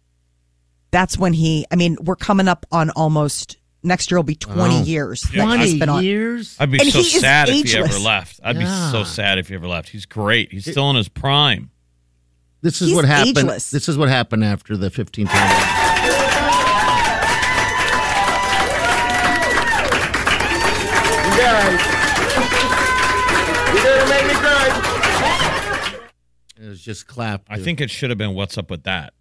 That's 0.91 1.17
when 1.17 1.33
he, 1.33 1.65
I 1.71 1.75
mean, 1.75 1.97
we're 2.01 2.15
coming 2.15 2.47
up 2.47 2.65
on 2.71 2.89
almost, 2.91 3.57
next 3.83 4.09
year 4.11 4.17
will 4.17 4.23
be 4.23 4.35
20 4.35 4.75
Wow. 4.75 4.81
years. 4.83 5.21
that 5.21 5.29
he's 5.31 5.41
Twenty 5.43 5.79
been 5.79 5.89
on- 5.89 6.03
years. 6.03 6.55
I'd 6.59 6.71
be 6.71 6.79
And 6.79 6.89
so 6.91 6.99
he 6.99 7.05
is 7.05 7.19
sad 7.21 7.49
if 7.49 7.69
he 7.71 7.77
ever 7.77 7.99
left. 7.99 8.39
I'd 8.43 8.57
be 8.57 8.65
so 8.65 9.03
sad 9.03 9.37
if 9.37 9.49
he 9.49 9.55
ever 9.55 9.67
left. 9.67 9.89
He's 9.89 10.05
great. 10.05 10.51
He's 10.51 10.69
still 10.69 10.89
in 10.89 10.95
his 10.95 11.09
prime. 11.09 11.69
This 12.61 12.81
is 12.81 12.87
He's 12.89 12.95
what 12.95 13.05
happened. 13.05 13.37
ageless. 13.37 13.71
This 13.71 13.89
is 13.89 13.97
what 13.97 14.07
happened 14.09 14.43
after 14.45 14.77
the 14.77 14.89
15th 14.89 15.27
round. 15.33 16.63
Guys. 21.37 21.79
You 23.73 23.81
didn't 23.81 24.09
make 24.09 24.27
me 24.27 24.33
cry. 24.35 25.99
It 26.61 26.67
was 26.69 26.81
just 26.81 27.07
clapped. 27.07 27.47
I 27.49 27.57
think 27.59 27.81
it 27.81 27.89
should 27.89 28.09
have 28.11 28.17
been 28.17 28.33
"What's 28.35 28.57
up 28.57 28.69
with 28.69 28.83
that." 28.83 29.13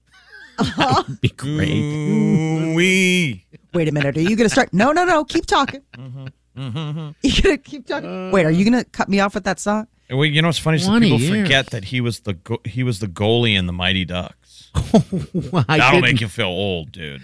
it'd 0.60 1.20
be 1.20 1.28
great. 1.30 1.70
Ooh-wee. 1.70 3.46
Wait 3.74 3.88
a 3.88 3.92
minute. 3.92 4.16
Are 4.16 4.20
you 4.20 4.36
going 4.36 4.48
to 4.48 4.50
start? 4.50 4.72
No, 4.72 4.92
no, 4.92 5.04
no. 5.04 5.24
Keep 5.24 5.46
talking. 5.46 5.82
Mm-hmm. 5.96 7.10
You 7.22 7.42
going 7.42 7.56
to 7.56 7.62
keep 7.62 7.86
talking? 7.86 8.30
Wait, 8.30 8.44
are 8.44 8.50
you 8.50 8.68
going 8.70 8.82
to 8.84 8.88
cut 8.90 9.08
me 9.08 9.20
off 9.20 9.34
with 9.34 9.44
that 9.44 9.58
song? 9.58 9.86
Well, 10.10 10.26
you 10.26 10.42
know 10.42 10.48
what's 10.48 10.58
funny 10.58 10.76
is 10.76 10.86
that 10.86 11.00
people 11.00 11.18
years. 11.18 11.42
forget 11.42 11.66
that 11.68 11.84
he 11.84 12.02
was 12.02 12.20
the 12.20 12.34
go- 12.34 12.60
he 12.66 12.82
was 12.82 12.98
the 12.98 13.06
goalie 13.06 13.56
in 13.58 13.66
the 13.66 13.72
Mighty 13.72 14.04
Ducks. 14.04 14.70
Well, 15.32 15.64
I 15.68 15.78
That'll 15.78 16.00
didn't- 16.00 16.12
make 16.14 16.20
you 16.20 16.28
feel 16.28 16.48
old, 16.48 16.92
dude. 16.92 17.22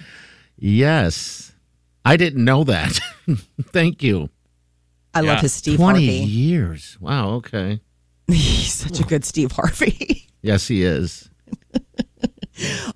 Yes, 0.58 1.52
I 2.04 2.16
didn't 2.16 2.42
know 2.44 2.64
that. 2.64 2.98
Thank 3.72 4.02
you. 4.02 4.30
I 5.12 5.20
Yeah. 5.20 5.32
love 5.32 5.40
his 5.42 5.52
Steve 5.52 5.76
Twenty 5.76 6.06
Harvey. 6.06 6.30
years. 6.30 6.96
Wow. 7.00 7.30
Okay. 7.34 7.80
He's 8.26 8.72
such 8.72 9.00
a 9.00 9.04
good 9.04 9.24
Steve 9.26 9.52
Harvey. 9.52 10.26
Yes, 10.40 10.66
he 10.68 10.82
is. 10.82 11.28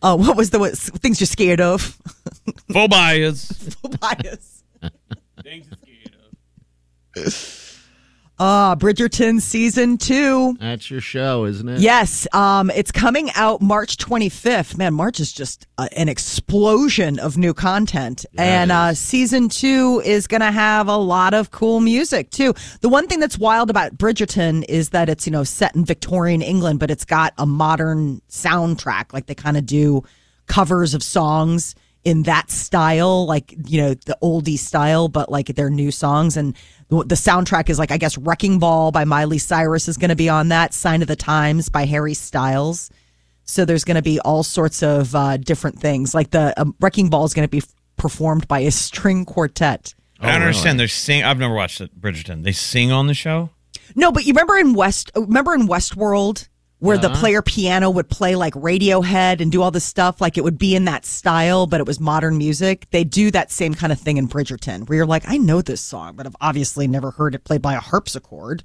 Uh, 0.01 0.17
what 0.17 0.37
was 0.37 0.51
the 0.51 0.59
what, 0.59 0.77
things 0.77 1.21
you're 1.21 1.27
scared 1.27 1.61
of? 1.61 1.99
Full 2.73 2.89
bias. 2.89 3.47
Full 3.81 3.91
bias. 4.01 4.65
Thanks, 5.45 5.69
Gato. 7.15 7.31
Ah, 8.45 8.75
Bridgerton 8.77 9.41
season 9.41 9.99
two. 9.99 10.57
That's 10.59 10.91
your 10.91 11.01
show, 11.01 11.45
isn't 11.45 11.69
it? 11.69 11.79
Yes, 11.81 12.27
um, 12.33 12.71
it's 12.71 12.91
coming 12.91 13.31
out 13.37 13.63
March 13.63 13.99
25th. 13.99 14.77
Man, 14.77 14.95
March 14.95 15.21
is 15.21 15.33
just 15.33 15.69
uh, 15.79 15.87
an 15.97 16.09
explosion 16.09 17.21
of 17.21 17.37
new 17.39 17.55
content. 17.55 18.27
and 18.37 18.73
uh, 18.73 18.95
season 18.95 19.49
two 19.49 20.03
is 20.05 20.27
going 20.27 20.41
to 20.41 20.51
have 20.51 20.89
a 20.89 20.97
lot 20.97 21.35
of 21.35 21.53
cool 21.53 21.79
music, 21.79 22.31
too. 22.31 22.53
The 22.81 22.89
one 22.89 23.07
thing 23.07 23.21
that's 23.21 23.39
wild 23.39 23.71
about 23.71 23.97
Bridgerton 23.97 24.65
is 24.69 24.89
that 24.89 25.09
it's, 25.09 25.25
you 25.25 25.31
know, 25.31 25.45
set 25.45 25.77
in 25.77 25.85
Victorian 25.85 26.43
England, 26.43 26.81
but 26.81 26.91
it's 26.91 27.05
got 27.05 27.35
a 27.39 27.47
modern 27.47 28.23
soundtrack. 28.29 29.13
Like 29.13 29.27
they 29.27 29.37
kind 29.37 29.57
of 29.57 29.67
do 29.67 30.03
covers 30.49 30.95
of 30.95 31.05
songs 31.05 31.77
in 32.05 32.25
that 32.25 32.51
style, 32.51 33.27
like, 33.27 33.55
you 33.67 33.81
know, 33.81 33.95
the 33.95 34.19
oldie 34.23 34.59
style, 34.59 35.09
but 35.09 35.31
like 35.31 35.47
they're 35.47 35.71
new 35.71 35.91
songs. 35.91 36.37
And 36.37 36.57
the 36.89 37.05
the 37.05 37.15
soundtrack 37.15 37.71
is 37.71 37.79
like, 37.79 37.93
I 37.93 37.97
guess, 37.97 38.19
Wrecking 38.19 38.59
Ball 38.59 38.91
by 38.91 39.05
Miley 39.05 39.39
Cyrus 39.39 39.89
is 39.89 39.97
going 39.97 40.11
to 40.11 40.17
be 40.17 40.29
on 40.29 40.49
that, 40.49 40.75
Sign 40.75 41.03
of 41.03 41.09
the 41.09 41.17
Times 41.17 41.69
by 41.69 41.85
Harry 41.85 42.15
Styles. 42.15 42.91
So 43.45 43.65
there's 43.65 43.85
going 43.85 43.97
to 43.97 44.03
be 44.03 44.21
all 44.21 44.43
sorts 44.43 44.83
of 44.83 45.15
uh, 45.15 45.37
different 45.37 45.79
things. 45.79 46.15
Like 46.15 46.31
the 46.31 46.59
um, 46.61 46.75
Wrecking 46.81 47.11
Ball 47.11 47.25
is 47.25 47.35
going 47.35 47.47
to 47.47 47.51
be 47.51 47.59
f- 47.59 47.75
performed 47.97 48.49
by 48.49 48.61
a 48.61 48.71
string 48.71 49.25
quartet. 49.25 49.95
I 50.21 50.33
don't 50.33 50.43
understand. 50.43 50.79
They're 50.79 50.89
sing. 50.89 51.25
I've 51.25 51.39
never 51.39 51.55
watched 51.55 51.81
it, 51.81 52.01
Bridgerton. 52.01 52.45
They 52.45 52.53
sing 52.53 52.93
on 52.93 53.09
the 53.09 53.15
show. 53.15 53.51
No, 53.97 54.13
but 54.13 54.25
you 54.25 54.33
remember 54.33 54.57
in 54.57 54.75
West, 54.75 55.11
remember 55.17 55.55
in 55.55 55.67
Westworld 55.67 56.49
where 56.83 56.99
the 56.99 57.11
player 57.11 57.43
piano 57.43 57.89
would 57.89 58.09
play 58.09 58.35
like 58.35 58.55
Radiohead 58.55 59.41
and 59.41 59.53
do 59.53 59.63
all 59.63 59.71
this 59.71 59.85
stuff, 59.85 60.21
like 60.21 60.37
it 60.37 60.43
would 60.43 60.59
be 60.59 60.75
in 60.75 60.87
that 60.87 61.07
style, 61.07 61.69
but 61.69 61.79
it 61.79 61.87
was 61.87 62.01
modern 62.01 62.37
music. 62.37 62.89
They 62.91 63.05
do 63.05 63.31
that 63.31 63.53
same 63.53 63.73
kind 63.73 63.93
of 63.93 64.01
thing 64.01 64.17
in 64.17 64.27
Bridgerton, 64.27 64.89
where 64.89 64.97
you're 64.97 65.07
like, 65.07 65.23
I 65.29 65.37
know 65.37 65.63
this 65.63 65.81
song, 65.81 66.17
but 66.17 66.27
I've 66.27 66.35
obviously 66.41 66.89
never 66.89 67.13
heard 67.13 67.37
it 67.37 67.45
played 67.45 67.63
by 67.63 67.75
a 67.75 67.81
harpsichord. 67.81 68.65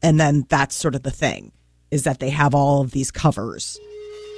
And 0.00 0.20
then 0.20 0.46
that's 0.48 0.76
sort 0.76 0.94
of 0.94 1.02
the 1.02 1.10
thing, 1.10 1.50
is 1.90 2.04
that 2.04 2.20
they 2.20 2.30
have 2.30 2.54
all 2.54 2.82
of 2.82 2.92
these 2.92 3.10
covers. 3.10 3.80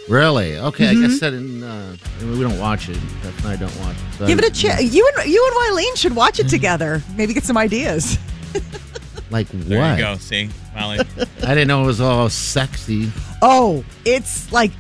Really? 0.09 0.57
Okay. 0.57 0.87
Mm-hmm. 0.87 1.05
I 1.05 1.07
guess 1.07 1.21
that 1.21 1.35
in, 1.35 1.63
uh, 1.63 1.97
we 2.23 2.41
don't 2.41 2.59
watch 2.59 2.89
it. 2.89 2.99
Beth 3.23 3.45
and 3.45 3.49
I 3.49 3.57
don't 3.57 3.79
watch 3.81 3.97
it. 3.97 4.19
So 4.19 4.27
Give 4.27 4.39
it 4.39 4.47
a 4.47 4.51
chance. 4.51 4.83
You 4.83 5.07
and 5.17 5.31
you 5.31 5.47
and 5.47 5.77
Wileen 5.77 5.97
should 5.99 6.17
watch 6.17 6.41
it 6.41 6.49
together. 6.49 7.03
Maybe 7.15 7.35
get 7.35 7.45
some 7.45 7.59
ideas. 7.59 8.19
Like 9.33 9.49
There 9.49 9.81
what? 9.81 9.99
you 9.99 10.05
go. 10.05 10.17
See, 10.19 10.49
Molly. 10.75 10.99
I 11.43 11.55
didn't 11.55 11.67
know 11.69 11.83
it 11.83 11.87
was 11.87 12.01
all 12.01 12.29
sexy. 12.29 13.11
Oh, 13.43 13.83
it's 14.05 14.53
like 14.53 14.71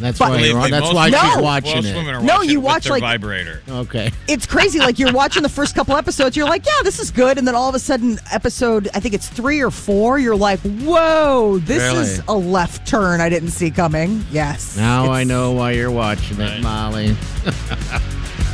That's 0.00 0.18
But- 0.18 0.30
why. 0.30 0.36
Believe 0.38 0.50
You're, 0.52 0.62
me, 0.64 0.70
that's 0.70 0.82
most- 0.86 0.94
why 0.94 1.10
she's 1.10 1.42
watching 1.42 1.74
Most 1.76 1.86
it. 1.86 1.94
women 1.96 2.14
are 2.16 2.20
No, 2.22 2.34
watching 2.34 2.50
you 2.50 2.56
it 2.56 2.58
with 2.58 2.64
watch, 2.66 2.84
their 2.84 2.92
like- 2.94 3.00
vibrator. 3.02 3.62
Okay. 3.68 4.10
it's 4.28 4.44
crazy. 4.44 4.78
Like 4.80 4.98
you're 4.98 5.12
watching 5.12 5.42
the 5.44 5.48
first 5.48 5.74
couple 5.76 5.96
episodes, 5.96 6.36
you're 6.36 6.48
like, 6.48 6.66
yeah, 6.66 6.82
this 6.82 6.98
is 6.98 7.10
good, 7.12 7.38
and 7.38 7.46
then 7.46 7.54
all 7.54 7.68
of 7.68 7.74
a 7.76 7.78
sudden, 7.78 8.18
episode 8.32 8.88
I 8.92 8.98
think 9.00 9.14
it's 9.14 9.28
three 9.28 9.60
or 9.62 9.70
four, 9.70 10.18
you're 10.18 10.34
like, 10.36 10.58
whoa, 10.60 11.58
this 11.60 11.80
Really? 11.82 12.00
is 12.00 12.22
a 12.26 12.34
left 12.34 12.86
turn 12.88 13.20
I 13.20 13.28
didn't 13.28 13.50
see 13.50 13.70
coming. 13.70 14.24
Yes. 14.32 14.76
Now 14.76 15.04
It's- 15.04 15.16
I 15.18 15.24
know 15.24 15.52
why 15.52 15.70
you're 15.72 15.92
watching 15.92 16.40
it, 16.40 16.50
Right. 16.50 16.60
Molly. 16.62 17.10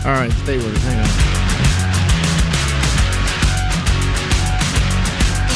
all 0.05 0.13
right, 0.13 0.31
stay 0.45 0.59
with 0.59 0.77
us. 0.77 0.83
Hang 0.85 1.01
on. 1.01 1.40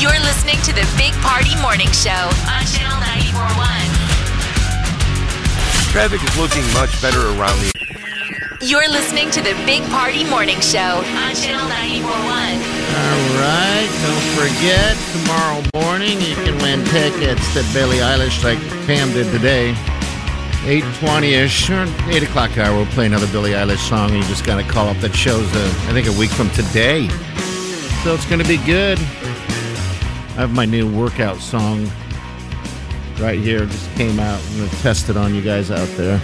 You're 0.04 0.20
listening 0.20 0.60
to 0.68 0.72
the 0.74 0.84
Big 0.98 1.14
Party 1.24 1.56
Morning 1.62 1.88
Show 1.88 2.12
on 2.12 2.60
Channel 2.68 3.00
941. 3.00 3.56
Traffic 5.88 6.20
is 6.20 6.36
looking 6.36 6.60
much 6.76 7.00
better 7.00 7.24
around 7.32 7.56
the. 7.64 7.72
You're 8.60 8.86
listening 8.86 9.30
to 9.30 9.40
the 9.40 9.54
Big 9.64 9.82
Party 9.84 10.22
Morning 10.28 10.60
Show 10.60 11.00
on 11.00 11.32
Channel 11.32 11.64
941. 11.72 12.04
All 12.04 13.32
right, 13.40 13.88
don't 14.04 14.28
forget 14.36 14.92
tomorrow 15.16 15.64
morning 15.72 16.20
you 16.20 16.36
can 16.36 16.60
win 16.60 16.84
tickets 16.92 17.54
to 17.54 17.64
Billie 17.72 18.04
Eilish 18.04 18.44
like 18.44 18.60
Pam 18.86 19.10
did 19.14 19.32
today. 19.32 19.72
820-ish 20.68 21.70
or 21.70 21.88
8 22.12 22.22
o'clock 22.22 22.58
hour, 22.58 22.76
we'll 22.76 22.84
play 22.92 23.06
another 23.06 23.26
Billie 23.28 23.52
Eilish 23.52 23.88
song. 23.88 24.12
You 24.12 24.22
just 24.24 24.44
got 24.44 24.62
to 24.62 24.70
call 24.70 24.88
up 24.88 24.98
that 24.98 25.14
shows, 25.16 25.48
uh, 25.56 25.88
I 25.88 25.94
think, 25.94 26.08
a 26.08 26.12
week 26.12 26.30
from 26.30 26.50
today. 26.50 27.08
So 28.04 28.12
it's 28.12 28.26
going 28.26 28.42
to 28.42 28.46
be 28.46 28.58
good. 28.66 28.98
I 30.36 30.38
have 30.38 30.52
my 30.52 30.64
new 30.64 30.92
workout 30.92 31.36
song 31.38 31.88
right 33.20 33.38
here. 33.38 33.66
Just 33.66 33.94
came 33.94 34.18
out. 34.18 34.42
I'm 34.42 34.56
going 34.58 34.68
to 34.68 34.76
test 34.76 35.08
it 35.08 35.16
on 35.16 35.32
you 35.32 35.42
guys 35.42 35.70
out 35.70 35.88
there. 35.96 36.20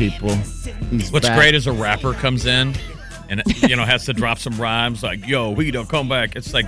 People. 0.00 0.34
He's 0.90 1.12
What's 1.12 1.28
back. 1.28 1.36
great 1.36 1.54
is 1.54 1.66
a 1.66 1.72
rapper 1.72 2.14
comes 2.14 2.46
in 2.46 2.74
and 3.28 3.42
you 3.68 3.76
know 3.76 3.84
has 3.84 4.06
to 4.06 4.14
drop 4.14 4.38
some 4.38 4.58
rhymes 4.58 5.02
like 5.02 5.28
"Yo, 5.28 5.50
we 5.50 5.70
don't 5.70 5.88
come 5.90 6.08
back." 6.08 6.36
It's 6.36 6.54
like 6.54 6.66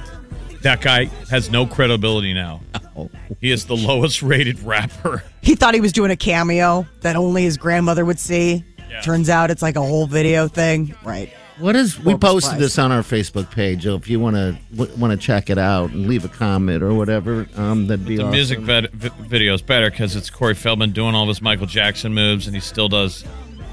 that 0.60 0.82
guy 0.82 1.06
has 1.30 1.50
no 1.50 1.66
credibility 1.66 2.34
now. 2.34 2.60
Oh. 2.94 3.09
He 3.40 3.50
is 3.50 3.64
the 3.64 3.74
lowest 3.74 4.22
rated 4.22 4.60
rapper. 4.60 5.24
He 5.40 5.54
thought 5.54 5.72
he 5.72 5.80
was 5.80 5.92
doing 5.92 6.10
a 6.10 6.16
cameo 6.16 6.86
that 7.00 7.16
only 7.16 7.42
his 7.44 7.56
grandmother 7.56 8.04
would 8.04 8.20
see. 8.20 8.64
Turns 9.02 9.30
out 9.30 9.50
it's 9.50 9.62
like 9.62 9.76
a 9.76 9.80
whole 9.80 10.06
video 10.06 10.46
thing. 10.46 10.94
Right. 11.02 11.32
What 11.58 11.76
is? 11.76 11.98
We 12.00 12.14
posted 12.16 12.50
Christ. 12.50 12.60
this 12.60 12.78
on 12.78 12.90
our 12.92 13.02
Facebook 13.02 13.50
page. 13.50 13.84
So 13.84 13.94
if 13.94 14.08
you 14.08 14.18
want 14.18 14.36
to 14.36 14.56
want 14.98 15.10
to 15.12 15.16
check 15.16 15.50
it 15.50 15.58
out 15.58 15.90
and 15.90 16.06
leave 16.08 16.24
a 16.24 16.28
comment 16.28 16.82
or 16.82 16.94
whatever, 16.94 17.46
um, 17.56 17.86
that'd 17.86 18.06
be 18.06 18.16
The 18.16 18.22
awesome. 18.22 18.30
music 18.32 18.58
vid- 18.60 18.90
video 18.92 19.54
is 19.54 19.62
better 19.62 19.90
because 19.90 20.16
it's 20.16 20.30
Corey 20.30 20.54
Feldman 20.54 20.92
doing 20.92 21.14
all 21.14 21.28
his 21.28 21.42
Michael 21.42 21.66
Jackson 21.66 22.14
moves, 22.14 22.46
and 22.46 22.54
he 22.56 22.60
still 22.60 22.88
does. 22.88 23.24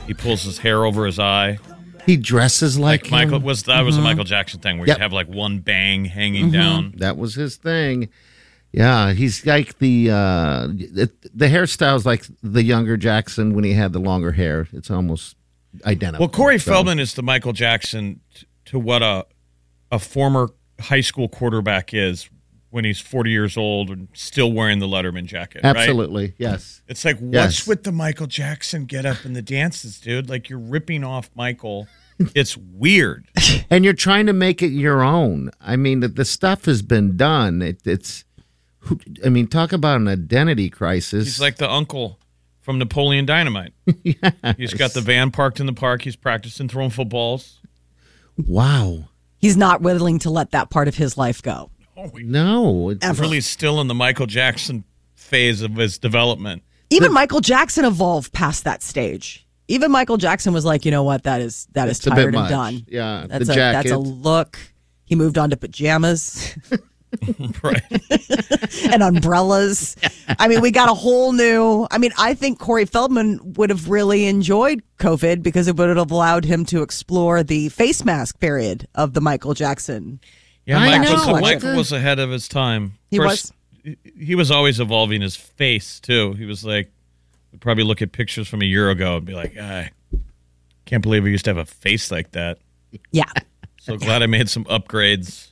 He 0.08 0.14
pulls 0.14 0.44
his 0.44 0.58
hair 0.60 0.84
over 0.84 1.06
his 1.06 1.20
eye. 1.20 1.58
He 2.06 2.18
dresses 2.18 2.78
like, 2.80 3.12
Michael 3.12 3.38
him. 3.38 3.44
was 3.44 3.64
that 3.64 3.82
was 3.82 3.96
a 3.98 4.00
Mhm. 4.00 4.04
Michael 4.04 4.24
Jackson 4.24 4.60
thing 4.60 4.78
where 4.80 4.88
Yep. 4.88 4.98
you 4.98 5.02
have 5.04 5.14
like 5.14 5.28
one 5.28 5.60
bang 5.60 6.06
hanging 6.06 6.50
Mhm. 6.50 6.54
down. 6.54 6.94
That 6.98 7.18
was 7.18 7.36
his 7.36 7.56
thing. 7.56 8.10
Yeah, 8.74 9.14
he's 9.14 9.46
like 9.46 9.80
the 9.80 10.12
uh 10.12 10.68
it, 10.78 11.12
the 11.38 11.48
hairstyle's 11.48 12.06
like 12.06 12.26
the 12.44 12.64
younger 12.64 12.98
Jackson 12.98 13.54
when 13.54 13.64
he 13.64 13.74
had 13.74 13.94
the 13.94 14.00
longer 14.00 14.34
hair. 14.34 14.68
It's 14.74 14.92
almost 14.92 15.36
identical. 15.86 16.26
Well, 16.26 16.30
Corey 16.34 16.60
So- 16.60 16.72
Feldman 16.72 17.00
is 17.00 17.14
the 17.14 17.24
Michael 17.24 17.54
Jackson 17.54 18.20
t- 18.34 18.46
to 18.66 18.80
what 18.80 19.02
a 19.02 19.26
a 19.92 19.98
former 20.00 20.50
high 20.80 21.02
school 21.02 21.28
quarterback 21.28 21.94
is 21.94 22.30
when 22.70 22.86
he's 22.86 23.00
40 23.00 23.32
years 23.32 23.58
old 23.58 23.90
and 23.90 24.08
still 24.14 24.54
wearing 24.54 24.78
the 24.78 24.86
Letterman 24.88 25.26
jacket. 25.26 25.62
right? 25.64 25.76
Absolutely, 25.76 26.36
yes. 26.38 26.84
It's 26.88 27.04
like, 27.04 27.18
what's 27.18 27.34
Yes. 27.34 27.68
with 27.68 27.84
the 27.84 27.92
Michael 27.92 28.28
Jackson 28.28 28.86
get 28.86 29.04
up 29.08 29.26
in 29.26 29.34
the 29.34 29.42
dances, 29.42 30.00
dude? 30.00 30.30
Like, 30.30 30.48
you're 30.50 30.60
ripping 30.60 31.04
off 31.04 31.30
Michael. 31.36 31.88
It's 32.36 32.56
weird. 32.58 33.28
and 33.72 33.84
you're 33.86 33.94
trying 33.94 34.26
to 34.28 34.34
make 34.34 34.62
it 34.62 34.72
your 34.72 35.02
own. 35.02 35.50
I 35.62 35.78
mean, 35.78 36.02
the, 36.02 36.10
the 36.10 36.26
stuff 36.26 36.66
has 36.66 36.82
been 36.82 37.16
done. 37.18 37.62
It, 37.62 37.80
it's, 37.86 38.26
I 39.26 39.30
mean, 39.30 39.48
talk 39.48 39.72
about 39.72 40.02
an 40.02 40.08
identity 40.10 40.70
crisis. 40.70 41.24
He's 41.26 41.40
like 41.42 41.56
the 41.56 41.72
uncle 41.72 42.20
from 42.70 42.78
Napoleon 42.78 43.26
Dynamite. 43.26 43.74
He's 44.58 44.76
got 44.76 44.94
the 44.94 45.02
van 45.02 45.32
parked 45.32 45.60
in 45.60 45.66
the 45.66 45.74
park. 45.74 46.04
He's 46.04 46.16
practicing 46.16 46.68
throwing 46.68 46.92
footballs. 46.92 47.58
wow. 48.38 49.06
He's 49.40 49.58
not 49.58 49.82
willing 49.82 50.20
to 50.20 50.30
let 50.30 50.52
that 50.52 50.70
part 50.70 50.88
of 50.88 50.94
his 50.94 51.18
life 51.18 51.42
go. 51.42 51.72
No, 52.14 52.90
it's 52.92 53.04
He's 53.04 53.20
really 53.20 53.42
still 53.42 53.82
in 53.82 53.88
the 53.88 53.96
Michael 53.96 54.28
Jackson 54.28 54.84
phase 55.16 55.64
of 55.64 55.78
his 55.78 55.98
development. 55.98 56.62
Even 56.92 57.12
Michael 57.12 57.42
Jackson 57.42 57.86
evolved 57.86 58.34
past 58.34 58.66
that 58.66 58.84
stage. 58.84 59.48
Even 59.68 59.90
Michael 59.92 60.18
Jackson 60.18 60.54
was 60.54 60.64
like, 60.64 60.86
you 60.86 60.92
know 60.92 61.02
what, 61.02 61.24
that 61.24 61.42
is 61.42 61.68
that 61.72 61.90
is 61.90 61.98
It's 61.98 62.06
a 62.06 62.12
bit 62.12 62.16
tired 62.18 62.28
and 62.28 62.36
much. 62.36 62.50
done. 62.52 62.86
Yeah, 62.88 63.26
that's 63.28 63.48
the 63.48 63.54
a 63.54 63.56
that's 63.56 63.90
a 63.90 63.98
look. 63.98 64.60
He 65.06 65.16
moved 65.16 65.40
on 65.40 65.50
to 65.50 65.58
pajamas 65.58 66.56
right. 67.64 67.82
and 68.92 69.04
umbrellas. 69.04 69.96
I 70.28 70.48
mean, 70.48 70.62
we 70.62 70.72
got 70.72 70.90
a 70.90 70.94
whole 70.94 71.34
new. 71.34 71.88
I 71.92 71.98
mean, 71.98 72.12
I 72.18 72.34
think 72.34 72.60
Corey 72.60 72.86
Feldman 72.86 73.54
would 73.56 73.70
have 73.70 73.90
really 73.90 74.26
enjoyed 74.26 74.84
COVID 75.00 75.42
because 75.42 75.68
it 75.68 75.76
would 75.78 75.96
have 75.96 76.12
allowed 76.12 76.46
him 76.46 76.66
to 76.66 76.82
explore 76.82 77.44
the 77.44 77.70
face 77.70 78.06
mask 78.06 78.40
period 78.40 78.88
of 78.96 79.14
the 79.14 79.22
Michael 79.22 79.54
Jackson. 79.54 80.20
Yeah, 80.66 80.80
I 80.80 81.00
Mike, 81.00 81.10
was, 81.10 81.28
know. 81.28 81.40
Michael 81.40 81.76
was 81.76 81.92
ahead 81.92 82.20
of 82.20 82.30
his 82.30 82.48
time. 82.48 82.94
He 83.10 83.18
First, 83.18 83.54
he- 83.84 83.98
He 84.04 84.36
was 84.36 84.52
always 84.52 84.80
evolving 84.80 85.22
his 85.22 85.36
face 85.36 86.00
too. 86.00 86.34
He 86.34 86.46
was 86.46 86.64
like, 86.64 86.92
would 87.52 87.62
probably 87.62 87.84
look 87.84 88.02
at 88.02 88.12
pictures 88.12 88.48
from 88.48 88.62
a 88.62 88.66
year 88.66 88.92
ago 88.92 89.18
and 89.18 89.26
be 89.26 89.34
like, 89.34 89.58
I 89.58 89.90
can't 90.86 91.02
believe 91.02 91.26
I 91.26 91.30
used 91.30 91.46
to 91.46 91.50
have 91.50 91.58
a 91.58 91.66
face 91.66 92.12
like 92.12 92.32
that. 92.32 92.60
Yeah. 93.12 93.24
So 93.80 93.98
glad 93.98 94.22
I 94.22 94.28
made 94.28 94.50
some 94.50 94.66
upgrades. 94.66 95.49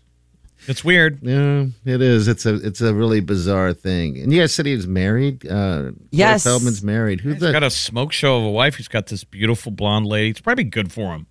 It's 0.67 0.83
weird. 0.83 1.19
Yeah, 1.21 1.65
it 1.85 2.01
is. 2.01 2.27
It's 2.27 2.45
a 2.45 2.55
it's 2.55 2.81
a 2.81 2.93
really 2.93 3.19
bizarre 3.19 3.73
thing. 3.73 4.17
And 4.19 4.33
you 4.33 4.41
guys 4.41 4.53
said 4.53 4.65
he 4.65 4.75
married. 4.87 5.45
Uh, 5.45 5.81
Corey 5.83 5.95
Yes. 6.11 6.43
Feldman's 6.43 6.83
married. 6.83 7.21
Who's 7.21 7.35
He's 7.35 7.41
the? 7.41 7.51
got 7.51 7.63
a 7.63 7.69
smoke 7.69 8.11
show 8.11 8.37
of 8.37 8.43
a 8.43 8.49
wife. 8.49 8.75
He's 8.75 8.87
got 8.87 9.07
this 9.07 9.23
beautiful 9.23 9.71
blonde 9.71 10.05
lady. 10.07 10.31
It's 10.31 10.41
probably 10.41 10.63
good 10.65 10.91
for 10.91 11.13
him. 11.13 11.27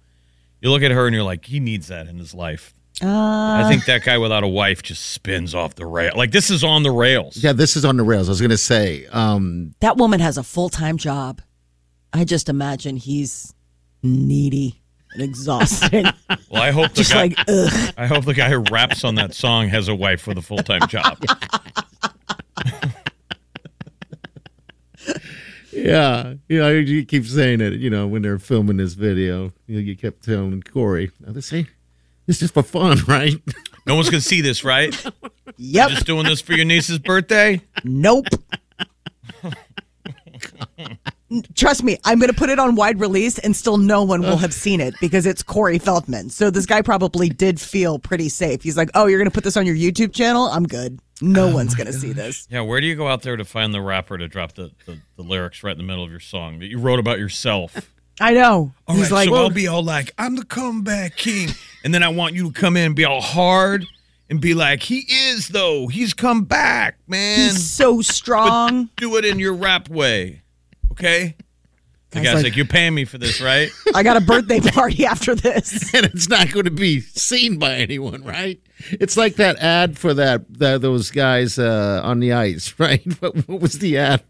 You 0.61 0.71
look 0.71 0.83
at 0.83 0.91
her 0.91 1.07
and 1.07 1.15
you're 1.15 1.25
like, 1.25 1.45
he 1.45 1.61
needs 1.61 1.89
that 1.89 2.07
in 2.07 2.19
his 2.19 2.33
life. 2.35 2.73
Uh, 3.03 3.07
I 3.09 3.67
think 3.69 3.85
that 3.85 4.05
guy 4.05 4.17
without 4.17 4.43
a 4.43 4.49
wife 4.49 4.83
just 4.83 5.05
spins 5.11 5.55
off 5.55 5.75
the 5.75 5.85
rail. 5.85 6.15
Like 6.17 6.31
this 6.31 6.49
is 6.49 6.65
on 6.65 6.83
the 6.83 6.91
rails. 6.91 7.37
Yeah, 7.37 7.53
this 7.53 7.77
is 7.77 7.85
on 7.85 7.99
the 7.99 8.05
rails. 8.05 8.29
I 8.29 8.33
was 8.33 8.41
going 8.41 8.51
to 8.53 8.57
say. 8.57 9.07
Um, 9.13 9.75
that 9.81 9.99
woman 9.99 10.21
has 10.21 10.39
a 10.39 10.43
full 10.43 10.71
time 10.71 10.97
job. 10.97 11.43
I 12.15 12.25
just 12.25 12.49
imagine 12.49 12.97
he's 12.97 13.53
needy 14.03 14.81
and 15.17 15.25
exhausted. 15.25 16.07
Well, 16.49 16.63
I 16.63 16.71
hope 16.71 16.91
the 16.91 16.99
Just 16.99 17.13
guy. 17.13 17.23
like, 17.23 17.37
ugh. 17.49 17.95
I 17.99 18.07
hope 18.07 18.25
the 18.25 18.33
guy 18.33 18.49
who 18.49 18.59
raps 18.71 19.03
on 19.05 19.17
that 19.17 19.35
song 19.35 19.69
has 19.69 19.89
a 19.89 19.95
wife 19.95 20.27
with 20.29 20.39
a 20.39 20.43
full 20.43 20.59
time 20.59 20.81
job. 20.89 21.19
yeah, 25.73 26.35
you 26.49 26.59
know, 26.61 26.71
you 26.71 27.05
keep 27.05 27.27
saying 27.27 27.61
it. 27.61 27.75
You 27.75 27.91
know, 27.91 28.07
when 28.07 28.23
they're 28.23 28.39
filming 28.39 28.77
this 28.77 28.95
video, 28.95 29.53
you, 29.67 29.75
know, 29.77 29.81
you 29.81 29.97
kept 29.97 30.25
telling 30.25 30.63
Corey, 30.63 31.11
this 31.21 31.53
ain't. 31.53 31.69
This 32.27 32.43
is 32.43 32.51
for 32.51 32.63
fun, 32.63 32.99
right?" 33.09 33.35
No 33.87 33.95
one's 33.97 34.09
gonna 34.09 34.21
see 34.21 34.41
this, 34.41 34.65
right? 34.65 34.95
Yep. 35.57 35.91
Just 35.91 36.07
doing 36.07 36.25
this 36.25 36.41
for 36.41 36.55
your 36.55 36.65
niece's 36.65 36.99
birthday. 36.99 37.61
Nope. 37.85 38.27
Trust 41.55 41.83
me, 41.83 41.99
I'm 42.05 42.19
going 42.21 42.31
to 42.31 42.37
put 42.37 42.51
it 42.51 42.59
on 42.59 42.77
wide 42.77 43.01
release 43.01 43.39
and 43.39 43.55
still 43.57 43.79
no 43.79 44.05
one 44.05 44.23
will 44.23 44.37
have 44.37 44.55
seen 44.55 44.81
it 44.81 44.95
because 45.01 45.27
it's 45.27 45.43
Corey 45.43 45.79
Feldman. 45.79 46.31
So 46.31 46.51
this 46.51 46.67
guy 46.67 46.83
probably 46.83 47.29
did 47.29 47.61
feel 47.61 47.99
pretty 47.99 48.29
safe. 48.29 48.63
He's 48.63 48.77
like, 48.77 48.91
oh, 48.95 49.07
you're 49.07 49.19
going 49.19 49.31
to 49.31 49.35
put 49.35 49.43
this 49.43 49.57
on 49.57 49.67
your 49.67 49.75
YouTube 49.75 50.15
channel? 50.15 50.45
I'm 50.45 50.67
good. 50.67 51.01
No 51.21 51.53
one's 51.53 51.75
going 51.75 51.87
to 51.89 51.93
see 51.93 52.13
this. 52.13 52.47
Yeah, 52.51 52.61
where 52.61 52.81
do 52.81 52.87
you 52.87 52.95
go 52.95 53.09
out 53.09 53.23
there 53.23 53.37
to 53.37 53.45
find 53.45 53.75
the 53.75 53.81
rapper 53.81 54.19
to 54.19 54.29
drop 54.29 54.53
the, 54.53 54.71
the, 54.85 55.01
the 55.17 55.23
lyrics 55.23 55.63
right 55.63 55.73
in 55.73 55.79
the 55.79 55.85
middle 55.85 56.05
of 56.05 56.11
your 56.11 56.21
song 56.21 56.59
that 56.61 56.67
you 56.67 56.79
wrote 56.79 57.01
about 57.01 57.19
yourself? 57.19 57.91
I 58.21 58.33
know. 58.33 58.73
All 58.87 58.97
He's 58.97 59.11
right, 59.11 59.19
like, 59.19 59.29
so 59.29 59.35
I'll 59.35 59.51
be 59.51 59.67
all 59.67 59.83
like, 59.83 60.13
I'm 60.19 60.37
the 60.37 60.45
comeback 60.45 61.17
king. 61.17 61.49
And 61.85 61.93
then 61.93 62.03
I 62.03 62.09
want 62.09 62.35
you 62.35 62.53
to 62.53 62.53
come 62.53 62.77
in 62.77 62.87
and 62.87 62.97
be 62.97 63.05
all 63.05 63.21
hard 63.21 63.85
and 64.31 64.41
be 64.41 64.55
like, 64.55 64.83
he 64.83 65.05
is, 65.09 65.49
though. 65.49 65.87
He's 65.89 66.15
come 66.15 66.45
back, 66.45 66.99
man. 67.07 67.39
he's 67.39 67.65
so 67.65 68.01
strong. 68.01 68.91
Do 68.97 69.17
it 69.17 69.25
in 69.25 69.39
your 69.39 69.55
rap 69.55 69.89
way. 69.89 70.43
Okay? 70.99 71.37
The 72.11 72.17
Guy's 72.21 72.25
guy's 72.25 72.35
like- 72.37 72.45
like, 72.45 72.57
You're 72.57 72.67
paying 72.67 72.95
me 72.95 73.05
for 73.05 73.19
this, 73.19 73.41
right? 73.41 73.69
I 73.95 74.03
got 74.03 74.17
a 74.17 74.21
birthday 74.21 74.61
party 74.61 75.05
after 75.05 75.35
this. 75.35 75.93
and 75.95 76.07
it's 76.07 76.29
not 76.29 76.51
going 76.53 76.65
to 76.65 76.71
be 76.71 77.01
seen 77.01 77.59
by 77.59 77.75
anyone, 77.77 78.23
right? 78.25 78.61
It's 78.91 79.17
like 79.17 79.37
that 79.37 79.57
ad 79.59 79.99
for 79.99 80.15
that, 80.15 80.45
that 80.59 80.81
those 80.81 81.11
guys 81.11 81.59
uh, 81.59 82.01
on 82.05 82.21
the 82.21 82.33
ice, 82.33 82.75
right? 82.79 83.03
What, 83.21 83.49
what 83.49 83.61
was 83.61 83.79
the 83.81 83.99
ad? 83.99 84.23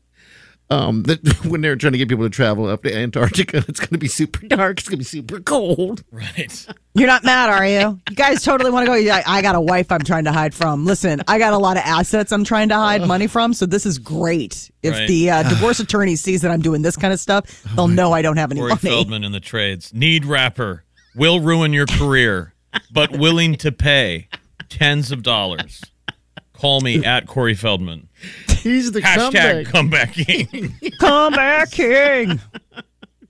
Um, 0.68 1.02
that 1.04 1.44
when 1.44 1.60
they're 1.60 1.76
trying 1.76 1.92
to 1.92 1.98
get 1.98 2.08
people 2.08 2.24
to 2.24 2.30
travel 2.30 2.66
up 2.66 2.82
to 2.82 2.92
Antarctica, 2.94 3.58
it's 3.68 3.78
going 3.78 3.90
to 3.90 3.98
be 3.98 4.08
super 4.08 4.46
dark. 4.48 4.80
It's 4.80 4.88
going 4.88 4.96
to 4.96 5.00
be 5.00 5.04
super 5.04 5.38
cold. 5.40 6.02
Right. 6.10 6.66
You're 6.94 7.06
not 7.06 7.22
mad, 7.24 7.50
are 7.50 7.64
you? 7.66 8.00
You 8.10 8.16
guys 8.16 8.42
totally 8.42 8.70
want 8.72 8.84
to 8.84 8.90
go. 8.90 8.94
You're 8.94 9.12
like, 9.12 9.28
I 9.28 9.42
got 9.42 9.54
a 9.54 9.60
wife 9.60 9.92
I'm 9.92 10.00
trying 10.02 10.24
to 10.24 10.32
hide 10.32 10.54
from. 10.54 10.84
Listen, 10.84 11.22
I 11.28 11.38
got 11.38 11.52
a 11.52 11.58
lot 11.58 11.76
of 11.76 11.82
assets 11.84 12.32
I'm 12.32 12.42
trying 12.42 12.70
to 12.70 12.74
hide 12.74 13.06
money 13.06 13.26
from, 13.28 13.52
so 13.54 13.64
this 13.66 13.86
is 13.86 13.98
great. 13.98 14.70
If 14.82 14.92
Right. 14.94 15.06
the 15.06 15.30
uh, 15.30 15.42
divorce 15.48 15.78
attorney 15.78 16.16
sees 16.16 16.42
that 16.42 16.50
I'm 16.50 16.62
doing 16.62 16.82
this 16.82 16.96
kind 16.96 17.12
of 17.12 17.20
stuff, 17.20 17.62
they'll 17.76 17.86
know 17.86 18.12
I 18.12 18.22
don't 18.22 18.38
have 18.38 18.50
any 18.50 18.60
Corey 18.60 18.70
money. 18.70 18.80
Feldman 18.80 19.24
in 19.24 19.32
the 19.32 19.40
trades. 19.40 19.92
Need 19.94 20.24
rapper. 20.24 20.84
Will 21.14 21.40
ruin 21.40 21.72
your 21.72 21.86
career, 21.86 22.54
but 22.92 23.12
willing 23.12 23.54
to 23.56 23.70
pay 23.72 24.28
tens 24.68 25.12
of 25.12 25.22
dollars. 25.22 25.82
Call 26.58 26.80
me 26.80 27.04
at 27.04 27.26
Corey 27.26 27.54
Feldman. 27.54 28.08
He's 28.58 28.92
the 28.92 29.00
Hashtag 29.00 29.66
comeback. 29.66 29.66
comeback 29.66 30.12
king. 30.50 30.74
Come 30.98 31.32
back, 31.34 31.70
King. 31.70 32.40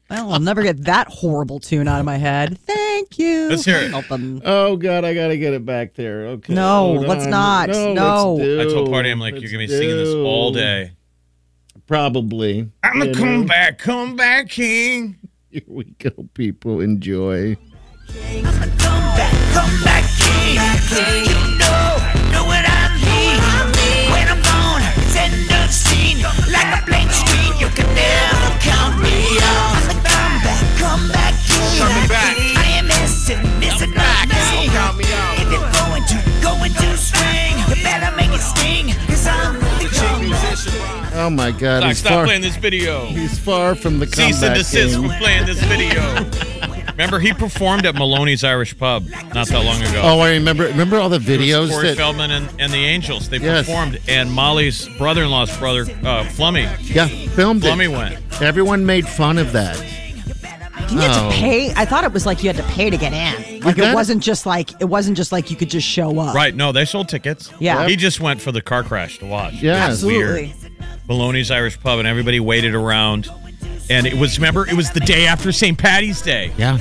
Well, 0.08 0.32
I'll 0.32 0.40
never 0.40 0.62
get 0.62 0.84
that 0.84 1.08
horrible 1.08 1.58
tune 1.58 1.88
out 1.88 1.98
of 1.98 2.06
my 2.06 2.16
head. 2.16 2.58
Thank 2.60 3.18
you. 3.18 3.48
Let's 3.48 3.64
hear 3.64 3.78
it. 3.78 3.90
Help 3.90 4.10
'em. 4.12 4.40
Oh 4.44 4.76
God, 4.76 5.04
I 5.04 5.12
gotta 5.14 5.36
get 5.36 5.52
it 5.52 5.66
back 5.66 5.94
there. 5.94 6.26
Okay. 6.26 6.54
No, 6.54 6.94
hold 6.94 7.08
let's 7.08 7.24
on. 7.24 7.30
not. 7.30 7.68
No. 7.70 8.34
let's 8.34 8.46
do. 8.46 8.60
I 8.60 8.64
told 8.72 8.90
Party, 8.90 9.10
I'm 9.10 9.18
like, 9.18 9.34
you're 9.40 9.50
gonna 9.50 9.58
be 9.58 9.66
singing 9.68 9.96
this 9.96 10.14
all 10.14 10.52
day. 10.52 10.92
Probably. 11.88 12.70
I'm 12.84 13.02
a 13.02 13.06
You 13.06 13.12
know? 13.12 13.18
comeback, 13.18 13.78
comeback 13.78 14.48
king. 14.48 15.16
Here 15.50 15.62
we 15.66 15.84
go, 15.98 16.10
people. 16.34 16.80
Enjoy. 16.80 17.56
Come 18.06 18.42
back, 18.44 19.32
come 19.52 19.84
back, 19.84 20.04
king. 20.20 21.55
Oh 41.18 41.30
my 41.30 41.50
God, 41.50 41.78
Stop, 41.78 41.88
he's 41.88 41.98
stop 41.98 42.12
far. 42.12 42.24
playing 42.26 42.42
this 42.42 42.56
video. 42.56 43.06
He's 43.06 43.36
far 43.36 43.74
from 43.74 43.98
the 43.98 44.06
Cease 44.06 44.42
and 44.42 44.54
desist 44.54 44.94
king. 44.94 45.08
from 45.08 45.18
playing 45.18 45.46
this 45.46 45.60
video. 45.64 46.02
Remember, 46.96 47.18
he 47.18 47.32
performed 47.34 47.84
at 47.86 47.94
Maloney's 47.94 48.42
Irish 48.42 48.76
Pub 48.78 49.04
not 49.34 49.48
that 49.48 49.64
long 49.64 49.82
ago. 49.82 50.00
Oh, 50.02 50.20
I 50.20 50.30
remember. 50.32 50.64
Remember 50.64 50.96
all 50.98 51.08
the 51.10 51.18
videos 51.18 51.68
Corey 51.70 51.88
that. 51.88 51.96
Feldman 51.96 52.30
and, 52.30 52.48
and 52.58 52.72
the 52.72 52.84
Angels. 52.84 53.28
They 53.28 53.36
Yes. 53.38 53.66
performed, 53.66 54.00
and 54.08 54.32
Molly's 54.32 54.88
brother-in-law's 54.96 55.56
brother, 55.58 55.82
uh, 56.04 56.24
Flummy, 56.24 56.66
Yeah, 56.82 57.06
filmed 57.06 57.62
Flummy 57.62 57.84
it. 57.84 57.88
went. 57.88 58.18
Everyone 58.42 58.86
made 58.86 59.06
fun 59.06 59.36
of 59.38 59.52
that. 59.52 59.76
You 60.90 60.98
had 61.00 61.10
Oh. 61.10 61.30
to 61.30 61.36
pay. 61.36 61.72
I 61.74 61.84
thought 61.84 62.04
it 62.04 62.12
was 62.12 62.26
like 62.26 62.42
you 62.42 62.48
had 62.48 62.56
to 62.56 62.62
pay 62.72 62.88
to 62.90 62.96
get 62.96 63.12
in. 63.12 63.60
Like 63.60 63.76
it 63.76 63.84
it. 63.84 63.94
wasn't 63.94 64.22
just 64.22 64.46
like 64.46 64.70
it 64.80 64.84
wasn't 64.84 65.16
just 65.16 65.32
like 65.32 65.50
you 65.50 65.56
could 65.56 65.68
just 65.68 65.86
show 65.86 66.18
up. 66.20 66.34
Right? 66.34 66.54
No, 66.54 66.70
they 66.72 66.84
sold 66.84 67.08
tickets. 67.08 67.50
Yeah. 67.58 67.86
he 67.88 67.96
just 67.96 68.20
went 68.20 68.40
for 68.40 68.52
the 68.52 68.62
car 68.62 68.84
crash 68.84 69.18
to 69.18 69.26
watch. 69.26 69.54
Yeah. 69.54 69.74
Absolutely. 69.74 70.54
Maloney's 71.08 71.50
Irish 71.50 71.78
Pub, 71.80 71.98
and 71.98 72.06
everybody 72.08 72.40
waited 72.40 72.74
around. 72.74 73.28
And 73.88 74.06
it 74.06 74.14
was 74.14 74.38
remember 74.38 74.66
it 74.68 74.74
was 74.74 74.90
the 74.90 75.00
day 75.00 75.26
after 75.26 75.52
St. 75.52 75.78
Patty's 75.78 76.20
Day 76.22 76.52
Yeah. 76.56 76.78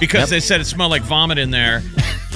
because 0.00 0.20
Yep. 0.22 0.28
they 0.30 0.40
said 0.40 0.60
it 0.60 0.64
smelled 0.66 0.90
like 0.90 1.02
vomit 1.02 1.36
in 1.38 1.50
there, 1.50 1.82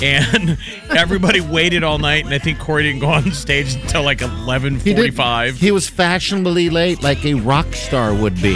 and 0.03 0.59
everybody 0.91 1.41
waited 1.41 1.83
all 1.85 1.99
night. 1.99 2.25
And 2.27 2.35
I 2.35 2.39
think 2.39 2.59
Corey 2.59 2.83
didn't 2.83 3.01
go 3.01 3.09
on 3.09 3.33
stage 3.33 3.75
until 3.75 4.03
like 4.03 4.21
eleven 4.21 4.79
forty-five. 4.79 5.55
He 5.55 5.59
did- 5.61 5.65
He 5.67 5.71
was 5.73 5.89
fashionably 5.89 6.69
late, 6.71 7.03
like 7.03 7.25
a 7.25 7.35
rock 7.35 7.73
star 7.75 8.13
would 8.15 8.35
be. 8.43 8.55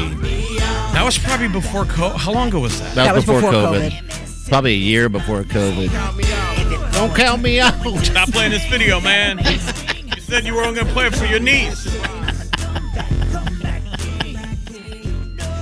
That 0.92 1.02
was 1.04 1.18
probably 1.18 1.48
before. 1.48 1.84
Co- 1.86 2.10
How 2.10 2.32
long 2.32 2.48
ago 2.48 2.60
was 2.60 2.78
that? 2.80 2.94
That, 2.94 3.04
That 3.06 3.14
was 3.16 3.26
was 3.26 3.36
before, 3.42 3.50
before 3.52 3.72
COVID. 3.80 4.48
Probably 4.48 4.72
a 4.74 4.76
year 4.76 5.08
before 5.08 5.42
COVID. 5.44 6.92
Don't 6.92 7.14
count 7.16 7.42
me 7.42 7.58
out. 7.58 7.74
Stop 8.04 8.28
playing 8.30 8.52
this 8.52 8.64
video, 8.70 9.00
man. 9.00 9.38
You 9.38 10.20
said 10.20 10.44
you 10.44 10.54
were 10.54 10.62
only 10.62 10.78
gonna 10.80 10.92
play 10.92 11.06
it 11.06 11.14
for 11.16 11.24
your 11.24 11.40
niece. 11.40 11.86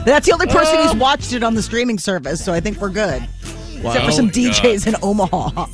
That's 0.05 0.27
the 0.27 0.33
only 0.33 0.47
person 0.47 0.77
Oh. 0.79 0.89
who's 0.89 0.97
watched 0.97 1.33
it 1.33 1.43
on 1.43 1.55
the 1.55 1.63
streaming 1.63 1.99
service, 1.99 2.45
so 2.45 2.53
I 2.53 2.61
think 2.61 2.81
we're 2.81 2.91
good. 2.91 3.23
Except 3.77 4.05
for 4.05 4.13
some 4.13 4.27
oh 4.27 4.31
DJs 4.31 4.87
in 4.87 4.95
Omaha. 5.03 5.67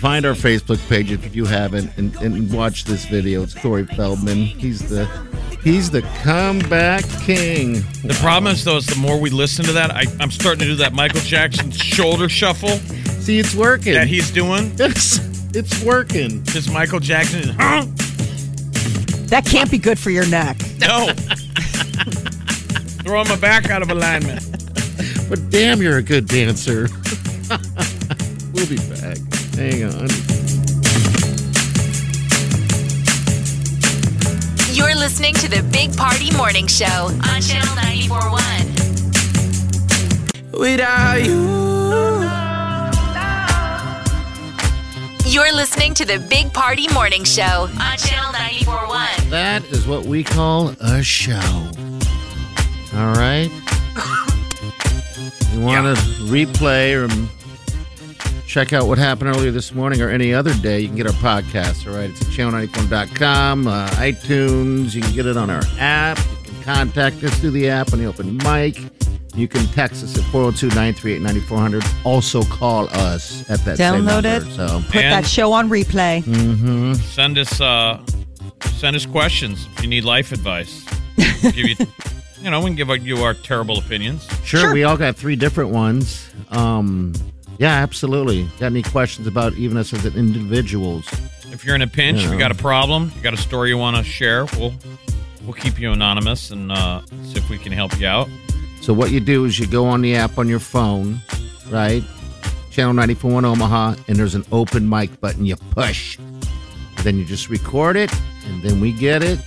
Find 0.00 0.24
our 0.24 0.34
Facebook 0.34 0.78
page 0.88 1.10
if 1.10 1.34
you 1.34 1.44
haven't, 1.44 1.90
and, 1.96 2.14
and 2.16 2.52
watch 2.52 2.84
this 2.84 3.04
video. 3.06 3.42
It's 3.42 3.52
Corey 3.54 3.84
Feldman. 3.84 4.36
He's 4.36 4.88
the 4.88 5.06
he's 5.64 5.90
the 5.90 6.02
comeback 6.22 7.02
king. 7.22 7.74
The 8.04 8.16
problem 8.20 8.52
is, 8.52 8.62
though, 8.64 8.76
is 8.76 8.86
the 8.86 8.94
more 8.96 9.18
we 9.18 9.30
listen 9.30 9.64
to 9.64 9.72
that, 9.72 9.90
I, 9.90 10.04
I'm 10.20 10.30
starting 10.30 10.60
to 10.60 10.64
do 10.66 10.74
that 10.76 10.92
Michael 10.92 11.20
Jackson 11.22 11.72
shoulder 11.72 12.28
shuffle 12.28 12.76
See, 13.18 13.40
it's 13.40 13.56
working. 13.56 13.94
that 13.94 14.06
he's 14.06 14.30
doing. 14.30 14.70
it's 14.78 15.18
it's 15.56 15.82
working. 15.82 16.42
Because 16.42 16.70
Michael 16.70 17.00
Jackson 17.00 17.56
huh? 17.58 17.84
That 19.30 19.44
can't 19.46 19.68
be 19.70 19.78
good 19.78 19.98
for 19.98 20.10
your 20.10 20.26
neck. 20.28 20.56
No. 20.78 21.10
Throwing 23.08 23.26
my 23.26 23.36
back 23.36 23.70
out 23.70 23.80
of 23.80 23.90
alignment. 23.90 24.44
But 25.30 25.48
damn, 25.48 25.80
you're 25.80 25.96
a 25.96 26.02
good 26.02 26.28
dancer. 26.28 26.82
we'll 28.52 28.66
be 28.66 28.76
back. 28.76 29.16
Hang 29.56 29.84
on. 29.84 30.10
You're 34.74 34.94
listening 34.94 35.32
to 35.36 35.48
the 35.48 35.66
Big 35.72 35.96
Party 35.96 36.30
Morning 36.36 36.66
Show 36.66 36.84
on 36.84 37.40
Channel 37.40 37.74
941. 37.76 40.52
Without 40.52 41.24
you. 41.24 41.48
You're 45.24 45.54
listening 45.54 45.94
to 45.94 46.04
the 46.04 46.18
Big 46.28 46.52
Party 46.52 46.86
Morning 46.92 47.24
Show 47.24 47.42
on 47.42 47.96
Channel 47.96 48.32
941. 48.32 49.30
That 49.30 49.64
is 49.70 49.86
what 49.86 50.04
we 50.04 50.22
call 50.22 50.74
a 50.80 51.02
show. 51.02 51.70
All 52.98 53.12
right. 53.14 53.50
You 55.52 55.60
want 55.60 55.96
to 55.96 56.02
replay 56.24 56.94
or 56.94 57.08
check 58.46 58.72
out 58.72 58.86
what 58.88 58.98
happened 58.98 59.30
earlier 59.30 59.50
this 59.50 59.72
morning 59.72 60.00
or 60.00 60.08
any 60.08 60.32
other 60.34 60.52
day, 60.54 60.80
you 60.80 60.88
can 60.88 60.96
get 60.96 61.06
our 61.06 61.12
podcast. 61.14 61.86
All 61.86 61.96
right. 61.96 62.10
It's 62.10 62.20
at 62.22 62.26
channel94.com, 62.28 63.66
uh, 63.66 63.88
iTunes. 63.90 64.94
You 64.94 65.02
can 65.02 65.12
get 65.14 65.26
it 65.26 65.36
on 65.36 65.48
our 65.50 65.62
app. 65.78 66.18
You 66.18 66.52
can 66.52 66.62
contact 66.64 67.22
us 67.22 67.38
through 67.38 67.52
the 67.52 67.68
app 67.68 67.92
on 67.92 67.98
the 68.00 68.06
open 68.06 68.36
mic. 68.38 68.78
You 69.34 69.46
can 69.46 69.64
text 69.68 70.02
us 70.02 70.16
at 70.18 70.24
402 70.32 70.66
938 70.68 71.20
9400. 71.22 71.84
Also 72.04 72.42
call 72.44 72.88
us 72.88 73.48
at 73.48 73.64
that 73.64 73.76
same 73.76 74.02
Download 74.04 74.22
number. 74.24 74.48
it. 74.48 74.54
So, 74.54 74.82
Put 74.86 74.96
And- 74.96 75.12
that 75.24 75.26
show 75.26 75.52
on 75.52 75.68
replay. 75.68 76.24
Send 76.96 77.38
us 77.38 77.60
uh, 77.60 78.00
send 78.78 78.96
us 78.96 79.06
questions 79.06 79.68
if 79.76 79.82
you 79.82 79.88
need 79.88 80.04
life 80.04 80.32
advice. 80.32 80.84
Give 81.42 81.56
you, 81.56 81.76
you 82.42 82.50
know, 82.50 82.60
we 82.60 82.66
can 82.66 82.76
give 82.76 83.06
you 83.06 83.18
our 83.18 83.34
terrible 83.34 83.78
opinions. 83.78 84.26
Sure, 84.44 84.60
Sure. 84.60 84.72
we 84.72 84.84
all 84.84 84.96
got 84.96 85.16
three 85.16 85.36
different 85.36 85.70
ones. 85.70 86.28
Um, 86.50 87.12
yeah, 87.58 87.74
absolutely. 87.82 88.44
Got 88.60 88.66
any 88.66 88.82
questions 88.82 89.26
about 89.26 89.54
even 89.54 89.76
us 89.76 89.92
as 89.92 90.04
individuals? 90.16 91.06
If 91.50 91.64
you're 91.64 91.74
in 91.74 91.82
a 91.82 91.86
pinch, 91.88 92.22
if 92.24 92.30
you 92.30 92.38
got 92.38 92.52
a 92.52 92.54
problem, 92.54 93.10
you 93.16 93.22
got 93.22 93.34
a 93.34 93.38
story 93.38 93.70
you 93.70 93.78
want 93.78 93.96
to 93.96 94.04
share, 94.04 94.46
we'll 94.58 94.72
we'll 95.42 95.54
keep 95.54 95.80
you 95.80 95.90
anonymous 95.92 96.50
and 96.50 96.70
uh, 96.70 97.00
see 97.24 97.38
if 97.38 97.48
we 97.50 97.58
can 97.58 97.72
help 97.72 97.98
you 97.98 98.06
out. 98.06 98.28
So 98.80 98.92
what 98.92 99.10
you 99.10 99.18
do 99.18 99.44
is 99.44 99.58
you 99.58 99.66
go 99.66 99.86
on 99.86 100.02
the 100.02 100.14
app 100.14 100.38
on 100.38 100.46
your 100.48 100.60
phone, 100.60 101.20
right? 101.70 102.04
Channel 102.70 102.92
941 102.92 103.44
Omaha, 103.44 103.96
and 104.06 104.16
there's 104.16 104.34
an 104.36 104.44
open 104.52 104.88
mic 104.88 105.20
button. 105.20 105.44
You 105.46 105.56
push. 105.56 106.16
Then 107.02 107.18
you 107.18 107.24
just 107.24 107.48
record 107.48 107.96
it, 107.96 108.12
and 108.46 108.62
then 108.62 108.80
we 108.80 108.92
get 108.92 109.22
it, 109.22 109.40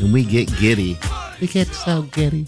and 0.00 0.12
we 0.12 0.22
get 0.24 0.48
giddy. 0.58 0.96
We 1.40 1.46
get 1.46 1.68
so 1.68 2.02
giddy. 2.02 2.46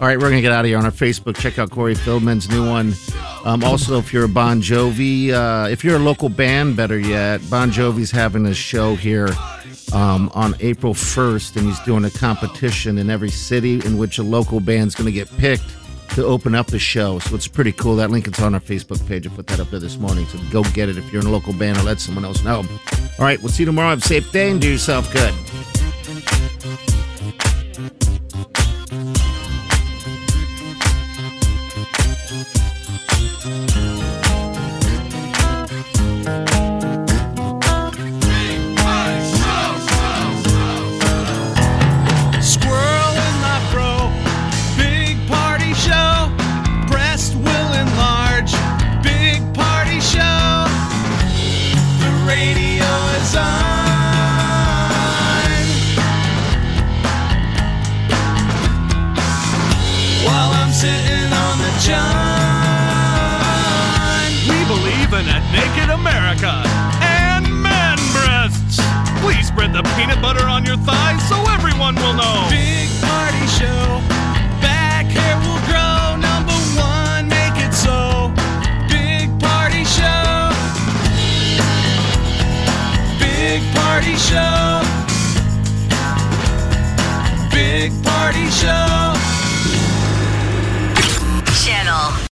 All 0.00 0.08
right, 0.08 0.18
we're 0.18 0.28
going 0.28 0.36
to 0.36 0.42
get 0.42 0.50
out 0.50 0.64
of 0.64 0.68
here 0.68 0.76
on 0.76 0.84
our 0.84 0.90
Facebook. 0.90 1.36
Check 1.36 1.58
out 1.58 1.70
Corey 1.70 1.94
Feldman's 1.94 2.48
new 2.50 2.68
one. 2.68 2.94
Um, 3.44 3.62
also, 3.62 3.98
if 3.98 4.12
you're 4.12 4.24
a 4.24 4.28
Bon 4.28 4.60
Jovi, 4.60 5.30
uh, 5.30 5.68
if 5.68 5.84
you're 5.84 5.96
a 5.96 6.00
local 6.00 6.28
band, 6.28 6.76
better 6.76 6.98
yet, 6.98 7.40
Bon 7.48 7.70
Jovi's 7.70 8.10
having 8.10 8.44
a 8.46 8.54
show 8.54 8.96
here 8.96 9.28
um, 9.92 10.32
on 10.34 10.56
April 10.58 10.94
1st, 10.94 11.56
and 11.56 11.66
he's 11.66 11.78
doing 11.80 12.04
a 12.04 12.10
competition 12.10 12.98
in 12.98 13.08
every 13.08 13.30
city 13.30 13.74
in 13.86 13.96
which 13.96 14.18
a 14.18 14.24
local 14.24 14.58
band's 14.58 14.96
going 14.96 15.06
to 15.06 15.12
get 15.12 15.30
picked 15.36 15.64
to 16.10 16.24
open 16.24 16.56
up 16.56 16.66
the 16.66 16.78
show. 16.78 17.20
So 17.20 17.36
it's 17.36 17.48
pretty 17.48 17.72
cool. 17.72 17.94
That 17.96 18.10
link 18.10 18.26
is 18.26 18.40
on 18.40 18.54
our 18.54 18.60
Facebook 18.60 19.06
page. 19.06 19.26
I 19.26 19.30
put 19.30 19.46
that 19.46 19.60
up 19.60 19.70
there 19.70 19.80
this 19.80 19.96
morning. 19.96 20.26
So 20.26 20.38
go 20.50 20.64
get 20.74 20.88
it 20.88 20.98
if 20.98 21.12
you're 21.12 21.22
in 21.22 21.28
a 21.28 21.32
local 21.32 21.52
band 21.52 21.78
or 21.78 21.82
let 21.82 22.00
someone 22.00 22.24
else 22.24 22.42
know. 22.42 22.58
All 22.58 23.24
right, 23.24 23.40
we'll 23.40 23.52
see 23.52 23.62
you 23.62 23.66
tomorrow. 23.66 23.90
Have 23.90 23.98
a 23.98 24.02
safe 24.02 24.30
day 24.32 24.50
and 24.50 24.60
do 24.60 24.72
yourself 24.72 25.12
good. 25.12 25.32